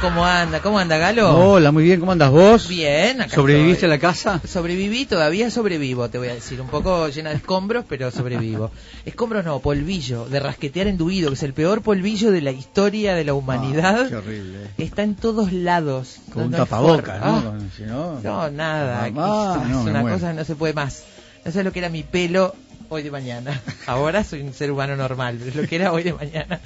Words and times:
¿Cómo 0.00 0.24
anda? 0.26 0.60
¿Cómo 0.60 0.78
anda, 0.78 0.98
Galo? 0.98 1.34
Hola, 1.52 1.72
muy 1.72 1.82
bien, 1.84 1.98
¿cómo 2.00 2.12
andas 2.12 2.30
vos? 2.30 2.68
Bien, 2.68 3.20
acá 3.22 3.34
¿Sobreviviste 3.34 3.86
estoy. 3.86 3.86
a 3.86 3.90
la 3.90 3.98
casa? 3.98 4.40
Sobreviví, 4.46 5.06
todavía 5.06 5.50
sobrevivo, 5.50 6.08
te 6.10 6.18
voy 6.18 6.28
a 6.28 6.34
decir. 6.34 6.60
Un 6.60 6.68
poco 6.68 7.08
llena 7.08 7.30
de 7.30 7.36
escombros, 7.36 7.84
pero 7.88 8.10
sobrevivo. 8.10 8.70
Escombros 9.06 9.44
no, 9.44 9.58
polvillo, 9.60 10.26
de 10.26 10.38
rasquetear 10.38 10.86
enduido, 10.86 11.28
que 11.30 11.34
es 11.34 11.42
el 11.42 11.54
peor 11.54 11.80
polvillo 11.82 12.30
de 12.30 12.42
la 12.42 12.50
historia 12.52 13.14
de 13.14 13.24
la 13.24 13.34
humanidad. 13.34 14.02
Ah, 14.02 14.08
qué 14.08 14.16
horrible. 14.16 14.58
Está 14.78 15.02
en 15.02 15.14
todos 15.16 15.52
lados. 15.52 16.16
Con 16.32 16.40
No- 16.42 16.44
un 16.46 16.50
no 16.52 16.56
tapabocas. 16.58 17.20
¿no? 17.20 17.26
Ah, 17.26 17.58
si 17.76 17.82
no, 17.84 18.20
No, 18.20 18.50
nada. 18.50 19.00
Ah, 19.16 19.62
Es- 19.66 19.76
una 19.76 20.02
cosa 20.02 20.28
que 20.30 20.34
no 20.36 20.44
se 20.44 20.54
puede 20.56 20.74
más. 20.74 21.04
No 21.44 21.52
sé 21.52 21.64
lo 21.64 21.72
que 21.72 21.78
era 21.78 21.88
mi 21.88 22.02
pelo 22.02 22.54
hoy 22.88 23.02
de 23.02 23.10
mañana. 23.10 23.60
Ahora 23.86 24.24
soy 24.24 24.42
un 24.42 24.52
ser 24.52 24.70
humano 24.70 24.96
normal, 24.96 25.36
pero 25.38 25.50
es 25.50 25.56
lo 25.56 25.66
que 25.66 25.76
era 25.76 25.92
hoy 25.92 26.02
de 26.02 26.12
mañana. 26.12 26.60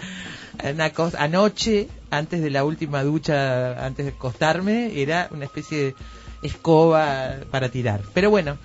Una 0.62 0.91
cosa, 0.91 1.23
anoche, 1.23 1.89
antes 2.11 2.41
de 2.43 2.50
la 2.50 2.64
última 2.64 3.02
ducha, 3.02 3.84
antes 3.84 4.07
de 4.07 4.12
acostarme, 4.12 5.01
era 5.01 5.29
una 5.30 5.45
especie 5.45 5.79
de 5.79 5.95
escoba 6.43 7.37
para 7.51 7.69
tirar. 7.69 8.02
Pero 8.15 8.30
bueno, 8.30 8.59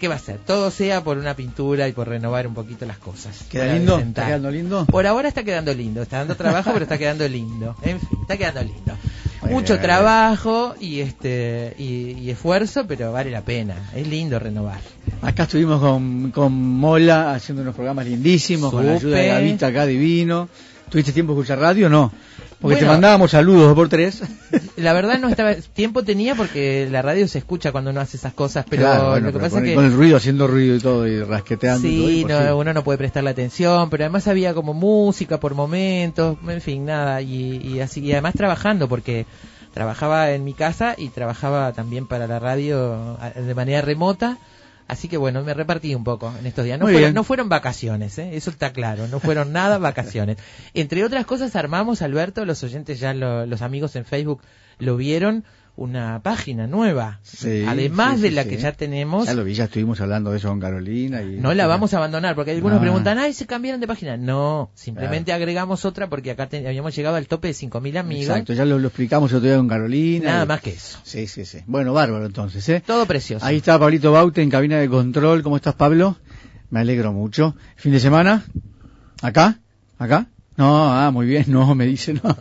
¿qué 0.00 0.08
va 0.08 0.16
a 0.16 0.18
ser? 0.18 0.38
Todo 0.38 0.70
sea 0.70 1.02
por 1.02 1.18
una 1.18 1.34
pintura 1.34 1.88
y 1.88 1.92
por 1.92 2.08
renovar 2.08 2.46
un 2.46 2.54
poquito 2.54 2.86
las 2.86 2.98
cosas. 2.98 3.44
¿Queda 3.48 3.74
lindo? 3.74 3.98
¿Está 3.98 4.26
quedando 4.26 4.50
lindo? 4.50 4.86
Por 4.86 5.06
ahora 5.06 5.28
está 5.28 5.44
quedando 5.44 5.72
lindo, 5.74 6.02
está 6.02 6.18
dando 6.18 6.36
trabajo, 6.36 6.70
pero 6.72 6.84
está 6.84 6.98
quedando 6.98 7.28
lindo. 7.28 7.76
En 7.82 8.00
fin, 8.00 8.18
está 8.22 8.36
quedando 8.36 8.62
lindo. 8.62 8.96
Mucho 9.50 9.78
trabajo 9.78 10.74
y 10.80 11.00
este 11.00 11.74
y, 11.78 12.12
y 12.20 12.30
esfuerzo, 12.30 12.86
pero 12.86 13.12
vale 13.12 13.30
la 13.30 13.42
pena. 13.42 13.90
Es 13.94 14.06
lindo 14.06 14.38
renovar. 14.38 14.80
Acá 15.22 15.44
estuvimos 15.44 15.80
con, 15.80 16.30
con 16.30 16.52
Mola 16.52 17.34
haciendo 17.34 17.62
unos 17.62 17.74
programas 17.74 18.06
lindísimos, 18.06 18.70
con 18.72 18.86
la 18.86 18.94
ayuda 18.94 19.16
de. 19.16 19.28
Gavita 19.28 19.66
acá 19.68 19.86
divino. 19.86 20.48
¿Tuviste 20.88 21.12
tiempo 21.12 21.34
de 21.34 21.40
escuchar 21.40 21.58
radio 21.58 21.86
o 21.86 21.90
no? 21.90 22.12
Porque 22.60 22.76
te 22.78 22.86
mandábamos 22.86 23.30
saludos 23.30 23.62
dos 23.68 23.74
por 23.74 23.88
tres. 23.88 24.22
La 24.76 24.92
verdad 24.92 25.18
no 25.18 25.28
estaba 25.28 25.54
tiempo 25.54 26.02
tenía 26.04 26.34
porque 26.34 26.88
la 26.90 27.02
radio 27.02 27.28
se 27.28 27.38
escucha 27.38 27.70
cuando 27.72 27.90
uno 27.90 28.00
hace 28.00 28.16
esas 28.16 28.32
cosas, 28.32 28.64
pero 28.68 28.82
Claro, 28.82 29.10
bueno, 29.10 29.26
lo 29.26 29.32
que 29.32 29.38
pero 29.38 29.44
pasa 29.44 29.56
con, 29.56 29.64
es 29.64 29.70
que 29.70 29.74
con 29.74 29.84
el 29.84 29.92
ruido, 29.92 30.16
haciendo 30.16 30.46
ruido 30.46 30.76
y 30.76 30.80
todo, 30.80 31.06
y 31.06 31.22
rasqueteando. 31.22 31.86
y 31.86 31.96
todo, 31.98 32.08
Sí, 32.08 32.24
no, 32.24 32.56
uno 32.56 32.72
no 32.72 32.82
puede 32.84 32.98
prestarle 32.98 33.30
atención, 33.30 33.90
pero 33.90 34.04
además 34.04 34.26
había 34.26 34.54
como 34.54 34.72
música 34.74 35.38
por 35.38 35.54
momentos, 35.54 36.38
en 36.48 36.60
fin, 36.60 36.86
nada, 36.86 37.20
y, 37.22 37.56
y 37.58 37.80
así, 37.80 38.00
y 38.00 38.12
además 38.12 38.34
trabajando, 38.34 38.88
porque 38.88 39.26
trabajaba 39.74 40.30
en 40.32 40.42
mi 40.44 40.54
casa 40.54 40.94
y 40.96 41.08
trabajaba 41.10 41.72
también 41.74 42.06
para 42.06 42.26
la 42.26 42.38
radio 42.38 43.18
de 43.34 43.54
manera 43.54 43.82
remota, 43.82 44.38
así 44.88 45.08
que 45.08 45.16
bueno, 45.16 45.42
me 45.42 45.54
repartí 45.54 45.94
un 45.94 46.04
poco 46.04 46.32
en 46.38 46.46
estos 46.46 46.64
días. 46.64 46.78
No, 46.78 46.86
fueron, 46.94 47.14
no 47.14 47.24
fueron 47.24 47.48
vacaciones, 47.48 48.18
¿eh? 48.18 48.30
eso 48.36 48.50
está 48.50 48.72
claro, 48.72 49.08
no 49.08 49.20
fueron 49.20 49.52
nada 49.52 49.78
vacaciones. 49.78 50.38
Entre 50.74 51.04
otras 51.04 51.26
cosas 51.26 51.56
armamos, 51.56 52.02
Alberto, 52.02 52.44
los 52.44 52.62
oyentes 52.62 53.00
ya, 53.00 53.14
lo- 53.14 53.46
los 53.46 53.62
amigos 53.62 53.96
en 53.96 54.04
Facebook 54.04 54.42
lo 54.78 54.96
vieron, 54.96 55.44
una 55.76 56.22
página 56.22 56.66
nueva, 56.66 57.20
Sí, 57.22 57.64
además 57.68 58.16
sí, 58.16 58.22
de 58.22 58.28
sí, 58.30 58.34
la 58.34 58.44
que 58.46 58.56
ya 58.56 58.72
tenemos. 58.72 59.26
Ya 59.26 59.34
lo 59.34 59.44
vi, 59.44 59.52
ya 59.54 59.64
estuvimos 59.64 60.00
hablando 60.00 60.30
de 60.30 60.38
eso 60.38 60.48
con 60.48 60.58
Carolina. 60.58 61.22
Y, 61.22 61.36
No 61.36 61.52
la 61.54 61.66
vamos 61.66 61.92
a 61.92 61.98
abandonar, 61.98 62.34
porque 62.34 62.52
algunos 62.52 62.78
Ah. 62.78 62.80
preguntan, 62.80 63.18
ay, 63.18 63.32
se 63.34 63.46
cambiaron 63.46 63.80
de 63.80 63.86
página. 63.86 64.16
No, 64.16 64.70
simplemente 64.74 65.32
agregamos 65.34 65.84
otra 65.84 66.08
porque 66.08 66.30
acá 66.30 66.48
te- 66.48 66.66
habíamos 66.66 66.96
llegado 66.96 67.16
al 67.16 67.26
tope 67.28 67.48
de 67.48 67.54
5.000 67.54 67.98
amigos. 67.98 68.28
Exacto, 68.30 68.52
ya 68.54 68.64
lo, 68.64 68.78
lo 68.78 68.88
explicamos 68.88 69.30
el 69.32 69.36
otro 69.36 69.48
día 69.48 69.58
con 69.58 69.68
Carolina. 69.68 70.24
Nada 70.30 70.44
y- 70.44 70.48
más 70.48 70.60
que 70.62 70.70
eso. 70.70 70.98
Sí, 71.04 71.26
sí, 71.26 71.44
sí. 71.44 71.58
Bueno, 71.66 71.92
bárbaro 71.92 72.24
entonces, 72.26 72.66
¿eh? 72.70 72.82
Todo 72.86 73.04
precioso. 73.06 73.44
Ahí 73.44 73.56
está 73.58 73.78
Pablito 73.78 74.12
Baute 74.12 74.42
en 74.42 74.48
cabina 74.50 74.78
de 74.78 74.88
control. 74.88 75.42
¿Cómo 75.42 75.56
estás, 75.56 75.74
Pablo? 75.74 76.16
Me 76.70 76.80
alegro 76.80 77.12
mucho. 77.12 77.54
¿Fin 77.76 77.92
de 77.92 78.00
semana? 78.00 78.44
¿Acá? 79.22 79.60
¿Acá? 79.98 80.26
No, 80.56 80.90
ah, 80.90 81.10
muy 81.10 81.26
bien, 81.26 81.44
no, 81.48 81.74
me 81.74 81.84
dice, 81.84 82.14
no. 82.14 82.22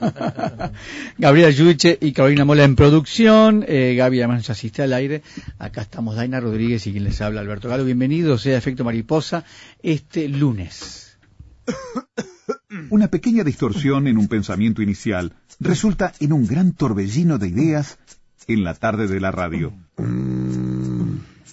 Gabriela 1.18 1.50
Yuche 1.50 1.98
y 2.00 2.14
Carolina 2.14 2.46
Mola 2.46 2.64
en 2.64 2.76
producción. 2.78 3.66
Eh, 3.68 3.96
Gaby 3.98 4.20
además 4.20 4.38
nos 4.38 4.50
asiste 4.52 4.82
al 4.84 4.94
aire. 4.94 5.22
Acá 5.60 5.82
estamos 5.82 6.16
Daina 6.16 6.40
Rodríguez 6.40 6.88
y 6.88 6.92
quien 6.92 7.04
les 7.04 7.20
habla, 7.20 7.42
Alberto 7.42 7.68
Galo. 7.68 7.84
Bienvenidos 7.84 8.42
sea 8.42 8.58
Efecto 8.58 8.86
Mariposa 8.86 9.44
este 9.84 10.30
lunes. 10.30 11.18
Una 12.90 13.10
pequeña 13.10 13.44
distorsión 13.44 14.08
en 14.08 14.18
un 14.18 14.28
pensamiento 14.30 14.82
inicial 14.82 15.34
resulta 15.60 16.14
en 16.20 16.32
un 16.32 16.48
gran 16.48 16.72
torbellino 16.72 17.38
de 17.38 17.50
ideas 17.50 18.00
en 18.48 18.64
la 18.64 18.76
tarde 18.76 19.08
de 19.08 19.20
la 19.20 19.32
radio. 19.32 19.74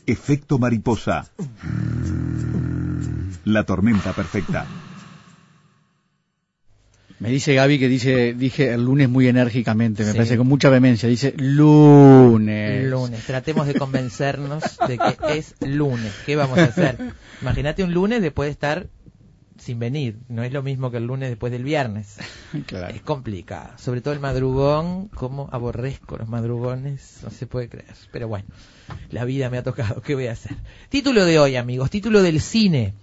Efecto 0.06 0.58
mariposa. 0.58 1.28
La 3.44 3.64
tormenta 3.64 4.12
perfecta. 4.12 4.66
Me 7.22 7.30
dice 7.30 7.54
Gaby 7.54 7.78
que 7.78 7.88
dice, 7.88 8.34
dije 8.34 8.72
el 8.74 8.84
lunes 8.84 9.08
muy 9.08 9.28
enérgicamente, 9.28 10.02
me 10.02 10.10
Sí. 10.10 10.16
parece 10.16 10.36
con 10.36 10.48
mucha 10.48 10.68
vehemencia. 10.70 11.08
Dice 11.08 11.32
lunes. 11.36 12.84
Lunes. 12.90 13.24
Tratemos 13.24 13.68
de 13.68 13.74
convencernos 13.74 14.64
de 14.88 14.98
que 14.98 15.38
es 15.38 15.54
lunes. 15.60 16.12
¿Qué 16.26 16.34
vamos 16.34 16.58
a 16.58 16.64
hacer? 16.64 16.98
Imagínate 17.40 17.84
un 17.84 17.94
lunes 17.94 18.22
después 18.22 18.48
de 18.48 18.50
estar 18.50 18.88
sin 19.56 19.78
venir. 19.78 20.18
No 20.28 20.42
es 20.42 20.52
lo 20.52 20.64
mismo 20.64 20.90
que 20.90 20.96
el 20.96 21.04
lunes 21.06 21.28
después 21.28 21.52
del 21.52 21.62
viernes. 21.62 22.16
Claro. 22.66 22.92
Es 22.92 23.02
complicado. 23.02 23.70
Sobre 23.78 24.00
todo 24.00 24.14
el 24.14 24.20
madrugón. 24.20 25.06
Como 25.08 25.48
aborrezco 25.52 26.16
los 26.18 26.28
madrugones. 26.28 27.20
No 27.22 27.30
se 27.30 27.46
puede 27.46 27.68
creer. 27.68 27.94
Pero 28.10 28.26
bueno, 28.26 28.46
la 29.10 29.24
vida 29.24 29.48
me 29.48 29.58
ha 29.58 29.62
tocado. 29.62 30.02
¿Qué 30.02 30.16
voy 30.16 30.26
a 30.26 30.32
hacer? 30.32 30.56
Título 30.88 31.24
de 31.24 31.38
hoy, 31.38 31.54
amigos. 31.54 31.88
Título 31.88 32.20
del 32.20 32.40
cine. 32.40 32.94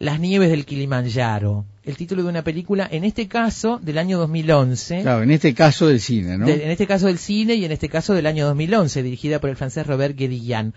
Las 0.00 0.18
nieves 0.18 0.50
del 0.50 0.64
Kilimanjaro. 0.64 1.64
El 1.84 1.96
título 1.96 2.22
de 2.22 2.28
una 2.30 2.42
película, 2.42 2.88
en 2.90 3.04
este 3.04 3.28
caso, 3.28 3.78
del 3.82 3.98
año 3.98 4.18
2011. 4.18 5.02
Claro, 5.02 5.22
en 5.22 5.30
este 5.30 5.54
caso 5.54 5.86
del 5.88 6.00
cine, 6.00 6.36
¿no? 6.38 6.46
De- 6.46 6.64
en 6.64 6.70
este 6.70 6.86
caso 6.86 7.06
del 7.06 7.18
cine 7.18 7.54
y 7.54 7.64
en 7.66 7.70
este 7.72 7.88
caso 7.88 8.14
del 8.14 8.26
año 8.26 8.46
2011, 8.46 9.02
dirigida 9.02 9.40
por 9.40 9.50
el 9.50 9.56
francés 9.56 9.86
Robert 9.86 10.16
Guédiguian. 10.16 10.72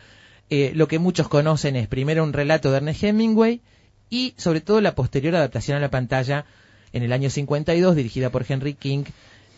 Eh, 0.49 0.73
lo 0.75 0.87
que 0.89 0.99
muchos 0.99 1.29
conocen 1.29 1.75
es 1.77 1.87
primero 1.87 2.21
un 2.23 2.33
relato 2.33 2.69
de 2.69 2.77
Ernest 2.77 3.01
Hemingway 3.03 3.61
y 4.09 4.33
sobre 4.37 4.59
todo 4.61 4.81
la 4.81 4.93
posterior 4.93 5.35
adaptación 5.35 5.77
a 5.77 5.79
la 5.81 5.89
pantalla 5.89 6.45
en 6.91 7.01
el 7.03 7.13
año 7.13 7.29
52, 7.29 7.95
dirigida 7.95 8.29
por 8.29 8.45
Henry 8.47 8.73
King, 8.73 9.05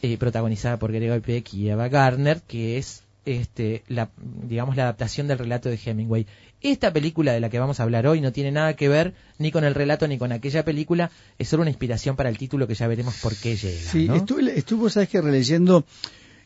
eh, 0.04 0.18
protagonizada 0.18 0.78
por 0.78 0.92
Gregory 0.92 1.22
Peck 1.22 1.54
y 1.56 1.70
Eva 1.70 1.90
Gardner, 1.90 2.40
que 2.48 2.78
es 2.78 3.02
este, 3.26 3.84
la, 3.88 4.10
digamos, 4.48 4.76
la 4.76 4.84
adaptación 4.84 5.28
del 5.28 5.38
relato 5.40 5.70
de 5.70 5.80
Hemingway. 5.84 6.26
Esta 6.62 6.92
película 6.94 7.34
de 7.34 7.40
la 7.40 7.50
que 7.50 7.60
vamos 7.60 7.80
a 7.80 7.84
hablar 7.84 8.08
hoy 8.08 8.22
no 8.22 8.32
tiene 8.32 8.52
nada 8.52 8.76
que 8.76 8.88
ver 8.90 9.14
ni 9.38 9.52
con 9.52 9.64
el 9.64 9.76
relato 9.76 10.08
ni 10.08 10.18
con 10.18 10.32
aquella 10.32 10.64
película, 10.66 11.12
es 11.38 11.48
solo 11.50 11.62
una 11.62 11.70
inspiración 11.70 12.16
para 12.16 12.30
el 12.30 12.38
título 12.38 12.68
que 12.68 12.76
ya 12.76 12.88
veremos 12.88 13.16
por 13.22 13.36
qué 13.36 13.56
llega. 13.56 13.92
Sí, 13.92 14.08
¿no? 14.08 14.16
estuve, 14.16 14.58
estuvo, 14.58 14.90
sabes 14.90 15.10
que 15.10 15.22
releyendo 15.22 15.86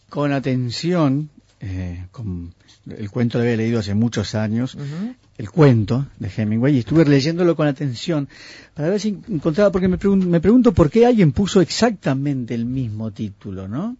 con 0.09 0.31
atención, 0.33 1.29
eh, 1.61 2.05
con, 2.11 2.53
el 2.89 3.09
cuento 3.11 3.37
lo 3.37 3.43
había 3.43 3.57
leído 3.57 3.79
hace 3.79 3.93
muchos 3.93 4.33
años, 4.35 4.75
el 5.37 5.49
cuento 5.51 6.07
de 6.17 6.29
Hemingway, 6.35 6.75
y 6.75 6.79
estuve 6.79 7.05
leyéndolo 7.05 7.55
con 7.55 7.67
atención 7.67 8.27
para 8.73 8.89
ver 8.89 8.99
si 8.99 9.17
encontraba, 9.29 9.71
porque 9.71 9.87
me, 9.87 9.97
pregun- 9.99 10.25
me 10.25 10.41
pregunto 10.41 10.73
por 10.73 10.89
qué 10.89 11.05
alguien 11.05 11.31
puso 11.31 11.61
exactamente 11.61 12.55
el 12.55 12.65
mismo 12.65 13.11
título, 13.11 13.67
¿no? 13.67 13.95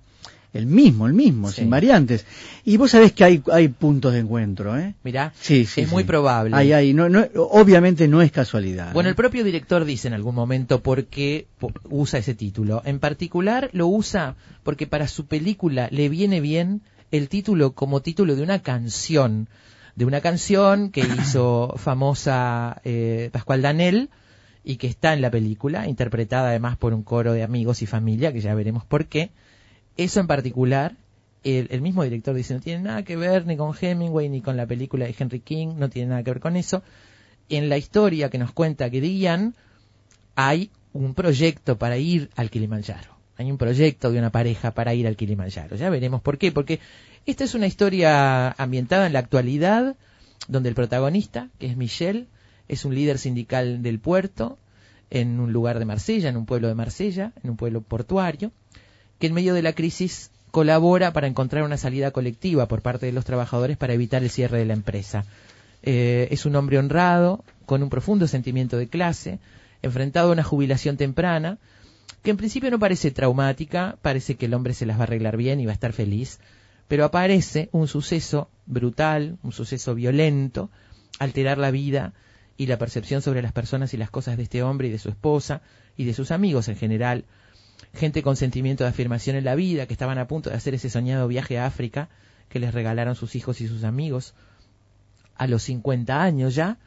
El 0.52 0.66
mismo, 0.66 1.06
el 1.06 1.14
mismo, 1.14 1.50
Sí. 1.50 1.62
sin 1.62 1.70
variantes. 1.70 2.26
Y 2.66 2.78
vos 2.78 2.92
sabés 2.92 3.12
que 3.12 3.24
hay, 3.24 3.44
hay 3.52 3.68
puntos 3.68 4.14
de 4.14 4.20
encuentro, 4.20 4.78
¿eh? 4.78 4.96
Mirá, 5.04 5.32
Sí, 5.40 5.66
sí. 5.66 5.82
es 5.82 5.92
muy 5.92 6.04
probable. 6.04 6.56
Hay, 6.56 6.74
hay, 6.74 6.94
no, 6.94 7.08
no, 7.08 7.26
obviamente 7.36 8.08
no 8.08 8.22
es 8.24 8.32
casualidad. 8.32 8.94
Bueno, 8.94 9.10
¿eh? 9.10 9.12
el 9.12 9.16
propio 9.16 9.44
director 9.44 9.86
dice 9.86 10.08
en 10.08 10.16
algún 10.16 10.34
momento 10.34 10.82
por 10.82 11.06
qué 11.06 11.46
usa 11.90 12.20
ese 12.20 12.34
título. 12.34 12.82
En 12.86 13.00
particular 13.00 13.70
lo 13.74 13.88
usa 13.88 14.36
porque 14.64 14.88
para 14.88 15.08
su 15.08 15.28
película 15.28 15.88
le 15.92 16.10
viene 16.10 16.42
bien 16.42 16.82
el 17.12 17.30
título 17.30 17.74
como 17.74 18.02
título 18.02 18.36
de 18.36 18.42
una 18.42 18.60
canción, 18.60 19.48
de 19.96 20.06
una 20.06 20.22
canción 20.22 20.90
que 20.90 21.02
hizo 21.22 21.76
famosa 21.78 22.82
eh, 22.84 23.30
Pascual 23.32 23.62
Danel 23.62 24.10
y 24.64 24.78
que 24.78 24.88
está 24.88 25.14
en 25.14 25.22
la 25.22 25.30
película, 25.32 25.88
interpretada 25.88 26.50
además 26.50 26.76
por 26.78 26.94
un 26.94 27.04
coro 27.04 27.34
de 27.34 27.44
amigos 27.44 27.82
y 27.82 27.86
familia, 27.86 28.34
que 28.34 28.42
ya 28.42 28.54
veremos 28.56 28.84
por 28.86 29.06
qué. 29.06 29.30
Eso 30.00 30.22
en 30.22 30.28
particular, 30.28 30.96
el, 31.44 31.82
mismo 31.82 32.04
director 32.04 32.34
dice, 32.34 32.54
no 32.54 32.62
tiene 32.62 32.84
nada 32.84 33.04
que 33.04 33.18
ver 33.18 33.46
ni 33.46 33.58
con 33.58 33.76
Hemingway 33.78 34.30
ni 34.30 34.40
con 34.40 34.56
la 34.56 34.66
película 34.66 35.06
de 35.06 35.14
Henry 35.20 35.42
King, 35.42 35.74
no 35.76 35.90
tiene 35.90 36.12
nada 36.12 36.24
que 36.24 36.32
ver 36.32 36.40
con 36.40 36.56
eso 36.56 36.84
en 37.50 37.68
la 37.68 37.78
historia 37.78 38.30
que 38.30 38.38
nos 38.38 38.54
cuenta 38.54 38.90
que 38.90 39.02
Dian 39.02 39.56
hay 40.36 40.72
un 40.94 41.14
proyecto 41.16 41.78
para 41.78 41.98
ir 41.98 42.30
al 42.38 42.50
Kilimanjaro. 42.50 43.18
Hay 43.36 43.52
un 43.52 43.58
proyecto 43.58 44.10
de 44.10 44.20
una 44.20 44.30
pareja 44.30 44.72
para 44.72 44.94
ir 44.94 45.06
al 45.06 45.18
Kilimanjaro. 45.18 45.76
Ya 45.76 45.90
veremos 45.90 46.22
por 46.22 46.38
qué. 46.38 46.54
Porque 46.54 46.80
esta 47.26 47.44
es 47.44 47.54
una 47.54 47.68
historia 47.68 48.52
ambientada 48.52 49.06
en 49.06 49.12
la 49.12 49.20
actualidad, 49.20 49.98
donde 50.48 50.70
el 50.70 50.76
protagonista, 50.76 51.50
que 51.60 51.68
es 51.68 51.76
Michel, 51.76 52.28
es 52.70 52.86
un 52.86 52.96
líder 52.96 53.18
sindical 53.18 53.84
del 53.84 54.00
puerto, 54.00 54.60
en 55.10 55.42
un 55.42 55.52
lugar 55.52 55.78
de 55.78 55.84
Marsella, 55.84 56.30
en 56.30 56.38
un 56.38 56.46
pueblo 56.46 56.70
de 56.70 56.76
Marsella, 56.76 57.34
en 57.44 57.50
un 57.50 57.58
pueblo 57.58 57.82
portuario, 57.82 58.54
que 59.20 59.28
en 59.28 59.34
medio 59.34 59.54
de 59.54 59.62
la 59.62 59.74
crisis 59.74 60.32
colabora 60.52 61.14
para 61.14 61.28
encontrar 61.28 61.64
una 61.64 61.78
salida 61.78 62.12
colectiva 62.12 62.68
por 62.68 62.82
parte 62.82 63.06
de 63.06 63.12
los 63.12 63.26
trabajadores 63.26 63.78
para 63.78 63.94
evitar 63.94 64.24
el 64.24 64.30
cierre 64.30 64.58
de 64.58 64.66
la 64.66 64.74
empresa. 64.74 65.26
Eh, 65.84 66.28
es 66.32 66.46
un 66.46 66.56
hombre 66.56 66.78
honrado, 66.78 67.44
con 67.66 67.84
un 67.84 67.90
profundo 67.90 68.28
sentimiento 68.28 68.78
de 68.78 68.88
clase, 68.88 69.40
enfrentado 69.82 70.30
a 70.30 70.34
una 70.34 70.44
jubilación 70.44 70.98
temprana, 70.98 71.58
que 72.24 72.32
en 72.32 72.38
principio 72.38 72.72
no 72.72 72.80
parece 72.80 73.12
traumática, 73.12 73.98
parece 74.02 74.36
que 74.36 74.48
el 74.48 74.54
hombre 74.54 74.74
se 74.74 74.86
las 74.86 74.98
va 74.98 75.02
a 75.02 75.04
arreglar 75.04 75.38
bien 75.38 75.60
y 75.60 75.66
va 75.66 75.72
a 75.72 75.76
estar 75.76 75.94
feliz, 75.94 76.40
pero 76.88 77.06
aparece 77.06 77.70
un 77.72 77.88
suceso 77.88 78.50
brutal, 78.66 79.38
un 79.44 79.52
suceso 79.52 79.96
violento, 79.96 80.70
alterar 81.20 81.58
la 81.58 81.72
vida 81.72 82.14
y 82.58 82.66
la 82.66 82.78
percepción 82.78 83.22
sobre 83.22 83.42
las 83.42 83.54
personas 83.54 83.94
y 83.94 83.98
las 83.98 84.10
cosas 84.10 84.36
de 84.36 84.44
este 84.44 84.64
hombre 84.64 84.88
y 84.88 84.92
de 84.92 85.00
su 85.00 85.10
esposa 85.10 85.62
y 85.96 86.06
de 86.06 86.14
sus 86.14 86.32
amigos 86.32 86.68
en 86.68 86.76
general, 86.76 87.26
gente 87.94 88.24
con 88.24 88.36
sentimiento 88.36 88.84
de 88.84 88.90
afirmación 88.90 89.36
en 89.36 89.46
la 89.46 89.56
vida, 89.56 89.86
que 89.86 89.94
estaban 89.94 90.18
a 90.18 90.28
punto 90.28 90.50
de 90.50 90.56
hacer 90.56 90.74
ese 90.74 90.90
soñado 90.90 91.28
viaje 91.28 91.58
a 91.58 91.66
África 91.66 92.10
que 92.50 92.60
les 92.60 92.74
regalaron 92.74 93.16
sus 93.16 93.36
hijos 93.36 93.62
y 93.62 93.68
sus 93.68 93.84
amigos 93.84 94.34
a 95.36 95.48
los 95.48 95.64
50 95.64 96.22
años 96.22 96.56
ya. 96.56 96.78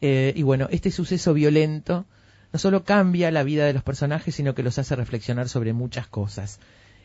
Eh, 0.00 0.32
y 0.36 0.42
bueno, 0.42 0.68
este 0.70 0.90
suceso 0.90 1.34
violento 1.34 2.06
no 2.52 2.58
solo 2.58 2.84
cambia 2.84 3.30
la 3.30 3.42
vida 3.42 3.66
de 3.66 3.72
los 3.72 3.82
personajes, 3.82 4.34
sino 4.34 4.54
que 4.54 4.62
los 4.62 4.78
hace 4.78 4.96
reflexionar 4.96 5.48
sobre 5.48 5.72
muchas 5.72 6.06
cosas. 6.06 6.60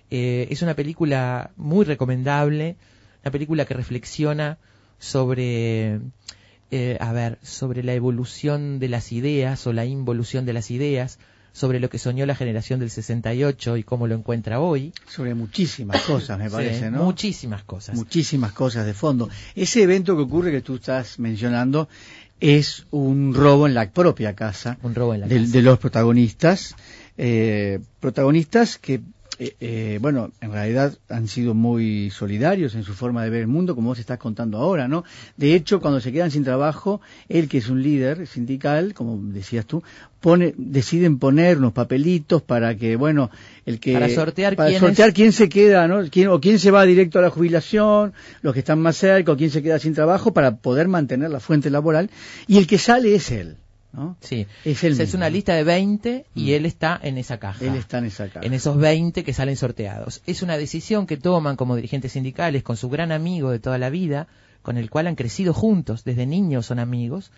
Eh, 0.09 0.47
es 0.51 0.61
una 0.61 0.75
película 0.75 1.51
muy 1.57 1.85
recomendable, 1.85 2.77
una 3.23 3.31
película 3.31 3.65
que 3.65 3.73
reflexiona 3.73 4.57
sobre, 4.99 5.99
eh, 6.71 6.97
a 6.99 7.11
ver, 7.11 7.39
sobre 7.41 7.83
la 7.83 7.93
evolución 7.93 8.79
de 8.79 8.89
las 8.89 9.11
ideas 9.11 9.65
o 9.65 9.73
la 9.73 9.85
involución 9.85 10.45
de 10.45 10.53
las 10.53 10.71
ideas, 10.71 11.19
sobre 11.53 11.79
lo 11.79 11.89
que 11.89 11.99
soñó 11.99 12.25
la 12.25 12.35
generación 12.35 12.79
del 12.79 12.89
68 12.89 13.77
y 13.77 13.83
cómo 13.83 14.07
lo 14.07 14.15
encuentra 14.15 14.59
hoy. 14.59 14.91
Sobre 15.07 15.35
muchísimas 15.35 16.01
cosas, 16.01 16.37
me 16.39 16.49
parece, 16.49 16.91
¿no? 16.91 17.03
Muchísimas 17.03 17.63
cosas. 17.63 17.95
Muchísimas 17.95 18.51
cosas 18.51 18.85
de 18.85 18.93
fondo. 18.93 19.29
Ese 19.55 19.83
evento 19.83 20.17
que 20.17 20.23
ocurre 20.23 20.51
que 20.51 20.61
tú 20.61 20.75
estás 20.75 21.19
mencionando 21.19 21.87
es 22.39 22.85
un 22.89 23.33
robo 23.33 23.67
en 23.67 23.75
la 23.75 23.89
propia 23.89 24.35
casa, 24.35 24.77
un 24.81 24.95
robo 24.95 25.13
en 25.13 25.21
la 25.21 25.27
de, 25.27 25.39
casa. 25.39 25.51
de 25.51 25.61
los 25.61 25.79
protagonistas, 25.79 26.75
eh, 27.17 27.79
protagonistas 27.99 28.79
que 28.79 29.01
eh, 29.45 29.55
eh, 29.59 29.99
bueno, 30.01 30.31
en 30.41 30.51
realidad 30.51 30.97
han 31.09 31.27
sido 31.27 31.53
muy 31.53 32.09
solidarios 32.11 32.75
en 32.75 32.83
su 32.83 32.93
forma 32.93 33.23
de 33.23 33.29
ver 33.29 33.41
el 33.41 33.47
mundo, 33.47 33.75
como 33.75 33.89
vos 33.89 33.99
estás 33.99 34.17
contando 34.19 34.57
ahora, 34.57 34.87
¿no? 34.87 35.03
De 35.37 35.53
hecho, 35.55 35.79
cuando 35.81 35.99
se 35.99 36.11
quedan 36.11 36.31
sin 36.31 36.43
trabajo, 36.43 37.01
él 37.29 37.47
que 37.49 37.57
es 37.59 37.69
un 37.69 37.81
líder 37.83 38.27
sindical, 38.27 38.93
como 38.93 39.17
decías 39.33 39.65
tú, 39.65 39.83
pone, 40.21 40.53
deciden 40.57 41.19
poner 41.19 41.57
unos 41.57 41.73
papelitos 41.73 42.41
para 42.41 42.75
que, 42.75 42.95
bueno, 42.95 43.29
el 43.65 43.79
que 43.79 43.93
Para 43.93 44.09
sortear 44.09 44.55
para 44.55 44.69
quién 44.69 44.79
sortear 44.79 45.09
es- 45.09 45.15
quién 45.15 45.31
se 45.33 45.49
queda, 45.49 45.87
¿no? 45.87 46.01
Quién, 46.09 46.29
o 46.29 46.39
quién 46.39 46.59
se 46.59 46.71
va 46.71 46.85
directo 46.85 47.19
a 47.19 47.21
la 47.21 47.29
jubilación, 47.29 48.13
los 48.41 48.53
que 48.53 48.59
están 48.59 48.79
más 48.79 48.95
cerca, 48.97 49.31
o 49.33 49.37
quién 49.37 49.49
se 49.49 49.61
queda 49.61 49.79
sin 49.79 49.93
trabajo 49.93 50.33
para 50.33 50.57
poder 50.57 50.87
mantener 50.87 51.29
la 51.29 51.39
fuente 51.39 51.69
laboral, 51.69 52.09
y 52.47 52.57
el 52.57 52.67
que 52.67 52.77
sale 52.77 53.15
es 53.15 53.31
él, 53.31 53.57
¿no? 53.93 54.17
Sí, 54.21 54.47
Es 54.65 54.83
O 54.83 54.93
sea, 54.93 55.03
es 55.05 55.13
una 55.13 55.29
lista 55.29 55.53
de 55.53 55.63
20 55.63 56.25
y 56.35 56.45
Mm. 56.45 56.49
él 56.55 56.65
está 56.65 56.99
en 57.01 57.17
esa 57.17 57.37
caja. 57.39 57.63
Él 57.63 57.75
está 57.75 57.99
en 57.99 58.05
esa 58.05 58.27
casa. 58.27 58.45
en 58.45 58.53
esos 58.53 58.75
20 58.77 59.23
que 59.23 59.33
salen 59.33 59.55
sorteados. 59.55 60.21
Es 60.25 60.41
una 60.41 60.57
decisión 60.57 61.05
que 61.07 61.17
toman 61.17 61.55
como 61.55 61.75
dirigentes 61.75 62.11
sindicales 62.13 62.63
con 62.63 62.75
su 62.75 62.89
gran 62.89 63.11
amigo 63.11 63.51
de 63.51 63.59
toda 63.59 63.77
la 63.77 63.89
vida, 63.89 64.27
con 64.63 64.77
el 64.77 64.89
cual 64.89 65.07
han 65.07 65.15
crecido 65.15 65.53
juntos, 65.53 66.03
desde 66.03 66.25
niños 66.25 66.65
son 66.65 66.79
amigos, 66.79 67.31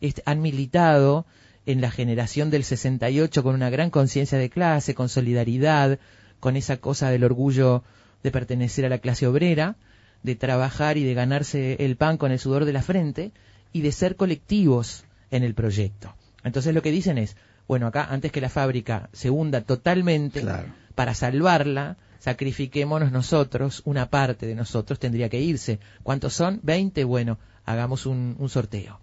Est- 0.00 0.20
han 0.26 0.42
militado 0.42 1.24
en 1.66 1.80
la 1.80 1.90
generación 1.90 2.50
del 2.50 2.64
68 2.64 3.42
con 3.42 3.54
una 3.54 3.70
gran 3.70 3.88
conciencia 3.90 4.36
de 4.36 4.50
clase, 4.50 4.94
con 4.94 5.08
solidaridad, 5.08 5.98
con 6.40 6.56
esa 6.56 6.76
cosa 6.76 7.08
del 7.10 7.24
orgullo 7.24 7.82
de 8.22 8.30
pertenecer 8.30 8.84
a 8.84 8.88
la 8.90 8.98
clase 8.98 9.26
obrera, 9.26 9.76
de 10.22 10.34
trabajar 10.36 10.98
y 10.98 11.04
de 11.04 11.14
ganarse 11.14 11.76
el 11.80 11.96
pan 11.96 12.18
con 12.18 12.32
el 12.32 12.38
sudor 12.38 12.64
de 12.66 12.72
la 12.74 12.82
frente 12.82 13.32
y 13.72 13.80
de 13.80 13.92
ser 13.92 14.16
colectivos 14.16 15.03
en 15.36 15.42
el 15.42 15.54
proyecto. 15.54 16.14
Entonces 16.42 16.74
lo 16.74 16.82
que 16.82 16.90
dicen 16.90 17.18
es, 17.18 17.36
bueno, 17.66 17.86
acá 17.86 18.06
antes 18.10 18.30
que 18.32 18.40
la 18.40 18.48
fábrica 18.50 19.08
se 19.12 19.30
hunda 19.30 19.62
totalmente, 19.62 20.40
Claro. 20.42 20.68
para 20.94 21.14
salvarla, 21.14 21.96
sacrifiquémonos 22.18 23.10
nosotros, 23.12 23.82
una 23.84 24.10
parte 24.10 24.46
de 24.46 24.54
nosotros 24.54 24.98
tendría 24.98 25.28
que 25.28 25.40
irse. 25.40 25.78
¿Cuántos 26.02 26.34
son? 26.34 26.60
20, 26.62 27.04
bueno, 27.04 27.38
hagamos 27.64 28.06
un, 28.06 28.36
un 28.38 28.48
sorteo. 28.48 29.00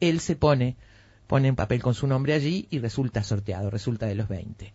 Él 0.00 0.20
se 0.20 0.34
pone, 0.36 0.76
pone 1.26 1.48
en 1.48 1.56
papel 1.56 1.82
con 1.82 1.94
su 1.94 2.06
nombre 2.06 2.32
allí 2.34 2.66
y 2.70 2.78
resulta 2.78 3.22
sorteado, 3.22 3.70
resulta 3.70 4.06
de 4.06 4.14
los 4.16 4.28
20. 4.28 4.72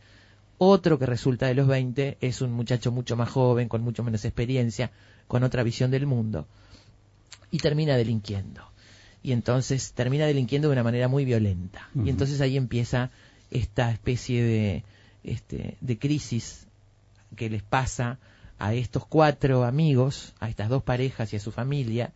Otro 0.57 0.97
que 0.97 1.05
resulta 1.05 1.47
de 1.47 1.53
los 1.55 1.67
20 1.67 2.17
es 2.21 2.41
un 2.41 2.53
muchacho 2.53 2.91
mucho 2.91 3.17
más 3.17 3.29
joven, 3.29 3.67
con 3.67 3.81
mucho 3.81 4.03
menos 4.03 4.23
experiencia, 4.23 4.91
con 5.27 5.43
otra 5.43 5.63
visión 5.63 5.91
del 5.91 6.05
mundo, 6.07 6.47
y 7.51 7.57
termina 7.57 7.97
delinquiendo. 7.97 8.61
Y 9.25 9.31
entonces 9.31 9.93
termina 9.93 10.27
delinquiendo 10.27 10.67
de 10.67 10.73
una 10.73 10.83
manera 10.83 11.07
muy 11.07 11.25
violenta. 11.25 11.89
Y 11.95 12.11
entonces 12.11 12.41
ahí 12.41 12.57
empieza 12.57 13.09
esta 13.49 13.89
especie 13.89 14.43
de, 14.43 14.83
este, 15.23 15.77
de 15.81 15.97
crisis 15.97 16.67
que 17.35 17.49
les 17.49 17.63
pasa 17.63 18.19
a 18.59 18.75
estos 18.75 19.03
cuatro 19.07 19.63
amigos, 19.63 20.35
a 20.39 20.47
estas 20.47 20.69
dos 20.69 20.83
parejas 20.83 21.33
y 21.33 21.37
a 21.37 21.39
su 21.39 21.51
familia, 21.51 22.11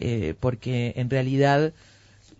eh, 0.00 0.34
porque 0.40 0.94
en 0.96 1.10
realidad 1.10 1.72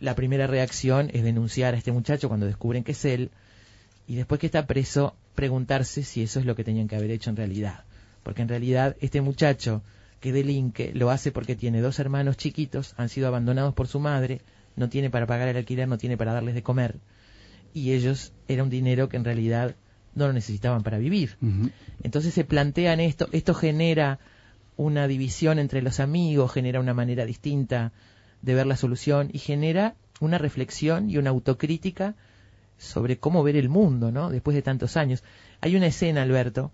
la 0.01 0.17
primera 0.17 0.49
reacción 0.49 1.09
es 1.13 1.23
denunciar 1.23 1.75
a 1.75 1.79
este 1.79 1.93
muchacho 1.93 2.27
cuando 2.27 2.47
descubren 2.47 2.83
que 2.83 2.93
es 2.93 3.05
él, 3.05 3.31
y 4.09 4.17
después 4.17 4.41
que 4.41 4.47
está 4.47 4.67
preso, 4.67 5.15
preguntarse 5.37 6.03
si 6.03 6.25
eso 6.25 6.41
es 6.41 6.45
lo 6.45 6.57
que 6.57 6.65
tenían 6.65 6.89
que 6.89 6.97
haber 6.97 7.13
hecho 7.13 7.31
en 7.31 7.37
realidad. 7.37 7.85
Porque 8.25 8.43
en 8.43 8.49
realidad 8.49 8.97
este 9.01 9.21
muchacho 9.21 9.81
que 10.23 10.33
delinque 10.33 10.93
lo 10.95 11.11
hace 11.11 11.33
porque 11.33 11.57
tiene 11.57 11.81
dos 11.81 11.99
hermanos 11.99 12.37
chiquitos, 12.37 12.95
han 12.97 13.09
sido 13.09 13.27
abandonados 13.27 13.75
por 13.75 13.89
su 13.89 13.99
madre, 13.99 14.41
no 14.77 14.89
tiene 14.89 15.11
para 15.11 15.27
pagar 15.27 15.49
el 15.49 15.57
alquiler, 15.57 15.89
no 15.89 15.99
tiene 15.99 16.17
para 16.17 16.33
darles 16.33 16.55
de 16.55 16.63
comer, 16.63 17.01
y 17.75 17.93
ellos 17.93 18.33
era 18.47 18.63
un 18.63 18.71
dinero 18.71 19.09
que 19.09 19.17
en 19.17 19.25
realidad 19.25 19.75
no 20.15 20.29
lo 20.29 20.33
necesitaban 20.33 20.85
para 20.85 20.99
vivir. 20.99 21.37
Entonces 22.05 22.33
se 22.33 22.45
plantean 22.45 23.01
esto, 23.01 23.29
esto 23.33 23.53
genera 23.53 24.21
una 24.77 25.09
división 25.09 25.59
entre 25.59 25.83
los 25.83 25.99
amigos, 25.99 26.53
genera 26.53 26.79
una 26.79 26.95
manera 26.95 27.27
distinta 27.27 27.93
de 28.43 28.55
ver 28.55 28.67
la 28.67 28.77
solución 28.77 29.29
y 29.33 29.41
genera 29.41 29.97
una 30.21 30.39
reflexión 30.39 31.11
y 31.11 31.17
una 31.17 31.31
autocrítica 31.31 32.15
sobre 32.79 33.19
cómo 33.19 33.43
ver 33.43 33.57
el 33.57 33.69
mundo, 33.69 34.13
¿no? 34.13 34.31
Después 34.31 34.55
de 34.55 34.63
tantos 34.63 34.97
años. 34.97 35.25
Hay 35.61 35.75
una 35.75 35.87
escena, 35.87 36.23
Alberto, 36.23 36.71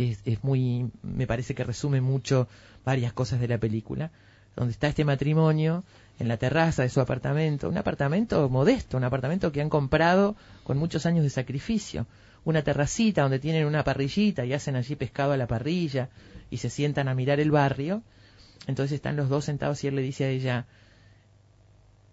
es, 0.00 0.20
es 0.24 0.42
muy, 0.44 0.90
me 1.02 1.26
parece 1.26 1.54
que 1.54 1.64
resume 1.64 2.00
mucho 2.00 2.48
varias 2.84 3.12
cosas 3.12 3.40
de 3.40 3.48
la 3.48 3.58
película, 3.58 4.10
donde 4.56 4.72
está 4.72 4.88
este 4.88 5.04
matrimonio 5.04 5.84
en 6.18 6.28
la 6.28 6.36
terraza 6.36 6.82
de 6.82 6.88
su 6.88 7.00
apartamento, 7.00 7.68
un 7.68 7.78
apartamento 7.78 8.48
modesto, 8.48 8.96
un 8.96 9.04
apartamento 9.04 9.52
que 9.52 9.60
han 9.60 9.70
comprado 9.70 10.36
con 10.64 10.76
muchos 10.76 11.06
años 11.06 11.24
de 11.24 11.30
sacrificio, 11.30 12.06
una 12.44 12.62
terracita 12.62 13.22
donde 13.22 13.38
tienen 13.38 13.66
una 13.66 13.84
parrillita 13.84 14.44
y 14.44 14.52
hacen 14.52 14.76
allí 14.76 14.96
pescado 14.96 15.32
a 15.32 15.36
la 15.36 15.46
parrilla 15.46 16.08
y 16.50 16.58
se 16.58 16.70
sientan 16.70 17.08
a 17.08 17.14
mirar 17.14 17.40
el 17.40 17.50
barrio. 17.50 18.02
Entonces 18.66 18.96
están 18.96 19.16
los 19.16 19.28
dos 19.28 19.44
sentados 19.46 19.82
y 19.84 19.88
él 19.88 19.96
le 19.96 20.02
dice 20.02 20.24
a 20.24 20.28
ella, 20.28 20.66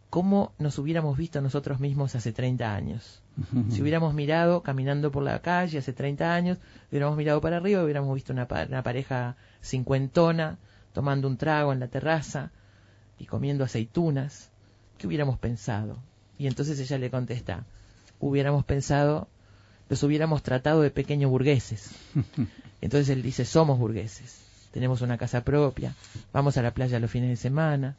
¿cómo 0.10 0.54
nos 0.60 0.78
hubiéramos 0.80 1.18
visto 1.18 1.42
nosotros 1.42 1.80
mismos 1.80 2.16
hace 2.16 2.32
30 2.34 2.74
años? 2.74 3.22
Si 3.70 3.82
hubiéramos 3.82 4.14
mirado 4.16 4.64
caminando 4.64 5.12
por 5.12 5.22
la 5.24 5.40
calle 5.42 5.78
hace 5.78 5.94
30 5.94 6.34
años, 6.34 6.58
hubiéramos 6.90 7.18
mirado 7.18 7.40
para 7.42 7.58
arriba, 7.58 7.84
hubiéramos 7.84 8.14
visto 8.16 8.34
una, 8.34 8.48
pa- 8.48 8.66
una 8.68 8.82
pareja 8.84 9.36
cincuentona 9.62 10.58
tomando 10.94 11.28
un 11.28 11.38
trago 11.38 11.72
en 11.74 11.80
la 11.80 11.88
terraza 11.88 12.52
y 13.20 13.26
comiendo 13.26 13.64
aceitunas. 13.64 14.50
¿Qué 14.98 15.06
hubiéramos 15.08 15.38
pensado? 15.38 15.98
Y 16.40 16.48
entonces 16.48 16.80
ella 16.80 16.98
le 16.98 17.12
contesta, 17.12 17.66
hubiéramos 18.20 18.66
pensado, 18.66 19.28
los 19.90 20.02
hubiéramos 20.04 20.42
tratado 20.42 20.82
de 20.82 20.90
pequeños 20.92 21.30
burgueses. 21.30 21.92
Entonces 22.82 23.10
él 23.10 23.24
dice, 23.24 23.44
somos 23.46 23.80
burgueses, 23.80 24.40
tenemos 24.72 25.02
una 25.02 25.18
casa 25.18 25.42
propia, 25.44 25.96
vamos 26.32 26.58
a 26.58 26.62
la 26.62 26.72
playa 26.76 27.00
los 27.00 27.10
fines 27.10 27.30
de 27.30 27.36
semana, 27.36 27.96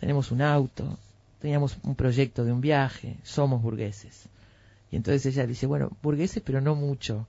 tenemos 0.00 0.30
un 0.32 0.40
auto, 0.42 0.98
teníamos 1.40 1.78
un 1.82 1.94
proyecto 1.94 2.44
de 2.44 2.52
un 2.52 2.60
viaje, 2.60 3.16
somos 3.22 3.62
burgueses. 3.62 4.28
Y 4.90 4.96
entonces 4.96 5.26
ella 5.26 5.46
dice, 5.46 5.66
bueno, 5.66 5.90
burgueses, 6.02 6.42
pero 6.44 6.60
no 6.60 6.74
mucho. 6.74 7.26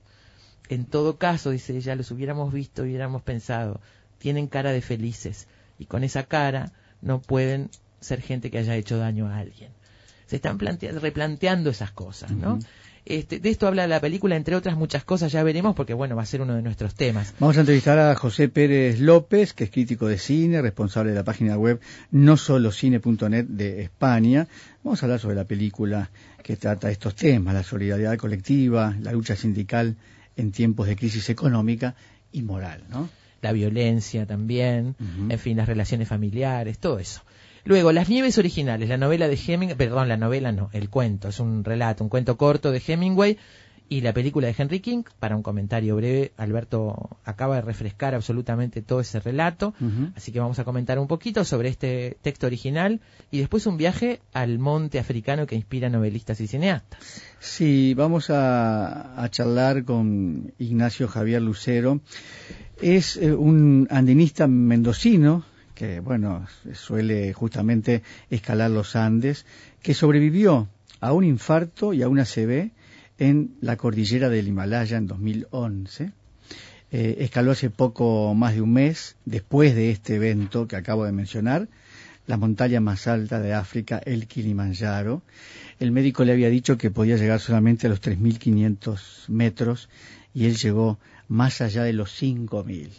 En 0.68 0.84
todo 0.86 1.18
caso, 1.18 1.50
dice 1.50 1.76
ella, 1.76 1.94
los 1.94 2.10
hubiéramos 2.10 2.52
visto, 2.52 2.82
hubiéramos 2.82 3.22
pensado, 3.22 3.80
tienen 4.18 4.46
cara 4.46 4.72
de 4.72 4.80
felices, 4.80 5.46
y 5.78 5.86
con 5.86 6.04
esa 6.04 6.24
cara 6.24 6.72
no 7.02 7.20
pueden 7.20 7.70
ser 8.00 8.20
gente 8.20 8.50
que 8.50 8.58
haya 8.58 8.76
hecho 8.76 8.98
daño 8.98 9.26
a 9.28 9.38
alguien. 9.38 9.72
Se 10.26 10.36
están 10.36 10.58
plantea- 10.58 10.92
replanteando 10.92 11.70
esas 11.70 11.90
cosas, 11.90 12.30
¿no? 12.30 12.58
Este, 13.04 13.40
de 13.40 13.50
esto 13.50 13.66
habla 13.66 13.86
la 13.86 14.00
película, 14.00 14.36
entre 14.36 14.54
otras 14.54 14.76
muchas 14.76 15.04
cosas, 15.04 15.32
ya 15.32 15.42
veremos, 15.42 15.74
porque 15.74 15.94
bueno, 15.94 16.16
va 16.16 16.22
a 16.22 16.26
ser 16.26 16.42
uno 16.42 16.54
de 16.54 16.62
nuestros 16.62 16.94
temas. 16.94 17.34
Vamos 17.38 17.56
a 17.56 17.60
entrevistar 17.60 17.98
a 17.98 18.14
José 18.14 18.48
Pérez 18.48 19.00
López, 19.00 19.52
que 19.52 19.64
es 19.64 19.70
crítico 19.70 20.06
de 20.06 20.18
cine, 20.18 20.62
responsable 20.62 21.10
de 21.10 21.16
la 21.16 21.24
página 21.24 21.56
web 21.56 21.80
no 22.10 22.36
solo 22.36 22.72
cine.net 22.72 23.46
de 23.46 23.82
España. 23.82 24.48
Vamos 24.84 25.02
a 25.02 25.06
hablar 25.06 25.20
sobre 25.20 25.36
la 25.36 25.44
película 25.44 26.10
que 26.42 26.56
trata 26.56 26.90
estos 26.90 27.14
temas, 27.14 27.54
la 27.54 27.62
solidaridad 27.62 28.16
colectiva, 28.16 28.94
la 29.00 29.12
lucha 29.12 29.36
sindical 29.36 29.96
en 30.36 30.52
tiempos 30.52 30.86
de 30.86 30.96
crisis 30.96 31.28
económica 31.30 31.94
y 32.32 32.42
moral, 32.42 32.82
¿no? 32.88 33.08
la 33.42 33.52
violencia 33.52 34.26
también, 34.26 34.96
en 35.28 35.38
fin, 35.38 35.56
las 35.56 35.66
relaciones 35.66 36.08
familiares, 36.08 36.78
todo 36.78 36.98
eso. 36.98 37.22
Luego, 37.64 37.92
Las 37.92 38.08
Nieves 38.08 38.38
originales, 38.38 38.88
la 38.88 38.96
novela 38.96 39.28
de 39.28 39.36
Hemingway, 39.36 39.76
perdón, 39.76 40.08
la 40.08 40.16
novela 40.16 40.52
no, 40.52 40.70
el 40.72 40.88
cuento, 40.90 41.28
es 41.28 41.40
un 41.40 41.64
relato, 41.64 42.04
un 42.04 42.10
cuento 42.10 42.36
corto 42.36 42.70
de 42.72 42.82
Hemingway, 42.86 43.38
y 43.90 44.02
la 44.02 44.14
película 44.14 44.46
de 44.46 44.54
Henry 44.56 44.78
King. 44.78 45.02
Para 45.18 45.36
un 45.36 45.42
comentario 45.42 45.96
breve, 45.96 46.32
Alberto 46.36 47.18
acaba 47.24 47.56
de 47.56 47.62
refrescar 47.62 48.14
absolutamente 48.14 48.82
todo 48.82 49.00
ese 49.00 49.18
relato, 49.18 49.74
así 50.14 50.30
que 50.30 50.38
vamos 50.38 50.60
a 50.60 50.64
comentar 50.64 50.98
un 50.98 51.08
poquito 51.08 51.44
sobre 51.44 51.68
este 51.68 52.16
texto 52.22 52.46
original 52.46 53.00
y 53.32 53.40
después 53.40 53.66
un 53.66 53.76
viaje 53.76 54.20
al 54.32 54.60
monte 54.60 55.00
africano 55.00 55.44
que 55.46 55.56
inspira 55.56 55.90
novelistas 55.90 56.40
y 56.40 56.46
cineastas. 56.46 57.20
Sí, 57.40 57.94
vamos 57.94 58.30
a, 58.30 59.20
a 59.20 59.28
charlar 59.28 59.84
con 59.84 60.52
Ignacio 60.58 61.08
Javier 61.08 61.42
Lucero. 61.42 62.00
Es 62.80 63.16
eh, 63.16 63.34
un 63.34 63.88
andinista 63.90 64.46
mendocino 64.46 65.44
que, 65.80 66.00
bueno, 66.00 66.46
suele 66.74 67.32
justamente 67.32 68.02
escalar 68.28 68.70
los 68.70 68.96
Andes, 68.96 69.46
que 69.80 69.94
sobrevivió 69.94 70.68
a 71.00 71.14
un 71.14 71.24
infarto 71.24 71.94
y 71.94 72.02
a 72.02 72.08
una 72.10 72.26
CB 72.26 72.70
en 73.18 73.54
la 73.62 73.78
cordillera 73.78 74.28
del 74.28 74.46
Himalaya 74.46 74.98
en 74.98 75.06
2011. 75.06 76.12
Eh, 76.92 77.16
escaló 77.20 77.52
hace 77.52 77.70
poco 77.70 78.34
más 78.34 78.56
de 78.56 78.60
un 78.60 78.74
mes, 78.74 79.16
después 79.24 79.74
de 79.74 79.90
este 79.90 80.16
evento 80.16 80.68
que 80.68 80.76
acabo 80.76 81.06
de 81.06 81.12
mencionar, 81.12 81.66
la 82.26 82.36
montaña 82.36 82.80
más 82.80 83.06
alta 83.06 83.40
de 83.40 83.54
África, 83.54 84.02
el 84.04 84.26
Kilimanjaro. 84.26 85.22
El 85.78 85.92
médico 85.92 86.24
le 86.24 86.32
había 86.32 86.50
dicho 86.50 86.76
que 86.76 86.90
podía 86.90 87.16
llegar 87.16 87.40
solamente 87.40 87.86
a 87.86 87.90
los 87.90 88.02
3.500 88.02 89.30
metros 89.30 89.88
y 90.34 90.44
él 90.44 90.56
llegó 90.58 90.98
más 91.28 91.62
allá 91.62 91.84
de 91.84 91.94
los 91.94 92.22
5.000. 92.22 92.90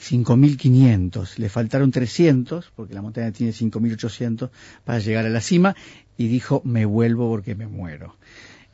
5.500, 0.00 1.38
le 1.38 1.48
faltaron 1.48 1.90
300, 1.90 2.72
porque 2.74 2.94
la 2.94 3.02
montaña 3.02 3.32
tiene 3.32 3.52
5.800, 3.52 4.50
para 4.84 4.98
llegar 4.98 5.26
a 5.26 5.30
la 5.30 5.40
cima, 5.40 5.76
y 6.16 6.28
dijo, 6.28 6.62
me 6.64 6.84
vuelvo 6.84 7.28
porque 7.28 7.54
me 7.54 7.66
muero. 7.66 8.16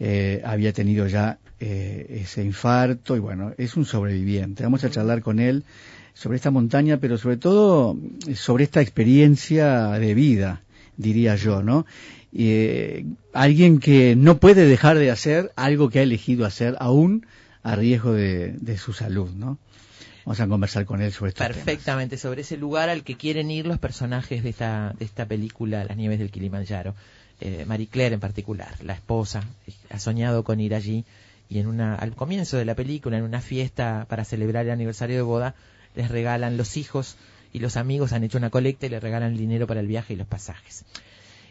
Eh, 0.01 0.43
había 0.45 0.73
tenido 0.73 1.07
ya 1.07 1.39
eh, 1.61 2.21
ese 2.23 2.45
infarto 2.45 3.17
y 3.17 3.21
bueno, 3.21 3.53
es 3.57 3.77
un 3.77 3.85
sobreviviente. 3.85 4.65
Vamos 4.65 4.85
a 4.85 4.91
charlar 4.91 5.23
con 5.23 5.39
él 5.39 5.65
sobre 6.13 6.37
esta 6.37 6.51
montaña, 6.51 6.99
pero 6.99 7.17
sobre 7.17 7.37
todo 7.37 7.97
eh, 8.27 8.35
sobre 8.35 8.65
esta 8.65 8.81
experiencia 8.81 9.91
de 9.93 10.15
vida, 10.15 10.63
diría 10.97 11.37
yo, 11.37 11.63
¿no? 11.63 11.87
Eh, 12.33 13.07
alguien 13.33 13.79
que 13.79 14.17
no 14.17 14.39
puede 14.39 14.67
dejar 14.67 14.99
de 14.99 15.11
hacer 15.11 15.53
algo 15.57 15.89
que 15.89 16.01
ha 16.01 16.03
elegido 16.03 16.45
hacer 16.45 16.77
aún 16.81 17.27
a 17.63 17.77
riesgo 17.77 18.13
de, 18.13 18.53
de 18.61 18.77
su 18.77 18.93
salud, 18.93 19.31
¿no? 19.31 19.59
Vamos 20.25 20.41
a 20.41 20.49
conversar 20.49 20.87
con 20.87 21.03
él 21.03 21.13
sobre 21.13 21.31
esto. 21.31 21.45
Perfectamente, 21.45 22.17
sobre 22.17 22.43
ese 22.43 22.57
lugar 22.57 22.89
al 22.89 23.05
que 23.05 23.17
quieren 23.17 23.51
ir 23.51 23.67
los 23.67 23.79
personajes 23.79 24.43
de 24.43 24.51
esta, 24.51 24.95
de 24.99 25.05
esta 25.05 25.27
película, 25.27 25.85
Las 25.85 25.97
Nieves 25.97 26.19
del 26.19 26.31
Kilimanjaro. 26.31 26.95
Eh, 27.41 27.65
Marie 27.67 27.89
Claire 27.89 28.15
en 28.15 28.21
particular, 28.21 28.73
la 28.83 28.95
esposa, 28.95 29.43
ha 29.91 29.99
soñado 29.99 30.45
con 30.45 30.61
ir 30.61 30.75
allí 30.75 31.05
y 31.49 31.59
en 31.59 31.67
una, 31.67 31.95
al 31.95 32.15
comienzo 32.15 32.57
de 32.57 32.65
la 32.65 32.75
película, 32.75 33.19
en 33.19 33.25
una 33.25 33.41
fiesta 33.41 34.07
para 34.09 34.25
celebrar 34.25 34.65
el 34.65 34.71
aniversario 34.71 35.17
de 35.17 35.23
boda, 35.23 35.55
les 35.95 36.11
regalan 36.11 36.57
los 36.57 36.77
hijos 36.77 37.17
y 37.53 37.59
los 37.59 37.77
amigos 37.77 38.13
han 38.13 38.25
hecho 38.25 38.39
una 38.39 38.51
colecta 38.51 38.87
y 38.87 38.89
le 38.89 39.01
regalan 39.01 39.33
el 39.33 39.39
dinero 39.39 39.67
para 39.67 39.81
el 39.81 39.87
viaje 39.87 40.15
y 40.15 40.17
los 40.17 40.27
pasajes. 40.27 40.85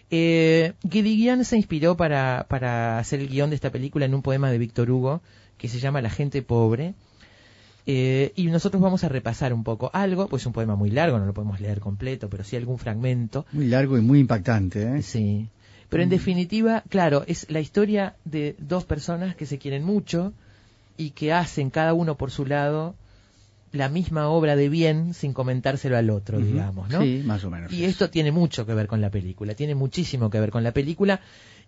Eh, 0.10 0.74
se 1.44 1.58
inspiró 1.58 1.96
para, 1.98 2.46
para 2.50 3.00
hacer 3.00 3.20
el 3.20 3.30
guion 3.30 3.50
de 3.50 3.56
esta 3.56 3.72
película 3.72 4.06
en 4.06 4.13
un 4.13 4.22
poema 4.22 4.51
de 4.51 4.58
Víctor 4.58 4.89
Hugo 4.89 5.22
que 5.58 5.70
se 5.70 5.80
llama 5.80 6.01
La 6.01 6.10
gente 6.10 6.42
pobre, 6.42 6.94
eh, 7.86 8.32
y 8.36 8.46
nosotros 8.48 8.82
vamos 8.82 9.04
a 9.04 9.10
repasar 9.10 9.54
un 9.54 9.63
poco 9.63 9.90
algo, 9.94 10.28
pues 10.28 10.44
es 10.44 10.48
un 10.48 10.54
poema 10.54 10.75
muy 10.75 10.90
largo, 10.90 11.20
no 11.20 11.25
lo 11.25 11.34
podemos 11.34 11.60
leer 11.60 11.80
completo, 11.80 12.30
pero 12.30 12.44
sí 12.44 12.56
algún 12.56 12.78
fragmento. 12.78 13.46
Muy 13.52 13.68
largo 13.68 13.98
y 13.98 14.02
muy 14.02 14.20
impactante, 14.20 14.98
¿eh? 14.98 15.02
Sí. 15.02 15.50
Pero 15.90 16.04
en 16.04 16.10
definitiva, 16.10 16.84
claro, 16.90 17.24
es 17.28 17.50
la 17.52 17.60
historia 17.60 18.16
de 18.25 18.56
dos 18.58 18.84
personas 18.84 19.36
que 19.36 19.46
se 19.46 19.60
quieren 19.60 19.84
mucho 19.84 20.34
y 20.98 21.12
que 21.12 21.34
hacen 21.34 21.70
cada 21.70 21.94
uno 21.94 22.16
por 22.16 22.32
su 22.32 22.46
lado 22.46 22.96
la 23.74 23.89
misma 23.89 24.30
obra 24.30 24.56
de 24.56 24.70
bien 24.70 25.15
sin 25.15 25.34
comentárselo 25.34 25.98
al 25.98 26.12
otro, 26.12 26.38
digamos, 26.38 26.89
¿no? 26.89 27.01
Sí, 27.01 27.24
más 27.25 27.44
o 27.44 27.50
menos. 27.50 27.74
Y 27.74 27.86
esto 27.86 28.12
tiene 28.12 28.32
mucho 28.32 28.68
que 28.68 28.75
ver 28.75 28.86
con 28.86 29.01
la 29.01 29.10
película, 29.10 29.56
tiene 29.56 29.74
muchísimo 29.74 30.30
que 30.30 30.39
ver 30.39 30.51
con 30.51 30.63
la 30.63 30.72
película. 30.72 31.20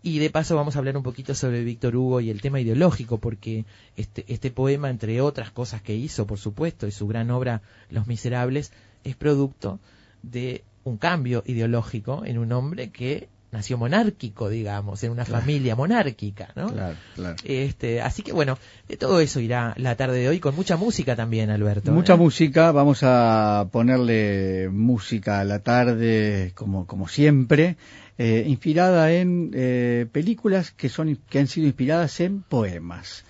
Y 0.04 0.20
de 0.20 0.30
paso 0.30 0.56
vamos 0.56 0.76
a 0.76 0.80
hablar 0.80 0.96
un 0.98 1.02
poquito 1.02 1.34
sobre 1.34 1.64
Víctor 1.64 1.96
Hugo 1.96 2.22
y 2.22 2.30
el 2.30 2.42
tema 2.42 2.62
ideológico, 2.62 3.18
porque 3.18 3.66
este, 3.98 4.24
este 4.28 4.52
poema, 4.52 4.92
entre 4.92 5.20
otras 5.20 5.50
cosas 5.50 5.82
que 5.82 5.96
hizo, 5.96 6.28
por 6.28 6.38
supuesto, 6.38 6.86
y 6.86 6.92
su 6.92 7.08
gran 7.08 7.32
obra 7.32 7.64
Los 7.90 8.06
Miserables, 8.06 8.72
es 9.04 9.16
producto 9.16 9.80
de 10.22 10.64
un 10.84 10.98
cambio 10.98 11.44
ideológico 11.48 12.24
en 12.24 12.38
un 12.38 12.52
hombre 12.52 12.92
que 12.92 13.30
nació 13.56 13.78
monárquico, 13.78 14.50
digamos, 14.50 15.04
en 15.04 15.12
una 15.12 15.26
Claro. 15.26 15.42
familia 15.42 15.76
monárquica, 15.76 16.50
¿no? 16.56 16.72
Claro, 16.72 16.96
claro. 17.16 17.36
Este, 17.44 18.02
así 18.02 18.22
que 18.22 18.32
bueno, 18.34 18.58
de 18.88 18.98
todo 18.98 19.20
eso 19.20 19.40
irá 19.40 19.74
la 19.78 19.96
tarde 19.96 20.20
de 20.20 20.30
hoy 20.30 20.40
con 20.40 20.56
mucha 20.56 20.78
música 20.78 21.16
también, 21.16 21.50
Alberto. 21.50 21.92
Mucha 21.92 22.14
¿eh? 22.14 22.18
música, 22.18 22.72
vamos 22.72 23.00
a 23.04 23.68
ponerle 23.72 24.70
música 24.70 25.40
a 25.40 25.44
la 25.44 25.60
tarde 25.60 26.52
como, 26.56 26.86
como 26.86 27.08
siempre, 27.08 27.78
eh, 28.18 28.44
inspirada 28.48 29.12
en 29.12 29.52
eh, 29.54 30.06
películas 30.12 30.72
que, 30.72 30.90
son, 30.90 31.18
que 31.30 31.40
han 31.40 31.48
sido 31.48 31.68
inspiradas 31.68 32.20
en 32.20 32.42
poemas. 32.44 33.24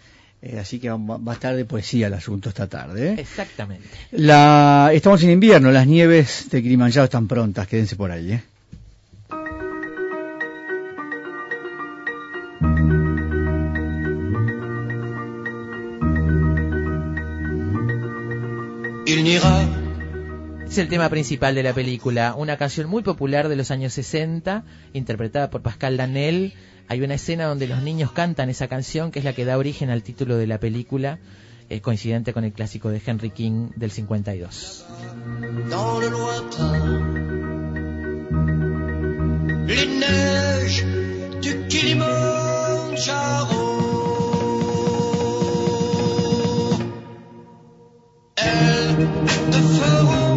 Así 0.60 0.78
que 0.80 0.90
va, 0.92 0.98
va 0.98 1.32
a 1.32 1.34
estar 1.34 1.56
de 1.56 1.66
poesía 1.66 2.06
el 2.06 2.14
asunto 2.14 2.50
esta 2.50 2.68
tarde. 2.68 3.14
¿eh? 3.14 3.16
Exactamente. 3.18 3.88
La, 4.12 4.92
estamos 4.94 5.24
en 5.24 5.32
invierno, 5.32 5.72
las 5.72 5.88
nieves 5.88 6.50
de 6.52 6.62
Kilimanjaro 6.62 7.06
están 7.06 7.28
prontas, 7.28 7.68
quédense 7.68 7.96
por 7.96 8.12
ahí. 8.12 8.34
¿eh? 8.34 8.44
Es 20.68 20.78
el 20.78 20.88
tema 20.88 21.10
principal 21.10 21.56
de 21.56 21.64
la 21.64 21.74
película, 21.74 22.36
una 22.36 22.58
canción 22.58 22.88
muy 22.88 23.04
popular 23.04 23.50
de 23.50 23.56
los 23.56 23.70
años 23.70 23.94
60, 23.94 24.64
interpretada 24.94 25.50
por 25.50 25.62
Pascal 25.62 25.98
Danel. 25.98 26.54
Hay 26.88 27.02
una 27.02 27.16
escena 27.16 27.46
donde 27.46 27.68
los 27.68 27.82
niños 27.82 28.12
cantan 28.12 28.50
esa 28.50 28.68
canción, 28.68 29.12
que 29.12 29.20
es 29.20 29.26
la 29.26 29.34
que 29.34 29.46
da 29.46 29.58
origen 29.58 29.90
al 29.90 30.04
título 30.04 30.38
de 30.38 30.48
la 30.48 30.60
película, 30.60 31.20
eh, 31.70 31.82
coincidente 31.82 32.32
con 32.32 32.46
el 32.46 32.54
clásico 32.54 32.90
de 32.90 33.02
Henry 33.06 33.32
King 33.32 33.70
del 33.76 33.92
52. 33.92 34.86
dans 35.70 36.00
le 36.00 36.10
lointain. 36.10 37.36
Les 39.68 39.88
neiges 39.88 40.86
du 41.42 41.66
Kilimanjaro. 48.56 49.06
Elles 49.52 50.35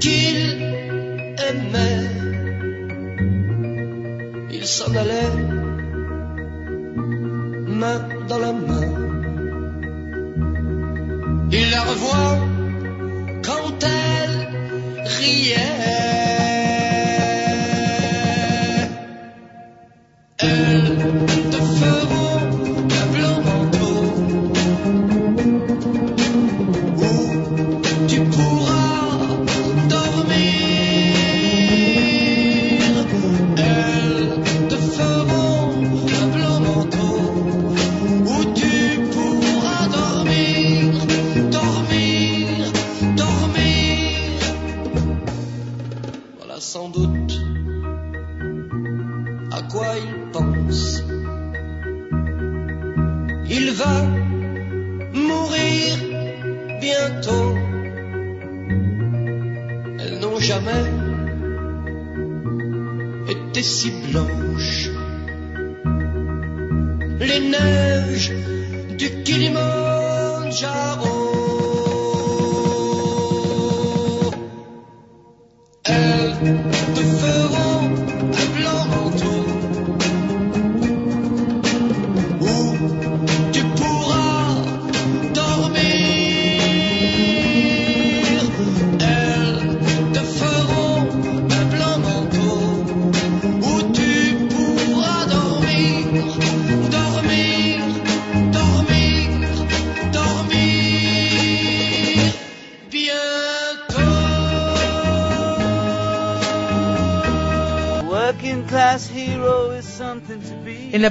qu'il 0.00 0.50
aimait. 1.48 2.08
Il 4.50 4.66
s'en 4.66 4.94
allait, 5.02 5.36
main 7.80 8.00
dans 8.28 8.38
la 8.46 8.52
main. 8.52 8.88
Il 11.52 11.70
la 11.70 11.82
revoit 11.90 12.38
quand 13.46 13.78
elle 13.82 14.36
riait. 15.18 16.03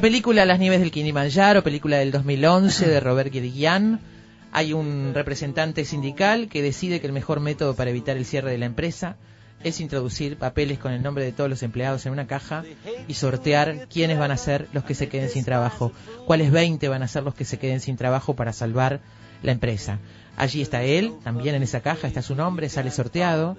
Película 0.04 0.46
Las 0.46 0.60
nieves 0.60 0.82
del 0.82 0.92
Kilimanjaro, 0.92 1.64
película 1.64 1.96
del 1.96 2.12
2011 2.12 2.90
de 2.90 3.00
Robert 3.00 3.32
Guédiguian, 3.32 4.02
hay 4.52 4.74
un 4.74 5.14
representante 5.14 5.86
sindical 5.86 6.50
que 6.50 6.62
decide 6.62 7.00
que 7.00 7.08
el 7.08 7.14
mejor 7.14 7.40
método 7.40 7.74
para 7.74 7.90
evitar 7.90 8.18
el 8.18 8.26
cierre 8.26 8.52
de 8.52 8.58
la 8.58 8.66
empresa 8.66 9.16
es 9.64 9.80
introducir 9.80 10.36
papeles 10.36 10.78
con 10.78 10.92
el 10.92 11.02
nombre 11.02 11.24
de 11.24 11.32
todos 11.32 11.50
los 11.50 11.64
empleados 11.64 12.06
en 12.06 12.12
una 12.12 12.28
caja 12.28 12.66
y 13.08 13.14
sortear 13.14 13.88
quiénes 13.88 14.20
van 14.20 14.32
a 14.32 14.36
ser 14.36 14.68
los 14.74 14.84
que 14.84 14.94
se 14.94 15.08
queden 15.08 15.30
sin 15.30 15.46
trabajo, 15.46 15.94
cuáles 16.26 16.52
20 16.52 16.86
van 16.90 17.02
a 17.02 17.08
ser 17.08 17.24
los 17.24 17.34
que 17.34 17.46
se 17.46 17.58
queden 17.58 17.80
sin 17.80 17.96
trabajo 17.96 18.36
para 18.36 18.52
salvar 18.52 19.00
la 19.42 19.54
empresa. 19.54 20.00
Allí 20.36 20.62
está 20.62 20.84
él, 20.84 21.14
también 21.24 21.56
en 21.56 21.64
esa 21.64 21.80
caja 21.80 22.10
está 22.10 22.22
su 22.22 22.36
nombre, 22.36 22.68
sale 22.68 22.92
sorteado 22.92 23.56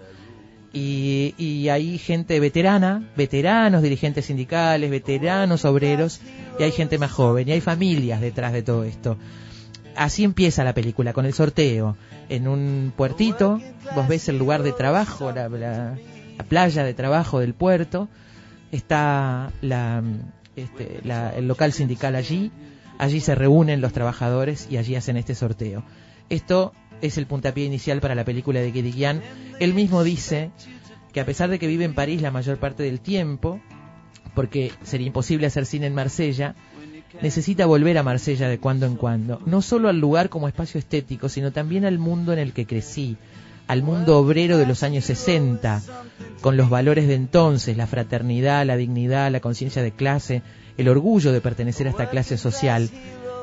y, 0.75 1.35
y 1.39 1.69
hay 1.71 1.97
gente 1.99 2.39
veterana, 2.41 3.09
veteranos 3.17 3.81
dirigentes 3.83 4.27
sindicales, 4.27 4.91
veteranos 4.91 5.65
obreros, 5.65 6.21
y 6.59 6.65
hay 6.65 6.73
gente 6.73 6.99
más 6.99 7.13
joven, 7.13 7.49
y 7.49 7.53
hay 7.53 7.61
familias 7.63 8.21
detrás 8.21 8.53
de 8.53 8.63
todo 8.63 8.85
esto. 8.85 9.17
Así 9.97 10.25
empieza 10.25 10.65
la 10.65 10.75
película, 10.75 11.13
con 11.13 11.25
el 11.25 11.33
sorteo. 11.33 11.97
En 12.29 12.49
un 12.49 12.93
puertito, 12.97 13.61
vos 13.95 14.09
ves 14.09 14.29
el 14.29 14.37
lugar 14.39 14.63
de 14.65 14.73
trabajo, 14.73 15.31
la, 15.33 15.49
la- 15.49 15.97
la 16.37 16.45
playa 16.45 16.83
de 16.83 16.95
trabajo 16.95 17.39
del 17.39 17.55
puerto, 17.55 18.09
está 18.73 19.53
la, 19.63 20.03
este, 20.57 21.01
el 21.37 21.47
local 21.47 21.73
sindical 21.73 22.17
allí, 22.17 22.51
allí 22.99 23.21
se 23.21 23.37
reúnen 23.37 23.81
los 23.81 23.93
trabajadores 23.93 24.67
y 24.71 24.77
allí 24.79 24.97
hacen 24.97 25.17
este 25.17 25.37
sorteo. 25.37 25.85
Esto 26.31 26.73
es 27.01 27.19
el 27.19 27.27
puntapié 27.27 27.65
inicial 27.65 28.01
para 28.01 28.15
la 28.15 28.25
película 28.25 28.61
de 28.61 28.73
Guédiguian. 28.73 29.23
Él 29.61 29.75
mismo 29.75 30.03
dice 30.03 30.51
que 31.13 31.21
a 31.21 31.27
pesar 31.27 31.51
de 31.51 31.59
que 31.59 31.67
vive 31.67 31.85
en 31.85 31.95
París 31.95 32.23
la 32.23 32.31
mayor 32.31 32.59
parte 32.59 32.83
del 32.83 33.01
tiempo, 33.01 33.61
porque 34.35 34.73
sería 34.83 35.07
imposible 35.07 35.47
hacer 35.47 35.67
cine 35.67 35.87
en 35.87 35.95
Marsella, 35.95 36.55
necesita 37.23 37.67
volver 37.67 37.99
a 37.99 38.03
Marsella 38.03 38.49
de 38.49 38.59
cuando 38.59 38.87
en 38.87 38.97
cuando, 38.97 39.41
no 39.47 39.63
solo 39.63 39.89
al 39.89 40.01
lugar 40.01 40.29
como 40.29 40.49
espacio 40.49 40.79
estético, 40.79 41.29
sino 41.29 41.53
también 41.53 41.85
al 41.85 41.99
mundo 41.99 42.33
en 42.33 42.39
el 42.39 42.53
que 42.53 42.67
crecí, 42.67 43.17
al 43.67 43.83
mundo 43.83 44.19
obrero 44.19 44.59
de 44.59 44.67
los 44.67 44.83
años 44.83 45.05
60, 45.05 45.83
con 46.41 46.57
los 46.57 46.69
valores 46.69 47.07
de 47.07 47.15
entonces, 47.15 47.77
la 47.77 47.87
fraternidad, 47.87 48.67
la 48.67 48.77
dignidad, 48.77 49.31
la 49.31 49.41
conciencia 49.41 49.83
de 49.83 49.93
clase, 49.93 50.43
el 50.77 50.89
orgullo 50.89 51.33
de 51.33 51.41
pertenecer 51.41 51.87
a 51.87 51.91
esta 51.91 52.11
clase 52.11 52.37
social. 52.37 52.91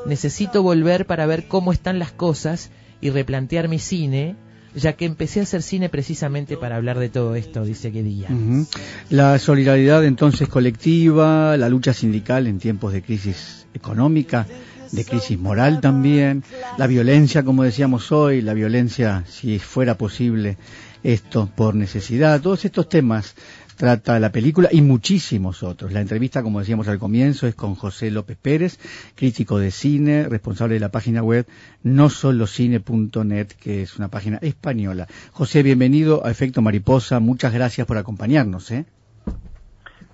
Necesito 0.05 0.61
volver 0.61 1.05
para 1.05 1.25
ver 1.25 1.47
cómo 1.47 1.71
están 1.71 1.99
las 1.99 2.11
cosas 2.11 2.69
y 3.01 3.09
replantear 3.09 3.67
mi 3.67 3.79
cine, 3.79 4.35
ya 4.75 4.93
que 4.93 5.05
empecé 5.05 5.41
a 5.41 5.43
hacer 5.43 5.63
cine 5.63 5.89
precisamente 5.89 6.55
para 6.55 6.77
hablar 6.77 6.99
de 6.99 7.09
todo 7.09 7.35
esto, 7.35 7.65
dice 7.65 7.91
Guedilla. 7.91 8.29
Ujú. 8.31 8.67
La 9.09 9.37
solidaridad 9.39 10.05
entonces 10.05 10.47
colectiva, 10.47 11.57
la 11.57 11.67
lucha 11.67 11.93
sindical 11.93 12.47
en 12.47 12.59
tiempos 12.59 12.93
de 12.93 13.01
crisis 13.01 13.65
económica, 13.73 14.47
de 14.91 15.05
crisis 15.05 15.37
moral 15.39 15.81
también, 15.81 16.43
la 16.77 16.87
violencia, 16.87 17.43
como 17.43 17.63
decíamos 17.63 18.11
hoy, 18.11 18.41
la 18.41 18.53
violencia, 18.53 19.23
si 19.27 19.57
fuera 19.59 19.97
posible, 19.97 20.57
esto 21.03 21.49
por 21.55 21.75
necesidad, 21.75 22.41
todos 22.41 22.63
estos 22.65 22.87
temas 22.87 23.35
trata 23.81 24.19
la 24.19 24.31
película 24.31 24.69
y 24.71 24.83
muchísimos 24.83 25.63
otros. 25.63 25.91
La 25.91 26.01
entrevista, 26.01 26.43
como 26.43 26.59
decíamos 26.59 26.87
al 26.87 26.99
comienzo, 26.99 27.47
es 27.47 27.55
con 27.55 27.73
José 27.73 28.11
López 28.11 28.37
Pérez, 28.39 28.77
crítico 29.15 29.57
de 29.57 29.71
cine, 29.71 30.29
responsable 30.29 30.75
de 30.75 30.79
la 30.79 30.89
página 30.89 31.23
web 31.23 31.47
nosolocine.net, 31.81 33.47
que 33.59 33.81
es 33.81 33.97
una 33.97 34.07
página 34.09 34.37
española. 34.43 35.07
José, 35.31 35.63
bienvenido 35.63 36.23
a 36.23 36.29
Efecto 36.29 36.61
Mariposa. 36.61 37.19
Muchas 37.19 37.55
gracias 37.55 37.87
por 37.87 37.97
acompañarnos. 37.97 38.69
¿eh? 38.69 38.85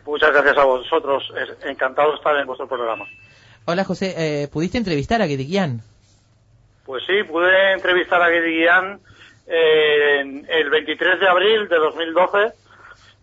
Muchas 0.06 0.32
gracias 0.32 0.58
a 0.58 0.64
vosotros. 0.64 1.34
Es 1.36 1.70
encantado 1.70 2.12
de 2.12 2.16
estar 2.16 2.38
en 2.38 2.48
vuestro 2.48 2.70
programa. 2.70 3.04
Hola 3.66 3.84
José, 3.84 4.16
eh, 4.18 4.48
¿pudiste 4.48 4.78
entrevistar 4.78 5.22
a 5.22 5.26
Guediguian? 5.26 5.82
Pues 6.86 7.04
sí, 7.06 7.22
pude 7.30 7.74
entrevistar 7.74 8.22
a 8.22 8.30
Guedi 8.30 8.60
Guillán 8.60 9.02
eh, 9.46 10.22
el 10.48 10.70
23 10.70 11.20
de 11.20 11.28
abril 11.28 11.68
de 11.68 11.76
2012 11.76 12.67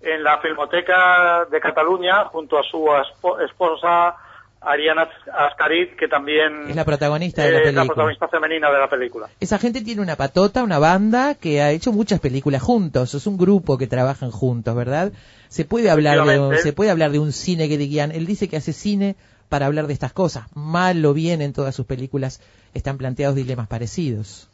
en 0.04 0.22
la 0.22 0.38
Filmoteca 0.38 1.44
de 1.50 1.60
Cataluña 1.60 2.24
junto 2.26 2.58
a 2.58 2.62
su 2.62 2.78
espo- 2.86 3.40
esposa 3.44 4.14
Ariana 4.60 5.08
Ascarit, 5.32 5.94
que 5.96 6.08
también 6.08 6.70
Es 6.70 6.76
la 6.76 6.84
protagonista 6.86 7.42
de 7.42 7.50
la 7.50 7.58
es 7.58 7.64
la 7.64 7.70
película. 7.70 7.86
protagonista 7.86 8.28
femenina 8.28 8.70
de 8.70 8.78
la 8.78 8.88
película. 8.88 9.28
Esa 9.40 9.58
gente 9.58 9.82
tiene 9.82 10.00
una 10.00 10.16
patota, 10.16 10.62
una 10.62 10.78
banda 10.78 11.34
que 11.34 11.60
ha 11.60 11.70
hecho 11.70 11.92
muchas 11.92 12.18
películas 12.20 12.62
juntos. 12.62 13.12
Es 13.14 13.26
un 13.26 13.36
grupo 13.36 13.76
que 13.76 13.86
trabajan 13.86 14.30
juntos, 14.30 14.74
¿verdad? 14.74 15.12
Se 15.48 15.64
puede 15.66 15.90
hablar 15.90 16.24
de, 16.24 16.56
se 16.58 16.72
puede 16.72 16.90
hablar 16.90 17.10
de 17.10 17.18
un 17.18 17.32
cine 17.32 17.66
Guediguian. 17.66 18.10
Él 18.12 18.24
dice 18.26 18.48
que 18.48 18.56
hace 18.56 18.72
cine 18.72 19.16
para 19.50 19.66
hablar 19.66 19.86
de 19.86 19.92
estas 19.92 20.14
cosas. 20.14 20.44
Mal 20.54 21.04
o 21.04 21.12
bien 21.12 21.42
en 21.42 21.52
todas 21.52 21.74
sus 21.74 21.84
películas 21.84 22.40
están 22.72 22.96
planteados 22.96 23.36
dilemas 23.36 23.68
parecidos. 23.68 24.48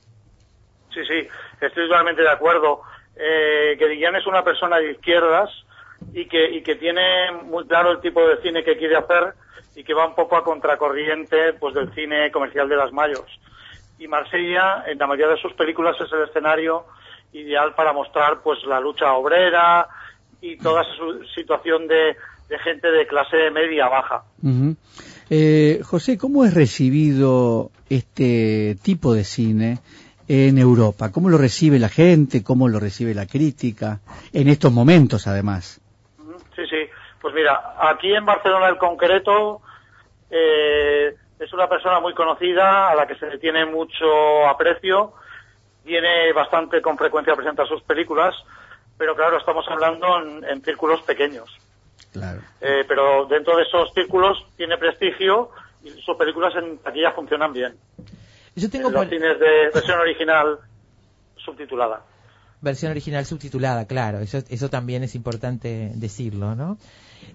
Sí, 0.93 1.01
sí, 1.07 1.29
estoy 1.61 1.89
totalmente 1.89 2.21
de 2.23 2.31
acuerdo. 2.31 2.81
Eh, 3.22 3.76
que 3.78 3.88
Guillán 3.88 4.16
es 4.16 4.26
una 4.26 4.42
persona 4.42 4.78
de 4.78 4.92
izquierdas 4.92 5.50
y 6.14 6.24
que, 6.24 6.50
y 6.52 6.62
que 6.62 6.76
tiene 6.76 7.30
muy 7.44 7.66
claro 7.66 7.92
el 7.92 8.00
tipo 8.00 8.26
de 8.26 8.40
cine 8.40 8.64
que 8.64 8.78
quiere 8.78 8.96
hacer 8.96 9.35
y 9.76 9.85
que 9.85 9.92
va 9.92 10.06
un 10.06 10.14
poco 10.14 10.37
a 10.37 10.44
contracorriente 10.44 11.52
pues 11.54 11.74
del 11.74 11.92
cine 11.94 12.30
comercial 12.30 12.68
de 12.68 12.76
las 12.76 12.92
mayos. 12.92 13.26
Y 13.98 14.09
Marsella, 14.09 14.85
en 14.87 14.96
la 14.96 15.06
mayoría 15.06 15.35
de 15.35 15.40
sus 15.40 15.52
películas, 15.52 15.96
es 16.00 16.11
el 16.12 16.22
escenario 16.22 16.87
ideal 17.35 17.74
para 17.74 17.92
mostrar 17.92 18.40
pues 18.42 18.59
la 18.66 18.80
lucha 18.80 19.12
obrera 19.12 19.87
y 20.40 20.56
toda 20.56 20.83
su 20.85 21.22
situación 21.35 21.87
de, 21.87 22.16
gente 22.64 22.90
de 22.90 23.06
clase 23.06 23.50
media 23.50 23.88
baja. 23.88 24.24
Eh, 25.28 25.80
José, 25.85 26.16
¿cómo 26.16 26.46
es 26.46 26.54
recibido 26.54 27.70
este 27.90 28.76
tipo 28.83 29.12
de 29.12 29.24
cine 29.24 29.78
en 30.33 30.59
Europa? 30.59 31.11
¿Cómo 31.11 31.29
lo 31.29 31.38
recibe 31.38 31.81
la 31.81 31.88
gente? 31.88 32.45
¿Cómo 32.45 32.69
lo 32.69 32.79
recibe 32.79 33.14
la 33.14 33.27
crítica? 33.27 33.99
En 34.33 34.47
estos 34.47 34.71
momentos, 34.71 35.27
además. 35.27 35.81
Sí, 36.55 36.62
sí. 36.71 36.88
Pues 37.21 37.35
mira, 37.35 37.75
aquí 37.81 38.14
en 38.14 38.25
Barcelona 38.25 38.69
el 38.69 38.79
concreto 38.79 39.61
eh, 40.31 41.16
es 41.37 41.53
una 41.53 41.69
persona 41.69 41.99
muy 41.99 42.14
conocida 42.14 42.90
a 42.90 42.95
la 42.95 43.09
que 43.09 43.16
se 43.16 43.27
le 43.27 43.38
tiene 43.38 43.66
mucho 43.66 44.47
aprecio. 44.47 45.14
Viene 45.85 46.33
bastante 46.33 46.81
con 46.81 46.97
frecuencia 46.97 47.33
a 47.33 47.37
presentar 47.37 47.66
sus 47.66 47.83
películas, 47.83 48.33
pero 48.97 49.16
claro, 49.16 49.37
estamos 49.37 49.66
hablando 49.69 50.23
en, 50.23 50.45
en 50.45 50.62
círculos 50.62 51.03
pequeños. 51.03 51.51
Claro. 52.12 52.40
Eh, 52.61 52.85
pero 52.87 53.27
dentro 53.27 53.57
de 53.57 53.64
esos 53.64 53.93
círculos 53.95 54.47
tiene 54.57 54.79
prestigio 54.79 55.51
y 55.83 55.90
sus 56.03 56.16
películas 56.16 56.55
en 56.55 56.79
taquilla 56.79 57.11
funcionan 57.11 57.53
bien. 57.53 57.75
Yo 58.61 58.68
tengo 58.68 58.88
En 58.88 58.94
los 58.94 59.09
cines 59.09 59.40
de 59.40 59.70
versión 59.73 59.99
original 60.01 60.59
subtitulada. 61.37 62.05
versión 62.61 62.90
original 62.90 63.25
subtitulada, 63.25 63.87
claro, 63.87 64.18
eso, 64.18 64.38
eso 64.49 64.68
también 64.68 65.03
es 65.03 65.14
importante 65.14 65.92
decirlo, 65.94 66.55
¿no? 66.55 66.77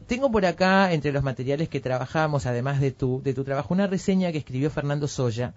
Tengo 0.08 0.32
por 0.32 0.46
acá, 0.46 0.94
entre 0.94 1.12
los 1.12 1.24
materiales 1.24 1.68
que 1.68 1.80
trabajamos, 1.80 2.46
además 2.46 2.80
de 2.80 2.92
tu, 2.92 3.24
de 3.24 3.34
tu 3.34 3.44
trabajo, 3.44 3.74
una 3.74 3.88
reseña 3.88 4.32
que 4.32 4.38
escribió 4.38 4.70
Fernando 4.70 5.08
Soya, 5.08 5.54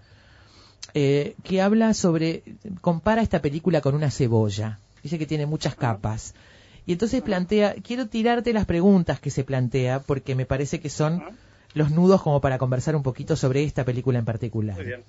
eh, 0.95 1.35
que 1.43 1.61
habla 1.61 1.93
sobre, 1.93 2.41
compara 2.81 3.21
esta 3.21 3.41
película 3.41 3.81
con 3.81 3.93
una 3.93 4.09
cebolla. 4.09 4.79
Dice 5.03 5.19
que 5.19 5.27
tiene 5.27 5.45
muchas 5.45 5.75
capas. 5.75 6.33
Y 6.87 6.93
entonces 6.93 7.21
plantea, 7.21 7.75
quiero 7.83 8.07
tirarte 8.07 8.53
las 8.53 8.65
preguntas 8.65 9.19
que 9.19 9.29
se 9.29 9.43
plantea, 9.43 9.99
porque 9.99 10.33
me 10.33 10.47
parece 10.47 10.79
que 10.79 10.89
son 10.89 11.23
los 11.75 11.91
nudos 11.91 12.23
como 12.23 12.41
para 12.41 12.57
conversar 12.57 12.95
un 12.95 13.03
poquito 13.03 13.35
sobre 13.35 13.63
esta 13.63 13.85
película 13.85 14.17
en 14.17 14.25
particular. 14.25 14.75
Muy 14.75 14.85
bien. 14.85 15.03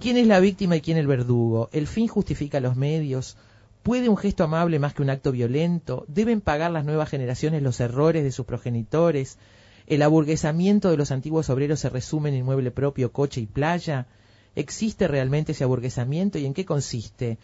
¿Quién 0.00 0.16
es 0.16 0.26
la 0.26 0.40
víctima 0.40 0.76
y 0.76 0.80
quién 0.80 0.96
el 0.96 1.06
verdugo? 1.06 1.68
¿El 1.70 1.86
fin 1.86 2.08
justifica 2.08 2.60
los 2.60 2.76
medios? 2.76 3.36
¿Puede 3.82 4.08
un 4.08 4.16
gesto 4.16 4.42
amable 4.42 4.78
más 4.78 4.94
que 4.94 5.02
un 5.02 5.10
acto 5.10 5.32
violento? 5.32 6.04
¿Deben 6.08 6.40
pagar 6.40 6.70
las 6.70 6.84
nuevas 6.84 7.08
generaciones 7.08 7.62
los 7.62 7.78
errores 7.78 8.24
de 8.24 8.32
sus 8.32 8.46
progenitores? 8.46 9.38
¿El 9.86 10.02
aburguesamiento 10.02 10.90
de 10.90 10.96
los 10.96 11.10
antiguos 11.10 11.50
obreros 11.50 11.80
se 11.80 11.90
resume 11.90 12.30
en 12.30 12.36
inmueble 12.36 12.70
propio, 12.70 13.12
coche 13.12 13.42
y 13.42 13.46
playa? 13.46 14.06
¿Existe 14.56 15.08
realmente 15.08 15.52
ese 15.52 15.64
aburguesamiento 15.64 16.38
y 16.38 16.46
en 16.46 16.54
qué 16.54 16.64
consiste? 16.64 17.38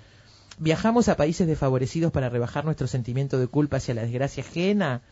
¿Viajamos 0.58 1.08
a 1.08 1.16
países 1.16 1.46
desfavorecidos 1.46 2.12
para 2.12 2.30
rebajar 2.30 2.64
nuestro 2.64 2.86
sentimiento 2.86 3.38
de 3.38 3.46
culpa 3.46 3.76
hacia 3.76 3.94
la 3.94 4.02
desgracia 4.02 4.42
ajena? 4.42 5.02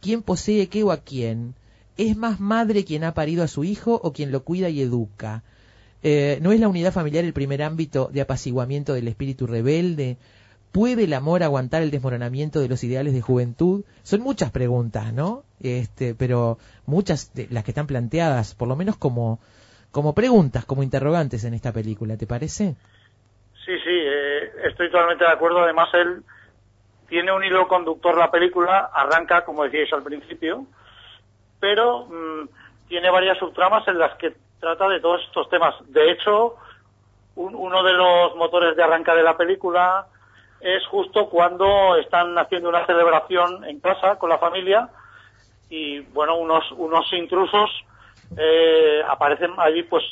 ¿Quién 0.00 0.22
posee 0.22 0.68
qué 0.68 0.84
o 0.84 0.92
a 0.92 0.98
quién? 0.98 1.54
¿Es 1.96 2.16
más 2.16 2.40
madre 2.40 2.84
quien 2.84 3.04
ha 3.04 3.14
parido 3.14 3.42
a 3.42 3.48
su 3.48 3.64
hijo 3.64 4.00
o 4.02 4.12
quien 4.12 4.30
lo 4.30 4.44
cuida 4.44 4.68
y 4.68 4.80
educa? 4.80 5.42
Eh, 6.02 6.38
¿No 6.42 6.52
es 6.52 6.60
la 6.60 6.68
unidad 6.68 6.92
familiar 6.92 7.24
el 7.24 7.32
primer 7.32 7.62
ámbito 7.62 8.08
de 8.12 8.20
apaciguamiento 8.20 8.94
del 8.94 9.08
espíritu 9.08 9.46
rebelde? 9.46 10.16
¿Puede 10.72 11.04
el 11.04 11.14
amor 11.14 11.42
aguantar 11.42 11.82
el 11.82 11.90
desmoronamiento 11.90 12.60
de 12.60 12.68
los 12.68 12.84
ideales 12.84 13.14
de 13.14 13.20
juventud? 13.20 13.84
Son 14.02 14.20
muchas 14.20 14.50
preguntas, 14.50 15.12
¿no? 15.12 15.42
Este, 15.60 16.14
pero 16.14 16.58
muchas 16.86 17.34
de 17.34 17.48
las 17.50 17.64
que 17.64 17.72
están 17.72 17.86
planteadas, 17.86 18.54
por 18.54 18.68
lo 18.68 18.76
menos 18.76 18.96
como, 18.96 19.40
como 19.90 20.14
preguntas, 20.14 20.64
como 20.64 20.82
interrogantes 20.82 21.44
en 21.44 21.54
esta 21.54 21.72
película, 21.72 22.16
¿te 22.16 22.26
parece? 22.26 22.76
Sí, 23.64 23.72
sí, 23.84 23.90
eh, 23.90 24.52
estoy 24.68 24.90
totalmente 24.90 25.24
de 25.24 25.30
acuerdo. 25.30 25.60
Además, 25.60 25.88
él 25.94 26.22
tiene 27.08 27.32
un 27.32 27.42
hilo 27.42 27.66
conductor 27.66 28.16
la 28.16 28.30
película, 28.30 28.90
arranca, 28.92 29.44
como 29.44 29.64
decíais 29.64 29.92
al 29.92 30.02
principio, 30.02 30.66
pero 31.58 32.06
mm, 32.06 32.48
tiene 32.88 33.10
varias 33.10 33.38
subtramas 33.38 33.86
en 33.88 33.98
las 33.98 34.14
que 34.16 34.34
trata 34.60 34.88
de 34.88 35.00
todos 35.00 35.22
estos 35.22 35.48
temas. 35.48 35.74
De 35.86 36.10
hecho, 36.10 36.56
un- 37.36 37.54
uno 37.54 37.82
de 37.82 37.92
los 37.92 38.34
motores 38.36 38.76
de 38.76 38.82
arranca 38.82 39.14
de 39.14 39.22
la 39.22 39.36
película 39.36 40.06
es 40.60 40.84
justo 40.86 41.28
cuando 41.28 41.96
están 41.96 42.36
haciendo 42.38 42.68
una 42.68 42.84
celebración 42.86 43.64
en 43.64 43.78
casa 43.80 44.16
con 44.16 44.28
la 44.30 44.38
familia 44.38 44.88
y, 45.70 46.00
bueno, 46.00 46.36
unos, 46.36 46.64
unos 46.72 47.12
intrusos 47.12 47.70
eh, 48.36 49.02
aparecen 49.08 49.54
allí, 49.58 49.82
pues, 49.84 50.04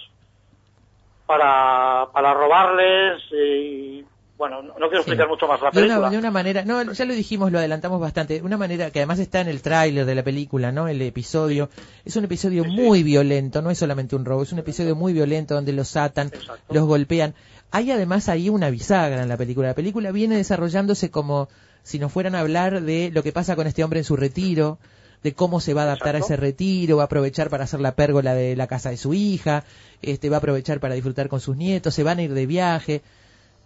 para, 1.26 2.06
para 2.12 2.34
robarles 2.34 3.22
y, 3.32 4.04
bueno, 4.38 4.62
no 4.62 4.72
quiero 4.74 4.88
Sí. 4.90 4.96
explicar 5.10 5.28
mucho 5.28 5.46
más 5.46 5.60
la 5.60 5.68
de 5.70 5.74
película. 5.74 5.98
una, 5.98 6.10
de 6.10 6.18
una 6.18 6.30
manera, 6.30 6.64
no, 6.64 6.92
ya 6.92 7.04
lo 7.04 7.14
dijimos, 7.14 7.50
lo 7.52 7.58
adelantamos 7.58 8.00
bastante, 8.00 8.42
una 8.42 8.56
manera 8.56 8.90
que 8.90 8.98
además 8.98 9.18
está 9.18 9.40
en 9.40 9.48
el 9.48 9.62
tráiler 9.62 10.04
de 10.04 10.14
la 10.14 10.22
película, 10.22 10.72
¿no? 10.72 10.88
El 10.88 11.00
episodio, 11.02 11.70
es 12.04 12.16
un 12.16 12.24
episodio 12.24 12.64
muy 12.64 13.02
violento, 13.02 13.62
no 13.62 13.70
es 13.70 13.78
solamente 13.78 14.14
un 14.16 14.24
robo, 14.24 14.42
es 14.42 14.52
un 14.52 14.58
episodio 14.58 14.94
muy 14.94 15.12
violento 15.12 15.54
donde 15.54 15.72
los 15.72 15.96
atan, 15.96 16.28
Exacto. 16.28 16.74
los 16.74 16.84
golpean. 16.84 17.34
Hay 17.70 17.90
además 17.90 18.28
ahí 18.28 18.48
una 18.48 18.70
bisagra 18.70 19.22
en 19.22 19.28
la 19.28 19.36
película. 19.36 19.68
La 19.68 19.74
película 19.74 20.12
viene 20.12 20.36
desarrollándose 20.36 21.10
como 21.10 21.48
si 21.82 21.98
nos 21.98 22.12
fueran 22.12 22.34
a 22.34 22.40
hablar 22.40 22.82
de 22.82 23.10
lo 23.12 23.22
que 23.22 23.32
pasa 23.32 23.56
con 23.56 23.66
este 23.66 23.84
hombre 23.84 24.00
en 24.00 24.04
su 24.04 24.16
retiro, 24.16 24.78
de 25.22 25.32
cómo 25.34 25.60
se 25.60 25.72
va 25.72 25.82
a 25.82 25.84
adaptar 25.84 26.14
Exacto. 26.14 26.34
a 26.34 26.36
ese 26.36 26.40
retiro, 26.40 26.96
va 26.98 27.04
a 27.04 27.06
aprovechar 27.06 27.48
para 27.48 27.64
hacer 27.64 27.80
la 27.80 27.94
pérgola 27.96 28.34
de 28.34 28.54
la 28.54 28.66
casa 28.66 28.90
de 28.90 28.96
su 28.98 29.14
hija, 29.14 29.64
este 30.02 30.28
va 30.28 30.36
a 30.36 30.38
aprovechar 30.38 30.78
para 30.78 30.94
disfrutar 30.94 31.28
con 31.28 31.40
sus 31.40 31.56
nietos, 31.56 31.94
se 31.94 32.02
van 32.02 32.18
a 32.18 32.22
ir 32.22 32.34
de 32.34 32.46
viaje. 32.46 33.02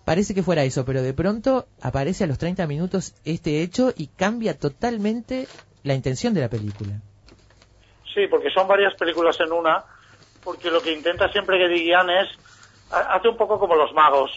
Parece 0.04 0.34
que 0.34 0.42
fuera 0.42 0.62
eso, 0.64 0.84
pero 0.84 1.02
de 1.02 1.14
pronto 1.14 1.66
aparece 1.82 2.24
a 2.24 2.26
los 2.26 2.38
30 2.38 2.66
minutos 2.66 3.14
este 3.24 3.62
hecho 3.62 3.92
y 3.96 4.08
cambia 4.08 4.58
totalmente 4.58 5.46
la 5.84 5.94
intención 5.94 6.34
de 6.34 6.40
la 6.40 6.48
película. 6.48 6.94
Sí, 8.14 8.26
porque 8.26 8.50
son 8.50 8.66
varias 8.66 8.94
películas 8.94 9.38
en 9.40 9.52
una, 9.52 9.84
porque 10.42 10.70
lo 10.70 10.82
que 10.82 10.92
intenta 10.92 11.30
siempre 11.30 11.58
que 11.58 11.68
Guillán 11.68 12.10
es, 12.10 12.28
ha- 12.90 13.14
hace 13.14 13.28
un 13.28 13.36
poco 13.36 13.58
como 13.58 13.76
los 13.76 13.92
magos. 13.92 14.30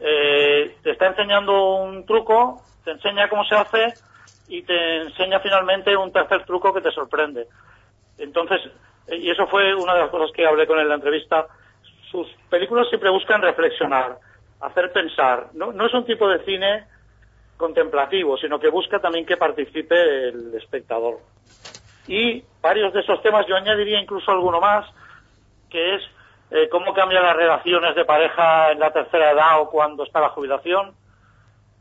Eh, 0.00 0.76
te 0.82 0.92
está 0.92 1.08
enseñando 1.08 1.74
un 1.76 2.06
truco, 2.06 2.62
te 2.84 2.92
enseña 2.92 3.28
cómo 3.28 3.44
se 3.44 3.56
hace 3.56 3.98
y 4.46 4.62
te 4.62 5.02
enseña 5.02 5.40
finalmente 5.40 5.96
un 5.96 6.12
tercer 6.12 6.44
truco 6.44 6.72
que 6.72 6.80
te 6.80 6.92
sorprende. 6.92 7.48
Entonces, 8.16 8.60
eh, 9.08 9.16
y 9.16 9.30
eso 9.30 9.46
fue 9.48 9.74
una 9.74 9.94
de 9.94 10.00
las 10.02 10.10
cosas 10.10 10.30
que 10.34 10.46
hablé 10.46 10.66
con 10.66 10.76
él 10.78 10.84
en 10.84 10.88
la 10.90 10.94
entrevista, 10.94 11.46
sus 12.12 12.28
películas 12.48 12.88
siempre 12.88 13.10
buscan 13.10 13.42
reflexionar, 13.42 14.18
hacer 14.60 14.92
pensar. 14.92 15.48
No, 15.54 15.72
no 15.72 15.86
es 15.86 15.94
un 15.94 16.04
tipo 16.04 16.28
de 16.28 16.44
cine 16.44 16.86
contemplativo, 17.56 18.36
sino 18.38 18.58
que 18.58 18.68
busca 18.70 19.00
también 19.00 19.26
que 19.26 19.36
participe 19.36 20.28
el 20.28 20.54
espectador. 20.54 21.18
Y 22.06 22.44
varios 22.62 22.92
de 22.92 23.00
esos 23.00 23.20
temas, 23.22 23.46
yo 23.46 23.56
añadiría 23.56 24.00
incluso 24.00 24.30
alguno 24.30 24.60
más, 24.60 24.86
que 25.68 25.96
es 25.96 26.02
eh, 26.50 26.68
cómo 26.70 26.94
cambian 26.94 27.22
las 27.22 27.36
relaciones 27.36 27.94
de 27.94 28.04
pareja 28.04 28.72
en 28.72 28.78
la 28.78 28.92
tercera 28.92 29.32
edad 29.32 29.60
o 29.60 29.68
cuando 29.70 30.04
está 30.04 30.20
la 30.20 30.30
jubilación. 30.30 30.94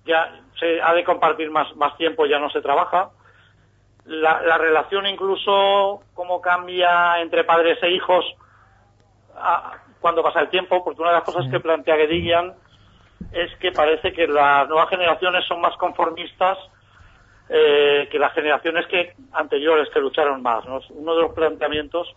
Ya 0.05 0.41
se 0.59 0.81
ha 0.81 0.93
de 0.93 1.03
compartir 1.03 1.49
más, 1.51 1.73
más 1.75 1.95
tiempo, 1.97 2.25
ya 2.25 2.39
no 2.39 2.49
se 2.49 2.61
trabaja. 2.61 3.11
La, 4.05 4.41
la 4.41 4.57
relación 4.57 5.05
incluso, 5.05 6.01
cómo 6.13 6.41
cambia 6.41 7.19
entre 7.21 7.43
padres 7.43 7.77
e 7.83 7.91
hijos 7.91 8.25
a- 9.35 9.77
cuando 9.99 10.23
pasa 10.23 10.39
el 10.41 10.49
tiempo, 10.49 10.83
porque 10.83 11.01
una 11.01 11.11
de 11.11 11.17
las 11.17 11.25
cosas 11.25 11.49
que 11.51 11.59
plantea 11.59 11.95
Gedigian 11.95 12.53
es 13.31 13.49
que 13.59 13.71
parece 13.71 14.13
que 14.13 14.27
las 14.27 14.67
nuevas 14.67 14.89
generaciones 14.89 15.45
son 15.47 15.61
más 15.61 15.75
conformistas 15.77 16.57
eh, 17.49 18.07
que 18.11 18.19
las 18.19 18.33
generaciones 18.33 18.85
que 18.87 19.13
anteriores 19.33 19.87
que 19.93 19.99
lucharon 19.99 20.41
más. 20.41 20.65
¿no? 20.65 20.79
Es 20.79 20.85
uno 20.89 21.15
de 21.15 21.21
los 21.21 21.33
planteamientos 21.33 22.07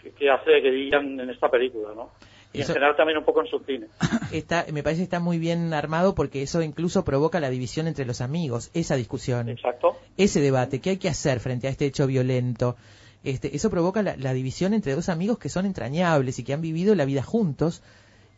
que, 0.00 0.12
que 0.12 0.30
hace 0.30 0.60
Gedigian 0.60 1.20
en 1.20 1.30
esta 1.30 1.48
película, 1.50 1.90
¿no? 1.94 2.10
Y 2.54 2.60
Eso- 2.60 2.72
en 2.72 2.74
general 2.76 2.96
también 2.96 3.18
un 3.18 3.24
poco 3.24 3.40
en 3.40 3.46
su 3.48 3.58
cine. 3.60 3.86
Está, 4.32 4.66
me 4.72 4.82
parece 4.82 5.00
que 5.00 5.04
está 5.04 5.20
muy 5.20 5.38
bien 5.38 5.72
armado 5.74 6.14
porque 6.14 6.42
eso 6.42 6.60
incluso 6.62 7.04
provoca 7.04 7.40
la 7.40 7.48
división 7.50 7.86
entre 7.86 8.04
los 8.06 8.20
amigos, 8.20 8.70
esa 8.74 8.94
discusión, 8.96 9.48
Exacto. 9.48 9.98
ese 10.16 10.40
debate, 10.40 10.80
¿qué 10.80 10.90
hay 10.90 10.96
que 10.98 11.08
hacer 11.08 11.40
frente 11.40 11.66
a 11.66 11.70
este 11.70 11.86
hecho 11.86 12.06
violento? 12.06 12.76
Este, 13.24 13.54
eso 13.54 13.70
provoca 13.70 14.02
la, 14.02 14.16
la 14.16 14.32
división 14.34 14.74
entre 14.74 14.94
dos 14.94 15.08
amigos 15.08 15.38
que 15.38 15.48
son 15.48 15.64
entrañables 15.66 16.38
y 16.38 16.44
que 16.44 16.52
han 16.54 16.60
vivido 16.62 16.94
la 16.94 17.04
vida 17.04 17.22
juntos 17.22 17.82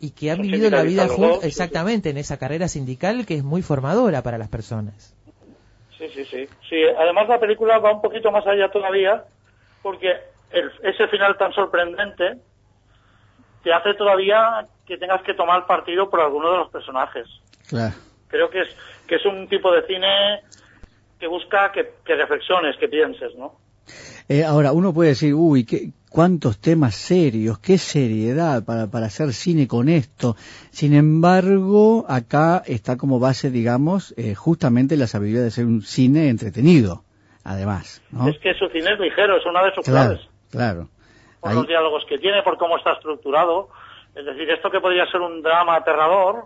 y 0.00 0.10
que 0.10 0.30
han 0.30 0.40
vivido 0.42 0.70
la 0.70 0.82
vida 0.82 1.08
juntos 1.08 1.40
sí, 1.42 1.48
exactamente 1.48 2.10
en 2.10 2.18
esa 2.18 2.38
carrera 2.38 2.68
sindical 2.68 3.24
que 3.26 3.34
es 3.34 3.44
muy 3.44 3.62
formadora 3.62 4.22
para 4.22 4.38
las 4.38 4.48
personas. 4.48 5.14
Sí, 5.96 6.06
sí, 6.14 6.24
sí. 6.30 6.48
Sí, 6.68 6.82
además 6.98 7.28
la 7.28 7.38
película 7.40 7.78
va 7.78 7.92
un 7.92 8.02
poquito 8.02 8.30
más 8.30 8.46
allá 8.46 8.68
todavía, 8.70 9.24
porque 9.82 10.08
el- 10.50 10.70
ese 10.82 11.06
final 11.08 11.36
tan 11.38 11.52
sorprendente 11.52 12.38
te 13.62 13.72
hace 13.72 13.94
todavía 13.94 14.66
que 14.86 14.98
tengas 14.98 15.22
que 15.22 15.34
tomar 15.34 15.66
partido 15.66 16.10
por 16.10 16.20
alguno 16.20 16.50
de 16.52 16.58
los 16.58 16.70
personajes. 16.70 17.26
Claro. 17.68 17.94
Creo 18.28 18.50
que 18.50 18.62
es, 18.62 18.68
que 19.06 19.14
es 19.16 19.24
un 19.24 19.48
tipo 19.48 19.72
de 19.72 19.86
cine 19.86 20.42
que 21.18 21.26
busca 21.26 21.72
que, 21.72 21.94
que 22.04 22.14
reflexiones, 22.16 22.76
que 22.76 22.88
pienses, 22.88 23.34
¿no? 23.36 23.54
Eh, 24.28 24.42
ahora, 24.44 24.72
uno 24.72 24.92
puede 24.92 25.10
decir, 25.10 25.32
uy, 25.34 25.64
qué, 25.64 25.90
cuántos 26.18 26.60
temas 26.60 26.94
serios, 26.94 27.58
qué 27.58 27.76
seriedad 27.76 28.64
para, 28.64 28.86
para 28.86 29.06
hacer 29.06 29.32
cine 29.32 29.66
con 29.66 29.88
esto. 29.88 30.36
Sin 30.70 30.94
embargo, 30.94 32.04
acá 32.08 32.62
está 32.66 32.96
como 32.96 33.18
base, 33.18 33.50
digamos, 33.50 34.14
eh, 34.16 34.36
justamente 34.36 34.96
la 34.96 35.08
sabiduría 35.08 35.42
de 35.42 35.50
ser 35.50 35.64
un 35.66 35.82
cine 35.82 36.28
entretenido, 36.28 37.02
además, 37.42 38.00
¿no? 38.12 38.28
Es 38.28 38.38
que 38.38 38.54
su 38.54 38.68
cine 38.68 38.92
es 38.92 39.00
ligero, 39.00 39.36
es 39.38 39.44
una 39.44 39.64
de 39.64 39.74
sus 39.74 39.84
Claro, 39.84 40.10
claves. 40.10 40.28
claro. 40.52 40.88
Por 41.40 41.50
Ahí- 41.50 41.56
los 41.56 41.66
diálogos 41.66 42.04
que 42.08 42.18
tiene, 42.18 42.44
por 42.44 42.58
cómo 42.58 42.76
está 42.78 42.92
estructurado. 42.92 43.70
Es 44.14 44.24
decir, 44.24 44.48
esto 44.50 44.70
que 44.70 44.78
podría 44.80 45.10
ser 45.10 45.20
un 45.20 45.42
drama 45.42 45.74
aterrador, 45.74 46.44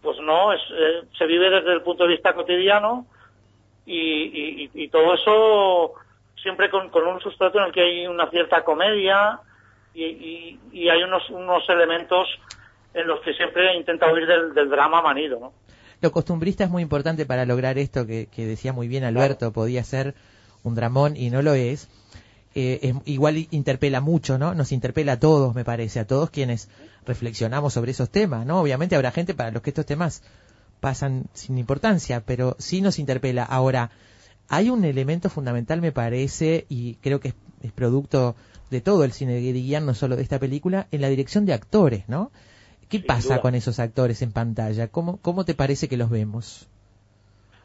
pues 0.00 0.16
no, 0.22 0.52
es, 0.52 0.60
eh, 0.70 1.02
se 1.18 1.26
vive 1.26 1.50
desde 1.50 1.72
el 1.72 1.82
punto 1.82 2.04
de 2.04 2.10
vista 2.10 2.34
cotidiano 2.34 3.04
y, 3.84 3.98
y- 3.98 4.70
y- 4.72 4.84
y 4.84 4.88
todo 4.90 5.12
eso 5.14 5.94
siempre 6.46 6.70
con, 6.70 6.90
con 6.90 7.04
un 7.06 7.18
sustrato 7.20 7.58
en 7.58 7.64
el 7.66 7.72
que 7.72 7.80
hay 7.82 8.06
una 8.06 8.30
cierta 8.30 8.62
comedia 8.62 9.40
y, 9.92 10.04
y- 10.04 10.60
y 10.72 10.88
hay 10.88 11.02
unos, 11.02 11.28
unos 11.30 11.68
elementos 11.68 12.28
en 12.94 13.06
los 13.08 13.20
que 13.22 13.34
siempre 13.34 13.76
intenta 13.76 14.12
huir 14.12 14.26
del, 14.28 14.54
del 14.54 14.70
drama 14.70 15.02
manido, 15.02 15.40
¿no? 15.40 15.52
Lo 16.00 16.12
costumbrista 16.12 16.62
es 16.62 16.70
muy 16.70 16.82
importante 16.82 17.26
para 17.26 17.44
lograr 17.46 17.78
esto 17.78 18.06
que, 18.06 18.28
que 18.28 18.46
decía 18.46 18.72
muy 18.72 18.86
bien 18.86 19.02
Alberto, 19.02 19.52
podía 19.52 19.82
ser 19.82 20.14
un 20.62 20.74
dramón 20.76 21.16
y 21.16 21.30
no 21.30 21.42
lo 21.42 21.54
es. 21.54 21.88
Eh, 22.54 22.78
es- 22.82 22.94
igual 23.06 23.48
interpela 23.50 24.00
mucho, 24.00 24.38
¿no? 24.38 24.54
Nos 24.54 24.70
interpela 24.72 25.12
a 25.12 25.20
todos, 25.20 25.54
me 25.54 25.64
parece, 25.64 25.98
a 26.00 26.06
todos 26.06 26.30
quienes 26.30 26.70
reflexionamos 27.06 27.72
sobre 27.72 27.90
esos 27.90 28.10
temas, 28.10 28.46
¿no? 28.46 28.60
Obviamente 28.60 28.94
habrá 28.94 29.10
gente 29.10 29.34
para 29.34 29.50
los 29.50 29.62
que 29.62 29.70
estos 29.70 29.86
temas 29.86 30.22
pasan 30.80 31.24
sin 31.32 31.58
importancia, 31.58 32.22
pero 32.24 32.54
sí 32.58 32.80
nos 32.82 32.98
interpela. 32.98 33.42
Ahora, 33.44 33.90
hay 34.48 34.70
un 34.70 34.84
elemento 34.84 35.28
fundamental, 35.30 35.80
me 35.80 35.92
parece, 35.92 36.66
y 36.68 36.96
creo 36.96 37.20
que 37.20 37.28
es, 37.28 37.34
es 37.62 37.72
producto 37.72 38.34
de 38.70 38.80
todo 38.80 39.04
el 39.04 39.12
cine 39.12 39.34
de 39.34 39.40
Guiriguian, 39.40 39.86
no 39.86 39.94
solo 39.94 40.16
de 40.16 40.22
esta 40.22 40.38
película, 40.38 40.86
en 40.90 41.00
la 41.00 41.08
dirección 41.08 41.46
de 41.46 41.54
actores, 41.54 42.08
¿no? 42.08 42.30
¿Qué 42.88 42.98
Sin 42.98 43.06
pasa 43.06 43.34
duda. 43.34 43.40
con 43.42 43.54
esos 43.54 43.80
actores 43.80 44.22
en 44.22 44.32
pantalla? 44.32 44.88
¿Cómo, 44.88 45.20
¿Cómo 45.20 45.44
te 45.44 45.54
parece 45.54 45.88
que 45.88 45.96
los 45.96 46.10
vemos? 46.10 46.68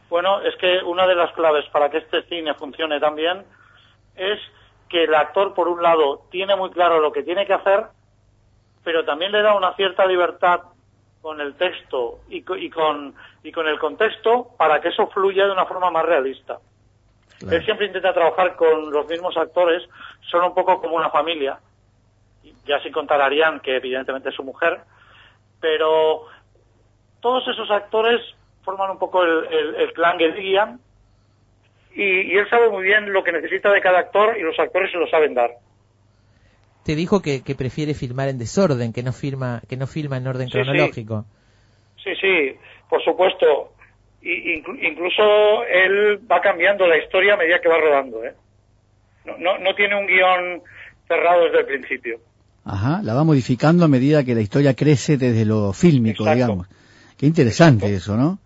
Bueno, 0.10 0.42
es 0.42 0.56
que 0.58 0.84
una 0.84 1.08
de 1.08 1.16
las 1.16 1.32
claves 1.34 1.66
para 1.72 1.90
que 1.90 2.00
este 2.00 2.24
cine 2.24 2.54
funcione 2.56 3.00
también 3.00 3.44
es 4.16 4.40
que 4.90 5.06
el 5.06 5.16
actor, 5.16 5.54
por 5.54 5.68
un 5.68 5.82
lado, 5.82 6.26
tiene 6.32 6.56
muy 6.56 6.70
claro 6.72 7.00
lo 7.00 7.12
que 7.12 7.24
tiene 7.24 7.46
que 7.46 7.54
hacer 7.54 7.86
pero 8.84 9.06
también 9.06 9.32
le 9.32 9.42
da 9.42 9.56
una 9.56 9.76
cierta 9.76 10.06
libertad 10.06 10.62
con 11.22 11.40
el 11.40 11.56
texto 11.56 12.20
y, 12.30 12.38
y 12.58 12.70
con, 12.70 13.14
y 13.44 13.52
con 13.52 13.68
el 13.68 13.78
contexto 13.78 14.50
para 14.58 14.82
que 14.82 14.90
eso 14.90 15.08
fluya 15.08 15.46
de 15.46 15.52
una 15.52 15.66
forma 15.66 15.92
más 15.92 16.06
realista. 16.06 16.60
Él 17.50 17.66
siempre 17.66 17.88
intenta 17.88 18.14
trabajar 18.14 18.56
con 18.56 18.92
los 18.92 19.08
mismos 19.08 19.36
actores, 19.38 19.82
son 20.30 20.44
un 20.44 20.54
poco 20.54 20.80
como 20.82 20.96
una 20.96 21.10
familia. 21.10 21.60
Ya 22.66 22.80
sin 22.82 22.92
contar 22.92 23.22
a 23.22 23.26
Ariane, 23.26 23.60
que 23.62 23.76
evidentemente 23.78 24.30
es 24.30 24.36
su 24.36 24.44
mujer, 24.44 24.82
pero 25.60 26.26
todos 27.20 27.48
esos 27.48 27.70
actores 27.72 28.22
forman 28.64 28.92
un 28.92 29.00
poco 29.00 29.24
el, 29.24 29.46
el, 29.52 29.76
el 29.76 29.94
clan 29.94 30.18
Guediguian 30.18 30.80
y, 31.96 32.04
y 32.04 32.38
él 32.38 32.48
sabe 32.50 32.70
muy 32.70 32.84
bien 32.84 33.12
lo 33.12 33.24
que 33.24 33.32
necesita 33.32 33.72
de 33.72 33.82
cada 33.82 34.00
actor 34.00 34.38
y 34.38 34.42
los 34.42 34.58
actores 34.60 34.92
se 34.92 34.98
lo 34.98 35.08
saben 35.08 35.34
dar. 35.34 35.52
Te 36.86 36.96
dijo 36.96 37.22
que, 37.22 37.44
que 37.44 37.54
prefiere 37.56 37.94
filmar 37.94 38.30
en 38.30 38.40
desorden, 38.40 38.92
que 38.94 39.04
no 39.04 39.12
firma, 39.14 39.62
que 39.70 39.78
no 39.78 39.86
filma 39.88 40.18
en 40.18 40.28
orden 40.28 40.48
Sí, 40.48 40.58
sí. 40.58 40.64
cronológico. 40.64 41.26
Sí, 42.04 42.16
sí, 42.20 42.56
por 42.90 43.04
supuesto. 43.04 43.74
Incluso 44.24 45.64
él 45.66 46.20
va 46.32 46.42
cambiando 46.42 46.86
la 46.88 46.98
historia 46.98 47.34
a 47.34 47.38
medida 47.38 47.60
que 47.60 47.70
va 47.70 47.80
rodando. 47.80 48.24
¿eh? 48.24 48.34
No, 49.26 49.38
no, 49.38 49.58
no 49.58 49.74
tiene 49.76 49.96
un 49.96 50.06
guion 50.06 50.62
cerrado 51.08 51.46
desde 51.46 51.60
el 51.60 51.66
principio. 51.66 52.20
Ajá, 52.64 53.02
la 53.04 53.16
va 53.16 53.24
modificando 53.24 53.86
a 53.86 53.88
medida 53.88 54.24
que 54.24 54.36
la 54.36 54.42
historia 54.42 54.76
crece 54.76 55.18
desde 55.18 55.46
lo 55.46 55.74
fílmico, 55.74 56.24
Exacto. 56.24 56.36
digamos. 56.36 56.68
Qué 57.18 57.26
interesante 57.26 57.94
eso, 57.94 58.16
¿no? 58.16 58.38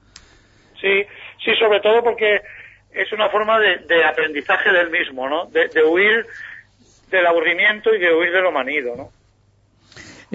Sí, 0.80 1.04
sí, 1.44 1.52
sobre 1.60 1.82
todo 1.82 2.04
porque 2.04 2.42
es 2.94 3.12
una 3.12 3.30
forma 3.30 3.60
de, 3.60 3.80
de 3.80 4.06
aprendizaje 4.06 4.72
del 4.72 4.90
mismo, 4.90 5.28
¿no? 5.28 5.48
De, 5.48 5.68
de 5.68 5.84
huir 5.84 6.26
del 7.12 7.26
aburrimiento 7.28 7.94
y 7.94 8.00
de 8.00 8.14
huir 8.14 8.32
de 8.32 8.42
lo 8.42 8.52
manido, 8.52 8.96
¿no? 8.96 9.10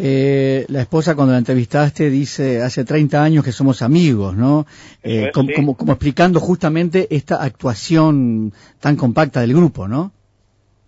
Eh, 0.02 0.64
la 0.68 0.80
esposa 0.80 1.14
cuando 1.14 1.32
la 1.32 1.38
entrevistaste 1.38 2.08
dice 2.08 2.62
hace 2.62 2.84
30 2.86 3.22
años 3.22 3.44
que 3.44 3.52
somos 3.52 3.82
amigos, 3.82 4.34
¿no? 4.34 4.64
Eh, 5.02 5.16
Eso 5.18 5.26
es, 5.26 5.32
como, 5.32 5.48
sí. 5.48 5.54
como, 5.54 5.76
como 5.76 5.92
explicando 5.92 6.40
justamente 6.40 7.06
esta 7.10 7.42
actuación 7.42 8.52
tan 8.80 8.96
compacta 8.96 9.40
del 9.42 9.52
grupo, 9.52 9.86
¿no? 9.86 10.12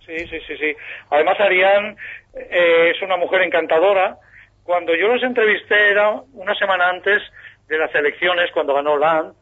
Sí, 0.07 0.17
sí, 0.19 0.39
sí, 0.47 0.57
sí. 0.59 0.75
Además, 1.11 1.39
Ariane 1.41 1.97
eh, 2.35 2.93
es 2.97 3.03
una 3.03 3.17
mujer 3.19 3.43
encantadora. 3.43 4.19
Cuando 4.65 4.95
yo 4.95 5.09
los 5.09 5.23
entrevisté 5.23 5.91
era 5.91 6.23
una 6.33 6.55
semana 6.55 6.89
antes 6.89 7.21
de 7.69 7.79
las 7.79 7.95
elecciones, 7.95 8.51
cuando 8.55 8.73
ganó 8.75 8.97
Land, 8.97 9.35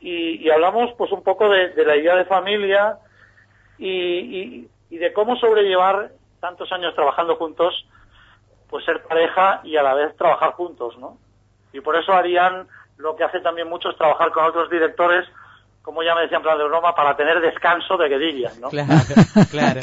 y, 0.00 0.36
y 0.46 0.50
hablamos 0.50 0.94
pues 0.96 1.12
un 1.12 1.22
poco 1.22 1.48
de, 1.50 1.70
de 1.70 1.84
la 1.84 1.96
idea 1.96 2.16
de 2.16 2.24
familia 2.26 2.96
y, 3.78 3.88
y- 3.90 4.68
y 4.88 4.98
de 4.98 5.12
cómo 5.12 5.36
sobrellevar 5.36 6.12
tantos 6.40 6.70
años 6.72 6.94
trabajando 6.94 7.34
juntos, 7.36 7.86
pues 8.70 8.84
ser 8.84 9.02
pareja 9.02 9.60
y 9.64 9.76
a 9.76 9.82
la 9.82 9.94
vez 9.94 10.16
trabajar 10.16 10.52
juntos, 10.52 10.96
¿no? 10.98 11.18
Y 11.72 11.80
por 11.80 11.96
eso 11.96 12.12
Ariane 12.12 12.64
lo 12.98 13.14
que 13.16 13.24
hace 13.24 13.40
también 13.40 13.68
mucho 13.68 13.90
es 13.90 13.96
trabajar 13.96 14.30
con 14.32 14.44
otros 14.44 14.70
directores, 14.70 15.26
como 15.82 16.02
ya 16.02 16.14
me 16.14 16.22
decían 16.22 16.42
plan 16.42 16.58
de 16.58 16.64
broma, 16.64 16.94
para 16.94 17.16
tener 17.16 17.40
descanso 17.40 17.96
de 17.96 18.08
guedillas, 18.08 18.56
¿no? 18.58 18.68
Claro, 18.70 19.04
claro. 19.50 19.80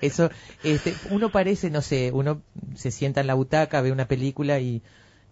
Eso, 0.00 0.30
este, 0.62 0.94
uno 1.10 1.30
parece, 1.30 1.70
no 1.70 1.80
sé, 1.82 2.10
uno 2.12 2.42
se 2.74 2.90
sienta 2.90 3.20
en 3.20 3.26
la 3.28 3.34
butaca, 3.34 3.80
ve 3.80 3.92
una 3.92 4.06
película 4.06 4.58
y, 4.58 4.82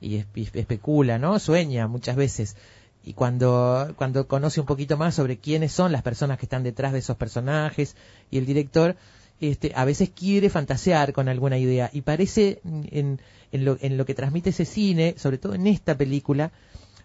y 0.00 0.18
espe- 0.20 0.50
especula, 0.54 1.18
¿no? 1.18 1.38
Sueña 1.38 1.86
muchas 1.88 2.16
veces. 2.16 2.56
Y 3.04 3.12
cuando, 3.14 3.92
cuando 3.96 4.26
conoce 4.26 4.58
un 4.60 4.66
poquito 4.66 4.96
más 4.96 5.14
sobre 5.14 5.38
quiénes 5.38 5.72
son 5.72 5.92
las 5.92 6.02
personas 6.02 6.38
que 6.38 6.46
están 6.46 6.62
detrás 6.64 6.92
de 6.92 7.00
esos 7.00 7.16
personajes 7.16 7.96
y 8.30 8.38
el 8.38 8.46
director, 8.46 8.96
este, 9.40 9.72
a 9.74 9.84
veces 9.84 10.10
quiere 10.10 10.50
fantasear 10.50 11.12
con 11.12 11.28
alguna 11.28 11.58
idea. 11.58 11.90
Y 11.92 12.02
parece, 12.02 12.60
en, 12.64 13.20
en, 13.52 13.64
lo, 13.64 13.76
en 13.80 13.96
lo 13.96 14.04
que 14.04 14.14
transmite 14.14 14.50
ese 14.50 14.64
cine, 14.64 15.14
sobre 15.16 15.38
todo 15.38 15.54
en 15.54 15.66
esta 15.66 15.96
película, 15.96 16.50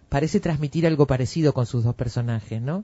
parece 0.10 0.40
transmitir 0.40 0.86
algo 0.88 1.08
parecido 1.08 1.54
con 1.54 1.66
sus 1.66 1.84
dos 1.84 1.96
personajes, 1.96 2.62
¿no? 2.62 2.84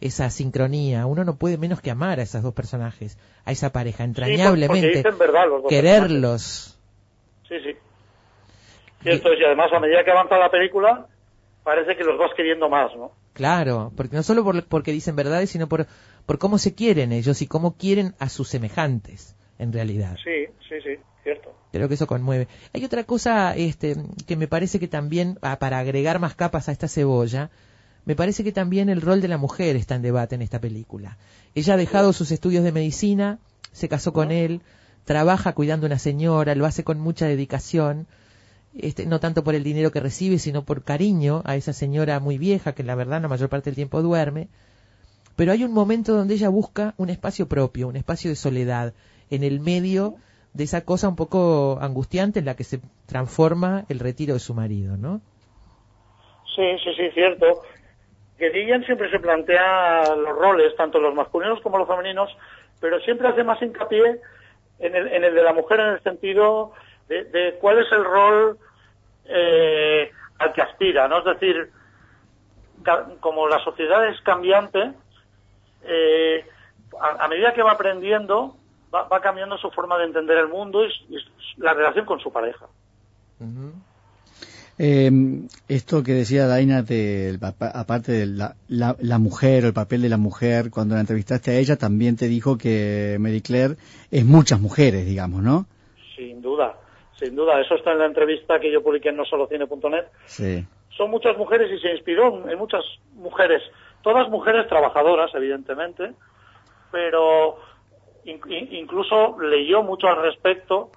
Esa 0.00 0.30
sincronía. 0.30 1.06
Uno 1.06 1.24
no 1.24 1.36
puede 1.36 1.58
menos 1.58 1.80
que 1.80 1.90
amar 1.90 2.20
a 2.20 2.22
esos 2.22 2.42
dos 2.42 2.54
personajes, 2.54 3.18
a 3.44 3.50
esa 3.50 3.72
pareja, 3.72 4.04
entrañablemente. 4.04 5.02
verdad 5.18 5.46
quererlos. 5.68 6.78
Sí, 7.48 7.56
sí. 7.64 7.76
Cierto 9.02 9.32
y 9.32 9.44
además 9.44 9.72
a 9.72 9.80
medida 9.80 10.04
que 10.04 10.10
avanza 10.10 10.38
la 10.38 10.50
película, 10.50 11.06
parece 11.64 11.96
que 11.96 12.04
los 12.04 12.18
vas 12.18 12.30
queriendo 12.36 12.68
más, 12.68 12.94
¿no? 12.96 13.12
Claro, 13.32 13.92
porque 13.96 14.16
no 14.16 14.22
solo 14.22 14.42
por, 14.42 14.64
porque 14.66 14.90
dicen 14.90 15.14
verdades, 15.14 15.50
sino 15.50 15.68
por, 15.68 15.86
por 16.28 16.38
cómo 16.38 16.58
se 16.58 16.74
quieren 16.74 17.12
ellos 17.12 17.40
y 17.40 17.46
cómo 17.46 17.78
quieren 17.78 18.14
a 18.18 18.28
sus 18.28 18.50
semejantes, 18.50 19.34
en 19.58 19.72
realidad. 19.72 20.14
Sí, 20.22 20.52
sí, 20.68 20.74
sí, 20.84 21.00
cierto. 21.22 21.54
Creo 21.72 21.88
que 21.88 21.94
eso 21.94 22.06
conmueve. 22.06 22.48
Hay 22.74 22.84
otra 22.84 23.04
cosa 23.04 23.56
este, 23.56 23.96
que 24.26 24.36
me 24.36 24.46
parece 24.46 24.78
que 24.78 24.88
también, 24.88 25.38
ah, 25.40 25.58
para 25.58 25.78
agregar 25.78 26.18
más 26.18 26.34
capas 26.34 26.68
a 26.68 26.72
esta 26.72 26.86
cebolla, 26.86 27.48
me 28.04 28.14
parece 28.14 28.44
que 28.44 28.52
también 28.52 28.90
el 28.90 29.00
rol 29.00 29.22
de 29.22 29.28
la 29.28 29.38
mujer 29.38 29.74
está 29.76 29.94
en 29.94 30.02
debate 30.02 30.34
en 30.34 30.42
esta 30.42 30.60
película. 30.60 31.16
Ella 31.54 31.72
ha 31.72 31.76
dejado 31.78 32.12
sus 32.12 32.30
estudios 32.30 32.62
de 32.62 32.72
medicina, 32.72 33.38
se 33.72 33.88
casó 33.88 34.12
con 34.12 34.30
él, 34.30 34.60
trabaja 35.06 35.54
cuidando 35.54 35.86
a 35.86 35.88
una 35.88 35.98
señora, 35.98 36.54
lo 36.54 36.66
hace 36.66 36.84
con 36.84 37.00
mucha 37.00 37.24
dedicación, 37.24 38.06
este, 38.76 39.06
no 39.06 39.18
tanto 39.18 39.44
por 39.44 39.54
el 39.54 39.64
dinero 39.64 39.92
que 39.92 40.00
recibe, 40.00 40.38
sino 40.38 40.66
por 40.66 40.84
cariño 40.84 41.40
a 41.46 41.56
esa 41.56 41.72
señora 41.72 42.20
muy 42.20 42.36
vieja 42.36 42.74
que 42.74 42.82
la 42.82 42.96
verdad 42.96 43.22
la 43.22 43.28
mayor 43.28 43.48
parte 43.48 43.70
del 43.70 43.76
tiempo 43.76 44.02
duerme. 44.02 44.50
Pero 45.38 45.52
hay 45.52 45.62
un 45.62 45.72
momento 45.72 46.14
donde 46.14 46.34
ella 46.34 46.48
busca 46.48 46.94
un 46.96 47.10
espacio 47.10 47.46
propio, 47.46 47.86
un 47.86 47.94
espacio 47.94 48.28
de 48.28 48.34
soledad, 48.34 48.92
en 49.30 49.44
el 49.44 49.60
medio 49.60 50.16
de 50.52 50.64
esa 50.64 50.84
cosa 50.84 51.08
un 51.08 51.14
poco 51.14 51.78
angustiante 51.80 52.40
en 52.40 52.44
la 52.44 52.56
que 52.56 52.64
se 52.64 52.80
transforma 53.06 53.84
el 53.88 54.00
retiro 54.00 54.34
de 54.34 54.40
su 54.40 54.52
marido, 54.52 54.96
¿no? 54.96 55.20
Sí, 56.56 56.76
sí, 56.82 56.92
sí, 56.96 57.10
cierto. 57.14 57.62
Que 58.36 58.50
Gillian 58.50 58.82
siempre 58.84 59.08
se 59.12 59.20
plantea 59.20 60.16
los 60.16 60.36
roles, 60.36 60.74
tanto 60.74 60.98
los 60.98 61.14
masculinos 61.14 61.60
como 61.60 61.78
los 61.78 61.86
femeninos, 61.86 62.36
pero 62.80 62.98
siempre 63.02 63.28
hace 63.28 63.44
más 63.44 63.62
hincapié 63.62 64.20
en 64.80 64.96
el, 64.96 65.06
en 65.06 65.22
el 65.22 65.36
de 65.36 65.42
la 65.44 65.52
mujer 65.52 65.78
en 65.78 65.88
el 65.90 66.02
sentido 66.02 66.72
de, 67.08 67.22
de 67.26 67.58
cuál 67.60 67.78
es 67.78 67.86
el 67.92 68.04
rol 68.04 68.58
eh, 69.26 70.10
al 70.40 70.52
que 70.52 70.62
aspira, 70.62 71.06
¿no? 71.06 71.18
Es 71.18 71.26
decir, 71.26 71.70
como 73.20 73.46
la 73.46 73.60
sociedad 73.60 74.04
es 74.08 74.20
cambiante, 74.22 74.94
eh, 75.84 76.44
a, 77.00 77.24
a 77.24 77.28
medida 77.28 77.52
que 77.54 77.62
va 77.62 77.72
aprendiendo, 77.72 78.56
va, 78.94 79.04
va 79.04 79.20
cambiando 79.20 79.58
su 79.58 79.70
forma 79.70 79.98
de 79.98 80.04
entender 80.04 80.38
el 80.38 80.48
mundo 80.48 80.84
y, 80.84 81.16
la 81.58 81.74
relación 81.74 82.06
con 82.06 82.20
su 82.20 82.32
pareja. 82.32 82.66
Ujú. 83.40 83.72
Eh, 84.80 85.10
esto 85.68 86.04
que 86.04 86.12
decía 86.12 86.46
Daina, 86.46 86.82
de, 86.82 87.36
aparte 87.40 88.12
de 88.12 88.26
la, 88.26 88.54
la, 88.68 88.94
la 89.00 89.18
mujer 89.18 89.64
o 89.64 89.68
el 89.68 89.74
papel 89.74 90.02
de 90.02 90.08
la 90.08 90.18
mujer, 90.18 90.70
cuando 90.70 90.94
la 90.94 91.00
entrevistaste 91.00 91.50
a 91.50 91.58
ella, 91.58 91.76
también 91.76 92.16
te 92.16 92.28
dijo 92.28 92.56
que 92.56 93.16
Mary 93.18 93.42
Claire 93.42 93.74
es 94.12 94.24
muchas 94.24 94.60
mujeres, 94.60 95.04
digamos, 95.04 95.42
¿no? 95.42 95.66
Sin 96.16 96.40
duda, 96.40 96.76
sin 97.18 97.34
duda. 97.34 97.60
Eso 97.60 97.74
está 97.74 97.90
en 97.92 97.98
la 97.98 98.06
entrevista 98.06 98.60
que 98.60 98.72
yo 98.72 98.80
publiqué 98.80 99.08
en 99.08 99.16
nosolocine.net. 99.16 100.04
Sí. 100.26 100.64
Son 100.96 101.10
muchas 101.10 101.36
mujeres 101.36 101.72
y 101.72 101.80
se 101.80 101.92
inspiró 101.92 102.48
en 102.48 102.58
muchas 102.58 102.84
mujeres. 103.14 103.62
Todas 104.08 104.30
mujeres 104.30 104.66
trabajadoras, 104.68 105.30
evidentemente, 105.34 106.12
pero 106.90 107.58
in- 108.24 108.40
in- 108.48 108.74
incluso 108.76 109.38
leyó 109.38 109.82
mucho 109.82 110.08
al 110.08 110.22
respecto 110.22 110.90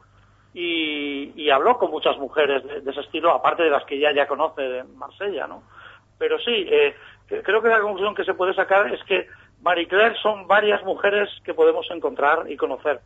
y, 0.53 1.33
y 1.35 1.49
habló 1.49 1.77
con 1.77 1.91
muchas 1.91 2.17
mujeres 2.17 2.63
de, 2.63 2.79
de 2.79 2.91
ese 2.91 3.01
estilo, 3.01 3.31
aparte 3.33 3.63
de 3.63 3.69
las 3.69 3.83
que 3.83 3.99
ya 3.99 4.13
ya 4.13 4.27
conoce 4.27 4.61
de 4.61 4.83
Marsella, 4.85 5.45
¿no? 5.45 5.63
Pero 6.17 6.39
sí, 6.39 6.51
eh, 6.71 6.95
creo 7.43 7.61
que 7.61 7.67
la 7.67 7.81
conclusión 7.81 8.15
que 8.15 8.23
se 8.23 8.33
puede 8.33 8.53
sacar 8.53 8.93
es 8.93 9.03
que 9.03 9.27
Marie 9.61 9.89
Claire 9.89 10.15
son 10.23 10.47
varias 10.47 10.81
mujeres 10.85 11.27
que 11.43 11.53
podemos 11.53 11.85
encontrar 11.91 12.49
y 12.49 12.55
conocer. 12.55 13.01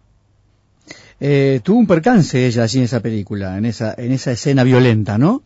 Eh, 1.19 1.61
tuvo 1.63 1.79
un 1.79 1.87
percance 1.87 2.45
ella 2.45 2.61
allí 2.61 2.77
en 2.77 2.85
esa 2.85 3.01
película, 3.01 3.57
en 3.57 3.65
esa, 3.65 3.95
en 3.97 4.11
esa 4.11 4.33
escena 4.33 4.63
violenta, 4.63 5.17
¿no? 5.17 5.41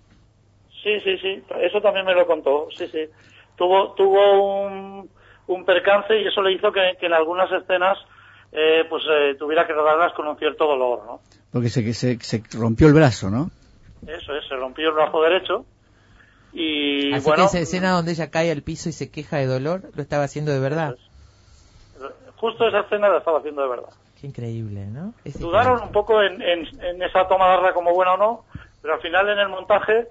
Sí, 0.84 1.00
sí, 1.00 1.18
sí, 1.20 1.44
eso 1.62 1.80
también 1.80 2.06
me 2.06 2.14
lo 2.14 2.28
contó, 2.28 2.68
sí, 2.78 2.86
sí. 2.88 3.08
Tuvo, 3.60 3.92
tuvo 3.94 4.64
un, 4.66 5.10
un 5.48 5.66
percance 5.66 6.18
y 6.20 6.26
eso 6.28 6.42
le 6.42 6.54
hizo 6.54 6.72
que, 6.72 6.96
que 7.00 7.06
en 7.08 7.14
algunas 7.14 7.52
escenas 7.52 7.98
eh, 8.54 8.86
pues 8.90 9.04
eh, 9.12 9.36
tuviera 9.38 9.68
que 9.68 9.74
rodarlas 9.74 10.14
con 10.14 10.28
un 10.28 10.38
cierto 10.38 10.66
dolor, 10.66 11.04
¿no? 11.06 11.20
Porque 11.52 11.70
se, 11.70 11.94
se, 11.94 12.18
se 12.20 12.42
rompió 12.58 12.88
el 12.88 12.94
brazo, 12.94 13.30
¿no? 13.30 13.52
Eso 14.08 14.34
es, 14.34 14.48
se 14.48 14.56
rompió 14.56 14.88
el 14.90 14.96
brazo 14.96 15.22
derecho 15.22 15.66
y 16.54 17.14
Así 17.14 17.26
bueno, 17.28 17.44
que 17.44 17.48
esa 17.48 17.60
escena 17.60 17.92
donde 17.92 18.14
ella 18.14 18.32
cae 18.32 18.50
al 18.50 18.64
piso 18.64 18.90
y 18.90 18.94
se 18.94 19.12
queja 19.12 19.38
de 19.38 19.46
dolor, 19.46 19.84
lo 19.94 20.02
estaba 20.02 20.24
haciendo 20.24 20.52
de 20.52 20.60
verdad. 20.60 20.96
justo 22.38 22.68
esa 22.68 22.80
escena 22.80 23.10
la 23.10 23.18
estaba 23.18 23.40
haciendo 23.40 23.62
de 23.62 23.68
verdad. 23.70 23.90
Qué 24.20 24.28
increíble, 24.28 24.86
¿no? 24.88 25.14
Es 25.26 25.40
Dudaron 25.40 25.74
increíble. 25.74 25.88
un 25.88 25.92
poco 25.92 26.22
en, 26.24 26.42
en, 26.42 26.84
en 26.84 27.04
esa 27.04 27.28
toma 27.28 27.48
darla 27.50 27.74
como 27.74 27.94
buena 27.94 28.14
o 28.14 28.18
no, 28.18 28.46
pero 28.82 28.96
al 28.96 29.02
final 29.02 29.30
en 29.30 29.40
el 29.40 29.50
montaje, 29.50 30.08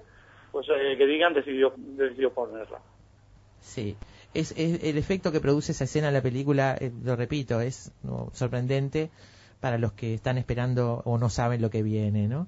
pues 0.51 0.67
eh, 0.69 0.95
que 0.97 1.05
digan 1.07 1.33
decidió, 1.33 1.73
decidió 1.75 2.31
ponerla. 2.31 2.79
Sí. 3.61 3.97
Es, 4.33 4.53
es- 4.57 4.83
el 4.83 4.97
efecto 4.97 5.31
que 5.31 5.39
produce 5.41 5.71
esa 5.71 5.83
escena 5.85 6.07
en 6.09 6.13
la 6.13 6.21
película, 6.21 6.77
eh, 6.79 6.91
lo 7.03 7.15
repito, 7.15 7.61
es 7.61 7.91
sorprendente 8.33 9.09
para 9.59 9.77
los 9.77 9.93
que 9.93 10.13
están 10.13 10.37
esperando 10.37 11.01
o 11.05 11.17
no 11.17 11.29
saben 11.29 11.61
lo 11.61 11.69
que 11.69 11.83
viene, 11.83 12.27
¿no? 12.27 12.47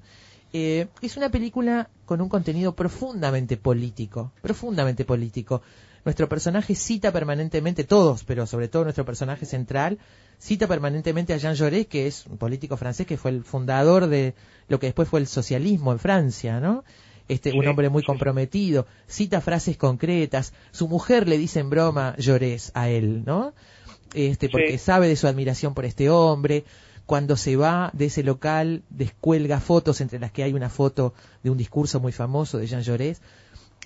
Eh, 0.54 0.88
es 1.02 1.17
una 1.17 1.30
película 1.30 1.89
con 2.06 2.21
un 2.21 2.30
contenido 2.30 2.76
profundamente 2.76 3.58
político, 3.58 4.32
profundamente 4.41 5.06
político. 5.06 5.62
Nuestro 6.04 6.28
personaje 6.28 6.76
cita 6.76 7.12
permanentemente, 7.12 7.84
todos, 7.84 8.24
pero 8.24 8.45
sobre 8.47 8.67
todo 8.67 8.84
nuestro 8.84 9.06
personaje 9.06 9.45
central, 9.45 10.00
cita 10.39 10.67
permanentemente 10.67 11.34
a 11.34 11.38
Jean 11.38 11.56
Jaurès, 11.56 11.88
que 11.88 12.08
es 12.08 12.26
un 12.26 12.38
político 12.38 12.76
francés 12.76 13.06
que 13.08 13.17
fue 13.17 13.32
el 13.32 13.43
fundador 13.43 14.08
de 14.08 14.34
lo 14.67 14.80
que 14.80 14.88
después 14.88 15.08
fue 15.08 15.19
el 15.19 15.28
socialismo 15.28 15.91
en 15.91 16.00
Francia, 16.00 16.60
¿no? 16.60 16.84
Este, 17.32 17.54
un 17.54 17.65
hombre 17.65 17.88
muy 17.89 18.04
comprometido, 18.04 18.86
cita 19.08 19.39
frases 19.39 19.78
concretas, 19.78 20.52
su 20.72 20.89
mujer 20.89 21.30
le 21.30 21.38
dice 21.38 21.60
en 21.62 21.70
broma 21.70 22.13
Llorés 22.17 22.72
a 22.74 22.89
él, 22.89 23.24
¿no? 23.26 23.54
Este, 24.13 24.50
porque 24.50 24.78
Sí. 24.78 24.84
sabe 24.89 25.08
de 25.08 25.15
su 25.15 25.28
admiración 25.28 25.74
por 25.74 25.86
este 25.86 26.10
hombre, 26.10 26.65
cuando 27.06 27.38
se 27.38 27.56
va 27.56 27.89
de 27.94 28.06
ese 28.08 28.24
local 28.24 28.84
descuelga 28.89 29.62
fotos 29.62 30.02
entre 30.02 30.20
las 30.20 30.32
que 30.34 30.44
hay 30.44 30.54
una 30.54 30.70
foto 30.70 31.13
de 31.41 31.50
un 31.50 31.58
discurso 31.58 32.02
muy 32.02 32.12
famoso 32.12 32.58
de 32.58 32.67
Jean 32.67 32.84
Jaurès, 32.84 33.22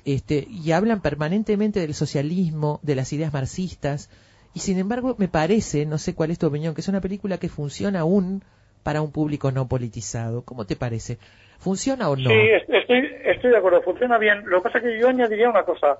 este, 0.06 0.48
y 0.50 0.72
hablan 0.72 1.02
permanentemente 1.02 1.80
del 1.80 1.94
socialismo, 1.94 2.80
de 2.82 2.96
las 2.96 3.14
ideas 3.14 3.32
marxistas, 3.32 4.10
y 4.56 4.60
sin 4.60 4.80
embargo 4.80 5.16
me 5.20 5.28
parece, 5.28 5.86
no 5.86 6.00
sé 6.00 6.16
cuál 6.16 6.32
es 6.32 6.40
tu 6.40 6.48
opinión, 6.48 6.74
que 6.74 6.82
es 6.82 6.88
una 6.88 7.02
película 7.02 7.38
que 7.38 7.50
funciona 7.50 8.00
aún 8.00 8.44
para 8.82 9.02
un 9.04 9.12
público 9.12 9.52
no 9.52 9.68
politizado. 9.68 10.44
¿Cómo 10.44 10.66
te 10.66 10.76
parece? 10.76 11.20
¿Funciona 11.66 12.10
o 12.12 12.16
no? 12.16 12.30
Sí, 12.30 12.36
est- 12.36 12.70
estoy, 12.70 13.12
estoy 13.26 13.50
de 13.50 13.58
acuerdo, 13.58 13.82
funciona 13.82 14.20
bien. 14.20 14.44
Lo 14.46 14.58
que 14.58 14.66
pasa 14.66 14.78
es 14.78 14.84
que 14.84 15.00
yo 15.00 15.08
añadiría 15.10 15.50
una 15.50 15.64
cosa. 15.64 15.98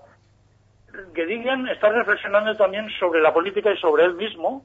Gedigian 1.16 1.68
está 1.70 1.90
reflexionando 1.90 2.56
también 2.56 2.86
sobre 3.00 3.20
la 3.20 3.34
política 3.34 3.72
y 3.74 3.78
sobre 3.78 4.06
él 4.06 4.14
mismo 4.14 4.64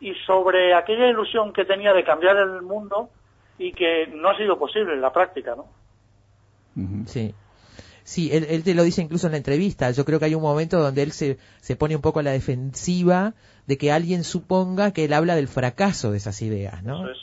y 0.00 0.14
sobre 0.26 0.74
aquella 0.74 1.08
ilusión 1.08 1.52
que 1.52 1.64
tenía 1.64 1.92
de 1.92 2.04
cambiar 2.04 2.36
el 2.36 2.62
mundo 2.62 3.10
y 3.58 3.72
que 3.72 4.06
no 4.14 4.28
ha 4.30 4.36
sido 4.36 4.56
posible 4.60 4.92
en 4.94 5.00
la 5.00 5.12
práctica, 5.12 5.56
¿no? 5.56 5.66
Sí. 7.06 7.34
Sí, 8.04 8.30
él, 8.32 8.46
él 8.48 8.62
te 8.62 8.74
lo 8.74 8.84
dice 8.84 9.02
incluso 9.02 9.26
en 9.26 9.32
la 9.32 9.38
entrevista. 9.38 9.90
Yo 9.90 10.04
creo 10.04 10.20
que 10.20 10.26
hay 10.26 10.36
un 10.36 10.42
momento 10.42 10.78
donde 10.78 11.02
él 11.02 11.10
se, 11.10 11.36
se 11.60 11.74
pone 11.74 11.96
un 11.96 12.00
poco 12.02 12.20
a 12.20 12.22
la 12.22 12.30
defensiva 12.30 13.34
de 13.66 13.76
que 13.76 13.90
alguien 13.90 14.22
suponga 14.22 14.92
que 14.92 15.04
él 15.04 15.12
habla 15.12 15.34
del 15.34 15.48
fracaso 15.48 16.12
de 16.12 16.18
esas 16.18 16.40
ideas, 16.42 16.84
¿no? 16.84 17.02
Eso 17.02 17.10
es. 17.10 17.18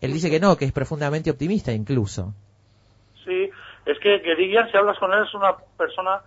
Él 0.00 0.12
dice 0.14 0.30
que 0.30 0.38
no, 0.40 0.56
que 0.56 0.64
es 0.66 0.72
profundamente 0.72 1.30
optimista 1.30 1.72
incluso. 1.72 2.32
Sí, 3.24 3.50
es 3.86 3.98
que 3.98 4.20
Gedigian, 4.20 4.70
si 4.70 4.76
hablas 4.76 4.98
con 4.98 5.12
él, 5.12 5.24
es 5.26 5.34
una 5.34 5.54
persona 5.76 6.20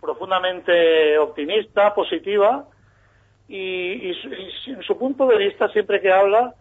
profundamente 0.00 1.18
optimista, 1.18 1.94
positiva, 1.94 2.64
y, 3.48 4.10
y 4.10 4.12
en 4.66 4.82
su 4.82 4.96
punto 4.98 5.26
de 5.26 5.38
vista, 5.38 5.68
siempre 5.68 6.00
que 6.00 6.12
habla, 6.12 6.54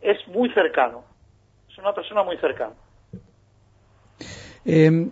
es 0.00 0.16
muy 0.28 0.50
cercano. 0.50 1.04
Es 1.70 1.78
una 1.78 1.92
persona 1.92 2.22
muy 2.22 2.36
cercana. 2.38 2.74
Eh, 4.64 5.08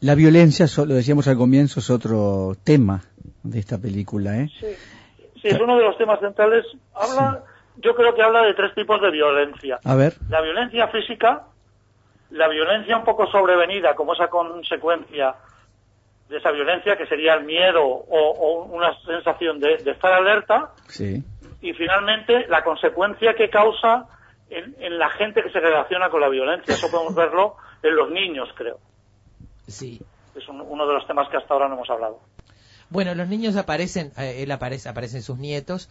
la 0.00 0.14
violencia, 0.14 0.66
lo 0.84 0.94
decíamos 0.94 1.28
al 1.28 1.36
comienzo, 1.36 1.80
es 1.80 1.90
otro 1.90 2.54
tema 2.64 3.02
de 3.42 3.58
esta 3.58 3.78
película, 3.78 4.36
¿eh? 4.36 4.48
Sí, 4.58 4.66
sí, 5.40 5.48
es 5.48 5.60
uno 5.60 5.76
de 5.76 5.84
los 5.84 5.96
temas 5.98 6.20
centrales. 6.20 6.64
Habla, 6.94 7.44
yo 7.76 7.94
creo 7.94 8.14
que 8.14 8.22
habla 8.22 8.42
de 8.42 8.54
tres 8.54 8.74
tipos 8.74 9.00
de 9.00 9.10
violencia. 9.10 9.78
A 9.84 9.94
ver. 9.94 10.14
La 10.28 10.40
violencia 10.40 10.88
física, 10.88 11.46
la 12.30 12.48
violencia 12.48 12.96
un 12.96 13.04
poco 13.04 13.26
sobrevenida 13.30 13.94
como 13.94 14.14
esa 14.14 14.28
consecuencia 14.28 15.34
de 16.28 16.36
esa 16.38 16.52
violencia 16.52 16.96
que 16.96 17.06
sería 17.06 17.34
el 17.34 17.44
miedo 17.44 17.82
o, 17.84 18.04
o 18.30 18.64
una 18.66 18.94
sensación 19.04 19.58
de, 19.58 19.78
de 19.78 19.90
estar 19.90 20.12
alerta 20.12 20.70
Sí. 20.88 21.22
y 21.60 21.72
finalmente 21.72 22.46
la 22.48 22.62
consecuencia 22.62 23.34
que 23.34 23.50
causa 23.50 24.06
en, 24.48 24.76
en 24.78 24.98
la 24.98 25.10
gente 25.10 25.42
que 25.42 25.50
se 25.50 25.58
relaciona 25.60 26.08
con 26.08 26.20
la 26.20 26.28
violencia. 26.28 26.72
Eso 26.74 26.88
podemos 26.90 27.14
verlo 27.16 27.56
en 27.82 27.96
los 27.96 28.10
niños, 28.10 28.48
creo. 28.54 28.78
Sí. 29.66 30.00
Es 30.36 30.48
un- 30.48 30.60
uno 30.60 30.86
de 30.86 30.94
los 30.94 31.06
temas 31.06 31.28
que 31.28 31.36
hasta 31.36 31.52
ahora 31.54 31.68
no 31.68 31.74
hemos 31.74 31.90
hablado. 31.90 32.20
Bueno, 32.90 33.14
los 33.14 33.28
niños 33.28 33.56
aparecen, 33.56 34.12
eh, 34.18 34.42
él 34.42 34.50
aparece, 34.52 34.88
aparecen 34.88 35.22
sus 35.22 35.38
nietos, 35.38 35.88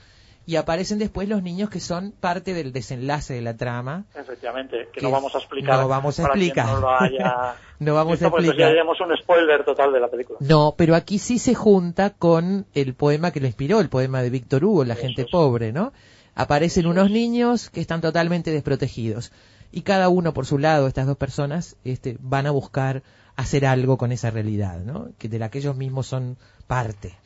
y 0.50 0.56
aparecen 0.56 0.98
después 0.98 1.30
los 1.30 1.44
niños 1.44 1.70
que 1.70 1.80
son 1.80 2.12
parte 2.12 2.56
del 2.56 2.74
desenlace 2.74 3.36
de 3.36 3.42
la 3.44 3.56
trama. 3.56 4.06
Efectivamente, 4.16 4.88
que 4.92 5.00
Que 5.00 5.06
no 5.06 5.12
vamos 5.12 5.36
a 5.36 5.38
explicar. 5.38 5.78
no 5.80 5.88
vamos 5.88 6.20
a 6.20 6.24
explicar. 6.24 6.66
No, 6.66 6.80
lo 6.80 6.90
haya 7.00 7.54
No 7.80 7.94
vamos 7.94 8.20
a 8.20 8.26
explicar. 8.30 8.58
ya 8.58 8.66
haríamos 8.70 9.00
un 9.00 9.16
spoiler 9.16 9.64
total 9.64 9.94
de 9.94 10.00
la 10.00 10.08
película. 10.08 10.40
No, 10.42 10.74
pero 10.76 10.96
aquí 10.96 11.20
sí 11.20 11.38
se 11.38 11.54
junta 11.54 12.10
con 12.10 12.66
el 12.74 12.96
poema 12.96 13.30
que 13.30 13.40
lo 13.42 13.46
inspiró, 13.46 13.80
el 13.80 13.90
poema 13.90 14.24
de 14.24 14.32
Víctor 14.32 14.66
Hugo, 14.66 14.86
La 14.86 14.96
Eso 14.96 15.04
gente 15.04 15.22
es. 15.22 15.28
pobre, 15.30 15.72
¿no? 15.72 15.94
Aparecen 16.34 16.88
unos 16.88 17.12
niños 17.12 17.70
que 17.70 17.80
están 17.80 18.02
totalmente 18.02 18.50
desprotegidos 18.50 19.32
y 19.72 19.84
cada 19.84 20.10
uno 20.10 20.34
por 20.34 20.48
su 20.48 20.58
lado, 20.58 20.88
estas 20.88 21.06
dos 21.06 21.18
personas, 21.18 21.76
este, 21.84 22.18
van 22.22 22.48
a 22.48 22.52
buscar 22.52 23.04
hacer 23.36 23.68
algo 23.68 24.00
con 24.00 24.12
esa 24.12 24.32
realidad, 24.32 24.80
¿no? 24.80 25.10
Que 25.20 25.30
de 25.30 25.38
la 25.38 25.50
que 25.52 25.60
ellos 25.60 25.76
mismos 25.76 26.08
son 26.08 26.38
parte. 26.66 27.19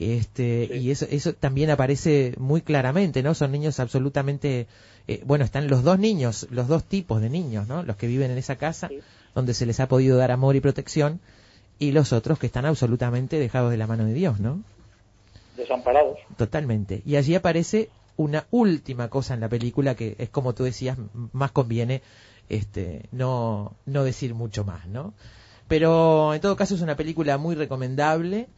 Este, 0.00 0.66
Sí. 0.72 0.78
y 0.78 0.90
eso, 0.90 1.06
eso 1.10 1.34
también 1.34 1.68
aparece 1.70 2.34
muy 2.38 2.62
claramente, 2.62 3.22
¿no? 3.22 3.34
Son 3.34 3.52
niños 3.52 3.78
absolutamente, 3.80 4.66
eh, 5.06 5.22
bueno, 5.26 5.44
están 5.44 5.68
los 5.68 5.82
dos 5.84 5.98
niños, 5.98 6.46
los 6.50 6.68
dos 6.68 6.84
tipos 6.84 7.20
de 7.20 7.28
niños, 7.28 7.68
¿no? 7.68 7.82
Los 7.82 7.96
que 7.96 8.06
viven 8.06 8.30
en 8.30 8.38
esa 8.38 8.56
casa, 8.56 8.88
Sí. 8.88 9.00
donde 9.34 9.52
se 9.52 9.66
les 9.66 9.78
ha 9.78 9.88
podido 9.88 10.16
dar 10.16 10.30
amor 10.30 10.56
y 10.56 10.60
protección, 10.60 11.20
y 11.78 11.92
los 11.92 12.12
otros 12.14 12.38
que 12.38 12.46
están 12.46 12.64
absolutamente 12.64 13.38
dejados 13.38 13.70
de 13.70 13.76
la 13.76 13.86
mano 13.86 14.04
de 14.06 14.14
Dios, 14.14 14.40
¿no? 14.40 14.62
Desamparados. 15.56 16.18
Totalmente. 16.38 17.02
Y 17.04 17.16
allí 17.16 17.34
aparece 17.34 17.90
una 18.16 18.46
última 18.50 19.08
cosa 19.08 19.34
en 19.34 19.40
la 19.40 19.48
película 19.48 19.94
que 19.94 20.14
es 20.18 20.30
como 20.30 20.54
tú 20.54 20.64
decías, 20.64 20.96
más 21.32 21.52
conviene 21.52 22.02
este 22.48 23.06
no 23.12 23.74
no 23.86 24.02
decir 24.04 24.34
mucho 24.34 24.64
más, 24.64 24.86
¿no? 24.86 25.14
Pero 25.68 26.34
en 26.34 26.40
todo 26.40 26.56
caso 26.56 26.74
es 26.74 26.80
una 26.80 26.96
película 26.96 27.38
muy 27.38 27.54
recomendable 27.54 28.48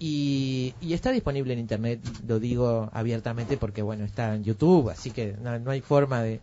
y, 0.00 0.74
y 0.80 0.92
está 0.92 1.10
disponible 1.12 1.52
en 1.52 1.58
internet, 1.58 2.00
lo 2.26 2.38
digo 2.38 2.88
abiertamente 2.92 3.56
porque 3.56 3.82
bueno, 3.82 4.04
está 4.04 4.34
en 4.34 4.44
YouTube, 4.44 4.90
así 4.90 5.10
que 5.10 5.34
no, 5.42 5.58
no 5.58 5.70
hay 5.70 5.80
forma 5.80 6.22
de 6.22 6.40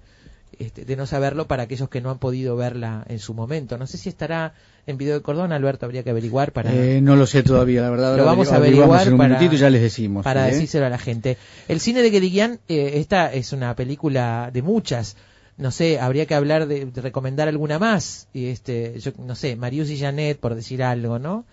este, 0.58 0.86
de 0.86 0.96
no 0.96 1.06
saberlo 1.06 1.48
para 1.48 1.64
aquellos 1.64 1.90
que 1.90 2.00
no 2.00 2.10
han 2.12 2.18
podido 2.18 2.56
verla 2.56 3.04
en 3.10 3.20
su 3.20 3.34
momento. 3.34 3.78
No 3.78 3.88
sé 3.88 3.98
si 3.98 4.08
estará 4.08 4.54
en 4.88 4.98
video 4.98 5.16
de 5.16 5.22
cordón, 5.22 5.52
Alberto, 5.52 5.86
habría 5.86 6.04
que 6.04 6.12
averiguar 6.12 6.54
para 6.54 6.74
Eh, 6.74 7.02
no 7.02 7.18
lo 7.18 7.28
sé 7.28 7.44
todavía, 7.44 7.82
la 7.82 7.90
verdad. 7.90 8.16
Lo 8.16 8.24
vamos 8.24 8.52
a 8.54 8.56
averiguar 8.58 9.06
en 9.08 9.14
un 9.14 9.18
para- 9.18 9.30
minutito 9.34 9.56
y 9.56 9.58
ya 9.58 9.70
les 9.70 9.82
decimos. 9.82 10.24
para 10.24 10.48
¿eh? 10.48 10.54
decírselo 10.54 10.86
a 10.86 10.90
la 10.90 10.98
gente. 10.98 11.38
El 11.68 11.82
cine 11.82 12.02
de 12.04 12.10
Guédiguian, 12.10 12.60
eh, 12.70 12.92
esta 12.96 13.34
es 13.34 13.52
una 13.52 13.76
película 13.76 14.50
de 14.54 14.62
muchas. 14.62 15.18
No 15.58 15.72
sé, 15.72 16.00
habría 16.00 16.26
que 16.26 16.36
hablar 16.36 16.68
de, 16.68 16.86
de 16.86 17.02
recomendar 17.02 17.50
alguna 17.50 17.78
más. 17.80 18.28
Y 18.34 18.46
este, 18.46 18.98
yo 19.00 19.12
no 19.18 19.36
sé, 19.36 19.58
Marius 19.58 19.90
y 19.90 19.98
Janet, 20.00 20.40
por 20.40 20.56
decir 20.56 20.84
algo, 20.84 21.20
¿no? 21.20 21.44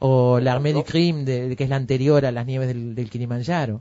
O 0.00 0.40
La 0.40 0.52
Armée 0.54 0.72
du 0.72 0.82
Crime, 0.82 1.24
de, 1.24 1.48
de- 1.50 1.56
que 1.56 1.64
es 1.64 1.70
la 1.70 1.76
anterior 1.76 2.24
a 2.26 2.32
Las 2.32 2.46
Nieves 2.46 2.68
del, 2.68 2.94
del 2.94 3.08
Kilimanjaro. 3.10 3.80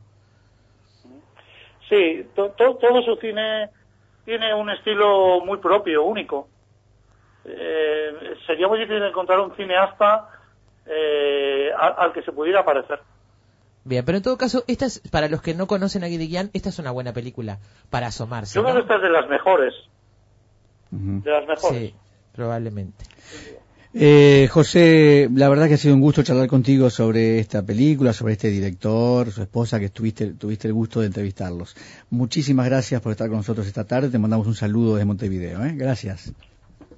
Sí, 1.89 2.27
to- 2.35 2.51
to- 2.51 2.75
todo 2.75 3.01
su 3.01 3.15
cine 3.15 3.69
tiene 4.25 4.53
un 4.53 4.69
estilo 4.69 5.43
muy 5.43 5.57
propio, 5.57 6.03
único. 6.03 6.47
Eh, 7.45 8.11
sería 8.45 8.67
muy 8.67 8.79
difícil 8.79 9.01
encontrar 9.03 9.39
un 9.39 9.55
cineasta 9.55 10.29
eh, 10.85 11.69
al, 11.75 11.95
al 11.97 12.13
que 12.13 12.21
se 12.21 12.31
pudiera 12.31 12.63
parecer. 12.63 12.99
Bien, 13.85 14.03
pero 14.05 14.17
en 14.17 14.23
todo 14.23 14.37
caso, 14.37 14.63
esta 14.67 14.85
es, 14.85 14.99
para 15.09 15.29
los 15.29 15.41
que 15.41 15.55
no 15.55 15.65
conocen 15.65 16.03
a 16.03 16.07
Guédiguian, 16.07 16.51
esta 16.53 16.69
es 16.69 16.77
una 16.79 16.91
buena 16.91 17.13
película 17.13 17.57
para 17.89 18.07
asomarse. 18.07 18.55
Yo 18.55 18.63
creo 18.63 18.75
que 18.75 18.81
esta 18.81 18.97
es 18.97 19.01
de 19.01 19.09
las 19.09 19.27
mejores, 19.29 19.73
de 20.91 21.31
las 21.31 21.47
mejores. 21.47 21.79
Sí, 21.91 21.95
probablemente. 22.33 23.05
Eh, 23.93 24.47
José, 24.51 25.29
la 25.33 25.49
verdad 25.49 25.67
que 25.67 25.73
ha 25.73 25.77
sido 25.77 25.95
un 25.95 26.01
gusto 26.01 26.21
charlar 26.21 26.47
contigo 26.47 26.89
sobre 26.91 27.39
esta 27.39 27.63
película, 27.63 28.13
sobre 28.13 28.33
este 28.33 28.49
director, 28.49 29.31
su 29.31 29.41
esposa, 29.41 29.79
que 29.79 29.89
tuviste, 29.89 30.27
tuviste 30.33 30.67
el 30.67 30.73
gusto 30.75 30.99
de 30.99 31.07
entrevistarlos. 31.07 31.75
Muchísimas 32.11 32.67
gracias 32.67 33.01
por 33.01 33.11
estar 33.11 33.27
con 33.29 33.37
nosotros 33.37 33.65
esta 33.65 33.85
tarde. 33.85 34.09
Te 34.09 34.19
mandamos 34.19 34.45
un 34.45 34.53
saludo 34.55 34.95
desde 34.95 35.05
Montevideo. 35.05 35.63
¿eh? 35.65 35.73
Gracias. 35.75 36.31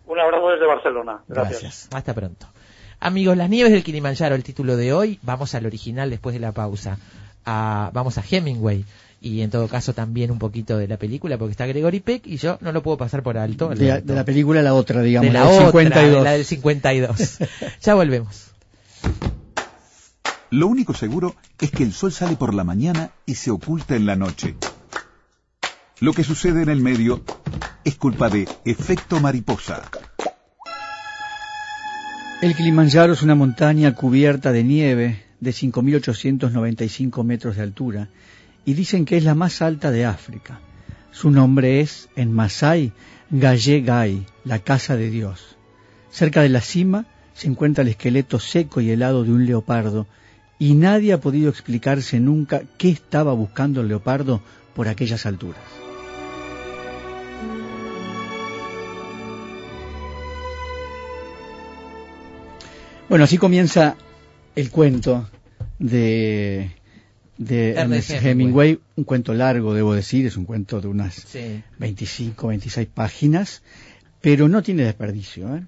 Un 0.05 0.19
abrazo 0.19 0.49
desde 0.49 0.67
Barcelona. 0.67 1.21
Gracias. 1.29 1.61
Gracias. 1.61 1.89
Hasta 1.93 2.13
pronto. 2.13 2.47
Amigos, 2.99 3.37
Las 3.37 3.49
Nieves 3.49 3.71
del 3.71 3.83
Kilimanjaro, 3.83 4.35
el 4.35 4.43
título 4.43 4.75
de 4.75 4.91
hoy. 4.93 5.17
Vamos 5.23 5.55
al 5.55 5.65
original 5.65 6.09
después 6.09 6.33
de 6.33 6.41
la 6.41 6.51
pausa. 6.51 6.97
A- 7.45 7.89
vamos 7.93 8.17
a 8.17 8.23
Hemingway. 8.29 8.83
Y 9.23 9.41
en 9.41 9.51
todo 9.51 9.67
caso 9.67 9.93
también 9.93 10.31
un 10.31 10.39
poquito 10.39 10.77
de 10.79 10.87
la 10.87 10.97
película, 10.97 11.37
porque 11.37 11.51
está 11.51 11.67
Gregory 11.67 11.99
Peck 11.99 12.25
y 12.25 12.37
yo 12.37 12.57
no 12.61 12.71
lo 12.71 12.81
puedo 12.81 12.97
pasar 12.97 13.21
por 13.21 13.37
alto. 13.37 13.69
De, 13.69 13.87
la- 13.87 14.01
de 14.01 14.15
la 14.15 14.25
película 14.25 14.61
a 14.61 14.63
la 14.63 14.73
otra, 14.73 15.01
digamos, 15.03 15.27
De 15.27 15.33
la, 15.33 15.41
del 15.45 15.49
otra, 15.67 15.67
52. 15.81 16.17
de 16.17 16.23
la 16.23 16.31
del 16.31 16.45
52. 16.45 17.37
ya 17.81 17.93
volvemos. 17.93 18.47
Lo 20.49 20.67
único 20.67 20.93
seguro 20.95 21.35
es 21.59 21.69
que 21.71 21.83
el 21.83 21.93
sol 21.93 22.11
sale 22.11 22.35
por 22.35 22.53
la 22.55 22.63
mañana 22.63 23.11
y 23.27 23.35
se 23.35 23.51
oculta 23.51 23.95
en 23.95 24.05
la 24.07 24.15
noche. 24.15 24.55
Lo 25.99 26.13
que 26.13 26.23
sucede 26.23 26.63
en 26.63 26.69
el 26.69 26.81
medio 26.81 27.23
es 27.85 27.95
culpa 27.95 28.27
de 28.29 28.47
efecto 28.65 29.19
mariposa. 29.19 29.83
El 32.41 32.55
Kilimanjaro 32.55 33.13
es 33.13 33.21
una 33.21 33.35
montaña 33.35 33.93
cubierta 33.93 34.51
de 34.51 34.63
nieve 34.63 35.23
de 35.39 35.51
5.895 35.51 37.23
metros 37.23 37.55
de 37.55 37.61
altura 37.61 38.09
y 38.65 38.73
dicen 38.73 39.05
que 39.05 39.17
es 39.17 39.23
la 39.23 39.35
más 39.35 39.61
alta 39.61 39.91
de 39.91 40.05
África. 40.05 40.59
Su 41.11 41.31
nombre 41.31 41.81
es, 41.81 42.09
en 42.15 42.31
Masai, 42.31 42.93
Gaye 43.29 43.81
Gai, 43.81 44.25
la 44.43 44.59
casa 44.59 44.95
de 44.95 45.09
Dios. 45.09 45.57
Cerca 46.09 46.41
de 46.41 46.49
la 46.49 46.61
cima 46.61 47.05
se 47.33 47.47
encuentra 47.47 47.81
el 47.81 47.89
esqueleto 47.89 48.39
seco 48.39 48.81
y 48.81 48.91
helado 48.91 49.23
de 49.23 49.31
un 49.31 49.45
leopardo, 49.45 50.07
y 50.59 50.75
nadie 50.75 51.13
ha 51.13 51.19
podido 51.19 51.49
explicarse 51.49 52.19
nunca 52.19 52.61
qué 52.77 52.89
estaba 52.89 53.33
buscando 53.33 53.81
el 53.81 53.87
leopardo 53.87 54.41
por 54.75 54.87
aquellas 54.87 55.25
alturas. 55.25 55.61
Bueno, 63.09 63.25
así 63.25 63.37
comienza 63.37 63.97
el 64.55 64.69
cuento 64.69 65.27
de, 65.79 66.71
de 67.45 67.71
Ernest 67.71 68.09
Ernest 68.11 68.25
Hemingway. 68.25 68.79
Un 68.95 69.03
cuento 69.03 69.33
largo, 69.33 69.73
debo 69.73 69.93
decir, 69.93 70.25
es 70.25 70.37
un 70.37 70.45
cuento 70.45 70.79
de 70.81 70.87
unas 70.87 71.15
Sí. 71.15 71.61
25, 71.79 72.47
26 72.47 72.87
páginas, 72.93 73.61
pero 74.21 74.47
no 74.47 74.61
tiene 74.61 74.83
desperdicio. 74.83 75.55
¿eh? 75.55 75.63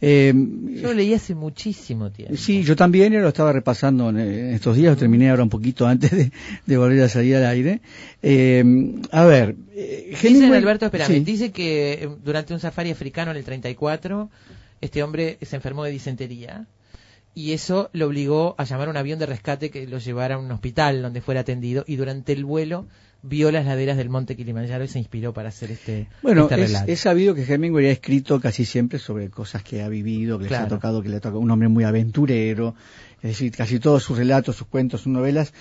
Eh, 0.00 0.32
Yo 0.34 0.88
lo 0.88 0.94
leí 0.94 1.12
hace 1.14 1.34
muchísimo 1.34 2.10
tiempo. 2.12 2.36
Sí, 2.36 2.62
yo 2.62 2.76
también 2.76 3.12
eh, 3.14 3.20
lo 3.20 3.28
estaba 3.28 3.52
repasando 3.52 4.10
en, 4.10 4.18
en 4.20 4.54
estos 4.54 4.76
días, 4.76 4.92
lo 4.92 4.96
terminé 4.96 5.30
ahora 5.30 5.42
un 5.42 5.48
poquito 5.48 5.86
antes 5.88 6.10
de, 6.12 6.30
de 6.66 6.76
volver 6.76 7.02
a 7.02 7.08
salir 7.08 7.34
al 7.36 7.46
aire. 7.46 7.80
Eh, 8.22 8.62
a 9.10 9.24
ver, 9.24 9.56
eh, 9.74 10.08
Dicen, 10.10 10.34
Hemingway- 10.36 10.56
Alberto, 10.58 10.90
sí. 11.06 11.20
dice 11.20 11.50
que 11.50 11.92
eh, 11.94 12.08
durante 12.24 12.54
un 12.54 12.60
safari 12.60 12.90
africano 12.90 13.30
en 13.32 13.38
el 13.38 13.44
34, 13.44 14.30
este 14.80 15.02
hombre 15.02 15.38
se 15.42 15.56
enfermó 15.56 15.82
de 15.84 15.90
disentería 15.90 16.66
y 17.36 17.52
eso 17.52 17.90
lo 17.92 18.06
obligó 18.06 18.54
a 18.56 18.64
llamar 18.64 18.88
a 18.88 18.90
un 18.92 18.96
avión 18.96 19.18
de 19.18 19.26
rescate 19.26 19.70
que 19.70 19.86
lo 19.86 19.98
llevara 19.98 20.36
a 20.36 20.38
un 20.38 20.50
hospital 20.50 21.02
donde 21.02 21.20
fuera 21.20 21.42
atendido 21.42 21.84
y 21.86 21.96
durante 21.96 22.32
el 22.32 22.46
vuelo 22.46 22.86
vio 23.22 23.52
las 23.52 23.66
laderas 23.66 23.98
del 23.98 24.08
monte 24.08 24.36
Kilimanjaro 24.36 24.84
y 24.84 24.88
se 24.88 24.98
inspiró 24.98 25.34
para 25.34 25.50
hacer 25.50 25.70
este, 25.70 26.08
Bueno, 26.22 26.48
este 26.50 26.92
es, 26.92 27.00
sabido 27.00 27.34
que 27.34 27.42
Hemingway 27.44 27.88
ha 27.88 27.90
escrito 27.90 28.40
casi 28.40 28.64
siempre 28.64 28.98
sobre 28.98 29.28
cosas 29.28 29.62
que 29.62 29.82
ha 29.82 29.88
vivido, 29.90 30.38
que 30.38 30.44
le 30.44 30.48
ha 30.54 30.60
Claro. 30.60 30.68
tocado, 30.76 31.02
que 31.02 31.10
le 31.10 31.16
ha 31.16 31.20
tocado 31.20 31.40
un 31.40 31.50
hombre 31.50 31.68
muy 31.68 31.84
aventurero, 31.84 32.74
es 33.16 33.30
decir, 33.32 33.52
casi 33.52 33.80
todos 33.80 34.02
sus 34.02 34.16
relatos, 34.16 34.56
sus 34.56 34.66
cuentos, 34.68 35.02
sus 35.02 35.12
novelas, 35.12 35.52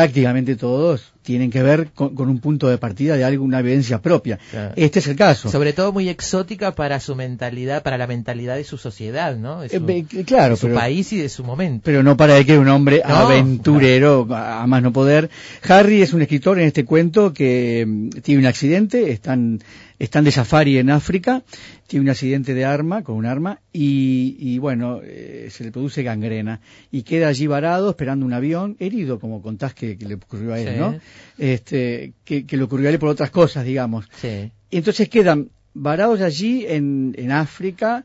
prácticamente 0.00 0.56
todos 0.56 1.12
tienen 1.22 1.50
que 1.50 1.62
ver 1.62 1.88
con, 1.94 2.14
con 2.14 2.28
un 2.28 2.38
punto 2.38 2.68
de 2.68 2.76
partida 2.76 3.16
de 3.16 3.24
alguna 3.24 3.60
evidencia 3.60 4.00
propia. 4.02 4.38
Claro. 4.50 4.74
Este 4.76 4.98
es 4.98 5.06
el 5.06 5.16
caso. 5.16 5.50
Sobre 5.50 5.72
todo 5.72 5.90
muy 5.90 6.08
exótica 6.10 6.74
para 6.74 7.00
su 7.00 7.16
mentalidad, 7.16 7.82
para 7.82 7.96
la 7.96 8.06
mentalidad 8.06 8.56
de 8.56 8.64
su 8.64 8.76
sociedad, 8.76 9.36
¿no? 9.36 9.62
De 9.62 9.70
su, 9.70 9.76
Eh, 9.76 9.78
ve- 9.80 10.24
claro, 10.26 10.50
de 10.54 10.60
su 10.60 10.66
pero- 10.66 10.78
país 10.78 11.12
y 11.14 11.16
de 11.16 11.28
su 11.30 11.42
momento. 11.44 11.80
pero 11.84 12.02
no 12.02 12.14
para 12.16 12.44
que 12.44 12.58
un 12.58 12.68
hombre 12.68 13.02
No, 13.08 13.14
aventurero 13.16 14.28
a 14.30 14.66
más 14.66 14.82
no 14.82 14.92
poder. 14.92 15.30
Harry 15.66 16.02
es 16.02 16.12
un 16.12 16.20
escritor 16.22 16.60
en 16.60 16.66
este 16.66 16.84
cuento 16.84 17.32
que 17.32 17.84
mm, 17.88 18.08
tiene 18.22 18.40
un 18.42 18.46
accidente, 18.46 19.10
están, 19.10 19.60
están 19.98 20.24
de 20.24 20.30
safari 20.30 20.78
en 20.78 20.90
África, 20.90 21.42
tiene 21.86 22.04
un 22.04 22.10
accidente 22.10 22.54
de 22.54 22.64
arma, 22.64 23.02
con 23.02 23.16
un 23.16 23.26
arma, 23.26 23.60
y, 23.72 24.36
y 24.38 24.58
bueno, 24.58 25.00
eh, 25.02 25.48
se 25.50 25.64
le 25.64 25.72
produce 25.72 26.02
gangrena, 26.02 26.60
y 26.90 27.02
queda 27.02 27.28
allí 27.28 27.46
varado 27.46 27.90
esperando 27.90 28.26
un 28.26 28.32
avión, 28.32 28.76
herido, 28.78 29.18
como 29.18 29.42
contás 29.42 29.74
que, 29.74 29.96
que 29.96 30.06
le 30.06 30.14
ocurrió 30.14 30.52
a 30.52 30.60
él, 30.60 30.74
Sí. 30.74 30.78
¿no? 30.78 30.98
Este, 31.38 32.12
que, 32.24 32.44
que 32.46 32.56
le 32.56 32.62
ocurrió 32.62 32.88
a 32.88 32.92
él 32.92 32.98
por 32.98 33.08
otras 33.08 33.30
cosas, 33.30 33.64
digamos. 33.64 34.06
Sí. 34.20 34.50
Y 34.70 34.78
entonces 34.78 35.08
quedan 35.08 35.50
varados 35.74 36.20
allí 36.20 36.64
en, 36.66 37.14
en 37.18 37.32
África, 37.32 38.04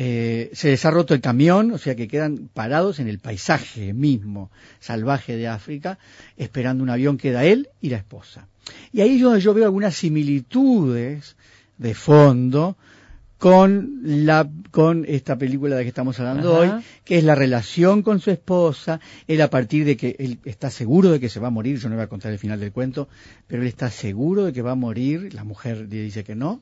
eh, 0.00 0.50
se 0.52 0.68
les 0.70 0.84
ha 0.84 0.90
roto 0.92 1.12
el 1.12 1.20
camión, 1.20 1.72
o 1.72 1.78
sea 1.78 1.96
que 1.96 2.06
quedan 2.06 2.48
parados 2.54 3.00
en 3.00 3.08
el 3.08 3.18
paisaje 3.18 3.92
mismo 3.92 4.50
salvaje 4.78 5.36
de 5.36 5.48
África, 5.48 5.98
esperando 6.36 6.84
un 6.84 6.90
avión 6.90 7.18
que 7.18 7.32
da 7.32 7.44
él 7.44 7.68
y 7.80 7.88
la 7.90 7.96
esposa. 7.96 8.46
Y 8.92 9.00
ahí 9.00 9.18
yo, 9.18 9.36
yo 9.38 9.54
veo 9.54 9.64
algunas 9.64 9.94
similitudes 9.94 11.36
de 11.78 11.94
fondo 11.94 12.76
con 13.38 14.00
la 14.02 14.50
con 14.72 15.04
esta 15.06 15.38
película 15.38 15.76
de 15.76 15.80
la 15.80 15.84
que 15.84 15.88
estamos 15.88 16.18
hablando 16.18 16.60
Ajá. 16.60 16.76
hoy, 16.76 16.84
que 17.04 17.18
es 17.18 17.24
la 17.24 17.36
relación 17.36 18.02
con 18.02 18.20
su 18.20 18.30
esposa, 18.30 19.00
él 19.28 19.40
a 19.40 19.48
partir 19.48 19.84
de 19.84 19.96
que 19.96 20.16
él 20.18 20.38
está 20.44 20.70
seguro 20.70 21.10
de 21.10 21.20
que 21.20 21.28
se 21.28 21.40
va 21.40 21.48
a 21.48 21.50
morir, 21.50 21.78
yo 21.78 21.88
no 21.88 21.94
voy 21.94 22.04
a 22.04 22.08
contar 22.08 22.32
el 22.32 22.38
final 22.38 22.58
del 22.58 22.72
cuento, 22.72 23.08
pero 23.46 23.62
él 23.62 23.68
está 23.68 23.90
seguro 23.90 24.44
de 24.44 24.52
que 24.52 24.62
va 24.62 24.72
a 24.72 24.76
morir, 24.76 25.32
la 25.34 25.44
mujer 25.44 25.86
le 25.88 26.02
dice 26.02 26.24
que 26.24 26.34
no, 26.34 26.60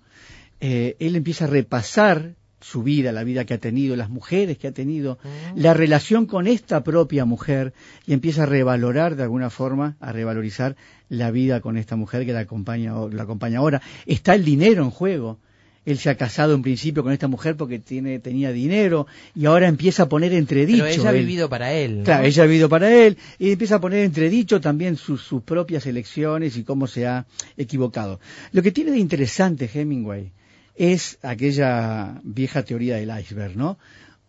eh, 0.60 0.96
él 0.98 1.16
empieza 1.16 1.46
a 1.46 1.48
repasar 1.48 2.34
su 2.66 2.82
vida, 2.82 3.12
la 3.12 3.22
vida 3.22 3.44
que 3.44 3.54
ha 3.54 3.58
tenido, 3.58 3.94
las 3.94 4.10
mujeres 4.10 4.58
que 4.58 4.66
ha 4.66 4.72
tenido, 4.72 5.18
la 5.54 5.72
relación 5.72 6.26
con 6.26 6.48
esta 6.48 6.82
propia 6.82 7.24
mujer 7.24 7.72
y 8.08 8.12
empieza 8.12 8.42
a 8.42 8.46
revalorar 8.46 9.14
de 9.14 9.22
alguna 9.22 9.50
forma, 9.50 9.96
a 10.00 10.10
revalorizar 10.10 10.74
la 11.08 11.30
vida 11.30 11.60
con 11.60 11.76
esta 11.76 11.94
mujer 11.94 12.26
que 12.26 12.32
la 12.32 12.40
acompaña, 12.40 12.92
la 13.12 13.22
acompaña 13.22 13.60
ahora. 13.60 13.82
Está 14.04 14.34
el 14.34 14.44
dinero 14.44 14.82
en 14.82 14.90
juego. 14.90 15.38
Él 15.84 15.98
se 15.98 16.10
ha 16.10 16.16
casado 16.16 16.54
en 16.54 16.62
principio 16.62 17.04
con 17.04 17.12
esta 17.12 17.28
mujer 17.28 17.56
porque 17.56 17.78
tiene, 17.78 18.18
tenía 18.18 18.50
dinero 18.50 19.06
y 19.36 19.46
ahora 19.46 19.68
empieza 19.68 20.02
a 20.02 20.08
poner 20.08 20.32
entredicho. 20.32 20.82
Pero 20.82 20.92
ella 20.92 21.10
ha 21.10 21.12
él. 21.12 21.18
vivido 21.20 21.48
para 21.48 21.72
él. 21.72 21.98
¿no? 21.98 22.04
Claro, 22.04 22.24
ella 22.24 22.42
ha 22.42 22.46
vivido 22.46 22.68
para 22.68 22.92
él 22.92 23.16
y 23.38 23.52
empieza 23.52 23.76
a 23.76 23.80
poner 23.80 24.00
entredicho 24.00 24.60
también 24.60 24.96
sus, 24.96 25.22
sus 25.22 25.42
propias 25.44 25.86
elecciones 25.86 26.56
y 26.56 26.64
cómo 26.64 26.88
se 26.88 27.06
ha 27.06 27.26
equivocado. 27.56 28.18
Lo 28.50 28.62
que 28.62 28.72
tiene 28.72 28.90
de 28.90 28.98
interesante 28.98 29.70
Hemingway 29.72 30.32
es 30.76 31.18
aquella 31.22 32.20
vieja 32.22 32.62
teoría 32.62 32.96
del 32.96 33.12
iceberg, 33.18 33.56
¿no? 33.56 33.78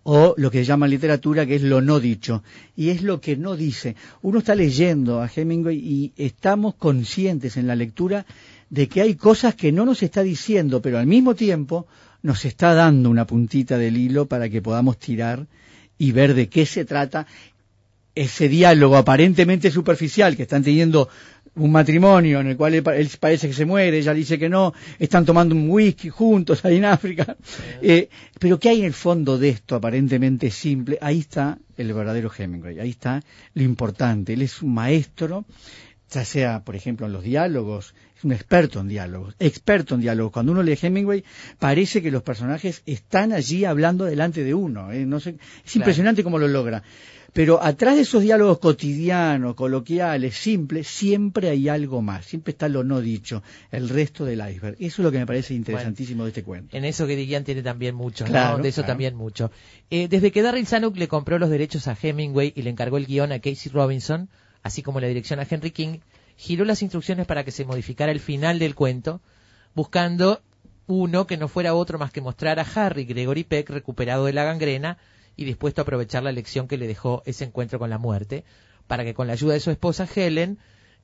O 0.04 0.34
lo 0.38 0.50
que 0.50 0.64
llama 0.64 0.86
en 0.86 0.91
literatura 0.91 1.45
que 1.45 1.56
es 1.56 1.62
lo 1.62 1.82
no 1.82 2.00
dicho. 2.00 2.43
Y 2.76 2.89
es 2.89 3.02
lo 3.04 3.20
que 3.20 3.36
no 3.36 3.58
dice. 3.58 3.95
Uno 4.22 4.39
está 4.39 4.56
leyendo 4.56 5.22
a 5.22 5.30
Hemingway 5.34 5.78
y 5.78 6.14
estamos 6.16 6.76
conscientes 6.76 7.58
en 7.58 7.68
la 7.68 7.76
lectura 7.76 8.26
de 8.70 8.88
que 8.88 9.02
hay 9.02 9.16
cosas 9.16 9.56
que 9.56 9.72
no 9.72 9.86
nos 9.86 10.04
está 10.04 10.24
diciendo, 10.24 10.82
pero 10.82 10.98
al 10.98 11.08
mismo 11.08 11.36
tiempo 11.36 11.88
nos 12.22 12.45
está 12.45 12.74
dando 12.74 13.10
una 13.10 13.28
puntita 13.28 13.78
del 13.78 13.98
hilo 13.98 14.28
para 14.28 14.50
que 14.50 14.62
podamos 14.62 14.98
tirar 14.98 15.45
y 15.98 16.12
ver 16.12 16.34
de 16.34 16.48
qué 16.48 16.66
se 16.66 16.86
trata 16.86 17.28
ese 18.16 18.50
diálogo 18.50 18.98
aparentemente 18.98 19.70
superficial 19.70 20.36
que 20.36 20.43
están 20.43 20.64
teniendo 20.64 21.08
un 21.58 21.72
matrimonio 21.72 22.39
en 22.39 22.47
el 22.47 22.58
cual 22.58 22.76
él, 22.76 22.84
él 22.95 23.10
parece 23.20 23.47
que 23.47 23.53
se 23.53 23.66
muere, 23.66 23.97
ella 23.97 24.14
dice 24.14 24.38
que 24.39 24.49
no, 24.49 24.74
están 24.99 25.26
tomando 25.26 25.55
un 25.55 25.70
whisky 25.70 26.10
juntos 26.10 26.64
ahí 26.66 26.78
en 26.78 26.86
África. 26.86 27.36
Eh, 27.82 28.10
pero 28.39 28.60
¿qué 28.60 28.70
hay 28.70 28.80
en 28.80 28.86
el 28.86 28.93
fondo 28.93 29.38
de 29.38 29.49
esto 29.49 29.76
aparentemente 29.76 30.51
simple? 30.51 30.97
Ahí 31.01 31.20
está 31.20 31.58
el 31.78 31.93
verdadero 31.93 32.32
Hemingway, 32.36 32.80
ahí 32.80 32.91
está 32.91 33.22
lo 33.53 33.64
importante. 33.64 34.34
Él 34.34 34.41
es 34.41 34.62
un 34.62 34.74
maestro, 34.74 35.45
ya 36.12 36.24
sea, 36.24 36.64
por 36.64 36.76
ejemplo, 36.76 37.05
en 37.05 37.14
los 37.14 37.24
diálogos, 37.24 37.93
es 38.18 38.24
un 38.24 38.32
experto 38.32 38.80
en 38.80 38.88
diálogos, 38.88 39.36
experto 39.39 39.95
en 39.95 40.01
diálogos. 40.01 40.32
Cuando 40.32 40.51
uno 40.51 40.64
lee 40.64 40.78
Hemingway, 40.82 41.24
parece 41.60 42.01
que 42.01 42.10
los 42.12 42.24
personajes 42.24 42.82
están 42.86 43.32
allí 43.34 43.66
hablando 43.66 44.05
delante 44.05 44.43
de 44.43 44.53
uno. 44.53 44.91
¿eh? 44.91 45.05
No 45.05 45.20
sé, 45.20 45.32
es 45.32 45.36
Claro. 45.38 45.82
impresionante 45.82 46.24
cómo 46.24 46.39
lo 46.39 46.47
logra. 46.47 46.82
Pero 47.34 47.61
atrás 47.61 47.95
de 47.95 48.01
esos 48.01 48.21
diálogos 48.21 48.59
cotidianos, 48.59 49.55
coloquiales, 49.55 50.36
simples, 50.36 50.88
siempre 50.88 51.49
hay 51.49 51.69
algo 51.69 52.01
más. 52.01 52.25
Siempre 52.25 52.51
está 52.51 52.67
lo 52.67 52.84
no 52.84 53.01
dicho, 53.01 53.43
el 53.71 53.89
resto 53.89 54.25
del 54.25 54.39
iceberg. 54.39 54.75
Eso 54.80 55.01
es 55.01 55.05
lo 55.05 55.11
que 55.11 55.19
me 55.19 55.25
parece 55.25 55.53
interesantísimo 55.53 56.23
de 56.23 56.30
este 56.30 56.43
cuento. 56.43 56.75
En 56.75 56.86
eso 56.86 57.05
que 57.05 57.15
Digan 57.15 57.43
tiene 57.43 57.61
también 57.61 57.95
mucho, 57.95 58.25
¿no? 58.25 58.32
Claro, 58.32 58.57
De 58.57 58.69
eso 58.69 58.82
claro. 58.82 58.91
también 58.93 59.15
mucho. 59.15 59.51
Eh, 59.89 60.07
desde 60.07 60.32
que 60.32 60.41
Darryl 60.41 60.67
Zanuck 60.67 60.97
le 60.97 61.07
compró 61.07 61.38
los 61.39 61.49
derechos 61.49 61.88
a 61.88 61.97
Hemingway 62.01 62.53
y 62.55 62.61
le 62.61 62.69
encargó 62.69 62.97
el 62.97 63.05
guion 63.05 63.32
a 63.32 63.39
Casey 63.39 63.71
Robinson, 63.71 64.30
así 64.63 64.82
como 64.82 64.99
la 64.99 65.07
dirección 65.07 65.39
a 65.39 65.47
Henry 65.49 65.71
King, 65.71 65.99
giró 66.38 66.65
las 66.65 66.82
instrucciones 66.82 67.25
para 67.25 67.43
que 67.43 67.51
se 67.51 67.65
modificara 67.65 68.11
el 68.11 68.19
final 68.19 68.59
del 68.59 68.75
cuento, 68.75 69.21
buscando 69.75 70.41
uno 70.88 71.28
que 71.28 71.38
no 71.38 71.47
fuera 71.47 71.73
otro 71.73 71.99
más 71.99 72.11
que 72.11 72.21
mostrar 72.21 72.59
a 72.59 72.65
Harry 72.75 73.05
Gregory 73.05 73.43
Peck 73.43 73.69
recuperado 73.69 74.25
de 74.25 74.34
la 74.34 74.45
gangrena 74.45 74.97
y 75.38 75.46
dispuesto 75.46 75.80
a 75.80 75.84
aprovechar 75.84 76.24
la 76.24 76.34
lección 76.34 76.68
que 76.68 76.78
le 76.78 76.88
dejó 76.88 77.24
ese 77.26 77.46
encuentro 77.46 77.80
con 77.80 77.90
la 77.90 78.00
muerte, 78.00 78.44
para 78.88 79.06
que 79.06 79.14
con 79.14 79.28
la 79.28 79.34
ayuda 79.34 79.54
de 79.54 79.60
su 79.60 79.72
esposa 79.72 80.08
Helen 80.14 80.58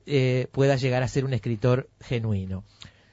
eh, 0.06 0.48
pueda 0.52 0.76
llegar 0.76 1.02
a 1.02 1.08
ser 1.08 1.24
un 1.24 1.32
escritor 1.32 1.88
genuino. 2.00 2.64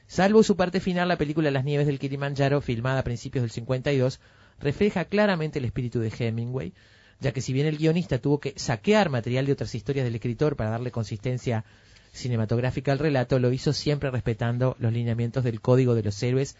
Salvo 0.07 0.43
su 0.43 0.57
parte 0.57 0.81
final, 0.81 1.07
la 1.07 1.17
película 1.17 1.51
Las 1.51 1.63
nieves 1.63 1.87
del 1.87 1.99
Kilimanjaro, 1.99 2.59
filmada 2.59 2.99
a 2.99 3.03
principios 3.03 3.43
del 3.43 3.51
52, 3.51 4.19
refleja 4.59 5.05
claramente 5.05 5.59
el 5.59 5.65
espíritu 5.65 5.99
de 5.99 6.11
Hemingway, 6.17 6.73
ya 7.21 7.31
que 7.31 7.41
si 7.41 7.53
bien 7.53 7.67
el 7.67 7.77
guionista 7.77 8.19
tuvo 8.19 8.39
que 8.39 8.53
saquear 8.57 9.09
material 9.09 9.45
de 9.45 9.53
otras 9.53 9.73
historias 9.75 10.03
del 10.03 10.15
escritor 10.15 10.55
para 10.55 10.71
darle 10.71 10.91
consistencia 10.91 11.63
cinematográfica 12.11 12.91
al 12.91 12.99
relato, 12.99 13.39
lo 13.39 13.53
hizo 13.53 13.73
siempre 13.73 14.11
respetando 14.11 14.75
los 14.79 14.91
lineamientos 14.91 15.43
del 15.43 15.61
código 15.61 15.95
de 15.95 16.03
los 16.03 16.21
héroes 16.23 16.57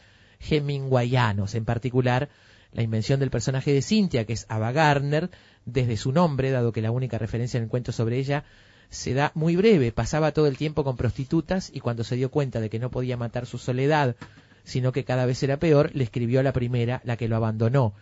hemingwayanos, 0.49 1.55
en 1.55 1.65
particular 1.65 2.29
la 2.73 2.83
invención 2.83 3.19
del 3.19 3.29
personaje 3.29 3.73
de 3.73 3.81
Cynthia, 3.81 4.25
que 4.25 4.33
es 4.33 4.45
Ava 4.49 4.71
Gardner, 4.71 5.29
desde 5.65 5.97
su 5.97 6.11
nombre, 6.11 6.51
dado 6.51 6.71
que 6.71 6.81
la 6.81 6.91
única 6.91 7.17
referencia 7.17 7.57
en 7.57 7.65
el 7.65 7.69
cuento 7.69 7.91
sobre 7.91 8.17
ella 8.17 8.43
se 8.89 9.13
da 9.13 9.31
muy 9.35 9.55
breve, 9.55 9.91
pasaba 9.91 10.33
todo 10.33 10.47
el 10.47 10.57
tiempo 10.57 10.83
con 10.83 10.97
prostitutas 10.97 11.71
y 11.73 11.79
cuando 11.79 12.03
se 12.03 12.15
dio 12.15 12.29
cuenta 12.29 12.59
de 12.59 12.69
que 12.69 12.79
no 12.79 12.91
podía 12.91 13.17
matar 13.17 13.45
su 13.45 13.57
soledad, 13.57 14.15
sino 14.63 14.91
que 14.91 15.05
cada 15.05 15.25
vez 15.25 15.41
era 15.43 15.57
peor, 15.57 15.91
le 15.93 16.03
escribió 16.03 16.39
a 16.39 16.43
la 16.43 16.53
primera, 16.53 17.01
la 17.05 17.17
que 17.17 17.27
lo 17.27 17.35
abandonó. 17.35 17.93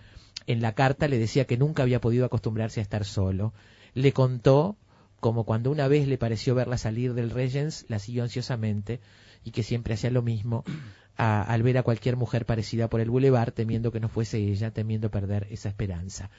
En 0.48 0.62
la 0.62 0.74
carta 0.74 1.08
le 1.08 1.20
decía 1.20 1.46
que 1.46 1.58
nunca 1.58 1.84
había 1.84 2.02
podido 2.02 2.26
acostumbrarse 2.26 2.80
a 2.80 2.84
estar 2.84 3.06
solo. 3.06 3.54
Le 3.94 4.14
contó 4.14 4.78
como 5.20 5.44
cuando 5.44 5.70
una 5.70 5.88
vez 5.88 6.08
le 6.08 6.18
pareció 6.18 6.56
verla 6.56 6.78
salir 6.78 7.14
del 7.14 7.30
Regents, 7.30 7.86
la 7.88 8.00
siguió 8.00 8.24
ansiosamente, 8.24 9.00
y 9.44 9.52
que 9.52 9.64
siempre 9.64 9.94
hacía 9.94 10.12
lo 10.12 10.22
mismo 10.22 10.64
a- 11.20 11.44
al 11.44 11.62
ver 11.62 11.78
a 11.78 11.84
cualquier 11.84 12.16
mujer 12.16 12.46
parecida 12.46 12.88
por 12.90 13.02
el 13.02 13.10
bulevar, 13.10 13.52
temiendo 13.52 13.92
que 13.92 14.00
no 14.00 14.08
fuese 14.08 14.38
ella, 14.38 14.72
temiendo 14.72 15.12
perder 15.12 15.48
esa 15.52 15.70
esperanza. 15.70 16.30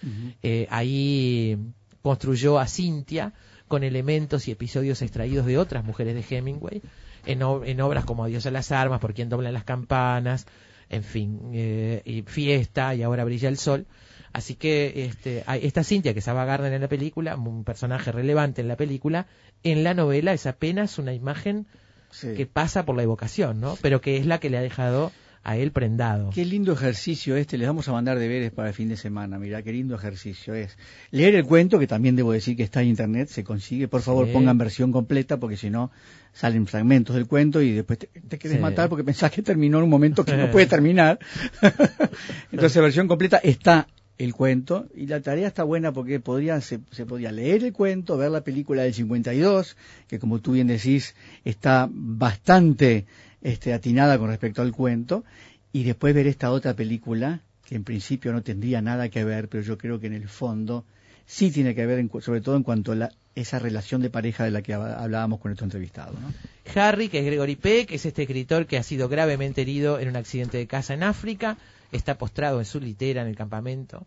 Eh, 0.43 0.66
ahí 0.70 1.57
construyó 2.03 2.59
a 2.59 2.66
Cintia 2.66 3.35
con 3.68 3.85
elementos 3.85 4.49
y 4.49 4.51
episodios 4.53 5.03
extraídos 5.03 5.47
de 5.47 5.59
otras 5.59 5.85
mujeres 5.85 6.14
de 6.14 6.37
Hemingway, 6.37 6.83
en, 7.26 7.43
obras 7.43 8.05
como 8.07 8.24
Adiós 8.24 8.47
a 8.47 8.51
las 8.51 8.72
armas, 8.72 9.01
Por 9.01 9.12
quien 9.12 9.28
doblan 9.28 9.53
las 9.53 9.64
campanas, 9.64 10.47
en 10.89 11.05
fin, 11.05 11.39
eh, 11.53 12.01
y 12.05 12.22
Fiesta 12.22 12.95
y 12.95 13.03
Ahora 13.03 13.24
brilla 13.24 13.49
el 13.51 13.59
sol. 13.59 13.87
Así 14.33 14.55
que 14.55 15.05
este, 15.05 15.45
esta 15.62 15.85
Cintia, 15.85 16.14
que 16.14 16.20
es 16.20 16.28
Ava 16.28 16.45
Gardner 16.45 16.72
en 16.72 16.81
la 16.81 16.89
película, 16.89 17.37
un 17.37 17.64
personaje 17.64 18.12
relevante 18.12 18.61
en 18.62 18.68
la 18.68 18.76
película, 18.76 19.26
en 19.62 19.85
la 19.85 19.93
novela 19.93 20.33
es 20.33 20.47
apenas 20.47 20.99
una 20.99 21.12
imagen 21.12 21.66
Sí. 22.11 22.34
que 22.36 22.46
pasa 22.46 22.84
por 22.84 22.96
la 22.96 23.02
evocación, 23.02 23.61
¿no? 23.61 23.76
Pero 23.82 24.00
que 24.00 24.16
es 24.16 24.26
la 24.26 24.38
que 24.40 24.50
le 24.50 24.58
ha 24.58 24.62
dejado 24.62 25.12
a 25.42 25.56
él 25.56 25.72
prendado. 25.72 26.28
Qué 26.34 26.44
lindo 26.44 26.72
ejercicio 26.74 27.34
este, 27.34 27.56
les 27.56 27.66
vamos 27.66 27.88
a 27.88 27.92
mandar 27.92 28.18
deberes 28.18 28.50
para 28.52 28.68
el 28.68 28.74
fin 28.74 28.90
de 28.90 28.98
semana, 28.98 29.38
mira, 29.38 29.62
qué 29.62 29.72
lindo 29.72 29.94
ejercicio 29.94 30.52
es. 30.54 30.76
Leer 31.12 31.34
el 31.34 31.46
cuento, 31.46 31.78
que 31.78 31.86
también 31.86 32.14
debo 32.14 32.32
decir 32.32 32.58
que 32.58 32.62
está 32.62 32.82
en 32.82 32.88
internet, 32.88 33.28
se 33.28 33.42
consigue, 33.42 33.88
por 33.88 34.02
favor 34.02 34.26
Sí. 34.26 34.32
pongan 34.34 34.58
versión 34.58 34.92
completa, 34.92 35.38
porque 35.38 35.56
si 35.56 35.70
no 35.70 35.90
salen 36.34 36.66
fragmentos 36.66 37.16
del 37.16 37.26
cuento 37.26 37.62
y 37.62 37.72
después 37.72 38.00
te, 38.00 38.08
te 38.08 38.38
querés 38.38 38.58
Sí. 38.58 38.62
matar 38.62 38.90
porque 38.90 39.02
pensás 39.02 39.30
que 39.30 39.40
terminó 39.40 39.78
en 39.78 39.84
un 39.84 39.90
momento 39.90 40.26
que 40.26 40.36
no 40.36 40.50
puede 40.50 40.66
terminar. 40.66 41.18
Entonces, 42.52 42.82
versión 42.82 43.08
completa 43.08 43.38
está 43.38 43.86
el 44.25 44.35
cuento 44.35 44.87
y 44.95 45.07
la 45.07 45.21
tarea 45.21 45.49
está 45.49 45.64
buena 45.64 45.93
porque 45.93 46.21
podría, 46.21 46.61
se, 46.61 46.81
se 46.91 47.07
leer 47.33 47.64
el 47.64 47.73
cuento, 47.73 48.18
ver 48.18 48.31
la 48.31 48.43
película 48.45 48.83
del 48.83 48.93
52, 48.93 49.77
que 50.09 50.18
como 50.18 50.41
tú 50.41 50.53
bien 50.53 50.66
decís 50.66 51.14
está 51.45 51.89
bastante 51.91 53.07
este, 53.41 53.73
atinada 53.73 54.18
con 54.18 54.29
respecto 54.29 54.61
al 54.61 54.73
cuento, 54.73 55.25
y 55.73 55.85
después 55.85 56.14
ver 56.14 56.27
esta 56.27 56.51
otra 56.51 56.75
película 56.75 57.41
que 57.64 57.77
en 57.77 57.85
principio 57.85 58.33
no 58.33 58.43
tendría 58.43 58.83
nada 58.83 59.09
que 59.09 59.25
ver, 59.25 59.49
pero 59.49 59.62
yo 59.62 59.79
creo 59.79 60.01
que 60.01 60.09
en 60.09 60.14
el 60.14 60.29
fondo 60.29 60.85
sí 61.25 61.51
tiene 61.51 61.75
que 61.75 61.87
ver, 61.87 61.99
en 61.99 62.11
sobre 62.21 62.41
todo 62.41 62.57
en 62.57 62.62
cuanto 62.62 62.93
a 62.93 62.97
la- 62.97 63.12
esa 63.37 63.59
relación 63.59 64.03
de 64.03 64.11
pareja 64.11 64.45
de 64.45 64.51
la 64.51 64.61
que 64.61 64.75
hab- 64.77 64.97
hablábamos 64.99 65.41
con 65.41 65.51
nuestro 65.51 65.64
entrevistado. 65.64 66.12
¿no? 66.21 66.33
Harry, 66.75 67.09
que 67.09 67.21
es 67.21 67.25
Gregory 67.25 67.57
Peck, 67.57 67.93
es 67.93 68.05
este 68.05 68.23
escritor 68.23 68.66
que 68.66 68.77
ha 68.77 68.83
sido 68.83 69.09
gravemente 69.09 69.62
herido 69.62 69.99
en 69.99 70.09
un 70.09 70.16
accidente 70.16 70.59
de 70.59 70.66
casa 70.66 70.93
en 70.93 71.05
África, 71.05 71.57
está 71.93 72.18
postrado 72.18 72.59
en 72.59 72.64
su 72.64 72.80
litera 72.80 73.22
en 73.22 73.28
el 73.28 73.36
campamento, 73.36 74.07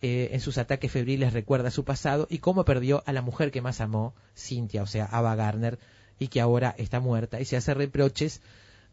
eh, 0.00 0.30
en 0.32 0.40
sus 0.40 0.58
ataques 0.58 0.90
febriles 0.90 1.32
recuerda 1.32 1.70
su 1.70 1.84
pasado 1.84 2.26
y 2.28 2.38
cómo 2.38 2.64
perdió 2.64 3.02
a 3.06 3.12
la 3.12 3.22
mujer 3.22 3.50
que 3.52 3.62
más 3.62 3.80
amó, 3.80 4.14
Cynthia, 4.36 4.82
o 4.82 4.86
sea, 4.86 5.04
Ava 5.04 5.36
Gardner, 5.36 5.78
y 6.18 6.28
que 6.28 6.40
ahora 6.40 6.74
está 6.76 7.00
muerta, 7.00 7.40
y 7.40 7.44
se 7.44 7.56
hace 7.56 7.72
reproches 7.74 8.40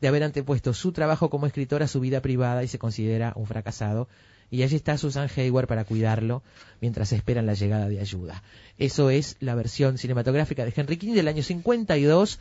de 0.02 0.08
haber 0.08 0.24
antepuesto 0.24 0.74
su 0.74 0.92
trabajo 0.92 1.30
como 1.30 1.46
escritor 1.46 1.84
a 1.84 1.88
su 1.88 2.00
vida 2.00 2.22
privada 2.22 2.64
y 2.64 2.68
se 2.68 2.80
considera 2.80 3.34
un 3.36 3.48
fracasado. 3.48 4.08
Y 4.52 4.64
allí 4.64 4.76
está 4.76 4.98
Susan 4.98 5.30
Hayward 5.36 5.68
para 5.68 5.84
cuidarlo 5.84 6.42
mientras 6.82 7.12
esperan 7.12 7.46
la 7.46 7.54
llegada 7.54 7.88
de 7.88 8.00
ayuda. 8.00 8.42
Eso 8.78 9.10
es 9.10 9.36
la 9.40 9.54
versión 9.56 9.98
cinematográfica 9.98 10.66
de 10.66 10.74
Henry 10.76 10.98
King 10.98 11.14
del 11.14 11.28
año 11.28 11.44
52. 11.44 12.40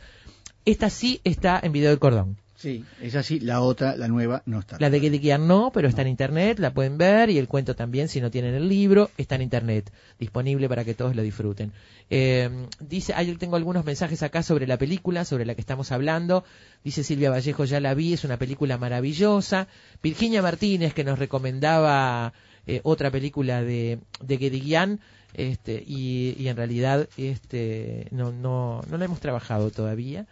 Esta 0.65 0.89
sí 0.89 1.21
está 1.23 1.59
en 1.61 1.71
video 1.71 1.89
del 1.89 1.99
cordón. 1.99 2.37
Sí, 2.59 2.83
es 3.01 3.15
así, 3.15 3.39
la 3.39 3.61
otra, 3.61 3.95
la 3.95 4.09
nueva, 4.09 4.43
no 4.45 4.59
está. 4.59 4.75
La 4.81 4.89
de 4.89 4.99
Guiar 4.99 5.39
no, 5.39 5.71
pero 5.73 5.87
está 5.87 6.01
en 6.01 6.09
internet, 6.09 6.59
la 6.59 6.73
pueden 6.73 6.97
ver 6.97 7.29
y 7.29 7.37
el 7.37 7.47
cuento 7.47 7.73
también, 7.73 8.09
si 8.09 8.19
no 8.19 8.31
tienen 8.31 8.53
el 8.53 8.67
libro, 8.67 9.11
está 9.17 9.35
en 9.35 9.43
internet, 9.43 9.93
disponible 10.19 10.67
para 10.67 10.83
que 10.83 10.93
todos 10.93 11.15
lo 11.15 11.21
disfruten. 11.21 11.71
Eh, 12.09 12.49
dice, 12.81 13.13
ahí 13.15 13.33
tengo 13.35 13.55
algunos 13.55 13.85
mensajes 13.85 14.23
acá 14.23 14.43
sobre 14.43 14.67
la 14.67 14.77
película, 14.77 15.23
sobre 15.23 15.45
la 15.45 15.55
que 15.55 15.61
estamos 15.61 15.93
hablando. 15.93 16.43
Dice 16.83 17.05
Silvia 17.05 17.29
Vallejo, 17.29 17.63
ya 17.63 17.79
la 17.79 17.93
vi, 17.93 18.11
es 18.11 18.25
una 18.25 18.35
película 18.35 18.77
maravillosa. 18.77 19.69
Virginia 20.03 20.41
Martínez, 20.41 20.93
que 20.93 21.05
nos 21.05 21.17
recomendaba 21.17 22.33
eh, 22.67 22.81
otra 22.83 23.09
película 23.09 23.63
de, 23.63 23.99
de 24.21 24.37
Geddy 24.37 24.59
Guián, 24.59 24.99
este, 25.33 25.81
y, 25.87 26.35
y 26.37 26.49
en 26.49 26.57
realidad 26.57 27.07
este, 27.15 28.07
no, 28.11 28.33
no, 28.33 28.81
no 28.89 28.97
la 28.97 29.05
hemos 29.05 29.21
trabajado 29.21 29.71
todavía. 29.71 30.27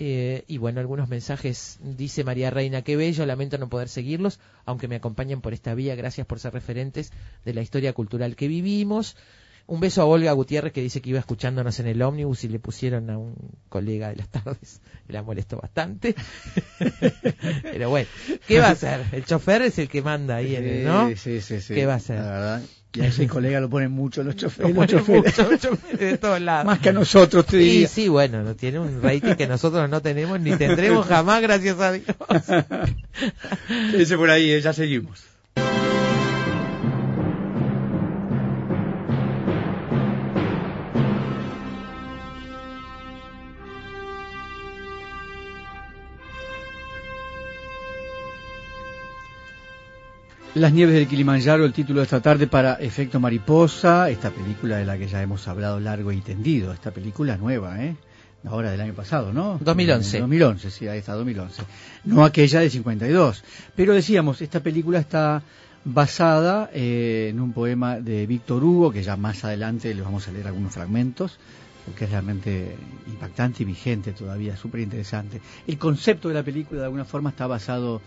Eh, 0.00 0.44
y 0.46 0.58
bueno, 0.58 0.78
algunos 0.78 1.08
mensajes, 1.08 1.78
dice 1.82 2.22
María 2.22 2.50
Reina, 2.50 2.82
qué 2.82 2.96
bello, 2.96 3.26
lamento 3.26 3.58
no 3.58 3.68
poder 3.68 3.88
seguirlos, 3.88 4.38
aunque 4.64 4.86
me 4.86 4.96
acompañen 4.96 5.40
por 5.40 5.52
esta 5.52 5.74
vía, 5.74 5.96
gracias 5.96 6.26
por 6.26 6.38
ser 6.38 6.52
referentes 6.52 7.12
de 7.44 7.54
la 7.54 7.62
historia 7.62 7.92
cultural 7.92 8.36
que 8.36 8.46
vivimos. 8.46 9.16
Un 9.66 9.80
beso 9.80 10.00
a 10.00 10.06
Olga 10.06 10.32
Gutiérrez 10.32 10.72
que 10.72 10.80
dice 10.80 11.02
que 11.02 11.10
iba 11.10 11.18
escuchándonos 11.18 11.78
en 11.78 11.88
el 11.88 12.00
ómnibus 12.00 12.42
y 12.44 12.48
le 12.48 12.58
pusieron 12.58 13.10
a 13.10 13.18
un 13.18 13.34
colega 13.68 14.08
de 14.08 14.16
las 14.16 14.28
tardes, 14.28 14.80
la 15.08 15.22
molestó 15.22 15.58
bastante. 15.58 16.14
Pero 17.62 17.90
bueno, 17.90 18.08
¿qué 18.46 18.60
va 18.60 18.68
a 18.68 18.70
hacer? 18.72 19.04
El 19.12 19.26
chofer 19.26 19.62
es 19.62 19.78
el 19.78 19.88
que 19.88 20.00
manda 20.00 20.36
ahí, 20.36 20.56
en 20.56 20.64
el, 20.64 20.84
¿no? 20.84 21.08
Sí, 21.10 21.16
sí, 21.16 21.40
sí, 21.42 21.60
sí. 21.60 21.74
¿Qué 21.74 21.84
va 21.84 21.94
a 21.94 21.96
hacer? 21.96 22.16
La 22.16 22.30
verdad, 22.30 22.62
y 22.94 23.00
a 23.02 23.06
ese 23.06 23.26
colega 23.28 23.60
lo 23.60 23.68
ponen 23.68 23.90
mucho 23.92 24.22
los 24.24 24.34
Lo 24.34 24.40
choferes. 24.40 24.74
ponen 24.74 24.96
los 24.96 25.06
choferes. 25.06 25.38
mucho, 25.38 25.56
choferes 25.56 25.98
de 26.00 26.18
todos 26.18 26.40
lados. 26.40 26.64
Más 26.66 26.78
que 26.80 26.88
a 26.88 26.92
nosotros, 26.92 27.44
te 27.46 27.52
Sí, 27.58 27.58
diría. 27.58 27.88
sí, 27.88 28.08
bueno, 28.08 28.42
no 28.42 28.54
tiene 28.56 28.78
un 28.78 29.02
rating 29.02 29.34
que 29.34 29.46
nosotros 29.46 29.88
no 29.90 30.00
tenemos 30.00 30.40
ni 30.40 30.56
tendremos 30.56 31.06
jamás, 31.06 31.42
gracias 31.42 31.78
a 31.80 31.92
Dios. 31.92 32.06
Ese 33.94 34.16
por 34.16 34.30
ahí, 34.30 34.50
eh, 34.50 34.60
ya 34.60 34.72
seguimos. 34.72 35.27
Las 50.58 50.72
nieves 50.72 50.96
del 50.96 51.06
Kilimanjaro, 51.06 51.64
el 51.64 51.72
título 51.72 52.00
de 52.00 52.04
esta 52.04 52.20
tarde 52.20 52.48
para 52.48 52.74
Efecto 52.74 53.20
Mariposa, 53.20 54.10
esta 54.10 54.30
película 54.30 54.78
de 54.78 54.84
la 54.84 54.98
que 54.98 55.06
ya 55.06 55.22
hemos 55.22 55.46
hablado 55.46 55.78
largo 55.78 56.10
y 56.10 56.20
tendido, 56.20 56.72
esta 56.72 56.90
película 56.90 57.36
nueva, 57.36 57.80
¿eh? 57.84 57.94
Ahora 58.44 58.72
del 58.72 58.80
año 58.80 58.92
pasado, 58.92 59.32
¿no? 59.32 59.58
2011. 59.60 60.18
2011, 60.18 60.70
sí, 60.72 60.88
ahí 60.88 60.98
está, 60.98 61.14
2011. 61.14 61.62
No 62.06 62.24
aquella 62.24 62.58
de 62.58 62.70
52. 62.70 63.44
Pero 63.76 63.94
decíamos, 63.94 64.42
esta 64.42 64.58
película 64.58 64.98
está 64.98 65.44
basada 65.84 66.70
eh, 66.72 67.28
en 67.30 67.38
un 67.38 67.52
poema 67.52 68.00
de 68.00 68.26
Víctor 68.26 68.64
Hugo, 68.64 68.90
que 68.90 69.04
ya 69.04 69.16
más 69.16 69.44
adelante 69.44 69.94
les 69.94 70.02
vamos 70.02 70.26
a 70.26 70.32
leer 70.32 70.48
algunos 70.48 70.72
fragmentos, 70.72 71.38
porque 71.84 72.06
es 72.06 72.10
realmente 72.10 72.74
impactante 73.06 73.62
y 73.62 73.66
vigente 73.66 74.10
todavía, 74.10 74.56
súper 74.56 74.80
interesante. 74.80 75.40
El 75.68 75.78
concepto 75.78 76.26
de 76.26 76.34
la 76.34 76.42
película 76.42 76.80
de 76.80 76.86
alguna 76.86 77.04
forma 77.04 77.30
está 77.30 77.46
basado 77.46 78.02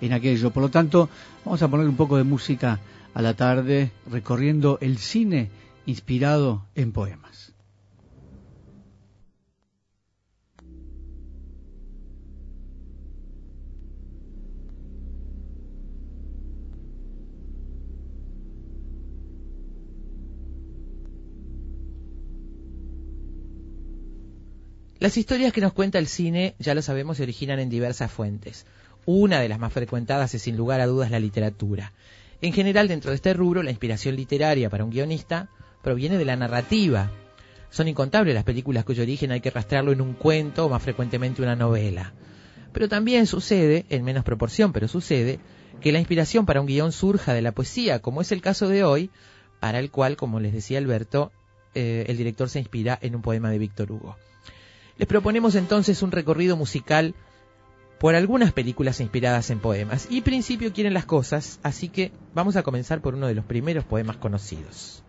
en 0.00 0.12
aquello. 0.12 0.50
Por 0.50 0.62
lo 0.62 0.68
tanto, 0.70 1.08
vamos 1.44 1.62
a 1.62 1.68
poner 1.68 1.88
un 1.88 1.96
poco 1.96 2.16
de 2.16 2.24
música 2.24 2.80
a 3.14 3.22
la 3.22 3.34
tarde 3.34 3.92
recorriendo 4.10 4.78
el 4.80 4.98
cine 4.98 5.48
inspirado 5.86 6.66
en 6.74 6.92
poemas. 6.92 7.52
Las 24.98 25.18
historias 25.18 25.52
que 25.52 25.60
nos 25.60 25.72
cuenta 25.72 25.98
el 25.98 26.06
cine, 26.06 26.54
ya 26.58 26.74
lo 26.74 26.80
sabemos, 26.82 27.18
se 27.18 27.22
originan 27.22 27.58
en 27.60 27.68
diversas 27.68 28.10
fuentes. 28.10 28.66
Una 29.06 29.40
de 29.40 29.48
las 29.48 29.60
más 29.60 29.72
frecuentadas 29.72 30.34
es 30.34 30.42
sin 30.42 30.56
lugar 30.56 30.80
a 30.80 30.86
dudas 30.86 31.12
la 31.12 31.20
literatura. 31.20 31.92
En 32.40 32.52
general, 32.52 32.88
dentro 32.88 33.12
de 33.12 33.14
este 33.14 33.34
rubro, 33.34 33.62
la 33.62 33.70
inspiración 33.70 34.16
literaria 34.16 34.68
para 34.68 34.84
un 34.84 34.90
guionista 34.90 35.48
proviene 35.80 36.18
de 36.18 36.24
la 36.24 36.34
narrativa. 36.34 37.12
Son 37.70 37.86
incontables 37.86 38.34
las 38.34 38.42
películas 38.42 38.84
cuyo 38.84 39.04
origen 39.04 39.30
hay 39.30 39.40
que 39.40 39.50
rastrearlo 39.50 39.92
en 39.92 40.00
un 40.00 40.14
cuento 40.14 40.66
o 40.66 40.68
más 40.68 40.82
frecuentemente 40.82 41.40
una 41.40 41.54
novela. 41.54 42.14
Pero 42.72 42.88
también 42.88 43.28
sucede, 43.28 43.86
en 43.90 44.04
menos 44.04 44.24
proporción, 44.24 44.72
pero 44.72 44.88
sucede, 44.88 45.38
que 45.80 45.92
la 45.92 46.00
inspiración 46.00 46.44
para 46.44 46.60
un 46.60 46.66
guion 46.66 46.90
surja 46.90 47.32
de 47.32 47.42
la 47.42 47.52
poesía, 47.52 48.00
como 48.00 48.22
es 48.22 48.32
el 48.32 48.40
caso 48.40 48.66
de 48.66 48.82
hoy, 48.82 49.10
para 49.60 49.78
el 49.78 49.92
cual, 49.92 50.16
como 50.16 50.40
les 50.40 50.52
decía 50.52 50.78
Alberto, 50.78 51.30
eh, 51.74 52.06
el 52.08 52.16
director 52.16 52.48
se 52.48 52.58
inspira 52.58 52.98
en 53.00 53.14
un 53.14 53.22
poema 53.22 53.50
de 53.50 53.58
Víctor 53.58 53.92
Hugo. 53.92 54.16
Les 54.98 55.06
proponemos 55.06 55.54
entonces 55.54 56.02
un 56.02 56.10
recorrido 56.10 56.56
musical 56.56 57.14
por 57.98 58.14
algunas 58.14 58.52
películas 58.52 59.00
inspiradas 59.00 59.50
en 59.50 59.58
poemas. 59.58 60.08
Y 60.10 60.20
principio 60.20 60.72
quieren 60.72 60.94
las 60.94 61.06
cosas, 61.06 61.60
así 61.62 61.88
que 61.88 62.12
vamos 62.34 62.56
a 62.56 62.62
comenzar 62.62 63.00
por 63.00 63.14
uno 63.14 63.26
de 63.26 63.34
los 63.34 63.44
primeros 63.44 63.84
poemas 63.84 64.16
conocidos. 64.16 65.02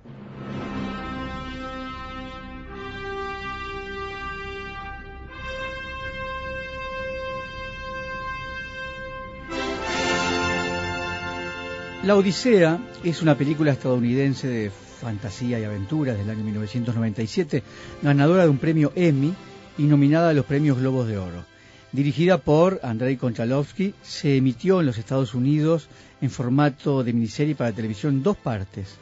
La 12.03 12.15
Odisea 12.15 12.79
es 13.03 13.21
una 13.21 13.37
película 13.37 13.73
estadounidense 13.73 14.47
de 14.47 14.69
fantasía 14.69 15.59
y 15.59 15.65
aventuras 15.65 16.17
del 16.17 16.29
año 16.29 16.41
1997, 16.41 17.63
ganadora 18.01 18.43
de 18.43 18.49
un 18.49 18.59
premio 18.59 18.93
Emmy 18.95 19.33
y 19.77 19.83
nominada 19.83 20.29
a 20.29 20.33
los 20.33 20.45
premios 20.45 20.79
Globos 20.79 21.07
de 21.07 21.17
Oro. 21.17 21.56
Dirigida 21.97 22.37
por 22.37 22.79
Andrei 22.83 23.17
Konchalovsky, 23.17 23.95
se 24.03 24.37
emitió 24.37 24.79
en 24.79 24.85
los 24.85 24.99
Estados 24.99 25.33
Unidos 25.33 25.87
en 26.21 26.29
formato 26.29 27.03
de 27.03 27.11
miniserie 27.11 27.55
para 27.55 27.71
televisión 27.71 28.17
en 28.17 28.23
dos 28.23 28.37
partes. 28.37 28.99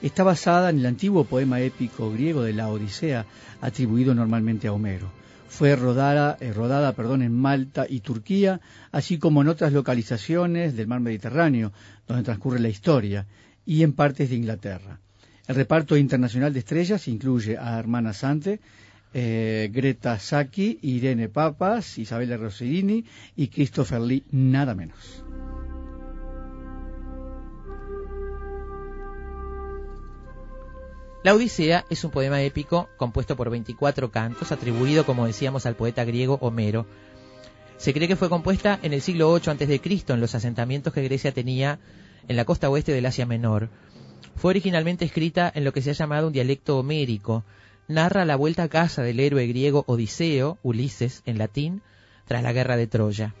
Está 0.00 0.22
basada 0.22 0.70
en 0.70 0.78
el 0.78 0.86
antiguo 0.86 1.24
poema 1.24 1.60
épico 1.60 2.10
griego 2.10 2.40
de 2.40 2.54
la 2.54 2.68
Odisea, 2.68 3.26
atribuido 3.60 4.14
normalmente 4.14 4.66
a 4.66 4.72
Homero. 4.72 5.10
Fue 5.50 5.76
rodada, 5.76 6.38
eh, 6.40 6.54
rodada 6.54 6.94
perdón, 6.94 7.20
en 7.20 7.34
Malta 7.38 7.84
y 7.86 8.00
Turquía, 8.00 8.62
así 8.92 9.18
como 9.18 9.42
en 9.42 9.48
otras 9.48 9.74
localizaciones 9.74 10.74
del 10.74 10.86
mar 10.86 11.00
Mediterráneo, 11.00 11.74
donde 12.06 12.24
transcurre 12.24 12.60
la 12.60 12.70
historia, 12.70 13.26
y 13.66 13.82
en 13.82 13.92
partes 13.92 14.30
de 14.30 14.36
Inglaterra. 14.36 15.00
El 15.46 15.54
reparto 15.54 15.98
internacional 15.98 16.54
de 16.54 16.60
estrellas 16.60 17.08
incluye 17.08 17.58
a 17.58 17.78
Hermana 17.78 18.14
Sante, 18.14 18.60
eh, 19.14 19.70
Greta 19.72 20.18
Sacchi, 20.18 20.78
Irene 20.82 21.28
Papas, 21.28 21.98
Isabella 21.98 22.36
Rossellini 22.36 23.04
y 23.36 23.48
Christopher 23.48 24.00
Lee, 24.00 24.24
nada 24.30 24.74
menos. 24.74 25.24
La 31.24 31.34
Odisea 31.34 31.84
es 31.90 32.04
un 32.04 32.10
poema 32.10 32.40
épico 32.42 32.88
compuesto 32.96 33.36
por 33.36 33.50
24 33.50 34.10
cantos, 34.10 34.52
atribuido, 34.52 35.04
como 35.04 35.26
decíamos, 35.26 35.66
al 35.66 35.74
poeta 35.74 36.04
griego 36.04 36.38
Homero. 36.40 36.86
Se 37.76 37.92
cree 37.92 38.08
que 38.08 38.16
fue 38.16 38.28
compuesta 38.28 38.78
en 38.82 38.92
el 38.92 39.02
siglo 39.02 39.34
VIII 39.34 39.50
a.C. 39.52 39.80
en 40.08 40.20
los 40.20 40.34
asentamientos 40.34 40.92
que 40.92 41.02
Grecia 41.02 41.32
tenía 41.32 41.80
en 42.28 42.36
la 42.36 42.44
costa 42.44 42.70
oeste 42.70 42.92
del 42.92 43.06
Asia 43.06 43.26
Menor. 43.26 43.68
Fue 44.36 44.50
originalmente 44.50 45.04
escrita 45.04 45.50
en 45.54 45.64
lo 45.64 45.72
que 45.72 45.82
se 45.82 45.90
ha 45.90 45.94
llamado 45.94 46.28
un 46.28 46.32
dialecto 46.32 46.78
homérico. 46.78 47.44
Narra 47.88 48.26
la 48.26 48.36
vuelta 48.36 48.64
a 48.64 48.68
casa 48.68 49.02
del 49.02 49.18
héroe 49.18 49.46
griego 49.46 49.84
Odiseo, 49.86 50.58
Ulises 50.62 51.22
en 51.24 51.38
latín, 51.38 51.80
tras 52.26 52.42
la 52.42 52.52
guerra 52.52 52.76
de 52.76 52.86
Troya. 52.86 53.34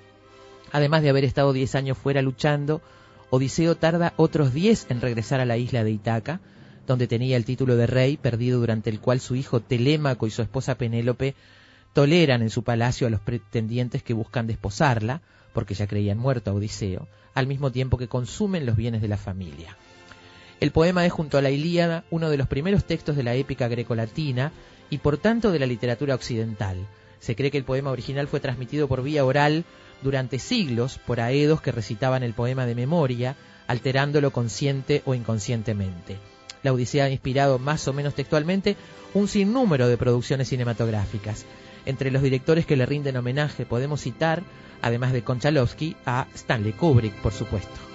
Además 0.72 1.02
de 1.02 1.10
haber 1.10 1.24
estado 1.24 1.52
diez 1.52 1.74
años 1.74 1.98
fuera 1.98 2.22
luchando, 2.22 2.80
Odiseo 3.28 3.76
tarda 3.76 4.14
otros 4.16 4.54
diez 4.54 4.86
en 4.88 5.02
regresar 5.02 5.40
a 5.40 5.44
la 5.44 5.58
isla 5.58 5.84
de 5.84 5.90
Itaca, 5.90 6.40
donde 6.86 7.06
tenía 7.06 7.36
el 7.36 7.44
título 7.44 7.76
de 7.76 7.86
rey, 7.86 8.16
perdido 8.16 8.58
durante 8.58 8.88
el 8.88 9.00
cual 9.00 9.20
su 9.20 9.36
hijo 9.36 9.60
Telémaco 9.60 10.26
y 10.26 10.30
su 10.30 10.40
esposa 10.40 10.76
Penélope 10.76 11.34
toleran 11.92 12.40
en 12.40 12.48
su 12.48 12.64
palacio 12.64 13.06
a 13.06 13.10
los 13.10 13.20
pretendientes 13.20 14.02
que 14.02 14.14
buscan 14.14 14.46
desposarla, 14.46 15.20
porque 15.52 15.74
ya 15.74 15.86
creían 15.86 16.16
muerto 16.16 16.50
a 16.50 16.54
Odiseo, 16.54 17.06
al 17.34 17.46
mismo 17.46 17.70
tiempo 17.70 17.98
que 17.98 18.08
consumen 18.08 18.64
los 18.64 18.76
bienes 18.76 19.02
de 19.02 19.08
la 19.08 19.18
familia. 19.18 19.76
El 20.60 20.72
poema 20.72 21.06
es 21.06 21.12
junto 21.12 21.38
a 21.38 21.42
la 21.42 21.50
Ilíada 21.50 22.04
uno 22.10 22.30
de 22.30 22.36
los 22.36 22.48
primeros 22.48 22.84
textos 22.84 23.14
de 23.16 23.22
la 23.22 23.34
épica 23.34 23.68
grecolatina 23.68 24.50
y 24.90 24.98
por 24.98 25.16
tanto 25.16 25.52
de 25.52 25.60
la 25.60 25.66
literatura 25.66 26.16
occidental. 26.16 26.78
Se 27.20 27.36
cree 27.36 27.52
que 27.52 27.58
el 27.58 27.64
poema 27.64 27.90
original 27.90 28.26
fue 28.26 28.40
transmitido 28.40 28.88
por 28.88 29.02
vía 29.02 29.24
oral 29.24 29.64
durante 30.02 30.40
siglos 30.40 30.98
por 30.98 31.20
aedos 31.20 31.60
que 31.60 31.72
recitaban 31.72 32.24
el 32.24 32.34
poema 32.34 32.66
de 32.66 32.74
memoria, 32.74 33.36
alterándolo 33.68 34.32
consciente 34.32 35.02
o 35.04 35.14
inconscientemente. 35.14 36.16
La 36.64 36.72
Odisea 36.72 37.04
ha 37.04 37.10
inspirado 37.10 37.60
más 37.60 37.86
o 37.86 37.92
menos 37.92 38.14
textualmente 38.14 38.76
un 39.14 39.28
sinnúmero 39.28 39.88
de 39.88 39.96
producciones 39.96 40.48
cinematográficas. 40.48 41.44
Entre 41.86 42.10
los 42.10 42.22
directores 42.22 42.66
que 42.66 42.76
le 42.76 42.86
rinden 42.86 43.16
homenaje 43.16 43.64
podemos 43.64 44.00
citar, 44.00 44.42
además 44.82 45.12
de 45.12 45.22
Konchalovsky, 45.22 45.96
a 46.04 46.26
Stanley 46.34 46.72
Kubrick, 46.72 47.14
por 47.14 47.32
supuesto. 47.32 47.87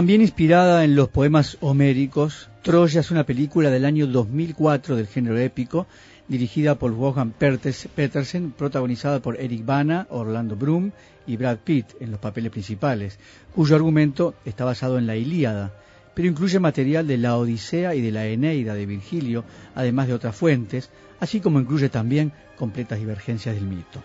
También 0.00 0.22
inspirada 0.22 0.82
en 0.82 0.96
los 0.96 1.10
poemas 1.10 1.58
homéricos, 1.60 2.48
Troya 2.62 3.00
es 3.00 3.10
una 3.10 3.26
película 3.26 3.68
del 3.68 3.84
año 3.84 4.06
2004 4.06 4.96
del 4.96 5.06
género 5.06 5.36
épico, 5.36 5.86
dirigida 6.26 6.76
por 6.76 6.92
Wolfgang 6.92 7.32
Petersen, 7.32 8.52
protagonizada 8.52 9.20
por 9.20 9.38
Eric 9.38 9.66
Bana, 9.66 10.06
Orlando 10.08 10.56
Bloom 10.56 10.92
y 11.26 11.36
Brad 11.36 11.58
Pitt 11.58 11.84
en 12.00 12.12
los 12.12 12.18
papeles 12.18 12.50
principales, 12.50 13.18
cuyo 13.54 13.76
argumento 13.76 14.32
está 14.46 14.64
basado 14.64 14.96
en 14.96 15.06
la 15.06 15.16
Ilíada, 15.16 15.70
pero 16.14 16.28
incluye 16.28 16.58
material 16.58 17.06
de 17.06 17.18
la 17.18 17.36
Odisea 17.36 17.94
y 17.94 18.00
de 18.00 18.10
la 18.10 18.26
Eneida 18.26 18.72
de 18.72 18.86
Virgilio, 18.86 19.44
además 19.74 20.08
de 20.08 20.14
otras 20.14 20.34
fuentes, 20.34 20.88
así 21.20 21.40
como 21.40 21.60
incluye 21.60 21.90
también 21.90 22.32
completas 22.56 22.98
divergencias 22.98 23.54
del 23.54 23.66
mito. 23.66 24.02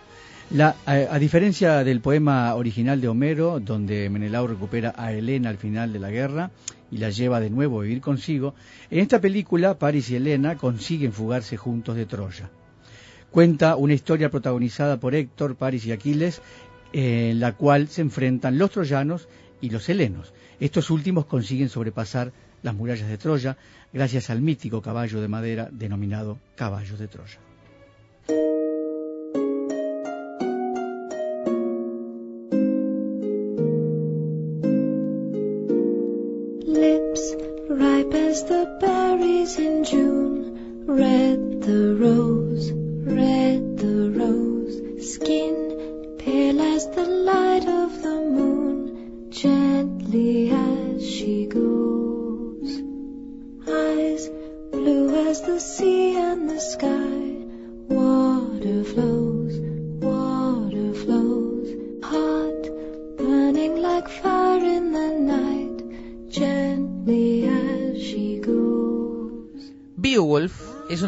A, 0.86 1.20
diferencia 1.20 1.84
del 1.84 2.02
poema 2.02 2.54
original 2.54 3.02
de 3.02 3.08
Homero, 3.08 3.60
donde 3.60 4.10
Menelao 4.10 4.48
recupera 4.48 4.93
a 4.96 5.12
Helena 5.12 5.50
al 5.50 5.58
final 5.58 5.91
de 5.91 6.00
la 6.00 6.12
guerra 6.12 6.52
y 6.91 6.98
la 7.00 7.10
lleva 7.10 7.39
de 7.39 7.50
nuevo 7.50 7.80
a 7.80 7.84
vivir 7.84 8.00
consigo, 8.00 8.54
en 8.91 9.00
esta 9.00 9.20
película 9.20 9.80
Paris 9.80 10.12
y 10.12 10.16
Helena 10.16 10.56
consiguen 10.56 11.14
fugarse 11.14 11.58
juntos 11.58 11.96
de 11.96 12.06
Troya. 12.06 12.52
Cuenta 13.32 13.76
una 13.76 13.96
historia 13.96 14.30
protagonizada 14.30 15.00
por 15.00 15.16
Héctor, 15.16 15.56
Paris 15.56 15.86
y 15.88 15.91
Aquiles, 15.91 16.41
en 16.93 17.39
la 17.39 17.54
cual 17.54 17.88
se 17.88 18.02
enfrentan 18.02 18.58
los 18.58 18.70
troyanos 18.70 19.28
y 19.62 19.72
los 19.72 19.89
helenos. 19.89 20.32
Estos 20.60 20.91
últimos 20.91 21.26
consiguen 21.26 21.70
sobrepasar 21.70 22.32
las 22.62 22.76
murallas 22.76 23.10
de 23.10 23.18
Troya 23.18 23.58
gracias 23.91 24.30
al 24.30 24.41
mítico 24.41 24.82
caballo 24.82 25.20
de 25.22 25.28
madera 25.28 25.70
denominado 25.72 26.39
caballo 26.56 26.96
de 26.98 27.08
Troya. 27.08 27.39
Ripe 37.70 38.13
as 38.13 38.43
the 38.43 38.78
berries 38.82 39.57
in 39.57 39.86
June. 39.86 40.86
Red 40.86 41.61
the 41.61 41.95
rose, 41.95 42.72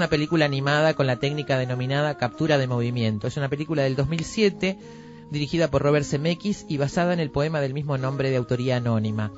una 0.07 0.11
película 0.11 0.45
animada 0.45 0.93
con 0.93 1.05
la 1.05 1.19
técnica 1.19 1.57
denominada 1.57 2.17
captura 2.17 2.57
de 2.57 2.65
movimiento. 2.65 3.27
Es 3.27 3.35
una 3.35 3.49
película 3.49 3.83
del 3.83 3.97
2007 3.97 4.77
dirigida 5.31 5.69
por 5.69 5.81
Robert 5.81 6.05
Zemeckis 6.05 6.65
y 6.69 6.77
basada 6.77 7.11
en 7.11 7.19
el 7.19 7.29
poema 7.29 7.59
del 7.59 7.73
mismo 7.73 7.97
nombre 7.97 8.29
de 8.29 8.37
autoría 8.37 8.77
anónima. 8.77 9.33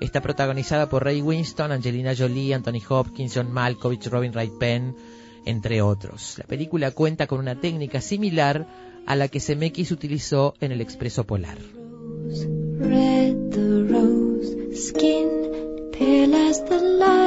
Está 0.00 0.20
protagonizada 0.20 0.90
por 0.90 1.02
Ray 1.02 1.22
Winston, 1.22 1.72
Angelina 1.72 2.14
Jolie, 2.14 2.52
Anthony 2.52 2.82
Hopkins, 2.86 3.32
John 3.34 3.50
Malkovich, 3.50 4.06
Robin 4.08 4.32
Wright 4.32 4.52
Penn, 4.58 4.94
entre 5.46 5.80
otros. 5.80 6.34
La 6.36 6.44
película 6.44 6.90
cuenta 6.90 7.26
con 7.26 7.38
una 7.38 7.58
técnica 7.58 8.02
similar 8.02 8.68
a 9.06 9.16
la 9.16 9.28
que 9.28 9.40
Zemeckis 9.40 9.92
utilizó 9.92 10.52
en 10.60 10.72
El 10.72 10.82
Expreso 10.82 11.24
Polar. 11.24 11.56
Red 12.80 13.50
the 13.50 13.86
rose, 13.88 14.76
skin 14.76 15.90
pale 15.90 16.34
as 16.34 16.62
the 16.66 16.78
light 16.78 17.21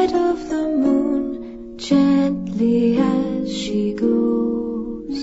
gently 1.90 2.98
as 2.98 3.56
she 3.56 3.94
goes. 3.94 5.18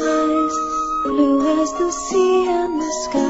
Eyes 0.00 0.56
blue 1.04 1.62
as 1.62 1.70
the 1.78 1.92
sea 1.92 2.48
and 2.48 2.80
the 2.80 2.92
sky, 3.04 3.29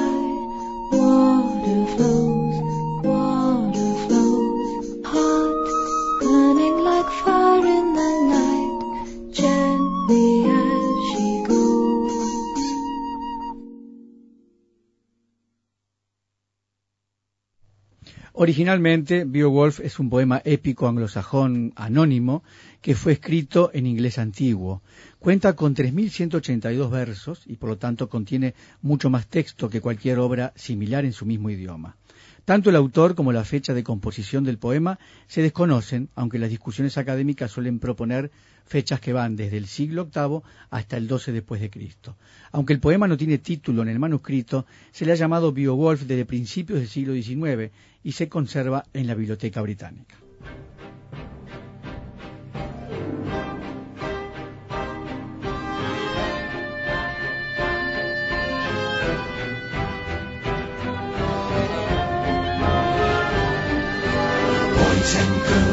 Originalmente, 18.42 19.24
Beowulf 19.24 19.80
es 19.80 19.98
un 19.98 20.08
poema 20.08 20.40
épico 20.46 20.88
anglosajón 20.88 21.74
anónimo 21.76 22.42
que 22.80 22.94
fue 22.94 23.12
escrito 23.12 23.70
en 23.74 23.86
inglés 23.86 24.16
antiguo. 24.16 24.80
Cuenta 25.18 25.54
con 25.54 25.74
3.182 25.74 26.90
versos 26.90 27.42
y 27.44 27.56
por 27.56 27.68
lo 27.68 27.76
tanto 27.76 28.08
contiene 28.08 28.54
mucho 28.80 29.10
más 29.10 29.26
texto 29.26 29.68
que 29.68 29.82
cualquier 29.82 30.20
obra 30.20 30.54
similar 30.56 31.04
en 31.04 31.12
su 31.12 31.26
mismo 31.26 31.50
idioma. 31.50 31.98
Tanto 32.44 32.70
el 32.70 32.76
autor 32.76 33.14
como 33.14 33.32
la 33.32 33.44
fecha 33.44 33.74
de 33.74 33.84
composición 33.84 34.44
del 34.44 34.58
poema 34.58 34.98
se 35.26 35.42
desconocen, 35.42 36.08
aunque 36.14 36.38
las 36.38 36.50
discusiones 36.50 36.98
académicas 36.98 37.50
suelen 37.50 37.78
proponer 37.78 38.30
fechas 38.64 39.00
que 39.00 39.12
van 39.12 39.36
desde 39.36 39.56
el 39.56 39.66
siglo 39.66 40.08
VIII 40.14 40.42
hasta 40.70 40.96
el 40.96 41.08
XII 41.08 41.32
después 41.32 41.60
de 41.60 41.70
Cristo. 41.70 42.16
Aunque 42.52 42.72
el 42.72 42.80
poema 42.80 43.08
no 43.08 43.16
tiene 43.16 43.38
título 43.38 43.82
en 43.82 43.88
el 43.88 43.98
manuscrito, 43.98 44.66
se 44.92 45.04
le 45.04 45.12
ha 45.12 45.16
llamado 45.16 45.52
Beowulf 45.52 46.02
desde 46.02 46.24
principios 46.24 46.78
del 46.78 46.88
siglo 46.88 47.14
XIX 47.14 47.72
y 48.02 48.12
se 48.12 48.28
conserva 48.28 48.84
en 48.92 49.06
la 49.06 49.14
Biblioteca 49.14 49.60
Británica. 49.60 50.16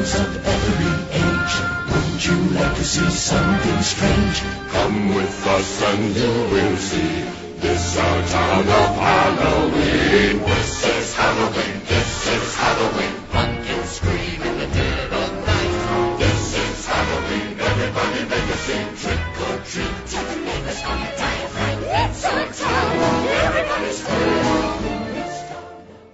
Girls 0.08 0.20
of 0.20 0.46
every 0.46 0.94
age, 1.20 1.54
wouldn't 1.92 2.26
you 2.26 2.56
like 2.56 2.76
to 2.76 2.84
see 2.84 3.10
something 3.10 3.82
strange? 3.82 4.42
Come 4.72 5.16
with 5.16 5.48
us 5.48 5.82
and 5.84 6.16
you 6.16 6.32
will 6.52 6.78
see. 6.78 7.26
This 7.60 7.98
our 7.98 8.22
town 8.28 8.60
of 8.62 8.96
Halloween. 8.96 10.40
This 10.44 10.86
is 10.86 11.16
Halloween. 11.16 11.82
This 11.86 12.28
is 12.28 12.56
Halloween. 12.56 13.16
Pumpkins 13.32 13.90
scream 13.90 14.42
in 14.42 14.58
the 14.60 14.68
dead 14.68 15.14
of 15.14 15.46
night. 15.46 16.18
This 16.20 16.56
is 16.56 16.86
Halloween. 16.86 17.60
Everybody 17.60 18.24
make 18.30 18.50
a 18.54 18.58
scene. 18.66 18.96
Trick 19.02 19.42
or 19.46 19.58
treat. 19.66 19.96
Tell 20.08 20.26
the 20.26 20.36
neighbors 20.46 20.84
on 20.84 21.00
your 21.00 21.16
diaphragm. 21.18 21.80
It's 21.84 22.26
our 22.26 22.46
town. 22.54 23.28
Everybody 23.28 23.92
scream. 23.92 25.07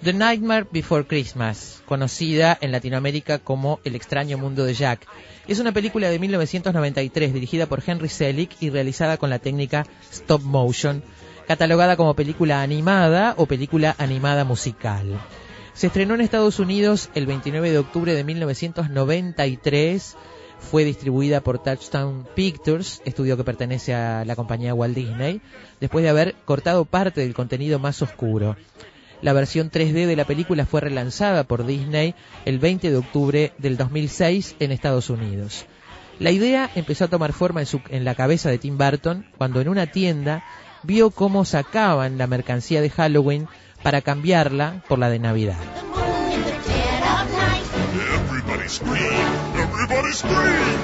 The 0.04 0.12
Nightmare 0.12 0.68
Before 0.70 1.08
Christmas, 1.08 1.82
conocida 1.86 2.58
en 2.60 2.74
Latinoamérica 2.74 3.40
como 3.40 3.80
El 3.86 3.96
extraño 3.96 4.38
mundo 4.38 4.66
de 4.66 4.74
Jack. 4.74 5.08
Es 5.48 5.60
una 5.60 5.72
película 5.72 6.10
de 6.10 6.20
1993 6.20 7.34
dirigida 7.34 7.68
por 7.68 7.82
Henry 7.88 8.10
Selick 8.10 8.52
y 8.60 8.70
realizada 8.70 9.16
con 9.16 9.30
la 9.30 9.40
técnica 9.40 9.86
stop 10.12 10.42
motion, 10.42 11.04
catalogada 11.48 11.96
como 11.96 12.16
película 12.16 12.62
animada 12.62 13.34
o 13.38 13.46
película 13.46 13.96
animada 13.98 14.44
musical. 14.44 15.22
Se 15.74 15.88
estrenó 15.88 16.16
en 16.16 16.22
Estados 16.22 16.60
Unidos 16.60 17.10
el 17.16 17.26
29 17.26 17.72
de 17.72 17.78
octubre 17.78 18.14
de 18.14 18.26
1993. 18.26 20.18
Fue 20.60 20.84
distribuida 20.84 21.40
por 21.40 21.64
Touchdown 21.64 22.28
Pictures, 22.36 23.02
estudio 23.06 23.38
que 23.38 23.46
pertenece 23.46 23.94
a 23.94 24.26
la 24.26 24.36
compañía 24.36 24.74
Walt 24.74 24.96
Disney, 24.96 25.40
después 25.80 26.04
de 26.04 26.10
haber 26.10 26.36
cortado 26.44 26.84
parte 26.84 27.22
del 27.22 27.34
contenido 27.34 27.80
más 27.80 28.02
oscuro. 28.02 28.58
La 29.24 29.34
versión 29.34 29.72
3D 29.72 30.06
de 30.06 30.16
la 30.16 30.26
película 30.26 30.66
fue 30.68 30.82
relanzada 30.82 31.46
por 31.46 31.66
Disney 31.66 32.14
el 32.46 32.60
20 32.60 32.92
de 32.92 32.98
octubre 32.98 33.54
del 33.58 33.78
2006 33.78 34.58
en 34.60 34.72
Estados 34.72 35.10
Unidos. 35.10 35.66
La 36.20 36.30
idea 36.32 36.70
empezó 36.76 37.06
a 37.06 37.08
tomar 37.08 37.34
forma 37.34 37.62
en, 37.62 37.66
su- 37.66 37.82
en 37.90 38.04
la 38.06 38.14
cabeza 38.16 38.50
de 38.50 38.60
Tim 38.60 38.78
Burton 38.78 39.26
cuando 39.38 39.62
en 39.62 39.70
una 39.70 39.88
tienda 39.88 40.44
vio 40.84 41.10
cómo 41.10 41.46
sacaban 41.46 42.18
la 42.18 42.28
mercancía 42.28 42.82
de 42.82 42.90
Halloween 42.92 43.48
para 43.82 44.02
cambiarla 44.02 44.84
por 44.88 45.00
la 45.00 45.10
de 45.10 45.20
Navidad. 45.20 45.58
Everybody 48.14 48.68
scream. 48.70 49.24
Everybody 49.56 50.12
scream. 50.14 50.80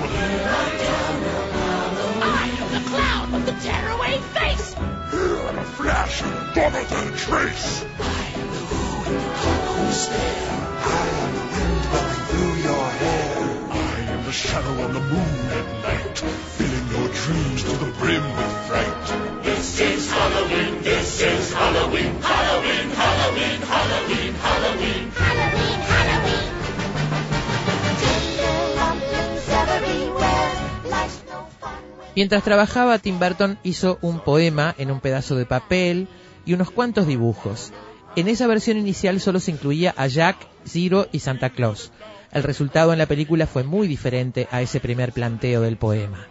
I 2.22 2.50
am 2.62 2.72
the 2.72 2.90
clown 2.90 3.32
with 3.34 3.46
the 3.46 3.54
tearaway 3.62 4.18
face. 4.34 4.74
Here 5.12 5.50
in 5.50 5.58
a 5.58 5.64
flash, 5.78 6.22
bomber 6.56 6.84
than 6.86 7.14
a 7.14 7.18
trace. 7.18 7.86
Who's 10.00 10.08
there? 10.08 10.48
I 10.80 11.08
am 11.24 11.32
the 11.36 11.46
wind 11.52 11.80
blowing 11.92 12.24
through 12.32 12.56
your 12.68 12.86
hair. 13.00 13.36
I 13.70 14.00
am 14.14 14.24
the 14.24 14.32
shadow 14.32 14.84
on 14.84 14.94
the 14.94 15.04
moon 15.12 15.40
at 15.60 15.68
night, 15.84 16.18
filling 16.56 16.88
your 16.96 17.08
dreams 17.12 17.64
to 17.64 17.74
the 17.84 17.92
brim 18.00 18.24
with 18.24 18.54
fright. 18.68 19.44
This 19.44 19.82
is 19.82 20.10
Halloween, 20.10 20.82
this 20.84 21.22
is 21.22 21.54
Halloween, 21.54 22.16
Halloween, 22.22 22.88
Halloween, 22.96 23.60
Halloween, 23.60 24.34
Halloween. 24.36 25.12
Halloween, 25.20 25.80
Halloween. 25.92 26.48
Tinderlumblings 28.00 29.48
everywhere. 29.68 30.52
Life's 30.90 31.24
no 31.28 31.48
fun 31.60 31.84
when 31.98 32.08
Mientras 32.16 32.44
trabajaba, 32.44 33.00
Tim 33.00 33.20
Burton 33.20 33.60
hizo 33.64 34.00
un 34.02 34.22
poema 34.22 34.74
en 34.78 34.92
un 34.92 35.02
pedazo 35.02 35.36
de 35.36 35.46
papel 35.46 36.08
y 36.46 36.54
unos 36.54 36.72
cuantos 36.72 37.06
dibujos. 37.06 37.74
En 38.16 38.28
esa 38.28 38.48
versión 38.48 38.78
inicial 38.78 39.20
solo 39.20 39.40
se 39.40 39.52
incluía 39.52 39.94
a 39.96 40.08
Jack, 40.08 40.38
Zero 40.66 41.08
y 41.12 41.20
Santa 41.20 41.50
Claus. 41.52 41.92
El 42.32 42.44
resultado 42.44 42.92
en 42.94 43.00
la 43.00 43.06
película 43.06 43.48
fue 43.48 43.64
muy 43.64 43.88
diferente 43.88 44.48
a 44.52 44.62
ese 44.62 44.80
primer 44.80 45.14
planteo 45.14 45.62
del 45.62 45.78
poema. 45.78 46.28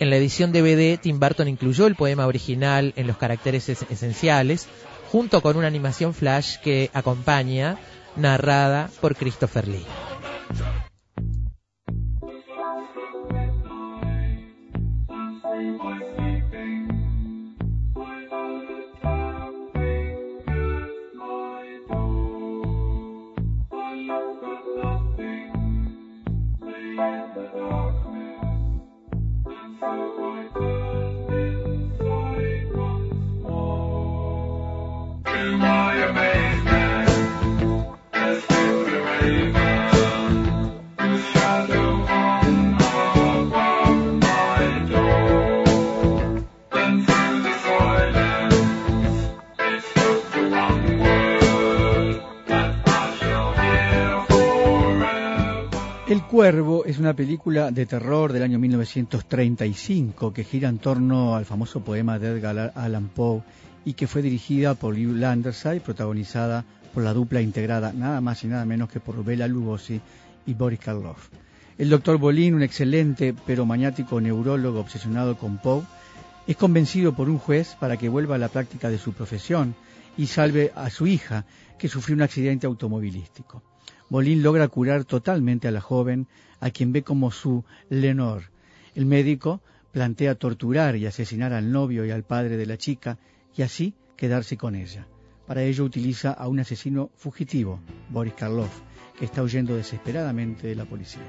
En 0.00 0.10
la 0.10 0.16
edición 0.16 0.52
DVD, 0.52 0.98
Tim 0.98 1.18
Burton 1.20 1.48
incluyó 1.48 1.86
el 1.86 1.94
poema 1.94 2.26
original 2.26 2.92
en 2.96 3.06
los 3.06 3.16
caracteres 3.16 3.68
es- 3.68 3.86
esenciales, 3.90 4.66
junto 5.10 5.40
con 5.40 5.56
una 5.56 5.66
animación 5.68 6.14
flash 6.14 6.56
que 6.58 6.90
acompaña, 6.92 7.78
narrada 8.16 8.90
por 9.00 9.14
Christopher 9.16 9.68
Lee. 9.68 9.86
my 35.58 35.94
amazing. 36.08 36.45
Cuervo 56.36 56.84
es 56.84 56.98
una 56.98 57.16
película 57.16 57.70
de 57.70 57.86
terror 57.86 58.30
del 58.30 58.42
año 58.42 58.58
1935 58.58 60.34
que 60.34 60.44
gira 60.44 60.68
en 60.68 60.76
torno 60.76 61.34
al 61.34 61.46
famoso 61.46 61.80
poema 61.80 62.18
de 62.18 62.28
Edgar 62.28 62.74
Allan 62.74 63.08
Poe 63.08 63.40
y 63.86 63.94
que 63.94 64.06
fue 64.06 64.20
dirigida 64.20 64.74
por 64.74 64.94
Lew 64.94 65.14
Landerside, 65.14 65.80
protagonizada 65.80 66.62
por 66.92 67.04
la 67.04 67.14
dupla 67.14 67.40
integrada 67.40 67.94
nada 67.94 68.20
más 68.20 68.44
y 68.44 68.48
nada 68.48 68.66
menos 68.66 68.90
que 68.90 69.00
por 69.00 69.24
Bela 69.24 69.48
Lugosi 69.48 69.98
y 70.44 70.52
Boris 70.52 70.78
Karloff. 70.78 71.30
El 71.78 71.88
doctor 71.88 72.18
Bolin, 72.18 72.54
un 72.54 72.62
excelente 72.62 73.34
pero 73.46 73.64
maniático 73.64 74.20
neurólogo 74.20 74.80
obsesionado 74.80 75.38
con 75.38 75.56
Poe, 75.56 75.84
es 76.46 76.56
convencido 76.58 77.14
por 77.14 77.30
un 77.30 77.38
juez 77.38 77.78
para 77.80 77.96
que 77.96 78.10
vuelva 78.10 78.34
a 78.34 78.38
la 78.38 78.48
práctica 78.48 78.90
de 78.90 78.98
su 78.98 79.14
profesión 79.14 79.74
y 80.18 80.26
salve 80.26 80.70
a 80.76 80.90
su 80.90 81.06
hija, 81.06 81.46
que 81.78 81.88
sufrió 81.88 82.14
un 82.14 82.20
accidente 82.20 82.66
automovilístico. 82.66 83.62
Bolin 84.08 84.42
logra 84.42 84.68
curar 84.68 85.04
totalmente 85.04 85.68
a 85.68 85.70
la 85.70 85.80
joven, 85.80 86.26
a 86.60 86.70
quien 86.70 86.92
ve 86.92 87.02
como 87.02 87.30
su 87.30 87.64
Lenor. 87.88 88.50
El 88.94 89.06
médico 89.06 89.60
plantea 89.92 90.34
torturar 90.34 90.96
y 90.96 91.06
asesinar 91.06 91.52
al 91.52 91.72
novio 91.72 92.04
y 92.04 92.10
al 92.10 92.22
padre 92.22 92.56
de 92.56 92.66
la 92.66 92.76
chica 92.76 93.18
y 93.56 93.62
así 93.62 93.94
quedarse 94.16 94.56
con 94.56 94.74
ella. 94.74 95.06
Para 95.46 95.62
ello 95.62 95.84
utiliza 95.84 96.32
a 96.32 96.48
un 96.48 96.60
asesino 96.60 97.10
fugitivo, 97.16 97.80
Boris 98.10 98.34
Karloff, 98.34 98.80
que 99.18 99.24
está 99.24 99.42
huyendo 99.42 99.76
desesperadamente 99.76 100.66
de 100.66 100.74
la 100.74 100.84
policía. 100.84 101.22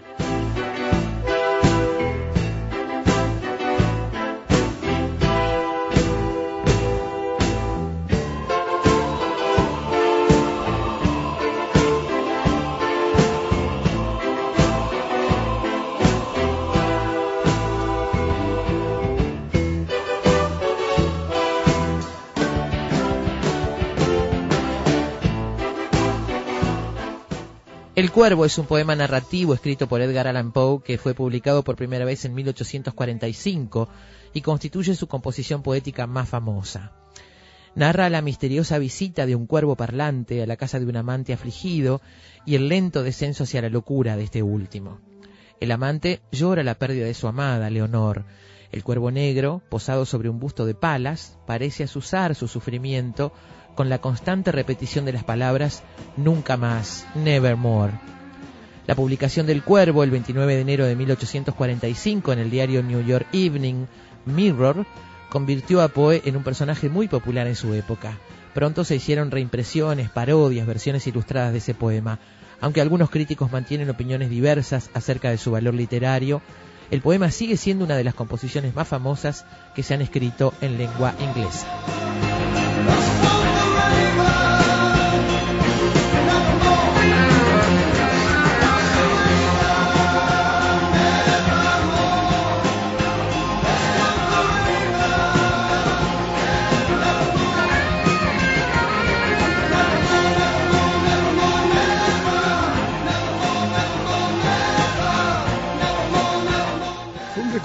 El 27.98 28.12
Cuervo 28.12 28.45
es 28.45 28.60
un 28.60 28.68
poema 28.68 28.95
narrativo 28.95 29.56
escrito 29.56 29.88
por 29.88 30.02
Edgar 30.02 30.28
Allan 30.28 30.52
Poe 30.52 30.84
que 30.84 31.00
fue 31.00 31.16
publicado 31.16 31.64
por 31.64 31.76
primera 31.76 32.06
vez 32.06 32.26
en 32.26 32.36
1845 32.36 33.89
y 34.36 34.41
constituye 34.41 34.93
su 34.93 35.08
composición 35.08 35.64
poética 35.64 36.06
más 36.06 36.30
famosa. 36.30 36.91
Narra 37.74 38.12
la 38.12 38.22
misteriosa 38.22 38.78
visita 38.78 39.26
de 39.26 39.34
un 39.34 39.48
cuervo 39.48 39.76
parlante 39.76 40.43
a 40.43 40.45
la 40.45 40.58
casa 40.58 40.80
de 40.80 40.86
un 40.86 40.95
amante 40.95 41.34
afligido 41.34 42.00
y 42.45 42.54
el 42.54 42.70
lento 42.70 43.02
descenso 43.02 43.45
hacia 43.45 43.64
la 43.64 43.70
locura 43.70 44.16
de 44.16 44.26
este 44.26 44.43
último. 44.43 45.02
El 45.60 45.72
amante 45.72 46.22
llora 46.32 46.64
la 46.64 46.76
pérdida 46.76 47.08
de 47.08 47.16
su 47.16 47.28
amada, 47.28 47.72
Leonor. 47.72 48.26
El 48.72 48.84
cuervo 48.84 49.10
negro, 49.10 49.64
posado 49.72 50.06
sobre 50.06 50.30
un 50.30 50.39
busto 50.39 50.68
de 50.68 50.76
palas, 50.76 51.39
parece 51.48 51.86
azuzar 51.86 52.36
su 52.36 52.48
sufrimiento 52.48 53.34
con 53.78 53.89
la 53.89 53.99
constante 53.99 54.51
repetición 54.51 55.05
de 55.05 55.13
las 55.13 55.23
palabras 55.23 55.84
nunca 56.17 56.57
más, 56.57 57.05
nevermore. 57.13 57.93
La 58.88 58.95
publicación 58.95 59.45
del 59.45 59.61
Cuervo 59.61 60.03
el 60.03 60.09
29 60.09 60.55
de 60.55 60.61
enero 60.61 60.86
de 60.86 60.95
1845 60.95 62.34
en 62.34 62.39
el 62.39 62.49
diario 62.49 62.82
New 62.82 63.05
York 63.05 63.28
Evening 63.32 63.86
Mirror 64.25 64.88
convirtió 65.30 65.84
a 65.84 65.89
Poe 65.89 66.23
en 66.25 66.36
un 66.36 66.43
personaje 66.43 66.89
muy 66.89 67.07
popular 67.07 67.45
en 67.45 67.55
su 67.55 67.75
época. 67.75 68.17
Pronto 68.55 68.84
se 68.84 68.95
hicieron 68.95 69.30
reimpresiones, 69.30 70.09
parodias, 70.09 70.65
versiones 70.65 71.05
ilustradas 71.05 71.51
de 71.51 71.59
ese 71.59 71.75
poema. 71.75 72.17
Aunque 72.59 72.82
algunos 72.82 73.11
críticos 73.11 73.51
mantienen 73.51 73.91
opiniones 73.91 74.32
diversas 74.32 74.89
acerca 74.95 75.30
de 75.30 75.38
su 75.38 75.51
valor 75.51 75.75
literario, 75.75 76.41
el 76.89 77.01
poema 77.01 77.30
sigue 77.30 77.57
siendo 77.57 77.86
una 77.86 77.95
de 77.95 78.05
las 78.05 78.15
composiciones 78.15 78.73
más 78.73 78.88
famosas 78.88 79.45
que 79.75 79.84
se 79.84 79.93
han 79.93 80.01
escrito 80.01 80.55
en 80.61 80.80
lengua 80.80 81.13
inglesa. 81.19 81.67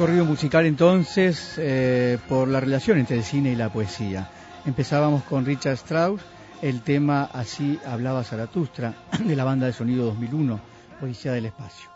Recorrido 0.03 0.24
musical 0.24 0.66
entonces 0.66 1.55
eh, 1.59 2.18
por 2.28 2.48
la 2.48 2.59
relación 2.59 2.98
entre 2.98 3.18
el 3.18 3.22
cine 3.22 3.53
y 3.53 3.55
la 3.55 3.72
poesía. 3.72 4.28
Empezábamos 4.66 5.22
con 5.22 5.46
Richard 5.46 5.74
Strauss, 5.74 6.20
el 6.61 6.82
tema 6.82 7.30
Así 7.32 7.78
hablaba 7.86 8.24
Zaratustra, 8.24 8.96
de 9.24 9.36
la 9.36 9.44
banda 9.44 9.66
de 9.66 9.72
sonido 9.72 10.07
2001, 10.07 10.61
Odisea 11.03 11.34
del 11.34 11.46
Espacio. 11.46 11.88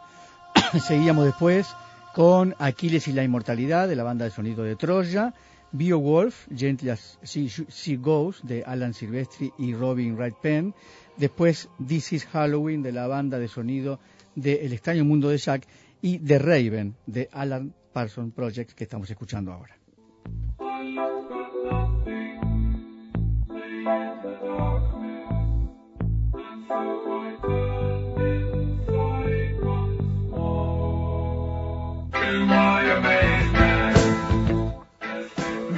Seguíamos 0.86 1.24
después 1.24 1.66
con 2.14 2.54
Aquiles 2.60 3.08
y 3.08 3.12
la 3.12 3.24
Inmortalidad, 3.24 3.88
de 3.88 3.96
la 3.96 4.04
banda 4.04 4.24
de 4.24 4.30
sonido 4.30 4.62
de 4.62 4.76
Troya, 4.76 5.34
Beowulf, 5.72 6.46
Gently 6.56 6.90
as 6.90 7.18
She, 7.24 7.96
Goes, 7.96 8.38
de 8.44 8.62
Alan 8.64 8.94
Silvestri 8.94 9.52
y 9.58 9.74
Robin 9.74 10.14
Wright 10.14 10.36
Penn. 10.40 10.76
Después 11.16 11.70
This 11.84 12.12
is 12.12 12.26
Halloween, 12.26 12.84
de 12.84 12.92
la 12.92 13.08
banda 13.08 13.40
de 13.40 13.48
sonido 13.48 13.98
de 14.36 14.64
El 14.64 14.72
extraño 14.74 15.04
mundo 15.04 15.28
de 15.28 15.38
Jack, 15.38 15.66
y 16.02 16.18
The 16.18 16.38
Raven, 16.38 16.94
de 17.06 17.28
Alan 17.32 17.74
Parsons 17.96 18.34
Project, 18.34 18.72
que 18.72 18.84
estamos 18.84 19.08
escuchando 19.08 19.50
ahora. 19.54 19.74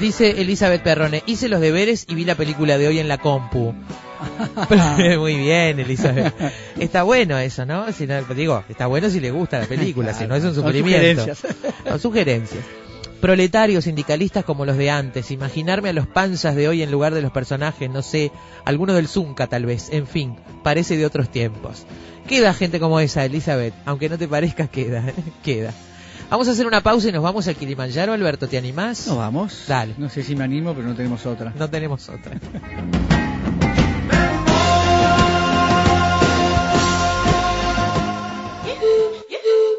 Dice 0.00 0.40
Elizabeth 0.40 0.82
Perrone, 0.82 1.22
hice 1.26 1.48
los 1.48 1.60
deberes 1.60 2.04
y 2.08 2.16
vi 2.16 2.24
la 2.24 2.34
película 2.34 2.78
de 2.78 2.88
hoy 2.88 2.98
en 2.98 3.06
la 3.06 3.18
compu. 3.18 3.74
Muy 5.18 5.36
bien, 5.36 5.78
Elizabeth. 5.80 6.34
Está 6.78 7.02
bueno 7.02 7.38
eso, 7.38 7.64
¿no? 7.66 7.90
Si 7.92 8.06
no- 8.06 8.22
digo, 8.34 8.64
está 8.68 8.86
bueno 8.86 9.10
si 9.10 9.20
le 9.20 9.30
gusta 9.30 9.58
la 9.60 9.66
película, 9.66 10.12
si 10.14 10.26
no 10.26 10.34
es 10.34 10.44
un 10.44 10.54
Son 10.54 10.64
sufrimiento. 10.64 11.22
sugerencias. 11.22 11.56
No, 11.84 11.98
sugerencias. 11.98 12.64
Proletarios, 13.20 13.84
sindicalistas 13.84 14.44
como 14.44 14.64
los 14.64 14.76
de 14.76 14.90
antes, 14.90 15.30
imaginarme 15.32 15.88
a 15.88 15.92
los 15.92 16.06
panzas 16.06 16.54
de 16.54 16.68
hoy 16.68 16.82
en 16.82 16.90
lugar 16.92 17.14
de 17.14 17.20
los 17.22 17.32
personajes, 17.32 17.90
no 17.90 18.00
sé, 18.02 18.30
alguno 18.64 18.94
del 18.94 19.08
Zunca 19.08 19.48
tal 19.48 19.66
vez, 19.66 19.88
en 19.90 20.06
fin, 20.06 20.36
parece 20.62 20.96
de 20.96 21.04
otros 21.04 21.28
tiempos. 21.28 21.84
Queda 22.28 22.54
gente 22.54 22.78
como 22.78 23.00
esa, 23.00 23.24
Elizabeth, 23.24 23.74
aunque 23.86 24.08
no 24.08 24.18
te 24.18 24.28
parezca, 24.28 24.68
queda, 24.68 25.02
queda. 25.42 25.72
Vamos 26.30 26.46
a 26.46 26.52
hacer 26.52 26.66
una 26.66 26.80
pausa 26.82 27.08
y 27.08 27.12
nos 27.12 27.22
vamos 27.24 27.48
al 27.48 27.56
Kilimanjaro, 27.56 28.12
Alberto, 28.12 28.46
¿te 28.48 28.58
animás? 28.58 29.06
No 29.08 29.16
vamos. 29.16 29.64
Dale. 29.66 29.94
No 29.98 30.08
sé 30.10 30.22
si 30.22 30.36
me 30.36 30.44
animo, 30.44 30.72
pero 30.74 30.86
no 30.86 30.94
tenemos 30.94 31.24
otra. 31.26 31.52
No 31.58 31.68
tenemos 31.68 32.08
otra. 32.10 32.38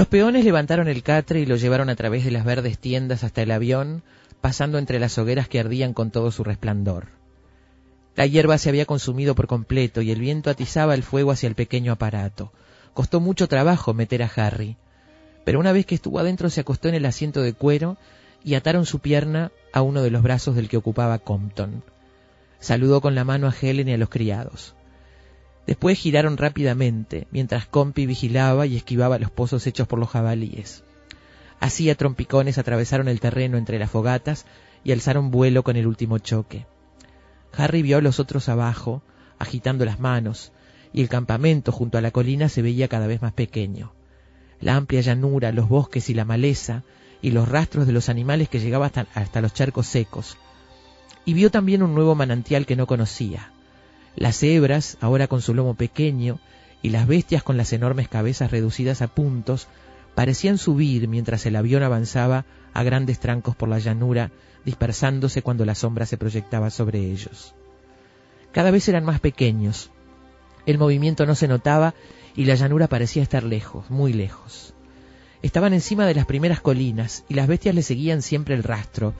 Los 0.00 0.08
peones 0.08 0.46
levantaron 0.46 0.88
el 0.88 1.02
catre 1.02 1.40
y 1.40 1.44
lo 1.44 1.56
llevaron 1.56 1.90
a 1.90 1.94
través 1.94 2.24
de 2.24 2.30
las 2.30 2.46
verdes 2.46 2.78
tiendas 2.78 3.22
hasta 3.22 3.42
el 3.42 3.50
avión, 3.50 4.02
pasando 4.40 4.78
entre 4.78 4.98
las 4.98 5.18
hogueras 5.18 5.46
que 5.46 5.60
ardían 5.60 5.92
con 5.92 6.10
todo 6.10 6.30
su 6.30 6.42
resplandor. 6.42 7.08
La 8.16 8.24
hierba 8.24 8.56
se 8.56 8.70
había 8.70 8.86
consumido 8.86 9.34
por 9.34 9.46
completo 9.46 10.00
y 10.00 10.10
el 10.10 10.18
viento 10.18 10.48
atizaba 10.48 10.94
el 10.94 11.02
fuego 11.02 11.32
hacia 11.32 11.48
el 11.48 11.54
pequeño 11.54 11.92
aparato. 11.92 12.50
Costó 12.94 13.20
mucho 13.20 13.46
trabajo 13.46 13.92
meter 13.92 14.22
a 14.22 14.32
Harry, 14.34 14.78
pero 15.44 15.60
una 15.60 15.70
vez 15.70 15.84
que 15.84 15.96
estuvo 15.96 16.18
adentro 16.18 16.48
se 16.48 16.62
acostó 16.62 16.88
en 16.88 16.94
el 16.94 17.04
asiento 17.04 17.42
de 17.42 17.52
cuero 17.52 17.98
y 18.42 18.54
ataron 18.54 18.86
su 18.86 19.00
pierna 19.00 19.52
a 19.70 19.82
uno 19.82 20.00
de 20.00 20.10
los 20.10 20.22
brazos 20.22 20.56
del 20.56 20.70
que 20.70 20.78
ocupaba 20.78 21.18
Compton. 21.18 21.84
Saludó 22.58 23.02
con 23.02 23.14
la 23.14 23.24
mano 23.24 23.48
a 23.48 23.54
Helen 23.54 23.90
y 23.90 23.92
a 23.92 23.98
los 23.98 24.08
criados. 24.08 24.74
Después 25.66 25.98
giraron 25.98 26.36
rápidamente, 26.36 27.26
mientras 27.30 27.66
Compi 27.66 28.06
vigilaba 28.06 28.66
y 28.66 28.76
esquivaba 28.76 29.18
los 29.18 29.30
pozos 29.30 29.66
hechos 29.66 29.86
por 29.86 29.98
los 29.98 30.08
jabalíes. 30.08 30.84
Así 31.60 31.90
a 31.90 31.94
trompicones 31.94 32.58
atravesaron 32.58 33.08
el 33.08 33.20
terreno 33.20 33.58
entre 33.58 33.78
las 33.78 33.90
fogatas 33.90 34.46
y 34.82 34.92
alzaron 34.92 35.30
vuelo 35.30 35.62
con 35.62 35.76
el 35.76 35.86
último 35.86 36.18
choque. 36.18 36.66
Harry 37.52 37.82
vio 37.82 37.98
a 37.98 38.00
los 38.00 38.18
otros 38.18 38.48
abajo, 38.48 39.02
agitando 39.38 39.84
las 39.84 40.00
manos, 40.00 40.52
y 40.92 41.02
el 41.02 41.08
campamento 41.08 41.70
junto 41.70 41.98
a 41.98 42.00
la 42.00 42.10
colina 42.10 42.48
se 42.48 42.62
veía 42.62 42.88
cada 42.88 43.06
vez 43.06 43.20
más 43.20 43.32
pequeño. 43.32 43.92
La 44.60 44.76
amplia 44.76 45.02
llanura, 45.02 45.52
los 45.52 45.68
bosques 45.68 46.10
y 46.10 46.14
la 46.14 46.24
maleza, 46.24 46.82
y 47.22 47.30
los 47.30 47.48
rastros 47.48 47.86
de 47.86 47.92
los 47.92 48.08
animales 48.08 48.48
que 48.48 48.60
llegaban 48.60 48.86
hasta, 48.86 49.06
hasta 49.14 49.40
los 49.40 49.52
charcos 49.52 49.86
secos. 49.86 50.38
Y 51.24 51.34
vio 51.34 51.50
también 51.50 51.82
un 51.82 51.94
nuevo 51.94 52.14
manantial 52.14 52.64
que 52.64 52.76
no 52.76 52.86
conocía. 52.86 53.52
Las 54.20 54.36
cebras, 54.36 54.98
ahora 55.00 55.28
con 55.28 55.40
su 55.40 55.54
lomo 55.54 55.72
pequeño, 55.72 56.40
y 56.82 56.90
las 56.90 57.06
bestias 57.06 57.42
con 57.42 57.56
las 57.56 57.72
enormes 57.72 58.06
cabezas 58.06 58.50
reducidas 58.50 59.00
a 59.00 59.08
puntos, 59.08 59.66
parecían 60.14 60.58
subir 60.58 61.08
mientras 61.08 61.46
el 61.46 61.56
avión 61.56 61.82
avanzaba 61.82 62.44
a 62.74 62.82
grandes 62.82 63.18
trancos 63.18 63.56
por 63.56 63.70
la 63.70 63.78
llanura, 63.78 64.30
dispersándose 64.66 65.40
cuando 65.40 65.64
la 65.64 65.74
sombra 65.74 66.04
se 66.04 66.18
proyectaba 66.18 66.68
sobre 66.68 66.98
ellos. 67.10 67.54
Cada 68.52 68.70
vez 68.70 68.86
eran 68.90 69.06
más 69.06 69.20
pequeños. 69.20 69.90
El 70.66 70.76
movimiento 70.76 71.24
no 71.24 71.34
se 71.34 71.48
notaba 71.48 71.94
y 72.36 72.44
la 72.44 72.56
llanura 72.56 72.88
parecía 72.88 73.22
estar 73.22 73.42
lejos, 73.42 73.88
muy 73.88 74.12
lejos. 74.12 74.74
Estaban 75.40 75.72
encima 75.72 76.04
de 76.04 76.14
las 76.14 76.26
primeras 76.26 76.60
colinas 76.60 77.24
y 77.30 77.34
las 77.34 77.48
bestias 77.48 77.74
le 77.74 77.82
seguían 77.82 78.20
siempre 78.20 78.54
el 78.54 78.64
rastro. 78.64 79.14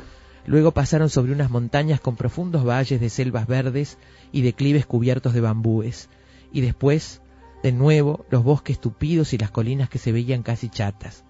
Luego 0.51 0.73
pasaron 0.73 1.11
sobre 1.11 1.31
unas 1.31 1.49
montañas 1.49 2.01
con 2.01 2.17
profundos 2.17 2.67
valles 2.67 3.01
de 3.01 3.09
selvas 3.09 3.47
verdes 3.47 3.99
y 4.33 4.43
declives 4.43 4.85
cubiertos 4.85 5.33
de 5.33 5.41
bambúes. 5.41 6.09
Y 6.51 6.61
después, 6.61 7.23
de 7.63 7.71
nuevo, 7.71 8.27
los 8.31 8.43
bosques 8.43 8.81
tupidos 8.81 9.33
y 9.33 9.39
las 9.39 9.53
colinas 9.53 9.89
que 9.89 10.01
se 10.01 10.11
veían 10.11 10.43
casi 10.43 10.69
chatas. 10.69 11.23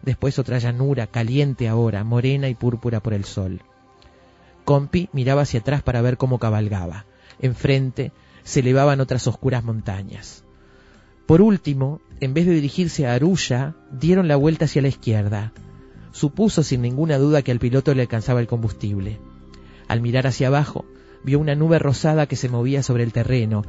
después 0.00 0.38
otra 0.38 0.56
llanura, 0.56 1.06
caliente 1.06 1.68
ahora, 1.68 2.02
morena 2.02 2.48
y 2.48 2.54
púrpura 2.54 3.00
por 3.00 3.12
el 3.12 3.26
sol. 3.26 3.60
Compi 4.64 5.10
miraba 5.12 5.42
hacia 5.42 5.60
atrás 5.60 5.82
para 5.82 6.00
ver 6.00 6.16
cómo 6.16 6.38
cabalgaba. 6.38 7.04
Enfrente 7.42 8.10
se 8.42 8.60
elevaban 8.60 9.00
otras 9.02 9.26
oscuras 9.26 9.62
montañas. 9.62 10.44
Por 11.26 11.42
último, 11.42 12.00
en 12.20 12.32
vez 12.32 12.46
de 12.46 12.54
dirigirse 12.54 13.06
a 13.06 13.12
Arulla, 13.12 13.76
dieron 13.90 14.28
la 14.28 14.36
vuelta 14.36 14.64
hacia 14.64 14.80
la 14.80 14.88
izquierda. 14.88 15.52
Supuso 16.12 16.62
sin 16.62 16.82
ninguna 16.82 17.18
duda 17.18 17.42
que 17.42 17.52
al 17.52 17.58
piloto 17.58 17.94
le 17.94 18.02
alcanzaba 18.02 18.40
el 18.40 18.46
combustible. 18.46 19.18
Al 19.88 20.00
mirar 20.00 20.26
hacia 20.26 20.48
abajo, 20.48 20.84
vio 21.24 21.38
una 21.38 21.54
nube 21.54 21.78
rosada 21.78 22.26
que 22.26 22.36
se 22.36 22.48
movía 22.48 22.82
sobre 22.82 23.02
el 23.02 23.12
terreno, 23.12 23.64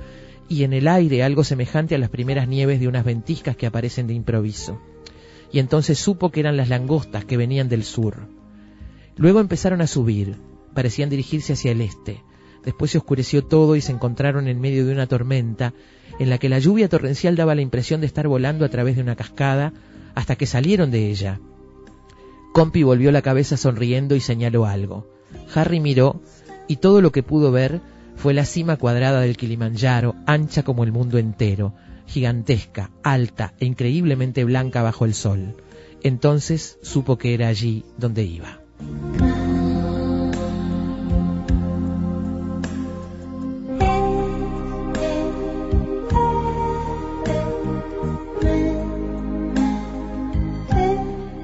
y 0.50 0.64
en 0.64 0.74
el 0.74 0.88
aire 0.88 1.24
algo 1.24 1.44
semejante 1.44 1.96
a 1.96 1.98
las 1.98 2.10
primeras 2.10 2.48
nieves 2.48 2.80
de 2.80 2.88
unas 2.88 3.06
ventiscas 3.06 3.56
que 3.56 3.66
aparecen 3.66 4.08
de 4.08 4.14
improviso. 4.14 4.82
Y 5.52 5.60
entonces 5.60 6.00
supo 6.00 6.32
que 6.32 6.42
eran 6.42 6.58
las 6.58 6.70
langostas 6.70 7.26
que 7.26 7.38
venían 7.38 7.70
del 7.70 7.84
sur. 7.84 8.28
Luego 9.16 9.40
empezaron 9.40 9.82
a 9.82 9.88
subir, 9.88 10.36
parecían 10.74 11.10
dirigirse 11.10 11.54
hacia 11.54 11.72
el 11.72 11.82
este. 11.82 12.24
Después 12.66 12.92
se 12.92 12.98
oscureció 12.98 13.44
todo 13.44 13.76
y 13.76 13.82
se 13.82 13.92
encontraron 13.92 14.48
en 14.48 14.60
medio 14.60 14.86
de 14.86 14.94
una 14.94 15.08
tormenta, 15.08 15.74
en 16.20 16.30
la 16.30 16.38
que 16.38 16.50
la 16.50 16.60
lluvia 16.60 16.90
torrencial 16.90 17.36
daba 17.36 17.56
la 17.56 17.62
impresión 17.62 18.02
de 18.02 18.08
estar 18.08 18.28
volando 18.28 18.66
a 18.66 18.70
través 18.70 18.96
de 18.96 19.02
una 19.02 19.16
cascada, 19.16 19.74
hasta 20.16 20.36
que 20.36 20.46
salieron 20.46 20.92
de 20.92 21.10
ella. 21.10 21.40
Compi 22.54 22.84
volvió 22.84 23.12
la 23.12 23.24
cabeza 23.24 23.58
sonriendo 23.58 24.16
y 24.16 24.20
señaló 24.20 24.68
algo. 24.68 25.08
Harry 25.56 25.80
miró, 25.80 26.22
y 26.68 26.78
todo 26.78 27.02
lo 27.02 27.12
que 27.12 27.24
pudo 27.24 27.52
ver 27.52 27.82
fue 28.16 28.36
la 28.36 28.46
cima 28.46 28.78
cuadrada 28.78 29.22
del 29.22 29.38
Kilimanjaro, 29.38 30.16
ancha 30.28 30.62
como 30.64 30.84
el 30.84 30.92
mundo 30.92 31.18
entero, 31.18 31.74
gigantesca, 32.06 32.92
alta 33.02 33.54
e 33.60 33.66
increíblemente 33.66 34.44
blanca 34.44 34.84
bajo 34.84 35.06
el 35.06 35.16
sol. 35.16 35.56
Entonces 36.04 36.78
supo 36.84 37.18
que 37.18 37.34
era 37.34 37.48
allí 37.48 37.86
donde 37.98 38.24
iba. 38.24 38.60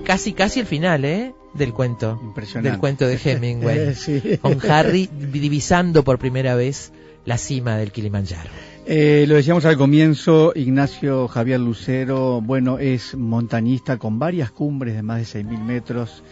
Casi, 0.09 0.33
casi 0.33 0.59
el 0.59 0.65
final, 0.65 1.05
¿eh? 1.05 1.35
Del 1.53 1.71
cuento. 1.71 2.19
Impresionante. 2.23 2.71
Del 2.71 2.79
cuento 2.79 3.05
de 3.05 3.19
Hemingway. 3.23 3.93
Sí. 3.93 4.39
Con 4.41 4.57
Harry 4.67 5.07
divisando 5.07 6.03
por 6.03 6.17
primera 6.17 6.55
vez 6.55 6.91
la 7.25 7.37
cima 7.37 7.77
del 7.77 7.91
Kilimanjaro. 7.91 8.49
Eh, 8.87 9.25
lo 9.27 9.35
decíamos 9.35 9.65
al 9.65 9.77
comienzo, 9.77 10.51
Ignacio 10.55 11.27
Javier 11.27 11.59
Lucero, 11.59 12.41
bueno, 12.41 12.79
es 12.79 13.13
montañista 13.13 13.97
con 13.97 14.17
varias 14.17 14.49
cumbres 14.49 14.95
de 14.95 15.03
más 15.03 15.31
de 15.31 15.43
6.000 15.43 15.63
metros 15.63 16.23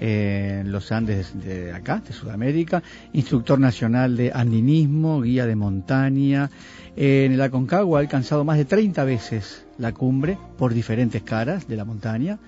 eh, 0.00 0.60
en 0.62 0.72
los 0.72 0.90
Andes 0.90 1.38
de 1.38 1.74
acá, 1.74 2.02
de 2.06 2.14
Sudamérica, 2.14 2.82
instructor 3.12 3.60
nacional 3.60 4.16
de 4.16 4.32
andinismo, 4.34 5.20
guía 5.20 5.44
de 5.44 5.56
montaña. 5.56 6.48
Eh, 6.96 7.24
en 7.26 7.32
el 7.32 7.42
Aconcagua 7.42 7.98
ha 7.98 8.00
alcanzado 8.00 8.44
más 8.44 8.56
de 8.56 8.64
30 8.64 9.04
veces 9.04 9.66
la 9.76 9.92
cumbre 9.92 10.38
por 10.56 10.72
diferentes 10.72 11.20
caras 11.20 11.68
de 11.68 11.76
la 11.76 11.84
montaña. 11.84 12.38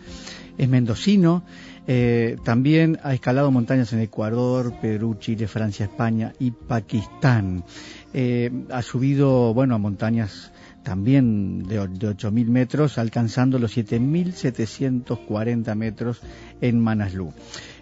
Es 0.59 0.69
mendocino, 0.69 1.45
eh, 1.87 2.37
también 2.45 2.99
ha 3.03 3.15
escalado 3.15 3.51
montañas 3.51 3.95
en 3.95 4.01
Ecuador, 4.01 4.75
Perú, 4.79 5.17
Chile, 5.19 5.49
Francia, 5.49 5.87
España 5.87 6.35
y 6.39 6.51
Pakistán. 6.51 7.65
Eh, 8.13 8.51
ha 8.71 8.83
subido, 8.83 9.55
bueno, 9.55 9.75
a 9.75 9.79
montañas 9.79 10.53
también 10.83 11.63
de, 11.67 11.77
de 11.77 12.09
8.000 12.09 12.47
metros, 12.49 12.99
alcanzando 12.99 13.59
los 13.59 13.77
7.740 13.77 15.75
metros 15.75 16.21
en 16.61 16.79
Manaslu. 16.81 17.33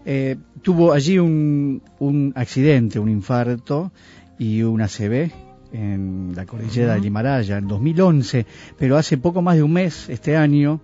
Eh, 0.04 0.36
tuvo 0.62 0.92
allí 0.92 1.18
un, 1.18 1.82
un 1.98 2.32
accidente, 2.36 3.00
un 3.00 3.08
infarto 3.08 3.90
y 4.38 4.62
una 4.62 4.84
ACV 4.84 5.32
en 5.72 6.32
la 6.36 6.46
cordillera 6.46 6.94
del 6.94 7.06
Himalaya 7.06 7.58
en 7.58 7.66
2011, 7.66 8.46
pero 8.78 8.96
hace 8.96 9.18
poco 9.18 9.42
más 9.42 9.56
de 9.56 9.64
un 9.64 9.72
mes, 9.72 10.08
este 10.08 10.36
año, 10.36 10.80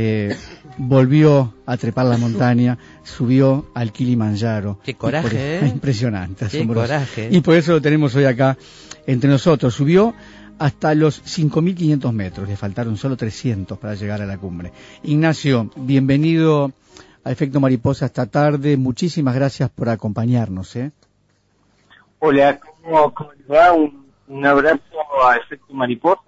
eh, 0.00 0.36
volvió 0.76 1.54
a 1.66 1.76
trepar 1.76 2.06
la 2.06 2.16
montaña, 2.18 2.78
subió 3.02 3.66
al 3.74 3.90
Kilimanjaro. 3.90 4.78
Qué 4.84 4.94
coraje, 4.94 5.28
por- 5.28 5.36
¿eh? 5.36 5.68
Impresionante, 5.74 6.46
Qué 6.48 6.58
asombroso. 6.58 6.86
coraje. 6.86 7.28
Y 7.32 7.40
por 7.40 7.54
eso 7.56 7.72
lo 7.72 7.80
tenemos 7.82 8.14
hoy 8.14 8.24
acá 8.26 8.56
entre 9.08 9.28
nosotros. 9.28 9.74
Subió 9.74 10.14
hasta 10.60 10.94
los 10.94 11.20
5.500 11.24 12.12
metros, 12.12 12.48
le 12.48 12.56
faltaron 12.56 12.96
solo 12.96 13.16
300 13.16 13.76
para 13.78 13.94
llegar 13.96 14.22
a 14.22 14.26
la 14.26 14.38
cumbre. 14.38 14.72
Ignacio, 15.02 15.68
bienvenido 15.74 16.70
a 17.24 17.32
Efecto 17.32 17.58
Mariposa 17.58 18.06
esta 18.06 18.26
tarde. 18.26 18.76
Muchísimas 18.76 19.34
gracias 19.34 19.68
por 19.70 19.88
acompañarnos. 19.88 20.76
¿eh? 20.76 20.92
Hola, 22.20 22.58
¿cómo, 22.60 23.12
cómo 23.14 23.32
les 23.32 23.50
va? 23.50 23.72
Un, 23.72 24.06
un 24.28 24.46
abrazo 24.46 24.80
a 25.28 25.36
Efecto 25.36 25.72
Mariposa, 25.74 26.22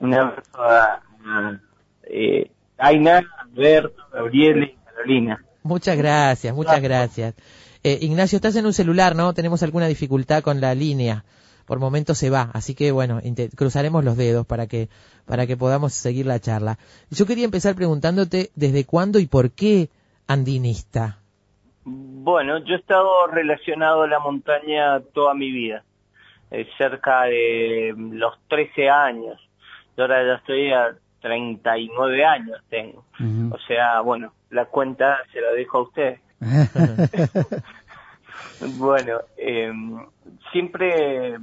un 0.00 0.14
abrazo 0.14 0.62
a, 0.62 1.02
a 1.24 1.60
eh, 2.04 2.50
Aina, 2.78 3.28
Alberto, 3.40 4.02
Gabriel 4.12 4.62
y 4.64 4.76
Carolina. 4.84 5.44
Muchas 5.62 5.98
gracias, 5.98 6.54
muchas 6.54 6.80
gracias. 6.80 7.34
Eh, 7.82 7.98
Ignacio, 8.00 8.36
estás 8.36 8.56
en 8.56 8.66
un 8.66 8.72
celular, 8.72 9.14
¿no? 9.14 9.34
Tenemos 9.34 9.62
alguna 9.62 9.86
dificultad 9.86 10.42
con 10.42 10.60
la 10.60 10.74
línea. 10.74 11.24
Por 11.66 11.78
momento 11.80 12.14
se 12.14 12.30
va, 12.30 12.50
así 12.54 12.74
que 12.74 12.92
bueno, 12.92 13.20
cruzaremos 13.54 14.02
los 14.02 14.16
dedos 14.16 14.46
para 14.46 14.66
que 14.66 14.88
para 15.26 15.46
que 15.46 15.56
podamos 15.56 15.92
seguir 15.92 16.24
la 16.24 16.40
charla. 16.40 16.78
Yo 17.10 17.26
quería 17.26 17.44
empezar 17.44 17.74
preguntándote 17.74 18.48
desde 18.56 18.86
cuándo 18.86 19.18
y 19.18 19.26
por 19.26 19.50
qué 19.50 19.90
andinista. 20.26 21.18
Bueno, 21.84 22.58
yo 22.64 22.74
he 22.74 22.78
estado 22.78 23.26
relacionado 23.26 24.02
a 24.02 24.08
la 24.08 24.18
montaña 24.18 25.00
toda 25.12 25.34
mi 25.34 25.50
vida, 25.50 25.84
eh, 26.50 26.66
cerca 26.78 27.24
de 27.24 27.94
los 27.96 28.34
13 28.48 28.88
años. 28.88 29.38
Yo 29.96 30.04
ahora 30.04 30.26
ya 30.26 30.34
estoy 30.36 30.72
a 30.72 30.96
39 31.20 32.24
años 32.24 32.58
tengo. 32.68 33.04
O 33.52 33.58
sea, 33.66 34.00
bueno, 34.00 34.32
la 34.50 34.66
cuenta 34.66 35.18
se 35.32 35.40
la 35.40 35.50
dejo 35.52 35.78
a 35.78 35.82
usted. 35.82 36.18
Bueno, 38.60 39.20
eh, 39.36 39.72
siempre, 40.50 41.36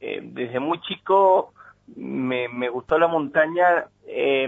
eh, 0.00 0.20
desde 0.22 0.60
muy 0.60 0.78
chico, 0.82 1.54
me, 1.96 2.48
me 2.48 2.68
gustó 2.68 2.98
la 2.98 3.08
montaña 3.08 3.86
eh, 4.06 4.46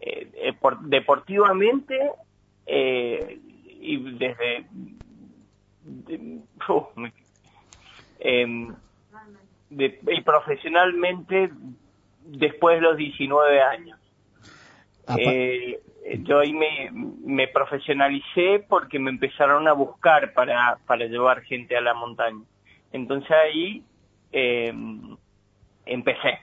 eh, 0.00 0.30
eh, 0.34 0.52
por- 0.52 0.80
deportivamente 0.80 2.12
eh, 2.66 3.40
y 3.80 4.12
desde... 4.18 4.66
de- 5.80 6.40
me- 6.96 7.12
em, 8.20 8.74
de- 9.70 9.98
y 10.08 10.20
profesionalmente 10.22 11.50
después 12.28 12.76
de 12.76 12.82
los 12.82 12.96
19 12.96 13.60
años. 13.62 13.98
Apa- 15.06 15.20
Eh, 15.20 15.80
yo 16.24 16.38
ahí 16.38 16.52
me, 16.52 16.90
me 17.24 17.48
profesionalicé 17.48 18.64
porque 18.68 18.98
me 18.98 19.10
empezaron 19.10 19.66
a 19.68 19.72
buscar 19.72 20.32
para, 20.32 20.78
para 20.86 21.06
llevar 21.06 21.42
gente 21.42 21.76
a 21.76 21.80
la 21.80 21.94
montaña. 21.94 22.42
Entonces 22.92 23.30
ahí 23.30 23.82
eh, 24.32 24.72
empecé. 25.86 26.38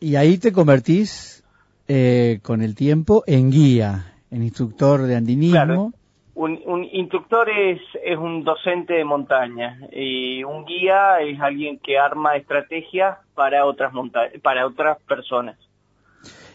Y 0.00 0.16
ahí 0.16 0.38
te 0.38 0.52
convertís 0.52 1.44
eh, 1.88 2.40
con 2.42 2.62
el 2.62 2.74
tiempo 2.74 3.22
en 3.26 3.50
guía, 3.50 4.14
en 4.30 4.42
instructor 4.42 5.02
de 5.02 5.16
andinismo. 5.16 5.52
Claro. 5.64 5.92
Un, 6.36 6.60
un 6.66 6.84
instructor 6.84 7.48
es, 7.50 7.80
es 8.04 8.16
un 8.16 8.44
docente 8.44 8.92
de 8.92 9.04
montaña 9.04 9.80
y 9.90 10.44
un 10.44 10.64
guía 10.64 11.20
es 11.20 11.40
alguien 11.40 11.78
que 11.78 11.98
arma 11.98 12.36
estrategias 12.36 13.16
para 13.34 13.64
otras 13.64 13.92
monta 13.92 14.20
para 14.42 14.66
otras 14.66 14.98
personas. 15.08 15.56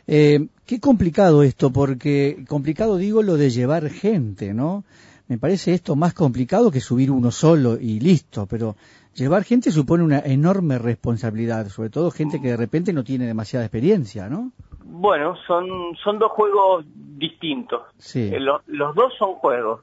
Eh, 0.07 0.47
qué 0.65 0.79
complicado 0.79 1.43
esto, 1.43 1.71
porque 1.71 2.43
complicado 2.47 2.97
digo 2.97 3.23
lo 3.23 3.37
de 3.37 3.49
llevar 3.49 3.89
gente, 3.89 4.53
¿no? 4.53 4.83
Me 5.27 5.37
parece 5.37 5.73
esto 5.73 5.95
más 5.95 6.13
complicado 6.13 6.71
que 6.71 6.81
subir 6.81 7.09
uno 7.09 7.31
solo 7.31 7.79
y 7.79 7.99
listo, 7.99 8.45
pero 8.45 8.75
llevar 9.15 9.43
gente 9.43 9.71
supone 9.71 10.03
una 10.03 10.19
enorme 10.19 10.77
responsabilidad, 10.77 11.69
sobre 11.69 11.89
todo 11.89 12.11
gente 12.11 12.41
que 12.41 12.49
de 12.49 12.57
repente 12.57 12.93
no 12.93 13.03
tiene 13.03 13.25
demasiada 13.25 13.65
experiencia, 13.65 14.29
¿no? 14.29 14.51
Bueno, 14.83 15.35
son, 15.47 15.95
son 16.03 16.19
dos 16.19 16.31
juegos 16.31 16.85
distintos. 16.95 17.81
Sí. 17.97 18.31
Eh, 18.33 18.39
lo- 18.39 18.61
los 18.67 18.95
dos 18.95 19.13
son 19.17 19.33
juegos, 19.35 19.81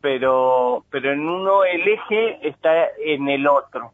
pero, 0.00 0.84
pero 0.90 1.12
en 1.12 1.28
uno 1.28 1.64
el 1.64 1.86
eje 1.88 2.46
está 2.48 2.70
en 3.04 3.28
el 3.28 3.46
otro. 3.46 3.92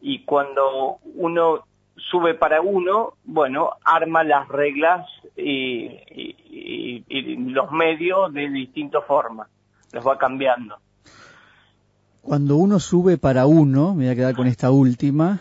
Y 0.00 0.24
cuando 0.24 0.98
uno 1.14 1.64
sube 2.10 2.34
para 2.34 2.60
uno, 2.60 3.14
bueno, 3.24 3.70
arma 3.84 4.24
las 4.24 4.48
reglas 4.48 5.06
y, 5.36 5.84
y- 6.10 6.36
y- 6.50 7.04
y 7.08 7.36
los 7.36 7.70
medios 7.70 8.32
de 8.32 8.48
distintas 8.48 9.04
formas. 9.06 9.48
Los 9.92 10.06
va 10.06 10.16
cambiando. 10.18 10.76
Cuando 12.22 12.56
uno 12.56 12.78
sube 12.78 13.18
para 13.18 13.46
uno, 13.46 13.94
me 13.94 14.04
voy 14.04 14.12
a 14.12 14.16
quedar 14.16 14.34
con 14.34 14.46
esta 14.46 14.70
última, 14.70 15.40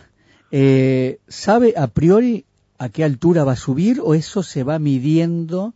eh, 0.51 1.19
¿sabe 1.27 1.73
a 1.77 1.88
priori 1.88 2.45
a 2.82 2.89
qué 2.89 3.03
altura 3.03 3.43
va 3.43 3.51
a 3.51 3.55
subir 3.67 3.97
o 4.03 4.15
eso 4.15 4.41
se 4.41 4.63
va 4.63 4.79
midiendo 4.79 5.73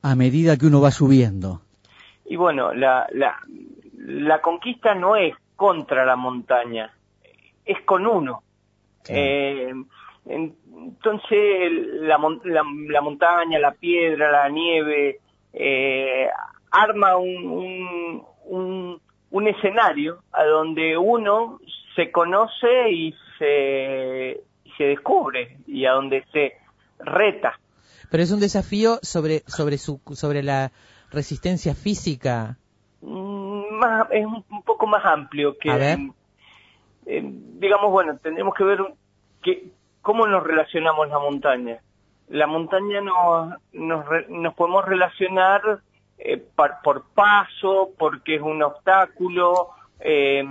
a 0.00 0.14
medida 0.14 0.56
que 0.56 0.64
uno 0.64 0.80
va 0.80 0.90
subiendo? 0.90 1.60
Y 2.24 2.36
bueno, 2.36 2.72
la, 2.72 3.06
la, 3.12 3.36
la 3.98 4.40
conquista 4.40 4.94
no 4.94 5.14
es 5.14 5.34
contra 5.56 6.06
la 6.06 6.16
montaña, 6.16 6.90
es 7.66 7.82
con 7.82 8.06
uno. 8.06 8.42
Eh, 9.10 9.74
entonces, 10.24 11.72
la, 12.00 12.18
la, 12.44 12.62
la 12.88 13.00
montaña, 13.02 13.58
la 13.58 13.72
piedra, 13.72 14.32
la 14.32 14.48
nieve, 14.48 15.20
eh, 15.52 16.28
arma 16.70 17.16
un, 17.16 17.46
un, 17.46 18.24
un, 18.46 19.00
un 19.32 19.48
escenario 19.48 20.20
a 20.32 20.44
donde 20.44 20.96
uno 20.96 21.60
se 21.94 22.10
conoce 22.10 22.90
y 22.90 23.14
se, 23.38 24.40
se 24.78 24.84
descubre 24.84 25.58
y 25.66 25.84
a 25.84 25.92
donde 25.92 26.24
se 26.32 26.54
reta. 26.98 27.60
Pero 28.10 28.22
es 28.22 28.32
un 28.32 28.40
desafío 28.40 28.98
sobre, 29.02 29.40
sobre, 29.40 29.76
su, 29.76 30.00
sobre 30.12 30.42
la 30.42 30.72
resistencia 31.10 31.74
física. 31.74 32.56
Mm, 33.02 33.74
más, 33.78 34.08
es 34.10 34.24
un, 34.24 34.42
poco 34.64 34.86
más 34.86 35.04
amplio 35.04 35.58
que 35.58 35.70
A 35.70 35.76
ver. 35.76 35.98
eh, 37.06 37.22
digamos 37.24 37.90
bueno 37.92 38.16
tendremos 38.18 38.54
que 38.54 38.64
ver 38.64 38.78
que, 39.42 39.68
cómo 40.02 40.26
nos 40.26 40.42
relacionamos 40.42 41.08
la 41.08 41.18
montaña 41.18 41.78
la 42.28 42.46
montaña 42.46 43.00
nos 43.00 43.54
nos, 43.72 44.04
nos 44.28 44.54
podemos 44.54 44.84
relacionar 44.84 45.60
eh, 46.18 46.38
par- 46.56 46.80
por 46.82 47.04
paso 47.14 47.90
porque 47.98 48.34
es 48.36 48.42
un 48.42 48.62
obstáculo 48.62 49.68
eh, 50.00 50.44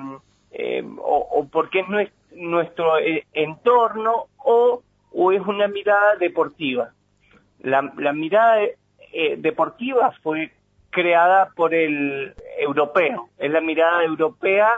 eh, 0.51 0.83
o, 0.99 1.27
o 1.31 1.47
porque 1.49 1.81
es 1.81 1.89
nuestro 2.37 2.97
eh, 2.99 3.25
entorno 3.33 4.27
o, 4.37 4.81
o 5.11 5.31
es 5.31 5.41
una 5.41 5.67
mirada 5.67 6.15
deportiva 6.15 6.91
la, 7.59 7.91
la 7.97 8.13
mirada 8.13 8.61
eh, 9.13 9.35
deportiva 9.37 10.13
fue 10.21 10.51
creada 10.89 11.49
por 11.55 11.73
el 11.73 12.33
europeo, 12.59 13.29
es 13.37 13.51
la 13.51 13.61
mirada 13.61 14.03
europea 14.03 14.69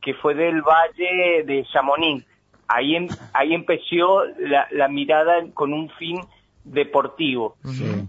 que 0.00 0.14
fue 0.14 0.34
del 0.34 0.62
valle 0.62 1.42
de 1.44 1.64
Chamonix. 1.72 2.24
Ahí, 2.68 2.96
em- 2.96 3.08
ahí 3.32 3.54
empezó 3.54 4.24
la, 4.38 4.66
la 4.70 4.88
mirada 4.88 5.44
con 5.54 5.72
un 5.72 5.88
fin 5.90 6.20
deportivo. 6.64 7.56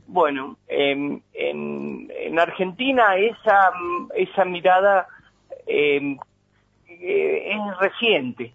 Bueno, 0.08 0.58
em, 0.68 1.22
en, 1.34 2.12
en 2.16 2.40
Argentina 2.40 3.16
esa, 3.18 3.72
esa 4.16 4.46
mirada 4.46 5.08
em, 5.68 6.18
eh, 6.88 7.52
es 7.52 7.78
reciente, 7.80 8.54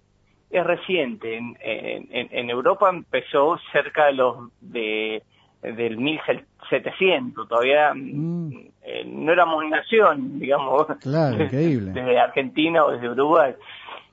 es 0.52 0.64
reciente. 0.64 1.36
En, 1.36 1.56
en- 1.60 2.50
Europa 2.50 2.88
empezó 2.90 3.58
cerca 3.72 4.06
de 4.06 4.12
los 4.12 4.36
de 4.60 5.22
del 5.62 5.96
1700, 5.96 7.48
todavía 7.48 7.92
eh, 7.94 9.04
no 9.06 9.32
éramos 9.32 9.64
nación, 9.70 10.40
digamos, 10.40 10.86
Claro, 11.00 11.42
increíble. 11.42 11.90
desde 11.94 12.18
Argentina 12.18 12.84
o 12.84 12.90
desde 12.90 13.08
Uruguay. 13.10 13.54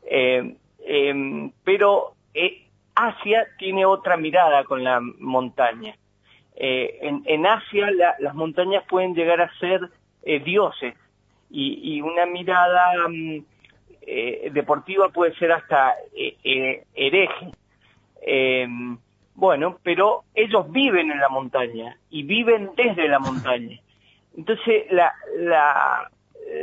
Eh, 0.09 0.55
em, 0.85 1.51
pero 1.63 2.13
eh, 2.33 2.65
Asia 2.95 3.47
tiene 3.57 3.85
otra 3.85 4.15
mirada 4.17 4.63
con 4.63 4.83
la 4.83 4.99
montaña. 5.01 5.95
Eh, 6.55 6.99
en, 7.01 7.23
en 7.25 7.45
Asia 7.47 7.89
la- 7.91 8.15
las 8.19 8.35
montañas 8.35 8.83
pueden 8.87 9.15
llegar 9.15 9.41
a 9.41 9.51
ser 9.59 9.81
eh, 10.23 10.39
dioses 10.41 10.93
y, 11.49 11.95
y 11.95 12.01
una 12.01 12.25
mirada 12.27 13.07
mm, 13.07 13.39
eh, 14.01 14.49
deportiva 14.51 15.09
puede 15.09 15.35
ser 15.35 15.51
hasta 15.51 15.95
eh, 16.15 16.37
eh, 16.43 16.83
hereje. 16.93 17.51
Eh, 18.21 18.67
bueno, 19.35 19.77
pero 19.83 20.23
ellos 20.35 20.69
viven 20.71 21.11
en 21.11 21.19
la 21.19 21.29
montaña 21.29 21.97
y 22.09 22.23
viven 22.23 22.71
desde 22.75 23.07
la 23.07 23.19
montaña. 23.19 23.79
Entonces, 24.35 24.85
la, 24.91 25.13
la, 25.37 26.09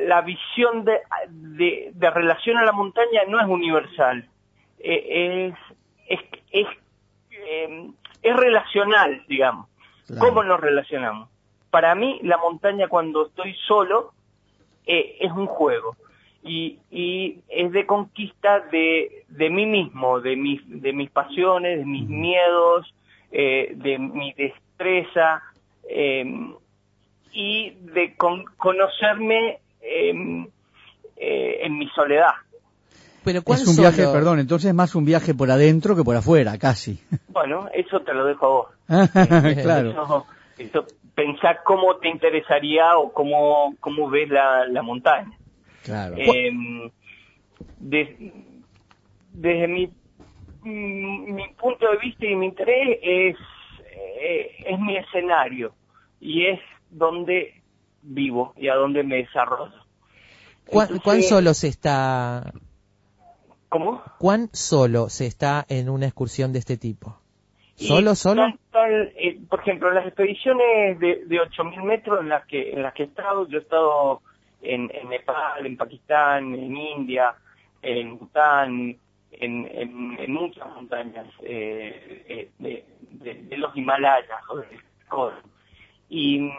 la 0.06 0.20
visión 0.20 0.84
de, 0.84 1.00
de, 1.28 1.90
de 1.94 2.10
relación 2.10 2.58
a 2.58 2.64
la 2.64 2.72
montaña 2.72 3.22
no 3.28 3.40
es 3.40 3.46
universal, 3.46 4.28
Eh, 4.78 5.48
es, 5.48 5.54
es, 6.06 6.20
es, 6.52 6.66
eh, 7.30 7.90
es 8.22 8.36
relacional, 8.36 9.24
digamos. 9.26 9.66
¿Cómo 10.20 10.44
nos 10.44 10.60
relacionamos? 10.60 11.28
Para 11.70 11.94
mí, 11.94 12.20
la 12.22 12.36
montaña 12.36 12.86
cuando 12.86 13.26
estoy 13.26 13.54
solo 13.66 14.12
eh, 14.86 15.16
es 15.18 15.32
un 15.32 15.46
juego 15.46 15.96
y, 16.46 16.78
y 16.90 17.40
es 17.48 17.72
de 17.72 17.86
conquista 17.86 18.60
de, 18.70 19.24
de 19.28 19.50
mí 19.50 19.66
mismo, 19.66 20.20
de 20.20 20.36
mis, 20.36 20.60
de 20.66 20.92
mis 20.92 21.10
pasiones, 21.10 21.78
de 21.78 21.84
mis 21.84 22.08
miedos, 22.08 22.94
eh, 23.32 23.72
de 23.76 23.98
mi 23.98 24.32
destreza 24.32 25.42
eh, 25.88 26.24
y 27.32 27.70
de 27.92 28.14
con- 28.16 28.44
conocerme 28.56 29.58
eh, 29.82 30.46
eh, 31.16 31.58
en 31.62 31.78
mi 31.78 31.88
soledad. 31.88 32.32
Pero 33.24 33.42
¿cuán 33.42 33.58
Es 33.58 33.66
un 33.66 33.76
viaje, 33.76 34.04
perdón, 34.12 34.38
entonces 34.38 34.68
es 34.68 34.74
más 34.74 34.94
un 34.94 35.04
viaje 35.04 35.34
por 35.34 35.50
adentro 35.50 35.96
que 35.96 36.04
por 36.04 36.14
afuera, 36.16 36.56
casi. 36.58 37.00
Bueno, 37.28 37.68
eso 37.74 38.00
te 38.00 38.14
lo 38.14 38.24
dejo 38.24 38.46
a 38.46 38.48
vos. 38.48 38.68
claro. 39.62 39.90
Eso, 39.90 40.26
eso, 40.58 40.86
pensá 41.14 41.58
cómo 41.64 41.96
te 41.96 42.08
interesaría 42.08 42.96
o 42.96 43.12
cómo, 43.12 43.74
cómo 43.80 44.08
ves 44.08 44.30
la, 44.30 44.66
la 44.68 44.80
montaña. 44.82 45.30
Claro. 45.86 46.16
Eh, 46.18 46.50
de- 47.78 48.32
desde 49.32 49.68
mi, 49.68 49.86
mm, 50.62 51.34
mi 51.34 51.48
punto 51.54 51.88
de 51.90 51.96
vista 51.98 52.26
y 52.26 52.34
mi 52.34 52.46
interés 52.46 52.98
es, 53.02 53.36
eh, 54.20 54.50
es 54.66 54.78
mi 54.80 54.96
escenario 54.96 55.74
y 56.20 56.46
es 56.46 56.60
donde 56.90 57.62
vivo 58.02 58.52
y 58.56 58.68
a 58.68 58.74
donde 58.74 59.02
me 59.04 59.16
desarrollo. 59.16 59.72
¿Cuán, 60.66 60.86
Entonces- 60.88 61.04
cuán 61.04 61.22
solo 61.22 61.54
se 61.54 61.68
está? 61.68 62.52
¿Cómo? 63.68 64.02
¿Cuán 64.18 64.48
solo 64.52 65.08
se 65.08 65.26
está 65.26 65.64
en 65.68 65.88
una 65.88 66.06
excursión 66.06 66.52
de 66.52 66.58
este 66.58 66.76
tipo? 66.76 67.16
¿Solo, 67.76 68.14
solo? 68.14 68.46
eh, 68.46 69.38
por 69.50 69.60
ejemplo, 69.60 69.90
las 69.92 70.06
expediciones 70.06 70.98
de, 70.98 71.26
de 71.26 71.40
8.000 71.40 71.82
metros 71.84 72.20
en 72.20 72.28
las 72.30 72.46
que 72.46 72.70
en 72.72 72.82
las 72.82 72.94
que 72.94 73.02
he 73.02 73.06
estado, 73.06 73.46
yo 73.48 73.58
he 73.58 73.62
estado 73.62 74.22
en, 74.62 74.90
en 74.94 75.08
Nepal, 75.08 75.64
en 75.66 75.76
Pakistán, 75.76 76.54
en 76.54 76.76
India, 76.76 77.34
en 77.82 78.18
Bután, 78.18 78.96
en, 79.32 80.32
muchas 80.32 80.66
montañas 80.74 81.26
eh, 81.42 82.50
eh, 82.60 82.84
de, 83.10 83.56
los 83.56 83.76
Himalayas 83.76 84.40
o 84.48 84.56
del 84.58 84.68
Sikkim. 84.70 85.52
y, 86.08 86.50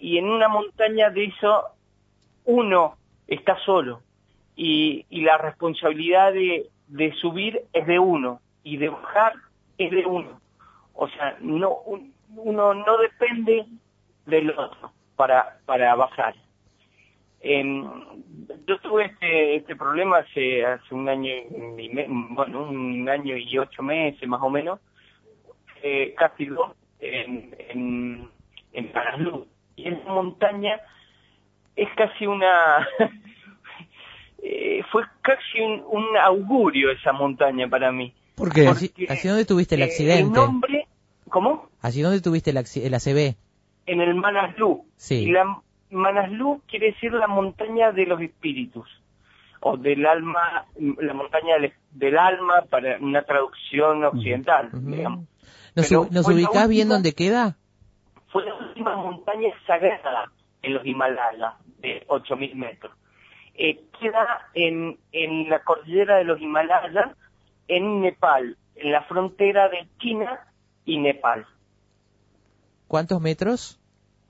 y 0.00 0.18
en 0.18 0.28
una 0.28 0.48
montaña 0.48 1.10
de 1.10 1.24
eso 1.24 1.64
uno 2.44 2.96
está 3.26 3.56
solo 3.64 4.02
y, 4.56 5.06
y 5.08 5.22
la 5.22 5.38
responsabilidad 5.38 6.32
de, 6.32 6.68
de 6.88 7.12
subir 7.14 7.62
es 7.72 7.86
de 7.86 7.98
uno 7.98 8.40
y 8.64 8.76
de 8.76 8.88
bajar 8.88 9.34
es 9.78 9.90
de 9.90 10.04
uno. 10.04 10.40
O 10.94 11.08
sea, 11.08 11.36
no 11.40 11.74
un- 11.86 12.12
uno 12.36 12.74
no 12.74 12.98
depende 12.98 13.66
del 14.26 14.50
otro 14.50 14.92
para, 15.16 15.58
para 15.66 15.94
bajar. 15.94 16.34
Em, 17.42 17.84
yo 18.66 18.78
tuve 18.80 19.06
este, 19.06 19.56
este 19.56 19.74
problema 19.76 20.18
hace, 20.18 20.64
hace 20.64 20.94
un 20.94 21.08
año 21.08 21.30
y 21.78 21.88
me- 21.88 22.06
bueno, 22.08 22.68
un 22.68 23.08
año 23.08 23.36
y 23.36 23.56
ocho 23.58 23.82
meses 23.82 24.28
más 24.28 24.42
o 24.42 24.50
menos, 24.50 24.78
eh, 25.82 26.14
casi 26.18 26.46
dos, 26.46 26.72
en, 27.00 27.56
en, 27.70 28.28
en 28.72 28.92
Paralú. 28.92 29.46
Y 29.76 29.88
esa 29.88 30.12
montaña 30.12 30.78
es 31.76 31.88
casi 31.96 32.26
una... 32.26 32.86
eh, 34.42 34.82
fue 34.90 35.02
casi 35.22 35.60
un, 35.60 35.82
un 35.88 36.16
augurio 36.16 36.90
esa 36.90 37.12
montaña 37.12 37.68
para 37.68 37.90
mí. 37.92 38.12
¿Por 38.34 38.52
qué? 38.52 38.68
¿Así, 38.68 38.92
así 39.08 39.28
dónde 39.28 39.44
tuviste 39.44 39.74
el 39.76 39.82
Eh, 39.82 39.84
accidente? 39.84 40.40
El 40.40 40.46
nombre, 40.46 40.86
¿cómo? 41.28 41.68
¿Así 41.80 42.02
dónde 42.02 42.20
tuviste 42.20 42.50
el, 42.50 42.56
el 42.58 42.94
ACB? 42.94 43.34
En 43.86 44.00
el 44.00 44.14
Manaslu. 44.14 44.84
Sí. 44.96 45.24
Y 45.24 45.30
la 45.32 45.60
Manaslu 45.90 46.62
quiere 46.66 46.92
decir 46.92 47.12
la 47.12 47.26
montaña 47.26 47.92
de 47.92 48.06
los 48.06 48.20
espíritus. 48.20 48.88
O 49.62 49.76
del 49.76 50.06
alma, 50.06 50.66
la 50.78 51.12
montaña 51.12 51.56
del, 51.58 51.74
del 51.90 52.16
alma 52.16 52.62
para 52.70 52.96
una 52.98 53.22
traducción 53.22 54.04
occidental, 54.04 54.70
digamos. 54.72 55.26
¿Nos, 55.74 55.88
Pero 55.88 56.02
ubicás 56.02 56.68
bien 56.68 56.88
dónde 56.88 57.12
queda? 57.12 57.56
Fue 58.28 58.44
la 58.44 58.54
última 58.54 58.96
montaña 58.96 59.50
sagrada 59.66 60.32
en 60.62 60.74
los 60.74 60.86
Himalayas, 60.86 61.54
de 61.80 62.06
8.000 62.06 62.54
metros. 62.54 62.92
Eh, 63.54 63.82
queda 64.00 64.48
en, 64.54 64.98
en 65.12 65.48
la 65.48 65.62
cordillera 65.62 66.16
de 66.16 66.24
los 66.24 66.40
Himalayas, 66.40 67.16
en 67.68 68.00
Nepal, 68.00 68.56
en 68.76 68.92
la 68.92 69.02
frontera 69.02 69.68
de 69.68 69.86
China 69.98 70.40
y 70.84 70.98
Nepal. 70.98 71.46
¿Cuántos 72.88 73.20
metros? 73.20 73.79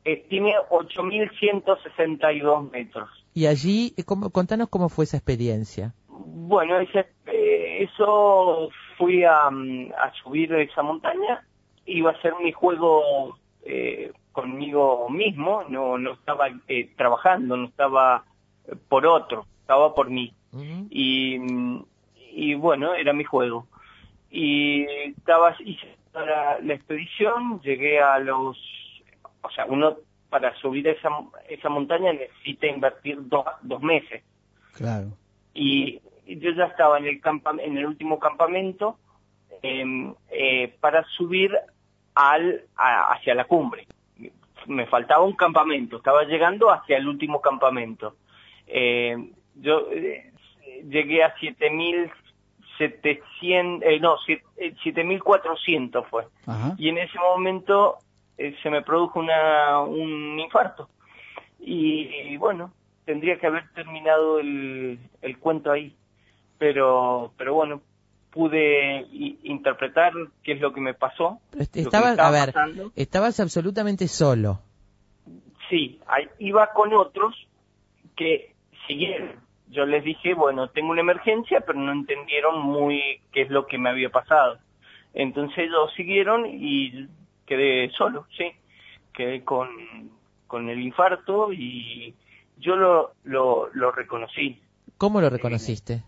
Eh, 0.05 0.27
tiene 0.29 0.55
8.162 0.71 2.71
metros. 2.71 3.09
Y 3.35 3.47
allí, 3.47 3.95
eh, 3.97 4.05
¿cómo- 4.05 4.31
contanos 4.31 4.69
cómo 4.69 4.89
fue 4.89 5.05
esa 5.05 5.17
experiencia. 5.19 5.95
Bueno, 6.09 6.79
ese- 6.81 7.07
eh, 7.27 7.85
eso 7.91 8.69
fui 8.99 9.25
a, 9.25 9.51
mm, 9.51 9.93
a 9.97 10.13
subir 10.23 10.53
esa 10.55 10.83
montaña 10.83 11.45
iba 11.87 12.11
a 12.13 12.21
ser 12.23 12.35
mi 12.43 12.53
juego 12.53 13.37
eh, 13.65 14.13
conmigo 14.33 15.09
mismo, 15.11 15.65
no, 15.69 15.99
no 15.99 16.13
estaba 16.13 16.49
eh, 16.69 16.89
trabajando, 16.97 17.57
no 17.57 17.67
estaba 17.67 18.25
por 18.89 19.07
otro, 19.07 19.45
estaba 19.61 19.93
por 19.95 20.09
mí. 20.09 20.33
y, 20.91 21.37
y 22.33 22.55
bueno, 22.55 22.95
era 22.95 23.13
mi 23.13 23.25
juego. 23.25 23.67
Y 24.31 24.83
estaba, 25.09 25.55
hice 25.65 25.97
la, 26.15 26.59
la 26.61 26.75
expedición, 26.75 27.61
llegué 27.63 28.01
a 28.01 28.19
los, 28.19 28.57
o 29.43 29.51
sea, 29.51 29.67
uno 29.67 29.97
para 30.29 30.55
subir 30.57 30.87
esa, 30.89 31.09
esa 31.49 31.69
montaña 31.69 32.13
necesita 32.13 32.67
invertir 32.67 33.19
dos, 33.23 33.45
dos 33.63 33.83
meses. 33.83 34.23
Claro. 34.75 35.09
Y, 35.55 36.01
yo 36.27 36.53
ya 36.53 36.67
estaba 36.67 36.99
en 36.99 37.07
el, 37.07 37.21
campa, 37.21 37.53
en 37.61 37.77
el 37.77 37.87
último 37.87 38.21
campamento 38.21 38.97
em, 39.63 40.15
eh, 40.31 40.73
para 40.81 41.03
subir 41.17 41.51
al, 42.15 42.63
a- 42.77 43.13
hacia 43.15 43.35
la 43.35 43.45
cumbre. 43.47 43.87
Me 44.67 44.87
faltaba 44.87 45.25
un 45.25 45.35
campamento, 45.35 45.97
estaba 45.97 46.23
llegando 46.25 46.71
hacia 46.71 46.99
el 46.99 47.09
último 47.09 47.41
campamento. 47.41 48.15
Eh, 48.69 49.17
yo 49.57 49.89
eh, 49.91 50.31
llegué 50.89 51.25
a 51.25 51.35
7.700, 52.79 53.83
eh, 53.83 53.99
no, 54.01 54.17
siete- 54.25 54.45
eh, 54.57 54.75
7.400 54.85 56.05
fue. 56.09 56.27
Ajá. 56.47 56.75
Y 56.79 56.89
en 56.91 56.99
ese 56.99 57.19
momento 57.19 57.99
eh, 58.41 58.57
se 58.63 58.71
me 58.71 58.81
produjo 58.81 59.21
una, 59.21 59.81
un 59.81 60.41
infarto. 60.41 60.89
Y, 61.59 62.09
y 62.33 62.37
bueno, 62.39 62.73
tendría 63.05 63.39
que 63.39 63.47
haber 63.47 63.69
terminado 63.75 64.39
el, 64.39 64.99
el 65.21 65.39
cuento 65.39 65.71
ahí. 65.71 65.95
Pero, 66.57 67.33
pero 67.37 67.53
bueno, 67.53 67.83
pude 68.31 69.07
interpretar 69.43 70.15
qué 70.43 70.53
es 70.53 70.61
lo 70.61 70.73
que 70.73 70.81
me 70.81 70.95
pasó. 70.95 71.39
Pero 71.51 71.65
estabas, 71.65 72.13
estaba 72.13 72.29
a 72.29 72.31
ver, 72.31 72.55
pasando. 72.55 72.93
estabas 72.97 73.41
absolutamente 73.41 74.09
solo. 74.09 74.61
Sí, 75.69 76.01
iba 76.39 76.73
con 76.73 76.95
otros 76.95 77.35
que 78.17 78.55
siguieron. 78.87 79.35
Yo 79.69 79.85
les 79.85 80.03
dije, 80.03 80.33
bueno, 80.33 80.69
tengo 80.71 80.93
una 80.93 81.03
emergencia, 81.03 81.61
pero 81.61 81.79
no 81.79 81.93
entendieron 81.93 82.61
muy 82.63 83.21
qué 83.33 83.43
es 83.43 83.51
lo 83.51 83.67
que 83.67 83.77
me 83.77 83.91
había 83.91 84.09
pasado. 84.09 84.59
Entonces 85.13 85.59
ellos 85.59 85.93
siguieron 85.95 86.47
y 86.47 87.07
quedé 87.51 87.91
solo, 87.99 88.27
sí. 88.37 88.53
Quedé 89.13 89.43
con, 89.45 89.69
con 90.47 90.69
el 90.71 90.81
infarto 90.81 91.53
y 91.53 92.15
yo 92.59 92.77
lo, 92.77 93.15
lo, 93.25 93.69
lo 93.75 93.91
reconocí. 93.91 94.63
¿Cómo 94.97 95.21
lo 95.21 95.29
reconociste? 95.31 96.05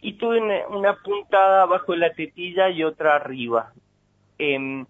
Y 0.00 0.14
tuve 0.14 0.40
una, 0.40 0.66
una 0.66 0.96
puntada 0.96 1.62
abajo 1.62 1.92
de 1.92 1.98
la 1.98 2.12
tetilla 2.12 2.68
y 2.68 2.82
otra 2.82 3.14
arriba. 3.14 3.72
Em, 4.38 4.84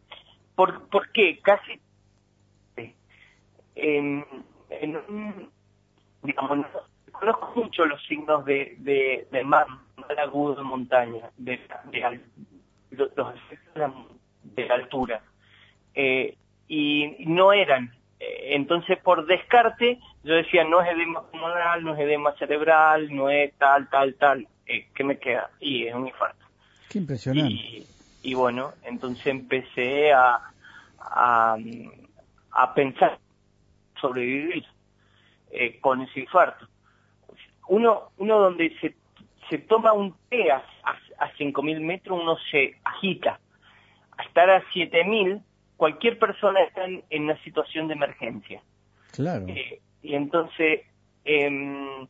¿por, 0.55 0.89
¿Por 0.89 1.13
qué? 1.13 1.39
Casi 1.41 1.79
en, 3.75 4.25
en 4.71 4.97
un, 4.97 5.51
digamos, 6.23 6.57
no- 6.59 6.67
conozco 7.13 7.53
mucho 7.57 7.85
los 7.85 8.03
signos 8.07 8.47
de, 8.47 8.77
de, 8.79 9.29
de 9.31 9.45
mal, 9.45 9.67
mal 9.97 10.19
agudo 10.19 10.55
de 10.55 10.63
montaña, 10.63 11.31
de, 11.37 11.61
de 11.91 12.21
lo- 12.93 13.11
los 13.15 13.35
efectos 13.37 13.75
de 13.75 13.81
la, 13.81 13.95
de 14.43 14.67
la 14.67 14.75
altura. 14.77 15.23
Eh, 15.95 16.37
y 16.69 17.17
no 17.27 17.53
eran. 17.53 17.93
Eh, 18.19 18.55
Entonces, 18.55 18.99
por 18.99 19.27
descarte, 19.27 19.99
yo 20.25 20.35
decía, 20.35 20.65
no 20.65 20.81
es 20.81 20.91
edema 20.91 21.23
pulmonar, 21.31 21.83
no 21.83 21.95
es 21.95 22.01
edema 22.01 22.33
cerebral, 22.39 23.15
no 23.15 23.29
es 23.29 23.53
tal, 23.59 23.89
tal, 23.91 24.15
tal. 24.15 24.49
Eh, 24.67 24.87
¿Qué 24.95 25.05
me 25.05 25.19
queda? 25.19 25.51
Y 25.61 25.87
es 25.87 25.95
un 25.95 26.07
infarto. 26.07 26.45
Qué 26.89 26.99
impresionante. 26.99 27.53
Y, 27.53 27.87
y 28.23 28.35
bueno, 28.35 28.73
entonces 28.85 29.27
empecé 29.27 30.13
a, 30.13 30.41
a, 31.01 31.57
a 32.53 32.75
pensar 32.75 33.19
sobrevivir 34.01 34.65
eh, 35.51 35.79
con 35.81 36.03
ese 36.03 36.21
infarto. 36.21 36.67
Uno, 37.69 38.11
uno 38.19 38.39
donde 38.39 38.77
se, 38.81 38.95
se 39.49 39.59
toma 39.59 39.93
un 39.93 40.15
té 40.29 40.51
a, 40.51 40.63
a, 40.85 41.25
a 41.25 41.33
5.000 41.35 41.81
metros, 41.81 42.21
uno 42.21 42.37
se 42.51 42.77
agita. 42.85 43.39
A 44.19 44.23
estar 44.25 44.51
a 44.51 44.63
7.000, 44.71 45.41
cualquier 45.83 46.17
persona 46.17 46.63
está 46.63 46.85
en, 46.85 47.03
en 47.11 47.25
una 47.25 47.37
situación 47.43 47.89
de 47.89 47.95
emergencia. 47.95 48.63
Claro. 49.11 49.47
Eh, 49.49 49.81
y 50.01 50.15
entonces 50.15 50.83
eh, 51.25 52.07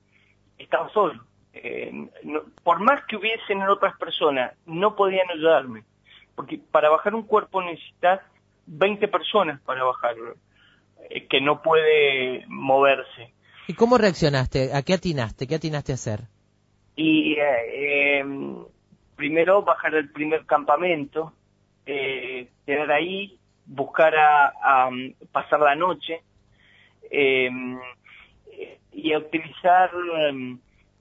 estaba 0.59 0.91
solo. 0.91 1.25
Eh, 1.55 1.91
no- 2.23 2.43
por 2.63 2.81
más 2.81 3.03
que 3.07 3.17
hubiesen 3.17 3.63
otras 3.63 3.97
personas, 3.97 4.53
no 4.67 4.95
podían 4.95 5.27
ayudarme. 5.31 5.85
Porque 6.35 6.59
para 6.71 6.91
bajar 6.91 7.15
un 7.15 7.23
cuerpo 7.23 7.63
necesitas 7.63 8.21
20 8.67 9.09
personas 9.09 9.59
para 9.63 9.85
bajarlo, 9.85 10.35
eh, 11.09 11.27
que 11.27 11.41
no 11.41 11.63
puede 11.63 12.45
moverse. 12.49 13.33
¿Y 13.69 13.73
cómo 13.73 13.97
reaccionaste? 13.97 14.75
¿A 14.75 14.83
qué 14.83 14.93
atinaste? 14.93 15.47
¿Qué 15.47 15.55
atinaste 15.55 15.93
a 15.93 15.95
hacer? 15.95 16.21
Y 16.95 17.37
eh, 17.39 18.21
eh, 18.21 18.25
primero 19.17 19.63
bajar 19.63 19.95
al 19.95 20.11
primer 20.11 20.45
campamento, 20.45 21.33
eh, 21.87 22.51
quedar 22.67 22.93
ahí, 22.93 23.39
buscar 23.67 24.15
a, 24.17 24.49
a, 24.63 24.89
um, 24.89 25.13
pasar 25.31 25.61
la 25.61 25.75
noche 25.75 26.23
eh, 27.11 27.51
y 28.93 29.13
a 29.13 29.19
utilizar 29.19 29.91
um, 29.95 30.59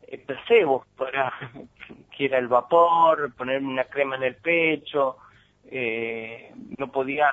eh, 0.07 0.17
placebos 0.19 0.85
para 0.97 1.33
que 2.17 2.25
era 2.25 2.37
el 2.37 2.47
vapor, 2.47 3.33
ponerme 3.35 3.67
una 3.69 3.85
crema 3.85 4.15
en 4.15 4.23
el 4.23 4.35
pecho, 4.35 5.17
eh, 5.65 6.53
no 6.77 6.91
podía 6.91 7.31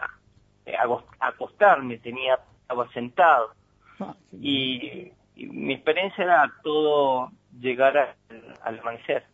eh, 0.67 0.75
acostarme, 1.21 1.99
tenía 1.99 2.39
estaba 2.63 2.89
sentado 2.93 3.53
Ah, 4.01 4.15
y, 4.31 5.11
y 5.35 5.47
mi 5.47 5.75
experiencia 5.75 6.23
era 6.23 6.53
todo 6.63 7.33
llegar 7.59 7.99
a- 7.99 8.17
al 8.63 8.79
amanecer. 8.79 9.25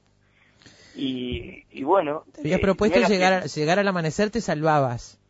Y, 0.95 1.65
y 1.71 1.83
bueno. 1.83 2.25
Te 2.33 2.41
habías 2.43 2.59
eh, 2.61 2.63
propuesto 2.63 3.01
llegar, 3.01 3.43
que- 3.43 3.49
llegar 3.49 3.79
al 3.79 3.89
amanecer, 3.89 4.31
te 4.31 4.41
salvabas. 4.41 5.21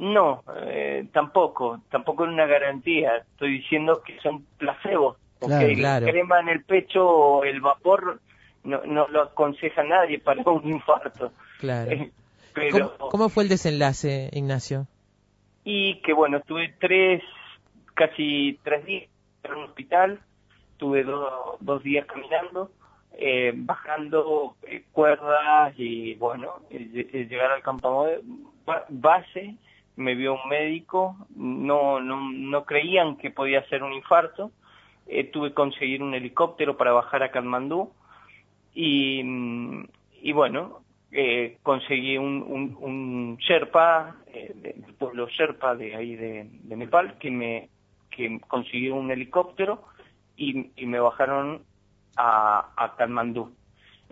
No, 0.00 0.42
eh, 0.62 1.06
tampoco, 1.12 1.80
tampoco 1.90 2.24
es 2.24 2.30
una 2.32 2.46
garantía. 2.46 3.18
Estoy 3.18 3.58
diciendo 3.58 4.02
que 4.02 4.18
son 4.20 4.46
placebos. 4.56 5.18
Claro, 5.40 5.68
claro. 5.74 6.06
La 6.06 6.12
crema 6.12 6.40
en 6.40 6.48
el 6.48 6.64
pecho 6.64 7.06
o 7.06 7.44
el 7.44 7.60
vapor 7.60 8.20
no, 8.64 8.80
no 8.86 9.08
lo 9.08 9.22
aconseja 9.22 9.82
nadie 9.84 10.18
para 10.18 10.42
un 10.50 10.66
infarto. 10.66 11.32
Claro. 11.58 11.90
Eh, 11.90 12.10
Pero, 12.54 12.92
¿Cómo, 12.98 13.10
cómo 13.10 13.28
fue 13.28 13.42
el 13.42 13.48
desenlace, 13.50 14.30
Ignacio? 14.32 14.86
Y 15.64 16.00
que 16.00 16.12
bueno, 16.14 16.38
estuve 16.38 16.74
tres, 16.80 17.22
casi 17.94 18.58
tres 18.64 18.84
días 18.86 19.04
en 19.44 19.52
un 19.54 19.64
hospital, 19.64 20.20
tuve 20.78 21.04
do- 21.04 21.58
dos 21.60 21.82
días 21.82 22.06
caminando, 22.06 22.70
eh, 23.18 23.52
bajando 23.54 24.56
eh, 24.66 24.84
cuerdas 24.92 25.74
y 25.76 26.14
bueno, 26.14 26.54
eh, 26.70 26.88
lle- 26.90 27.28
llegar 27.28 27.50
al 27.52 27.62
campamento 27.62 28.22
ba- 28.64 28.86
base, 28.88 29.54
me 30.00 30.14
vio 30.14 30.34
un 30.34 30.48
médico, 30.48 31.16
no, 31.36 32.00
no, 32.00 32.30
no 32.32 32.64
creían 32.64 33.16
que 33.16 33.30
podía 33.30 33.66
ser 33.68 33.82
un 33.82 33.92
infarto, 33.92 34.50
eh, 35.06 35.24
tuve 35.24 35.48
que 35.50 35.54
conseguir 35.54 36.02
un 36.02 36.14
helicóptero 36.14 36.76
para 36.76 36.92
bajar 36.92 37.22
a 37.22 37.30
Katmandú 37.30 37.92
y, 38.74 39.22
mm, 39.24 39.84
bueno, 40.34 40.80
eh, 41.12 41.58
conseguí 41.62 42.16
un, 42.16 42.42
un, 42.42 42.76
un 42.80 43.36
Sherpa, 43.38 44.16
eh, 44.28 44.74
pueblo 44.98 45.28
Sherpa 45.28 45.74
de 45.74 45.96
ahí 45.96 46.14
de, 46.14 46.48
Nepal, 46.64 47.18
que 47.18 47.30
me 47.30 47.68
que 48.10 48.40
consiguió 48.48 48.96
un 48.96 49.10
helicóptero 49.10 49.84
y, 50.36 50.70
y 50.76 50.86
me 50.86 50.98
bajaron 50.98 51.62
a, 52.16 52.70
a 52.76 52.96
Katmandú. 52.96 53.54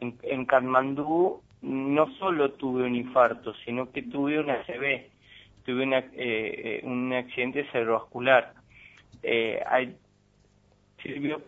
En, 0.01 0.16
en 0.23 0.47
Katmandú 0.47 1.43
no 1.62 2.06
solo 2.19 2.52
tuve 2.52 2.85
un 2.85 2.94
infarto, 2.94 3.55
sino 3.65 3.90
que 3.90 4.02
tuve 4.02 4.39
una 4.39 4.55
ACV, 4.55 5.18
tuve 5.69 5.82
una, 5.82 5.99
eh, 5.99 6.09
eh, 6.16 6.81
un 6.85 7.12
accidente 7.12 7.62
cerebrovascular. 7.70 8.55
Eh, 9.23 9.62
sirvió, 11.03 11.43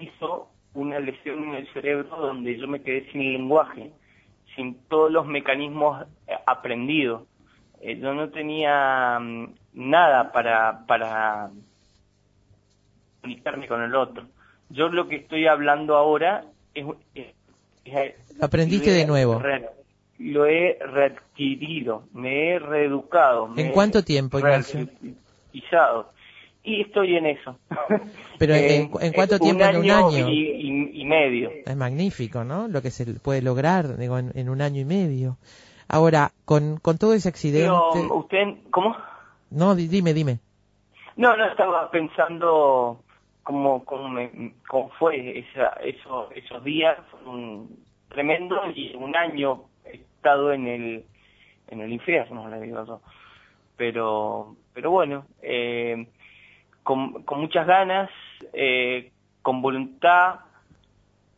hizo 0.00 0.48
una 0.74 0.98
lesión 0.98 1.44
en 1.50 1.54
el 1.54 1.72
cerebro 1.72 2.08
donde 2.16 2.58
yo 2.58 2.66
me 2.66 2.82
quedé 2.82 3.08
sin 3.12 3.32
lenguaje, 3.34 3.92
sin 4.56 4.74
todos 4.88 5.12
los 5.12 5.26
mecanismos 5.28 6.08
eh, 6.26 6.32
aprendidos. 6.44 7.22
Eh, 7.80 7.96
yo 8.00 8.14
no 8.14 8.30
tenía 8.30 9.16
mm, 9.20 9.54
nada 9.74 10.32
para, 10.32 10.84
para 10.88 11.50
comunicarme 13.20 13.68
con 13.68 13.80
el 13.80 13.94
otro. 13.94 14.24
Yo 14.70 14.88
lo 14.88 15.06
que 15.06 15.16
estoy 15.16 15.46
hablando 15.46 15.94
ahora 15.96 16.46
es... 16.74 16.84
es- 17.14 17.34
es- 17.84 18.42
Aprendiste 18.42 18.90
de 18.90 19.06
nuevo. 19.06 19.38
re- 19.38 19.68
lo 20.18 20.46
he 20.46 20.78
readquirido, 20.80 22.04
me 22.12 22.50
he 22.50 22.58
reeducado. 22.58 23.48
me 23.48 23.62
¿En 23.62 23.68
he 23.68 23.72
cuánto 23.72 24.02
tiempo, 24.04 24.38
Ignacio? 24.38 24.88
Y 26.64 26.80
estoy 26.80 27.16
en 27.16 27.26
eso. 27.26 27.58
Pero 28.38 28.54
¿en, 28.54 28.90
en 29.00 29.12
cuánto 29.12 29.38
tiempo? 29.38 29.64
¿En 29.64 29.76
un 29.76 29.90
año? 29.90 30.28
Y, 30.28 30.50
y- 30.50 31.00
y 31.00 31.04
medio. 31.04 31.50
Es 31.64 31.76
magnífico, 31.76 32.42
¿no? 32.42 32.66
Lo 32.66 32.82
que 32.82 32.90
se 32.90 33.06
puede 33.20 33.40
lograr 33.40 33.96
digo, 33.96 34.18
en, 34.18 34.32
en 34.34 34.48
un 34.48 34.60
año 34.60 34.80
y 34.80 34.84
medio. 34.84 35.36
Ahora, 35.88 36.32
con, 36.44 36.78
con 36.78 36.98
todo 36.98 37.14
ese 37.14 37.28
accidente... 37.28 37.68
Pero, 37.92 38.16
¿usted, 38.18 38.42
cómo? 38.70 38.96
No, 39.50 39.76
di- 39.76 39.86
dime, 39.86 40.12
dime. 40.12 40.40
No, 41.14 41.36
no, 41.36 41.46
estaba 41.46 41.88
pensando 41.92 43.00
cómo, 43.44 43.84
cómo, 43.84 44.08
me, 44.08 44.54
cómo 44.68 44.90
fue 44.98 45.38
esa, 45.38 45.68
eso, 45.84 46.30
esos 46.34 46.64
días, 46.64 46.98
un 47.24 47.78
tremendo 48.08 48.56
y 48.74 48.92
un 48.96 49.14
año 49.14 49.62
estado 49.92 50.52
en 50.52 50.66
el, 50.66 51.04
en 51.68 51.80
el 51.80 51.92
infierno, 51.92 52.48
le 52.48 52.60
digo 52.60 52.84
yo. 52.86 53.00
Pero, 53.76 54.56
pero 54.72 54.90
bueno, 54.90 55.26
eh, 55.42 56.06
con, 56.82 57.22
con 57.24 57.40
muchas 57.40 57.66
ganas, 57.66 58.10
eh, 58.52 59.12
con 59.42 59.60
voluntad, 59.62 60.40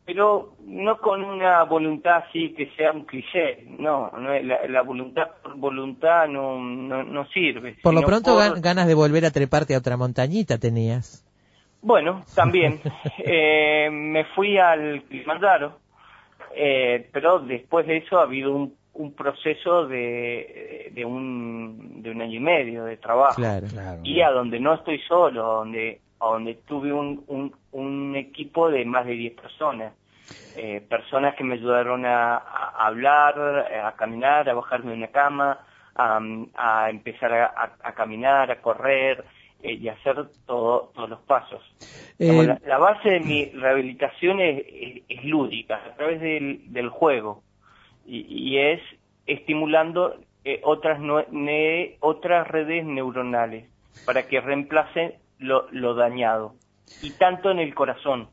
pero 0.05 0.55
no 0.65 0.97
con 0.97 1.23
una 1.23 1.63
voluntad 1.63 2.23
así 2.27 2.53
que 2.53 2.71
sea 2.75 2.91
un 2.91 3.05
cliché, 3.05 3.63
no, 3.77 4.09
no 4.17 4.33
la, 4.39 4.67
la 4.67 4.81
voluntad 4.81 5.27
por 5.43 5.55
voluntad 5.57 6.27
no, 6.27 6.59
no, 6.59 7.03
no 7.03 7.27
sirve. 7.27 7.77
Por 7.83 7.93
lo 7.93 8.01
pronto 8.01 8.31
por- 8.33 8.59
ganas 8.61 8.87
de 8.87 8.95
volver 8.95 9.25
a 9.25 9.31
treparte 9.31 9.75
a 9.75 9.77
otra 9.77 9.97
montañita 9.97 10.57
tenías. 10.57 11.25
Bueno, 11.81 12.25
también. 12.35 12.79
Eh, 13.21 13.89
me 13.91 14.23
fui 14.33 14.57
al 14.57 15.03
Kilimanjaro, 15.09 15.79
eh, 16.55 17.09
pero 17.11 17.39
después 17.39 17.85
de 17.87 17.97
eso 17.97 18.19
ha 18.19 18.23
habido 18.23 18.53
un, 18.53 18.75
un 18.93 19.13
proceso 19.13 19.87
de, 19.87 20.91
de, 20.93 21.05
un, 21.05 22.01
de 22.01 22.11
un 22.11 22.21
año 22.21 22.35
y 22.37 22.39
medio 22.39 22.85
de 22.85 22.97
trabajo. 22.97 23.35
Claro. 23.35 23.99
Y 24.03 24.21
a 24.21 24.31
donde 24.31 24.59
no 24.59 24.73
estoy 24.73 24.99
solo, 25.07 25.43
a 25.45 25.55
donde, 25.59 25.99
a 26.19 26.25
donde 26.27 26.55
tuve 26.67 26.91
un, 26.91 27.23
un, 27.27 27.53
un 27.71 28.15
equipo 28.15 28.69
de 28.69 28.83
más 28.85 29.05
de 29.05 29.13
10 29.13 29.33
personas. 29.41 29.93
Eh, 30.55 30.81
personas 30.89 31.35
que 31.35 31.43
me 31.43 31.53
ayudaron 31.55 32.05
a, 32.05 32.35
a 32.37 32.87
hablar, 32.87 33.39
a 33.83 33.91
caminar, 33.93 34.49
a 34.49 34.53
bajarme 34.53 34.91
de 34.91 34.97
una 34.97 35.07
cama, 35.07 35.59
a, 35.95 36.19
a 36.57 36.89
empezar 36.89 37.31
a, 37.33 37.45
a- 37.45 37.77
a 37.83 37.91
caminar, 37.93 38.51
a 38.51 38.61
correr 38.61 39.23
eh, 39.63 39.73
y 39.73 39.87
hacer 39.89 40.15
todo, 40.45 40.91
todos 40.95 41.09
los 41.09 41.19
pasos. 41.21 41.61
Como 42.25 42.43
Eh, 42.43 42.47
la, 42.47 42.59
la 42.65 42.77
base 42.77 43.09
de 43.09 43.19
mi 43.19 43.45
rehabilitación 43.51 44.39
es, 44.41 44.65
es- 44.67 45.03
es 45.09 45.23
lúdica, 45.25 45.75
a 45.77 45.95
través 45.95 46.19
del, 46.21 46.71
del 46.73 46.89
juego, 46.89 47.43
y, 48.05 48.25
y 48.29 48.57
es 48.57 48.81
estimulando 49.25 50.15
eh, 50.43 50.61
otras, 50.63 50.99
ne- 51.31 51.97
otras 52.01 52.47
redes 52.47 52.85
neuronales 52.85 53.69
para 54.05 54.27
que 54.27 54.41
reemplacen 54.41 55.13
lo, 55.39 55.67
lo 55.71 55.93
dañado. 55.95 56.55
Y 57.01 57.11
tanto 57.11 57.51
en 57.51 57.59
el 57.59 57.73
corazón. 57.75 58.29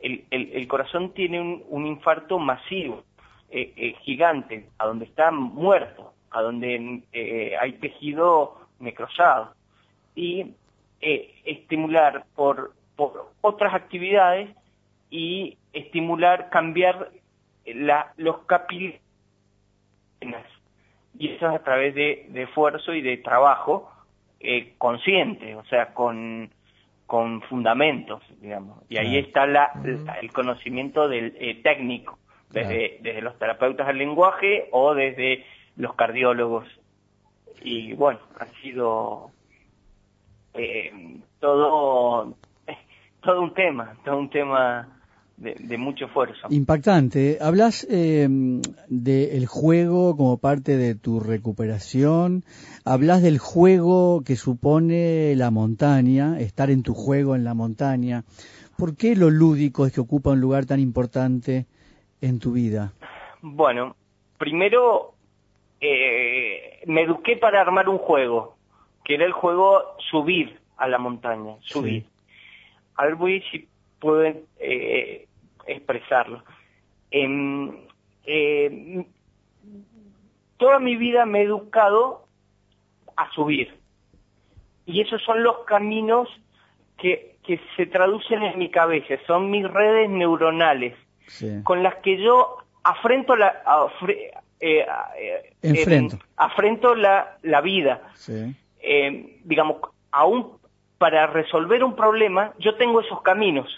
El, 0.00 0.24
el- 0.30 0.50
el 0.54 0.66
corazón 0.68 1.12
tiene 1.14 1.40
un, 1.40 1.62
un 1.68 1.86
infarto 1.86 2.38
masivo, 2.38 3.04
eh, 3.50 3.72
eh, 3.76 3.94
gigante, 4.02 4.66
a 4.78 4.86
donde 4.86 5.04
está 5.04 5.30
muerto, 5.30 6.14
a 6.30 6.40
donde 6.42 7.02
eh, 7.12 7.56
hay 7.60 7.72
tejido 7.74 8.56
necrosado. 8.78 9.54
Y 10.14 10.54
eh, 11.00 11.34
estimular 11.44 12.24
por, 12.34 12.72
por 12.96 13.30
otras 13.40 13.74
actividades 13.74 14.50
y 15.10 15.56
estimular, 15.72 16.50
cambiar 16.50 17.10
la, 17.66 18.12
los 18.16 18.38
capilares. 18.46 19.00
Y 21.18 21.28
eso 21.30 21.48
es 21.48 21.54
a 21.54 21.62
través 21.64 21.94
de, 21.94 22.26
de 22.30 22.42
esfuerzo 22.44 22.94
y 22.94 23.00
de 23.02 23.16
trabajo 23.18 23.90
eh, 24.40 24.74
consciente, 24.78 25.54
o 25.56 25.64
sea, 25.64 25.92
con, 25.92 26.50
con 27.06 27.42
fundamentos, 27.42 28.22
digamos. 28.40 28.78
Y 28.88 28.96
ahí 28.96 29.16
está 29.18 29.46
la, 29.46 29.70
la- 30.06 30.14
el 30.14 30.32
conocimiento 30.32 31.08
del 31.08 31.36
eh, 31.38 31.56
técnico, 31.62 32.18
desde, 32.50 32.98
desde 33.02 33.22
los 33.22 33.38
terapeutas 33.38 33.86
del 33.86 33.98
lenguaje 33.98 34.68
o 34.72 34.94
desde 34.94 35.44
los 35.76 35.94
cardiólogos. 35.94 36.66
Y 37.62 37.92
bueno, 37.94 38.20
ha 38.38 38.46
sido 38.62 39.30
eh, 40.54 41.20
todo, 41.40 42.34
todo 43.22 43.40
un 43.40 43.54
tema, 43.54 43.96
todo 44.04 44.18
un 44.18 44.30
tema 44.30 44.88
de, 45.36 45.54
de 45.54 45.78
mucho 45.78 46.06
esfuerzo. 46.06 46.48
Impactante. 46.50 47.38
Hablas 47.40 47.86
eh, 47.90 48.28
del 48.88 49.46
juego 49.46 50.16
como 50.16 50.38
parte 50.38 50.76
de 50.76 50.94
tu 50.94 51.20
recuperación. 51.20 52.44
Hablas 52.84 53.22
del 53.22 53.38
juego 53.38 54.22
que 54.24 54.36
supone 54.36 55.34
la 55.36 55.50
montaña, 55.50 56.38
estar 56.38 56.70
en 56.70 56.82
tu 56.82 56.94
juego 56.94 57.34
en 57.34 57.44
la 57.44 57.54
montaña. 57.54 58.24
¿Por 58.76 58.96
qué 58.96 59.14
lo 59.14 59.30
lúdico 59.30 59.86
es 59.86 59.92
que 59.92 60.00
ocupa 60.00 60.30
un 60.30 60.40
lugar 60.40 60.64
tan 60.64 60.80
importante 60.80 61.66
en 62.20 62.38
tu 62.38 62.52
vida? 62.52 62.92
Bueno, 63.42 63.96
primero 64.38 65.14
eh, 65.80 66.80
me 66.86 67.02
eduqué 67.02 67.36
para 67.36 67.60
armar 67.60 67.88
un 67.88 67.98
juego, 67.98 68.56
que 69.10 69.16
era 69.16 69.24
el 69.26 69.32
juego 69.32 69.96
subir 70.08 70.60
a 70.76 70.86
la 70.86 70.96
montaña, 70.96 71.56
subir. 71.62 72.04
A 72.94 73.06
ver, 73.06 73.16
voy 73.16 73.42
si 73.50 73.66
pueden 73.98 74.44
eh, 74.60 75.26
expresarlo. 75.66 76.44
Em, 77.10 77.72
eh, 78.24 79.04
toda 80.58 80.78
mi 80.78 80.94
vida 80.94 81.26
me 81.26 81.40
he 81.40 81.42
educado 81.42 82.28
a 83.16 83.28
subir. 83.32 83.74
Y 84.86 85.00
esos 85.00 85.20
son 85.24 85.42
los 85.42 85.64
caminos 85.64 86.28
que, 86.98 87.34
que 87.44 87.60
se 87.76 87.86
traducen 87.86 88.44
en 88.44 88.56
mi 88.56 88.70
cabeza, 88.70 89.14
son 89.26 89.50
mis 89.50 89.68
redes 89.68 90.08
neuronales 90.08 90.94
Sí. 91.26 91.62
con 91.64 91.82
las 91.82 91.96
que 91.96 92.16
yo 92.22 92.58
afrento 92.84 93.34
la 93.34 93.64
afre- 93.64 94.30
eh, 94.60 94.86
eh, 95.18 95.52
Enfrento. 95.62 96.14
em, 96.14 96.22
afrento 96.36 96.94
la, 96.94 97.38
la 97.42 97.60
vida 97.60 98.02
Sí. 98.14 98.54
Eh, 98.82 99.40
digamos 99.44 99.76
aún 100.10 100.52
para 100.98 101.26
resolver 101.26 101.84
un 101.84 101.94
problema 101.94 102.54
yo 102.58 102.74
tengo 102.76 103.00
esos 103.00 103.20
caminos 103.22 103.68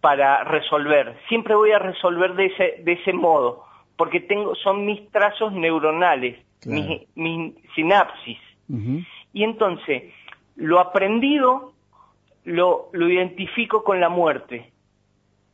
para 0.00 0.44
resolver 0.44 1.18
siempre 1.28 1.54
voy 1.54 1.72
a 1.72 1.78
resolver 1.78 2.34
de 2.34 2.46
ese 2.46 2.82
de 2.82 2.92
ese 2.92 3.12
modo 3.12 3.64
porque 3.96 4.20
tengo 4.20 4.54
son 4.56 4.86
mis 4.86 5.10
trazos 5.10 5.52
neuronales 5.52 6.38
Claro. 6.60 6.80
mis, 6.80 7.16
mis 7.16 7.54
sinapsis 7.74 8.38
y 9.32 9.44
entonces, 9.44 10.04
lo 10.56 10.78
aprendido 10.78 11.72
lo, 12.44 12.88
lo 12.92 13.08
identifico 13.08 13.84
con 13.84 14.00
la 14.00 14.08
muerte, 14.08 14.72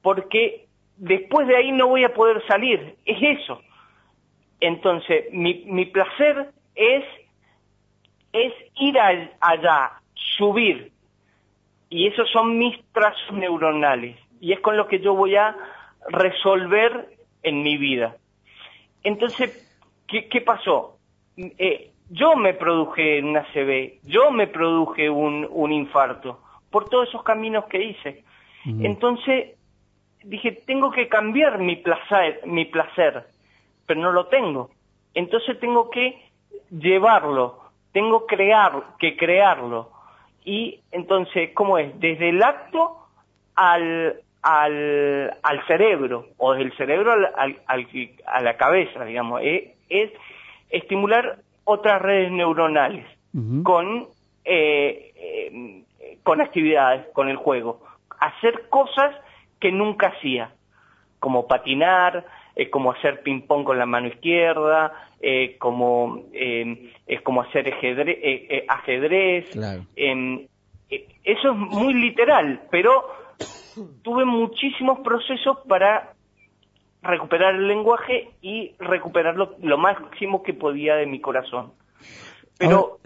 porque 0.03 0.67
después 0.97 1.47
de 1.47 1.57
ahí 1.57 1.73
no 1.73 1.89
voy 1.89 2.05
a 2.05 2.15
poder 2.15 2.43
salir, 2.47 2.97
es 3.05 3.41
eso. 3.41 3.61
Entonces, 4.61 5.27
mi, 5.33 5.65
mi 5.67 5.87
placer 5.87 6.51
es, 6.75 7.05
es 8.33 8.53
ir 8.77 8.99
al- 8.99 9.33
allá, 9.41 9.93
subir, 10.15 10.93
y 11.91 12.07
esos 12.07 12.31
son 12.31 12.59
mis 12.59 12.77
trazos 12.93 13.33
neuronales, 13.33 14.17
y 14.41 14.53
es 14.53 14.61
con 14.61 14.77
lo 14.77 14.87
que 14.87 15.01
yo 15.01 15.15
voy 15.15 15.37
a 15.37 15.57
resolver 16.09 17.17
en 17.43 17.63
mi 17.63 17.77
vida. 17.77 18.17
Entonces, 19.03 19.51
¿qué, 20.07 20.29
qué 20.29 20.41
pasó? 20.41 20.99
Eh, 21.37 21.93
yo 22.11 22.37
me 22.37 22.55
produje 22.55 23.23
una 23.23 23.45
CB, 23.53 24.01
yo 24.05 24.31
me 24.31 24.47
produje 24.47 25.09
un, 25.11 25.47
un 25.51 25.73
infarto, 25.73 26.41
por 26.71 26.89
todos 26.89 27.09
esos 27.09 27.23
caminos 27.23 27.65
que 27.67 27.83
hice. 27.83 28.25
Entonces, 28.85 29.55
dije, 30.25 30.53
tengo 30.53 30.91
que 30.91 31.09
cambiar 31.09 31.59
mi 31.59 31.77
placer, 31.77 32.41
mi 32.45 32.67
placer, 32.67 33.27
pero 33.87 34.01
no 34.01 34.13
lo 34.13 34.27
tengo. 34.27 34.71
Entonces 35.15 35.59
tengo 35.59 35.89
que 35.91 36.21
llevarlo, 36.71 37.61
tengo 37.93 38.27
crear, 38.27 38.83
que 38.99 39.17
crearlo. 39.17 39.91
Y 40.45 40.81
entonces, 40.93 41.51
¿cómo 41.55 41.79
es? 41.79 41.99
Desde 42.01 42.31
el 42.31 42.43
acto 42.43 42.97
al, 43.55 44.21
al, 44.43 45.37
al 45.43 45.67
cerebro, 45.67 46.27
o 46.39 46.53
desde 46.53 46.65
el 46.71 46.77
cerebro 46.77 47.13
al, 47.13 47.27
al- 47.37 47.59
al- 47.67 47.89
a 48.27 48.41
la 48.43 48.57
cabeza, 48.57 49.05
digamos. 49.05 49.41
Es, 49.45 49.71
es 49.89 50.11
estimular 50.71 51.39
otras 51.65 52.01
redes 52.01 52.31
neuronales 52.31 53.07
con, 53.63 54.07
eh, 54.45 55.13
eh, 55.17 55.83
con 56.23 56.41
actividades, 56.41 57.07
con 57.13 57.29
el 57.29 57.37
juego. 57.37 57.83
Hacer 58.21 58.69
cosas 58.69 59.15
que 59.61 59.71
nunca 59.71 60.09
hacía, 60.09 60.51
como 61.21 61.47
patinar, 61.47 62.25
eh, 62.59 62.69
como 62.71 62.91
hacer 62.91 63.23
ping-pong 63.23 63.63
con 63.65 63.79
la 63.79 63.87
mano 63.87 64.09
izquierda, 64.09 64.93
eh, 65.21 65.57
como, 65.59 66.25
eh, 66.33 66.93
es 67.07 67.23
como 67.23 67.41
hacer 67.43 67.73
ajedrez, 67.73 68.19
eh, 68.21 68.47
eh, 68.51 68.65
ajedrez 68.69 69.47
Claro. 69.53 69.85
em, 69.95 70.47
eh, 70.91 71.07
eso 71.23 71.53
es 71.53 71.57
muy 71.57 71.95
literal, 71.95 72.63
pero 72.71 73.05
tuve 74.03 74.25
muchísimos 74.25 74.99
procesos 75.01 75.59
para 75.69 76.15
recuperar 77.03 77.55
el 77.55 77.69
lenguaje 77.69 78.31
y 78.43 78.73
recuperar 78.81 79.37
lo, 79.37 79.55
lo 79.63 79.79
máximo 79.79 80.43
que 80.43 80.53
podía 80.53 80.97
de 80.97 81.07
mi 81.07 81.21
corazón. 81.21 81.73
Pero, 82.59 82.99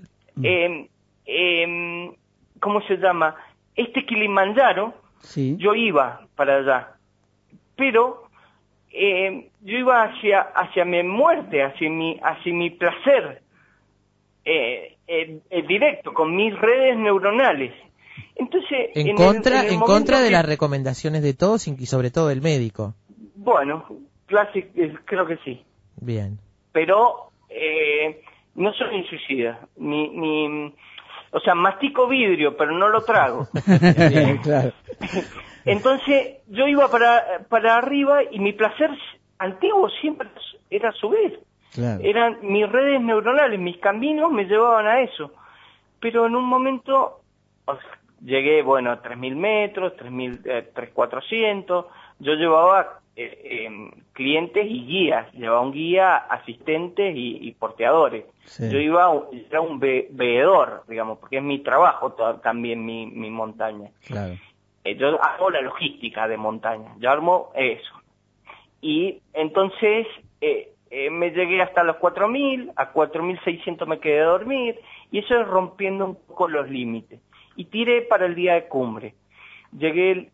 em, 0.42 0.88
em, 1.26 2.14
¿cómo 2.58 2.80
se 2.88 2.96
llama? 2.96 3.36
Este 3.76 4.06
Kilimanjaro, 4.06 4.94
Sí. 5.18 5.56
yo 5.58 5.74
iba 5.74 6.26
para 6.36 6.56
allá, 6.56 6.88
pero 7.76 8.21
eh, 8.92 9.50
yo 9.62 9.78
iba 9.78 10.02
hacia, 10.04 10.40
hacia 10.40 10.84
mi 10.84 11.02
muerte, 11.02 11.62
hacia 11.62 11.88
mi, 11.90 12.18
hacia 12.22 12.52
mi 12.54 12.70
placer 12.70 13.42
eh, 14.44 14.96
eh, 15.06 15.38
eh, 15.50 15.62
directo, 15.66 16.12
con 16.12 16.34
mis 16.34 16.52
redes 16.58 16.96
neuronales. 16.98 17.72
Entonces, 18.36 18.90
En, 18.94 19.14
contra, 19.14 19.62
el 19.62 19.74
en 19.74 19.80
contra 19.80 20.20
de 20.20 20.26
que- 20.28 20.32
las 20.32 20.44
recomendaciones 20.46 21.22
de 21.22 21.34
todos 21.34 21.66
y 21.68 21.86
sobre 21.86 22.10
todo 22.10 22.28
del 22.28 22.42
médico. 22.42 22.94
Bueno, 23.36 23.86
clase- 24.26 24.70
eh, 24.74 24.94
creo 25.04 25.26
que 25.26 25.36
sí. 25.44 25.62
Bien. 26.00 26.38
pero 26.72 27.30
no 28.54 28.72
soy 28.74 28.96
un 28.96 29.04
suicida, 29.04 29.60
ni, 29.76 30.08
ni, 30.08 30.72
o 31.32 31.40
sea, 31.40 31.54
mastico 31.54 32.06
vidrio, 32.06 32.56
pero 32.56 32.72
no 32.72 32.88
lo 32.88 33.02
trago. 33.02 33.48
claro. 34.42 34.72
Entonces 35.64 36.38
yo 36.48 36.66
iba 36.66 36.88
para, 36.88 37.40
para 37.48 37.76
arriba 37.76 38.22
y 38.30 38.38
mi 38.38 38.52
placer 38.52 38.90
antiguo 39.38 39.88
siempre 40.00 40.28
era 40.70 40.92
subir. 40.92 41.40
Claro. 41.72 42.00
Eran 42.04 42.38
mis 42.42 42.68
redes 42.70 43.00
neuronales, 43.00 43.58
mis 43.58 43.78
caminos 43.78 44.30
me 44.30 44.44
llevaban 44.44 44.86
a 44.86 45.00
eso. 45.00 45.32
Pero 46.00 46.26
en 46.26 46.36
un 46.36 46.44
momento 46.44 47.22
o 47.64 47.74
sea, 47.76 47.98
llegué, 48.20 48.62
bueno, 48.62 48.90
a 48.90 49.02
3.000 49.02 49.34
metros, 49.34 49.94
3.000, 49.96 50.40
eh, 50.44 50.70
3.400. 50.74 51.86
Yo 52.18 52.32
llevaba 52.34 53.00
eh, 53.16 53.64
em, 53.66 53.90
clientes 54.12 54.64
y 54.68 54.86
guías. 54.86 55.32
Llevaba 55.34 55.60
un 55.60 55.72
guía, 55.72 56.16
asistentes 56.16 57.14
y, 57.16 57.38
y 57.48 57.52
porteadores. 57.52 58.24
Sí. 58.44 58.70
Yo 58.70 58.78
iba, 58.78 59.12
era 59.50 59.60
un 59.60 59.78
ve- 59.78 60.08
veedor, 60.10 60.82
digamos, 60.88 61.18
porque 61.18 61.38
es 61.38 61.42
mi 61.42 61.58
trabajo 61.60 62.12
to- 62.12 62.36
también 62.36 62.84
mi, 62.84 63.06
mi 63.06 63.30
montaña. 63.30 63.90
Claro. 64.06 64.34
Eh, 64.84 64.96
yo 64.96 65.22
hago 65.22 65.50
la 65.50 65.60
logística 65.60 66.26
de 66.26 66.36
montaña, 66.36 66.94
yo 66.98 67.10
armo 67.10 67.50
eso. 67.54 67.92
Y 68.80 69.20
entonces 69.32 70.06
eh, 70.40 70.72
me 71.10 71.30
llegué 71.30 71.62
hasta 71.62 71.84
los 71.84 71.96
4.000, 71.96 72.72
a 72.76 72.92
4.600 72.92 73.86
me 73.86 73.98
quedé 74.00 74.20
a 74.20 74.24
dormir, 74.26 74.78
y 75.10 75.18
eso 75.20 75.40
es 75.40 75.46
rompiendo 75.46 76.04
un 76.06 76.14
poco 76.16 76.48
los 76.48 76.68
límites. 76.68 77.20
Y 77.56 77.66
tiré 77.66 78.02
para 78.02 78.26
el 78.26 78.34
día 78.34 78.54
de 78.54 78.64
cumbre. 78.68 79.14
Llegué, 79.76 80.30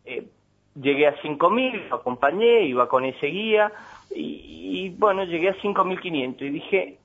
llegué 0.81 1.07
a 1.07 1.17
5.000, 1.17 1.89
lo 1.89 1.97
acompañé, 1.97 2.63
iba 2.63 2.89
con 2.89 3.05
ese 3.05 3.27
guía, 3.27 3.73
y, 4.11 4.91
bueno, 4.99 5.25
llegué 5.25 5.51
a 5.51 5.57
5.500 5.57 6.43
y 6.43 6.51
dije, 6.51 6.99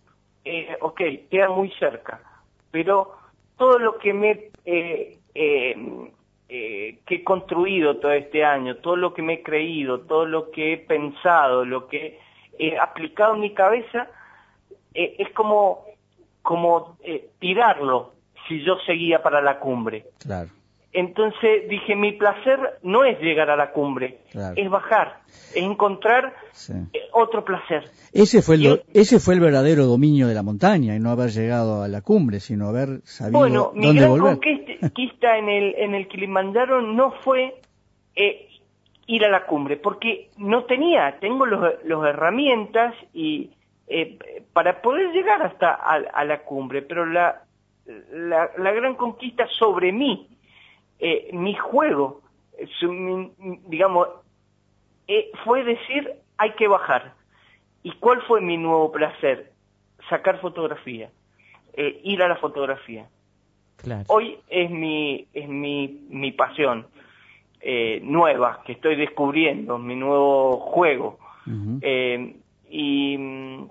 eh, 0.45 0.77
ok, 0.81 1.01
queda 1.29 1.49
muy 1.49 1.71
cerca, 1.71 2.21
pero 2.71 3.15
todo 3.57 3.79
lo 3.79 3.97
que 3.97 4.13
me 4.13 4.49
eh, 4.65 5.17
eh, 5.35 5.75
eh, 6.49 6.99
he 7.07 7.23
construido 7.23 7.97
todo 7.97 8.11
este 8.11 8.43
año, 8.43 8.77
todo 8.77 8.95
lo 8.95 9.13
que 9.13 9.21
me 9.21 9.35
he 9.35 9.43
creído, 9.43 10.01
todo 10.01 10.25
lo 10.25 10.51
que 10.51 10.73
he 10.73 10.77
pensado, 10.77 11.65
lo 11.65 11.87
que 11.87 12.19
he 12.57 12.77
aplicado 12.77 13.35
en 13.35 13.41
mi 13.41 13.53
cabeza, 13.53 14.07
es 14.93 15.27
como, 15.31 15.85
como 16.43 16.97
tirarlo 17.39 18.13
si 18.47 18.63
yo 18.63 18.77
seguía 18.85 19.23
para 19.23 19.41
la 19.41 19.59
cumbre. 19.59 20.05
Claro. 20.19 20.49
Entonces 20.93 21.67
dije, 21.69 21.95
mi 21.95 22.11
placer 22.13 22.59
no 22.83 23.03
es 23.03 23.19
llegar 23.19 23.49
a 23.49 23.55
la 23.55 23.71
cumbre, 23.71 24.19
Claro. 24.31 24.53
es 24.55 24.69
bajar, 24.69 25.21
es 25.27 25.63
encontrar 25.63 26.33
Sí. 26.51 26.73
eh, 26.93 26.99
otro 27.13 27.43
placer. 27.43 27.83
Ese 28.13 28.43
fue, 28.43 28.55
el, 28.55 28.61
Yo- 28.61 28.77
ese 28.93 29.19
fue 29.19 29.33
el 29.33 29.39
verdadero 29.39 29.85
dominio 29.85 30.27
de 30.27 30.35
la 30.35 30.43
montaña 30.43 30.95
y 30.95 30.99
no 30.99 31.09
haber 31.09 31.31
llegado 31.31 31.81
a 31.81 31.87
la 31.87 32.01
cumbre, 32.01 32.39
sino 32.39 32.67
haber 32.69 33.01
sabido 33.05 33.39
Bueno, 33.39 33.71
mi 33.73 33.91
gran 33.95 34.09
volver. 34.09 34.37
conquista 34.81 35.37
en 35.37 35.49
el, 35.49 35.73
en 35.77 35.95
el 35.95 36.07
Kilimanjaro 36.07 36.81
no 36.81 37.11
fue 37.23 37.55
eh, 38.15 38.47
ir 39.07 39.25
a 39.25 39.29
la 39.31 39.45
cumbre, 39.47 39.77
porque 39.77 40.29
no 40.37 40.65
tenía, 40.65 41.17
tengo 41.19 41.47
los, 41.47 41.73
los 41.85 42.05
herramientas 42.05 42.93
y 43.13 43.49
eh, 43.87 44.17
para 44.53 44.81
poder 44.81 45.11
llegar 45.11 45.41
hasta 45.41 45.71
a, 45.73 45.95
a 46.13 46.23
la 46.23 46.43
cumbre, 46.43 46.83
pero 46.83 47.05
la, 47.07 47.41
la, 48.11 48.49
la 48.57 48.71
gran 48.71 48.95
conquista 48.95 49.45
sobre 49.59 49.91
mí, 49.91 50.27
eh, 51.05 51.29
mi 51.33 51.53
juego, 51.53 52.21
eh, 52.57 52.67
su- 52.79 52.91
mi- 52.91 53.31
digamos, 53.67 54.07
eh, 55.07 55.29
fue 55.43 55.63
decir 55.65 56.09
hay 56.37 56.51
que 56.53 56.67
bajar. 56.67 57.13
¿Y 57.83 57.91
cuál 57.99 58.21
fue 58.21 58.39
mi 58.39 58.55
nuevo 58.57 58.89
placer? 58.91 59.51
Sacar 60.09 60.39
fotografía, 60.39 61.11
eh, 61.73 61.99
ir 62.03 62.23
a 62.23 62.29
la 62.29 62.37
fotografía. 62.37 63.09
Claro. 63.77 64.05
Hoy 64.07 64.39
es 64.47 64.69
mi, 64.71 65.27
es 65.33 65.49
mi, 65.49 66.05
mi 66.09 66.31
pasión 66.31 66.87
eh, 67.59 67.99
nueva 68.03 68.61
que 68.65 68.71
estoy 68.73 68.95
descubriendo, 68.95 69.77
mi 69.77 69.95
nuevo 69.95 70.57
juego. 70.57 71.19
Eh, 71.81 72.37
y 72.69 73.17
mm, 73.17 73.69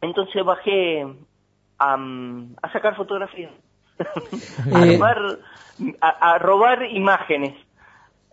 entonces 0.00 0.44
bajé 0.44 1.06
a, 1.78 1.96
mm, 1.96 2.56
a 2.62 2.72
sacar 2.72 2.96
fotografías, 2.96 3.52
a, 3.98 4.86
Eh. 4.86 4.96
robar, 4.96 5.18
a, 6.00 6.08
a 6.34 6.38
robar 6.38 6.84
imágenes, 6.90 7.54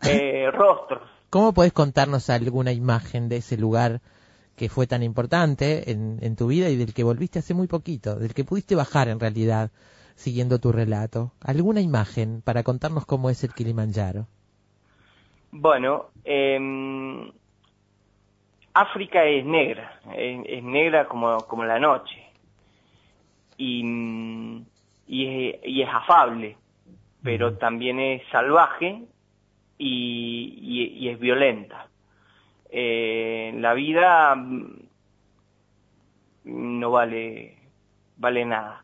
eh, 0.07 0.49
rostros. 0.53 1.01
¿Cómo 1.29 1.53
podés 1.53 1.73
contarnos 1.73 2.29
alguna 2.29 2.71
imagen 2.71 3.29
de 3.29 3.37
ese 3.37 3.57
lugar 3.57 4.01
que 4.57 4.69
fue 4.69 4.85
tan 4.85 5.01
importante 5.01 5.91
en, 5.91 6.19
en 6.21 6.35
tu 6.35 6.47
vida 6.47 6.69
y 6.69 6.75
del 6.75 6.93
que 6.93 7.03
volviste 7.03 7.39
hace 7.39 7.53
muy 7.53 7.67
poquito, 7.67 8.15
del 8.15 8.33
que 8.33 8.43
pudiste 8.43 8.75
bajar 8.75 9.07
en 9.07 9.19
realidad 9.19 9.71
siguiendo 10.15 10.59
tu 10.59 10.71
relato? 10.71 11.31
¿Alguna 11.41 11.81
imagen 11.81 12.41
para 12.41 12.63
contarnos 12.63 13.05
cómo 13.05 13.29
es 13.29 13.43
el 13.43 13.53
Kilimanjaro? 13.53 14.27
Bueno, 15.51 16.07
em, 16.23 17.31
África 18.73 19.23
es 19.25 19.45
negra, 19.45 19.99
es, 20.15 20.45
es 20.47 20.63
negra 20.63 21.07
como, 21.07 21.37
como 21.47 21.63
la 21.65 21.79
noche. 21.79 22.23
Y, 23.57 23.83
mm, 23.83 24.65
y, 25.11 25.25
es, 25.49 25.59
y 25.65 25.81
es 25.81 25.89
afable, 25.89 26.55
pero 27.21 27.57
también 27.57 27.99
es 27.99 28.21
salvaje 28.31 29.01
y, 29.77 30.57
y- 30.61 30.97
y 31.05 31.09
es 31.09 31.19
violenta. 31.19 31.87
Eh, 32.69 33.53
la 33.57 33.73
vida 33.73 34.33
mm, 34.35 34.73
no 36.45 36.91
vale, 36.91 37.57
vale 38.17 38.45
nada. 38.45 38.83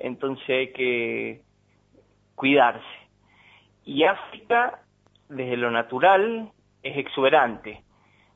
Entonces 0.00 0.48
hay 0.48 0.72
que 0.72 1.42
cuidarse. 2.36 2.84
Y 3.84 4.04
África, 4.04 4.82
desde 5.28 5.56
lo 5.56 5.70
natural, 5.70 6.50
es 6.82 6.96
exuberante. 6.96 7.82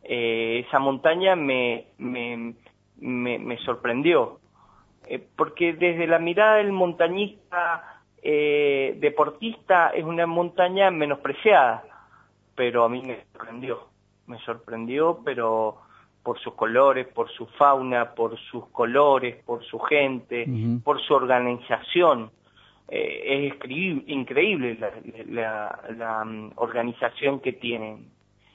Eh, 0.02 0.64
esa 0.66 0.80
montaña 0.80 1.36
me, 1.36 1.86
me, 1.98 2.54
me, 2.98 3.38
me 3.38 3.56
sorprendió, 3.58 4.40
Eh, 5.06 5.22
porque 5.36 5.72
desde 5.72 6.06
la 6.06 6.18
mirada 6.18 6.56
del 6.56 6.72
montañista 6.72 8.00
eh, 8.22 8.96
deportista 9.00 9.90
es 9.90 10.04
una 10.04 10.26
montaña 10.26 10.90
menospreciada, 10.90 11.82
pero 12.54 12.84
a 12.84 12.88
mí 12.88 13.02
me 13.02 13.24
sorprendió, 13.32 13.88
me 14.26 14.38
sorprendió, 14.40 15.20
pero 15.24 15.78
por 16.22 16.38
sus 16.38 16.54
colores, 16.54 17.08
por 17.08 17.28
su 17.30 17.46
fauna, 17.46 18.14
por 18.14 18.38
sus 18.38 18.66
colores, 18.68 19.42
por 19.44 19.64
su 19.64 19.78
gente, 19.80 20.46
por 20.84 21.00
su 21.02 21.14
organización. 21.14 22.30
Eh, 22.88 23.48
es 23.48 23.70
increíble 24.06 24.76
la, 24.78 24.90
la- 25.26 25.80
la, 25.96 26.24
mm, 26.24 26.52
organización 26.56 27.40
que 27.40 27.52
tienen 27.52 28.06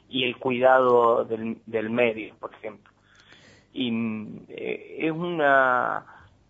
y 0.10 0.24
el 0.24 0.38
cuidado 0.38 1.26
del, 1.26 1.58
del 1.66 1.90
medio, 1.90 2.34
por 2.40 2.54
ejemplo. 2.54 2.94
Y 3.74 3.92
mm, 3.92 4.46
eh, 4.50 4.98
es 5.00 5.12
una 5.12 6.06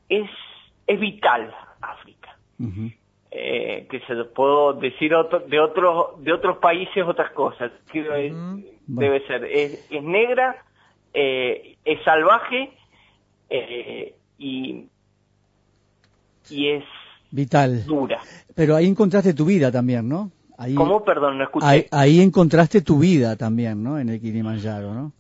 es 0.10 0.30
es 0.88 1.00
vital 1.00 1.54
África. 1.82 2.38
Eh, 3.30 3.88
que 3.92 4.00
se 4.08 4.14
lo 4.14 4.32
puedo 4.34 4.74
decir 4.74 5.14
otro- 5.14 5.42
de 5.42 5.60
otros 5.60 6.24
de 6.24 6.32
otros 6.34 6.58
países 6.58 7.04
otras 7.06 7.32
cosas. 7.32 7.72
Es- 7.94 8.34
Debe 8.88 9.26
ser 9.28 9.44
es, 9.46 9.86
es 9.92 10.02
negra, 10.04 10.64
eh, 11.14 11.76
es 11.84 12.02
salvaje 12.04 12.72
eh, 13.50 14.16
y 14.38 14.86
y 16.50 16.70
es 16.70 16.84
Vital. 17.30 17.86
dura. 17.86 18.20
Pero 18.56 18.76
ahí 18.78 18.88
encontraste 18.88 19.34
tu 19.34 19.44
vida 19.46 19.70
también, 19.72 20.08
¿no? 20.08 20.32
Ahí, 20.58 20.74
¿Cómo? 20.74 21.04
Perdón, 21.04 21.38
no 21.38 21.44
escuché. 21.44 21.68
ahí, 21.68 21.86
ahí 21.92 22.22
encontraste 22.22 22.82
tu 22.82 22.98
vida 23.00 23.36
también, 23.36 23.84
¿no? 23.84 24.00
En 24.00 24.08
el 24.10 24.22
Kilimanjaro, 24.22 24.94
¿no? 24.94 25.12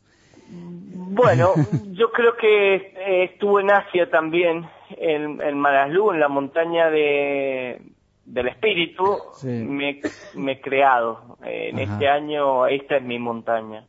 Bueno, 0.49 1.53
yo 1.91 2.11
creo 2.11 2.35
que 2.37 2.75
eh, 2.75 3.23
estuve 3.33 3.61
en 3.61 3.71
Asia 3.71 4.09
también, 4.09 4.65
en, 4.91 5.41
en 5.41 5.57
Manaslu, 5.57 6.11
en 6.11 6.19
la 6.19 6.27
montaña 6.27 6.89
de, 6.89 7.81
del 8.25 8.47
espíritu, 8.47 9.17
Sí. 9.33 9.47
me, 9.47 10.01
me 10.35 10.53
he 10.53 10.61
creado. 10.61 11.37
Eh, 11.45 11.69
en 11.69 11.79
Ajá. 11.79 11.93
este 11.93 12.07
año 12.07 12.67
esta 12.67 12.97
es 12.97 13.03
mi 13.03 13.19
montaña. 13.19 13.85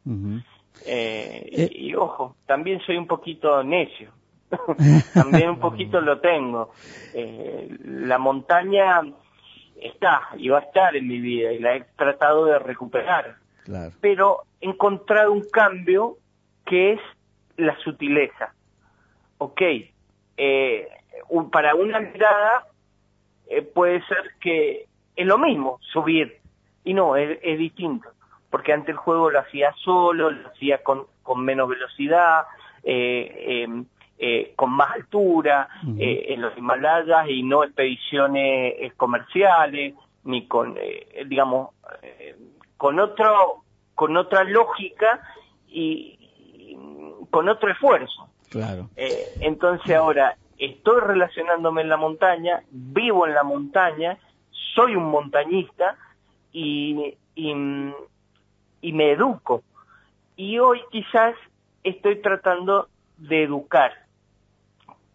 Eh, 0.86 1.48
Eh. 1.52 1.68
y, 1.72 1.90
y 1.90 1.94
ojo, 1.94 2.36
también 2.46 2.80
soy 2.86 2.96
un 2.96 3.06
poquito 3.06 3.62
necio. 3.62 4.10
también 5.14 5.50
un 5.50 5.58
poquito 5.60 6.00
lo 6.00 6.20
tengo. 6.20 6.70
Eh, 7.14 7.68
la 7.84 8.18
montaña 8.18 9.02
está 9.80 10.30
y 10.36 10.48
va 10.48 10.58
a 10.58 10.62
estar 10.62 10.96
en 10.96 11.06
mi 11.06 11.20
vida 11.20 11.52
y 11.52 11.58
la 11.58 11.76
he 11.76 11.84
tratado 11.96 12.46
de 12.46 12.58
recuperar 12.58 13.36
Claro. 13.64 13.92
pero 14.00 14.38
he 14.60 14.66
encontrado 14.70 15.30
un 15.30 15.42
cambio 15.50 16.16
que 16.64 16.94
es 16.94 17.00
la 17.56 17.76
sutileza. 17.80 18.54
Ok, 19.38 19.60
eh, 20.38 20.88
un- 21.28 21.50
para 21.50 21.74
una 21.74 22.00
mirada 22.00 22.66
eh, 23.48 23.62
puede 23.62 24.02
ser 24.06 24.22
que 24.40 24.86
es 25.16 25.26
lo 25.26 25.38
mismo 25.38 25.78
subir, 25.92 26.38
y 26.84 26.94
no, 26.94 27.16
es, 27.16 27.38
es 27.42 27.58
distinto, 27.58 28.08
porque 28.50 28.72
antes 28.72 28.90
el 28.90 28.96
juego 28.96 29.30
lo 29.30 29.40
hacía 29.40 29.72
solo, 29.84 30.30
lo 30.30 30.48
hacía 30.48 30.82
con, 30.82 31.06
con 31.22 31.44
menos 31.44 31.68
velocidad, 31.68 32.44
eh, 32.82 33.66
eh, 33.66 33.82
eh, 34.18 34.52
con 34.56 34.70
más 34.70 34.94
altura, 34.94 35.68
eh, 35.98 36.26
en 36.28 36.40
los 36.42 36.56
Himalayas 36.56 37.28
y 37.28 37.42
no 37.42 37.64
expediciones 37.64 38.92
comerciales, 38.94 39.94
ni 40.24 40.46
con, 40.46 40.76
eh, 40.78 41.24
digamos, 41.26 41.70
con 42.76 42.98
otro, 43.00 43.64
con 43.94 44.16
otra 44.16 44.44
lógica 44.44 45.20
y, 45.68 46.16
y 46.54 46.76
con 47.30 47.48
otro 47.48 47.70
esfuerzo. 47.70 48.27
Claro. 48.50 48.88
Eh, 48.96 49.24
entonces 49.40 49.94
ahora 49.94 50.36
estoy 50.58 51.00
relacionándome 51.00 51.82
en 51.82 51.88
la 51.88 51.96
montaña, 51.96 52.62
vivo 52.70 53.26
en 53.26 53.34
la 53.34 53.42
montaña, 53.42 54.18
soy 54.74 54.96
un 54.96 55.04
montañista 55.10 55.96
y, 56.52 57.14
y, 57.34 57.52
y 58.80 58.92
me 58.92 59.12
educo. 59.12 59.62
Y 60.36 60.58
hoy 60.58 60.80
quizás 60.90 61.34
estoy 61.84 62.20
tratando 62.22 62.88
de 63.18 63.42
educar 63.44 63.92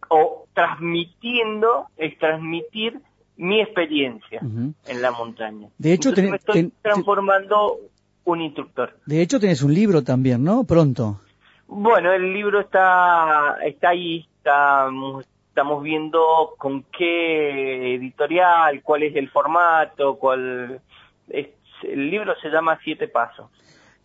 o 0.08 0.46
transmitiendo, 0.54 1.86
es 1.96 2.18
transmitir 2.18 3.00
mi 3.36 3.60
experiencia 3.60 4.40
en 4.40 5.02
la 5.02 5.10
montaña. 5.10 5.68
De 5.78 5.92
hecho, 5.92 6.10
Entonces 6.10 6.24
ten- 6.24 6.30
me 6.30 6.36
estoy 6.36 6.54
ten- 6.54 6.72
transformando 6.82 7.78
un 8.24 8.40
instructor. 8.40 8.96
De 9.06 9.20
hecho, 9.22 9.40
tenés 9.40 9.62
un 9.62 9.74
libro 9.74 10.02
también, 10.04 10.44
¿no? 10.44 10.64
Pronto. 10.64 11.20
Bueno, 11.66 12.12
el 12.12 12.32
libro 12.32 12.60
está, 12.60 13.56
está 13.64 13.90
ahí, 13.90 14.26
estamos, 14.38 15.26
estamos 15.48 15.82
viendo 15.82 16.54
con 16.58 16.84
qué 16.96 17.94
editorial, 17.94 18.82
cuál 18.82 19.02
es 19.04 19.16
el 19.16 19.28
formato, 19.30 20.16
cuál... 20.16 20.80
es- 21.28 21.48
el 21.82 22.10
libro 22.10 22.34
se 22.40 22.48
llama 22.48 22.78
Siete 22.82 23.08
Pasos. 23.08 23.50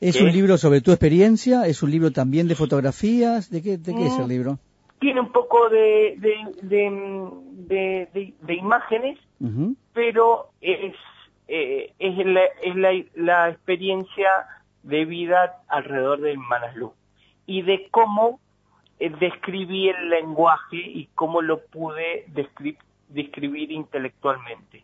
¿Es 0.01 0.19
un 0.21 0.31
libro 0.31 0.57
sobre 0.57 0.81
tu 0.81 0.91
experiencia? 0.91 1.65
¿Es 1.65 1.81
un 1.83 1.91
libro 1.91 2.11
también 2.11 2.47
de 2.49 2.55
fotografías? 2.55 3.49
¿De 3.49 3.61
qué, 3.61 3.77
de 3.77 3.95
qué 3.95 4.07
es 4.07 4.17
el 4.19 4.25
Mm. 4.25 4.29
libro? 4.29 4.59
Tiene 4.99 5.21
un 5.21 5.31
poco 5.31 5.69
de, 5.69 6.15
de, 6.17 6.35
de, 6.61 8.33
de- 8.41 8.53
imágenes, 8.53 9.17
pero 9.93 10.49
es, 10.59 10.93
eh, 11.47 11.93
es, 11.99 12.17
la, 12.25 12.41
es 12.63 12.75
la, 12.75 12.89
la 13.15 13.49
experiencia 13.49 14.29
de 14.83 15.05
vida 15.05 15.61
alrededor 15.69 16.19
del 16.19 16.37
Manaslu 16.37 16.91
y 17.49 17.63
de 17.63 17.87
cómo 17.89 18.39
eh, 18.99 19.09
describí 19.19 19.89
el 19.89 20.09
lenguaje 20.09 20.77
y 20.77 21.07
cómo 21.15 21.41
lo 21.41 21.65
pude 21.65 22.27
descri- 22.27 22.77
describir 23.07 23.71
intelectualmente. 23.71 24.83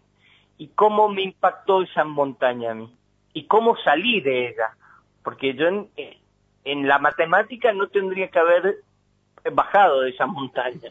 Y 0.58 0.70
cómo 0.70 1.08
me 1.10 1.22
impactó 1.22 1.84
esa 1.84 2.04
montaña 2.06 2.72
a 2.72 2.74
mí. 2.74 2.92
Y 3.34 3.44
cómo 3.44 3.78
salí 3.84 4.20
de 4.22 4.48
ella. 4.50 4.76
Porque 5.24 5.54
yo 5.54 5.68
en, 5.68 5.90
eh, 5.96 6.18
en 6.64 6.88
la 6.88 6.98
matemática 6.98 7.72
no 7.72 7.88
tendría 7.90 8.30
que 8.30 8.40
haber 8.40 8.78
bajado 9.54 10.02
de 10.02 10.10
esa 10.10 10.26
montaña. 10.26 10.90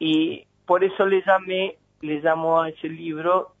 Y 0.00 0.44
por 0.66 0.82
eso 0.82 1.06
le 1.06 1.22
llamé 1.22 1.76
le 2.00 2.20
llamo 2.20 2.60
a 2.60 2.68
ese 2.68 2.88
libro 2.88 3.54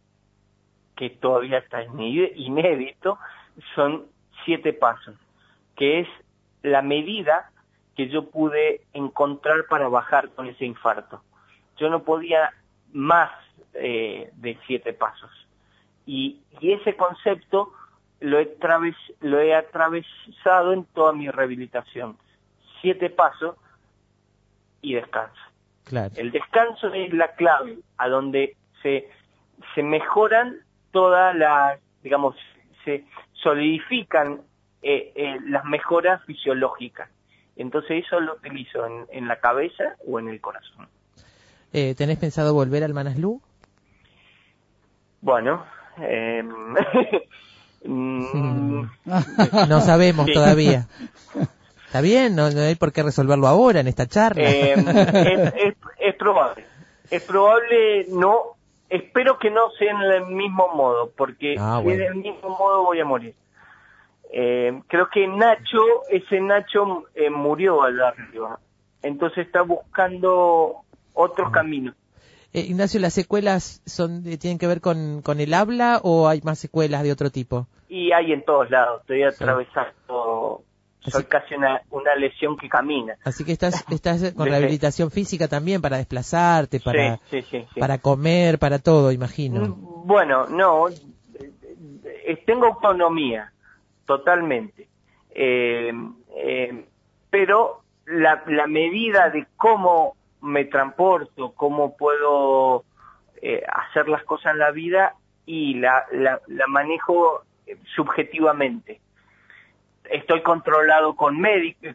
que 0.96 1.10
todavía 1.10 1.58
está 1.58 1.84
iné- 1.84 2.32
inédito 2.34 3.18
son 3.74 4.06
siete 4.44 4.72
pasos 4.72 5.14
que 5.76 6.00
es 6.00 6.08
la 6.64 6.80
medida 6.82 7.50
que 7.94 8.08
yo 8.08 8.30
pude 8.30 8.80
encontrar 8.94 9.66
para 9.68 9.86
bajar 9.88 10.30
con 10.30 10.46
ese 10.48 10.64
infarto. 10.64 11.22
Yo 11.76 11.90
no 11.90 12.02
podía 12.02 12.50
más 12.92 13.30
eh, 13.74 14.30
de 14.36 14.58
siete 14.66 14.94
pasos. 14.94 15.30
Y, 16.06 16.40
y 16.60 16.72
ese 16.72 16.96
concepto 16.96 17.72
lo 18.20 18.38
he, 18.38 18.46
traves- 18.58 19.14
lo 19.20 19.38
he 19.40 19.54
atravesado 19.54 20.72
en 20.72 20.84
toda 20.86 21.12
mi 21.12 21.28
rehabilitación. 21.30 22.16
Siete 22.80 23.10
pasos 23.10 23.56
y 24.80 24.94
descanso. 24.94 25.40
Claro. 25.84 26.14
el 26.16 26.30
descanso 26.32 26.94
es 26.94 27.12
la 27.12 27.34
clave 27.34 27.76
a 27.98 28.08
donde 28.08 28.56
se, 28.82 29.10
se 29.74 29.82
mejoran 29.82 30.56
todas 30.92 31.36
las, 31.36 31.78
digamos, 32.02 32.34
se 32.86 33.04
solidifican 33.34 34.40
eh, 34.84 35.12
eh, 35.14 35.36
las 35.48 35.64
mejoras 35.64 36.22
fisiológicas. 36.24 37.08
Entonces 37.56 38.04
eso 38.04 38.20
lo 38.20 38.34
utilizo 38.34 38.84
en, 38.86 39.06
en 39.12 39.26
la 39.28 39.40
cabeza 39.40 39.96
o 40.06 40.18
en 40.20 40.28
el 40.28 40.40
corazón. 40.40 40.88
Eh, 41.72 41.94
¿Tenés 41.96 42.18
pensado 42.18 42.52
volver 42.54 42.84
al 42.84 42.94
Manaslu? 42.94 43.40
Bueno, 45.20 45.64
eh, 46.00 46.42
mm, 47.84 48.82
No 49.68 49.80
sabemos 49.80 50.26
Sí. 50.30 50.32
todavía. 50.34 50.86
Está 51.86 52.00
bien, 52.00 52.34
no, 52.34 52.50
no 52.50 52.60
hay 52.60 52.74
por 52.74 52.92
qué 52.92 53.02
resolverlo 53.02 53.46
ahora 53.46 53.80
en 53.80 53.86
esta 53.88 54.06
charla. 54.06 54.42
Eh, 54.50 54.72
es, 54.72 55.54
es- 55.54 55.74
es 56.00 56.14
probable. 56.16 56.66
Es 57.10 57.22
probable, 57.22 58.06
no. 58.08 58.54
Espero 58.90 59.38
que 59.38 59.50
no 59.50 59.70
sea 59.78 59.92
en 59.92 60.02
el 60.02 60.26
mismo 60.26 60.68
modo, 60.74 61.10
porque 61.16 61.56
Ah, 61.58 61.76
si 61.78 61.84
bueno. 61.84 62.02
es 62.02 62.08
del 62.10 62.16
mismo 62.16 62.48
modo 62.50 62.82
voy 62.84 63.00
a 63.00 63.04
morir. 63.04 63.34
Eh, 64.36 64.82
creo 64.88 65.08
que 65.10 65.28
Nacho, 65.28 65.78
ese 66.10 66.40
Nacho 66.40 67.04
eh, 67.14 67.30
murió 67.30 67.84
allá 67.84 68.08
arriba. 68.08 68.58
Entonces 69.00 69.46
está 69.46 69.62
buscando 69.62 70.78
otro 71.12 71.52
camino. 71.52 71.94
Eh, 72.52 72.62
Ignacio, 72.62 72.98
¿las 72.98 73.14
secuelas 73.14 73.80
son 73.86 74.24
tienen 74.24 74.58
que 74.58 74.66
ver 74.66 74.80
con, 74.80 75.22
con 75.22 75.38
el 75.38 75.54
habla 75.54 76.00
o 76.02 76.26
hay 76.26 76.40
más 76.42 76.58
secuelas 76.58 77.04
de 77.04 77.12
otro 77.12 77.30
tipo? 77.30 77.68
Y 77.88 78.10
hay 78.10 78.32
en 78.32 78.44
todos 78.44 78.68
lados. 78.70 79.02
Estoy 79.02 79.22
atravesando. 79.22 80.64
Soy 81.06 81.24
casi 81.24 81.54
una, 81.54 81.82
una 81.90 82.16
lesión 82.16 82.56
que 82.56 82.68
camina. 82.68 83.14
Así 83.22 83.44
que 83.44 83.52
estás, 83.52 83.84
estás 83.92 84.32
con 84.34 84.48
rehabilitación 84.48 85.12
física 85.12 85.46
también 85.46 85.80
para 85.80 85.98
desplazarte, 85.98 86.80
para, 86.80 87.20
sí, 87.30 87.42
sí, 87.42 87.64
para 87.78 87.98
comer, 87.98 88.58
para 88.58 88.80
todo, 88.80 89.12
imagino. 89.12 89.60
Mm, 89.60 90.06
Bueno, 90.06 90.48
no, 90.48 90.88
eh, 90.88 90.94
eh, 92.26 92.42
tengo 92.44 92.66
autonomía, 92.66 93.52
totalmente. 94.06 94.88
Eh, 95.30 95.92
eh, 96.36 96.84
pero 97.30 97.82
la, 98.06 98.42
la 98.46 98.66
medida 98.66 99.30
de 99.30 99.46
cómo 99.56 100.16
me 100.40 100.64
transporto, 100.66 101.52
cómo 101.52 101.96
puedo 101.96 102.84
eh, 103.40 103.62
hacer 103.66 104.08
las 104.08 104.22
cosas 104.24 104.52
en 104.52 104.58
la 104.58 104.70
vida 104.70 105.14
y 105.46 105.74
la, 105.74 106.04
la, 106.12 106.40
la 106.48 106.66
manejo 106.66 107.42
eh, 107.66 107.76
subjetivamente. 107.94 109.00
Estoy 110.04 110.42
controlado 110.42 111.16
con, 111.16 111.42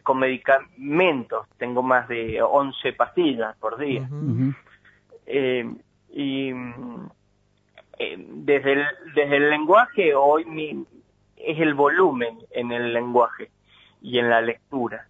con 0.02 0.18
medicamentos, 0.18 1.46
tengo 1.58 1.82
más 1.82 2.08
de 2.08 2.42
11 2.42 2.92
pastillas 2.94 3.56
por 3.58 3.78
día. 3.78 4.08
Eh, 5.26 5.64
y 6.12 6.52
mm, 6.52 7.08
eh, 7.98 8.16
desde, 8.18 8.72
el, 8.72 8.86
desde 9.14 9.36
el 9.36 9.50
lenguaje 9.50 10.14
hoy 10.14 10.44
mi, 10.44 10.84
es 11.46 11.58
el 11.58 11.74
volumen 11.74 12.38
en 12.50 12.72
el 12.72 12.92
lenguaje 12.92 13.50
y 14.02 14.18
en 14.18 14.30
la 14.30 14.40
lectura. 14.40 15.06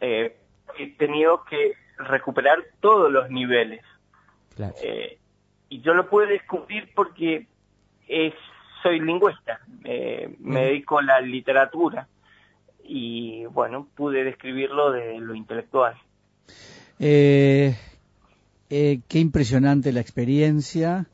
Eh, 0.00 0.36
he 0.78 0.90
tenido 0.96 1.44
que 1.44 1.72
recuperar 1.98 2.58
todos 2.80 3.10
los 3.10 3.30
niveles. 3.30 3.82
Claro. 4.54 4.74
Eh, 4.82 5.18
y 5.68 5.80
yo 5.80 5.94
lo 5.94 6.08
pude 6.08 6.26
descubrir 6.26 6.90
porque 6.94 7.46
es, 8.08 8.34
soy 8.82 9.00
lingüista, 9.00 9.60
eh, 9.84 10.34
me 10.38 10.66
dedico 10.66 10.98
a 10.98 11.02
la 11.02 11.20
literatura 11.20 12.06
y 12.84 13.44
bueno, 13.46 13.88
pude 13.94 14.24
describirlo 14.24 14.92
de 14.92 15.18
lo 15.18 15.34
intelectual. 15.34 15.96
Eh, 16.98 17.76
eh, 18.70 19.00
qué 19.08 19.18
impresionante 19.18 19.92
la 19.92 20.00
experiencia. 20.00 21.06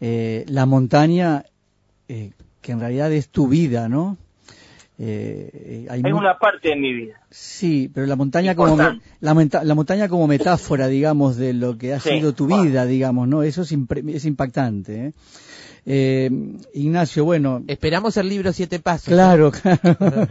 Eh, 0.00 0.44
la 0.48 0.66
montaña, 0.66 1.44
que 2.62 2.72
en 2.72 2.80
realidad 2.80 3.12
es 3.12 3.28
tu 3.28 3.48
vida, 3.48 3.88
¿no? 3.90 4.16
Eh, 4.98 5.50
eh, 5.54 5.86
hay 5.90 6.00
Es 6.04 6.12
una 6.12 6.38
parte 6.38 6.68
de 6.68 6.76
mi 6.76 6.92
vida. 6.92 7.20
Sí, 7.30 7.90
pero 7.92 8.06
la 8.06 8.14
montaña 8.14 8.54
como 8.54 8.76
me- 8.76 9.00
la, 9.20 9.34
la 9.64 9.74
montaña 9.74 10.08
como 10.08 10.26
metáfora, 10.28 10.86
digamos, 10.86 11.36
de 11.36 11.54
lo 11.54 11.76
que 11.76 11.92
ha 11.94 11.98
Sí, 12.00 12.10
sido 12.10 12.34
tu 12.34 12.46
bueno. 12.46 12.62
vida, 12.62 12.86
digamos, 12.86 13.26
¿no? 13.26 13.42
Eso 13.42 13.62
es, 13.62 13.72
impre- 13.72 14.08
es 14.14 14.24
impactante. 14.24 15.06
¿eh? 15.06 15.12
Eh, 15.84 16.30
Ignacio, 16.74 17.24
bueno, 17.24 17.64
Esperamos 17.66 18.16
el 18.16 18.28
libro 18.28 18.52
Siete 18.52 18.78
Pasos. 18.78 19.08
claro, 19.12 19.50
claro. 19.62 19.96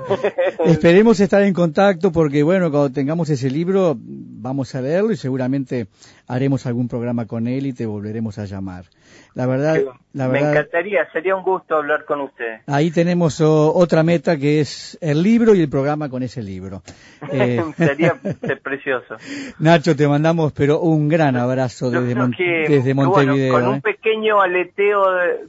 Esperemos 0.66 1.20
estar 1.20 1.42
en 1.44 1.54
contacto 1.54 2.12
porque, 2.12 2.44
bueno, 2.44 2.72
cuando 2.72 2.92
tengamos 2.92 3.30
ese 3.30 3.50
libro, 3.50 3.96
vamos 3.98 4.74
a 4.76 4.82
leerlo 4.82 5.12
y 5.12 5.18
seguramente 5.18 5.88
haremos 6.28 6.66
algún 6.66 6.88
programa 6.88 7.26
con 7.28 7.48
él 7.48 7.66
y 7.66 7.74
te 7.74 7.86
volveremos 7.86 8.38
a 8.40 8.46
llamar. 8.46 8.86
La 9.34 9.46
verdad, 9.46 9.78
la 10.14 10.28
Me 10.28 10.34
verdad, 10.34 10.52
encantaría, 10.52 11.10
sería 11.14 11.36
un 11.36 11.44
gusto 11.44 11.76
hablar 11.76 12.04
con 12.06 12.20
usted. 12.22 12.60
ahí 12.68 12.92
tenemos 12.92 13.40
otra 13.42 14.04
meta 14.04 14.36
que 14.38 14.60
es 14.60 14.98
el 15.02 15.24
libro 15.24 15.56
y 15.56 15.62
el 15.62 15.70
programa 15.70 16.10
con 16.10 16.24
ese 16.24 16.42
libro. 16.42 16.82
Eh, 17.32 17.64
sería 17.78 18.16
precioso. 18.64 19.16
Nacho, 19.60 19.96
te 19.96 20.08
mandamos, 20.08 20.52
pero 20.54 20.80
un 20.82 21.08
gran 21.08 21.36
abrazo 21.38 21.90
desde, 21.92 22.12
creo 22.14 22.24
Mon- 22.24 22.34
que, 22.34 22.66
desde 22.68 22.94
bueno, 22.94 23.12
Montevideo. 23.12 23.54
con 23.54 23.68
un 23.68 23.76
¿eh? 23.76 23.82
pequeño 23.82 24.42
aleteo 24.42 25.12
de, 25.14 25.40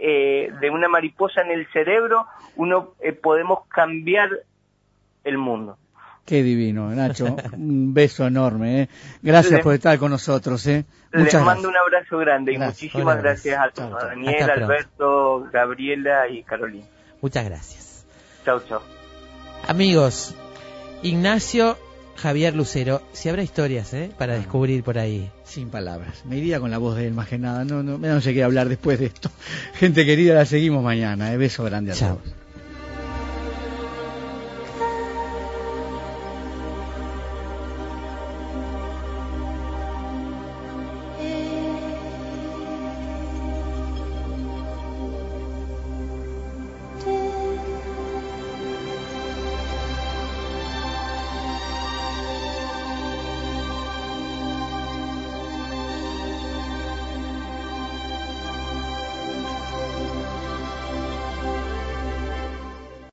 eh, 0.00 0.50
de 0.60 0.70
una 0.70 0.88
mariposa 0.88 1.42
en 1.42 1.50
el 1.52 1.66
cerebro, 1.72 2.26
uno 2.56 2.94
eh, 3.00 3.12
podemos 3.12 3.66
cambiar 3.68 4.30
el 5.24 5.38
mundo. 5.38 5.78
Qué 6.24 6.42
divino, 6.42 6.90
Nacho. 6.90 7.36
Un 7.54 7.94
beso 7.94 8.26
enorme. 8.26 8.82
¿eh? 8.82 8.88
Gracias 9.22 9.60
por 9.62 9.72
estar 9.74 9.98
con 9.98 10.10
nosotros. 10.10 10.66
¿eh? 10.66 10.84
Les 11.12 11.32
mando 11.34 11.44
gracias. 11.44 11.64
un 11.64 11.76
abrazo 11.76 12.18
grande 12.18 12.52
y 12.52 12.56
Gracias. 12.56 12.82
muchísimas 12.82 13.22
gracias 13.22 13.58
a 13.58 13.70
todos. 13.70 13.90
Chao, 13.90 14.00
chao. 14.00 14.08
Daniel, 14.10 14.34
Hasta 14.40 14.54
pronto. 14.54 14.64
Alberto, 14.72 15.48
Gabriela 15.52 16.28
y 16.28 16.42
Carolina. 16.42 16.84
Muchas 17.22 17.44
gracias. 17.46 18.06
Chau, 18.44 18.60
chau. 18.68 18.80
Amigos, 19.66 20.34
Ignacio 21.02 21.78
Javier 22.16 22.54
Lucero, 22.54 23.00
si 23.12 23.28
habrá 23.28 23.42
historias 23.42 23.94
¿eh? 23.94 24.10
para 24.18 24.34
descubrir 24.34 24.82
por 24.82 24.98
ahí. 24.98 25.30
Sin 25.44 25.70
palabras. 25.70 26.24
Me 26.26 26.36
iría 26.36 26.60
con 26.60 26.70
la 26.70 26.76
voz 26.78 26.96
de 26.96 27.06
él 27.06 27.14
más 27.14 27.28
que 27.28 27.38
nada. 27.38 27.64
No, 27.64 27.82
no, 27.82 27.96
no 27.96 28.20
sé 28.20 28.34
qué 28.34 28.42
hablar 28.44 28.68
después 28.68 28.98
de 28.98 29.06
esto. 29.06 29.30
Gente 29.74 30.04
querida, 30.04 30.34
la 30.34 30.44
seguimos 30.44 30.82
mañana. 30.84 31.32
¿eh? 31.32 31.36
Beso 31.38 31.64
grande 31.64 31.92
a 31.92 31.94
Chao. 31.94 32.16
todos. 32.16 32.37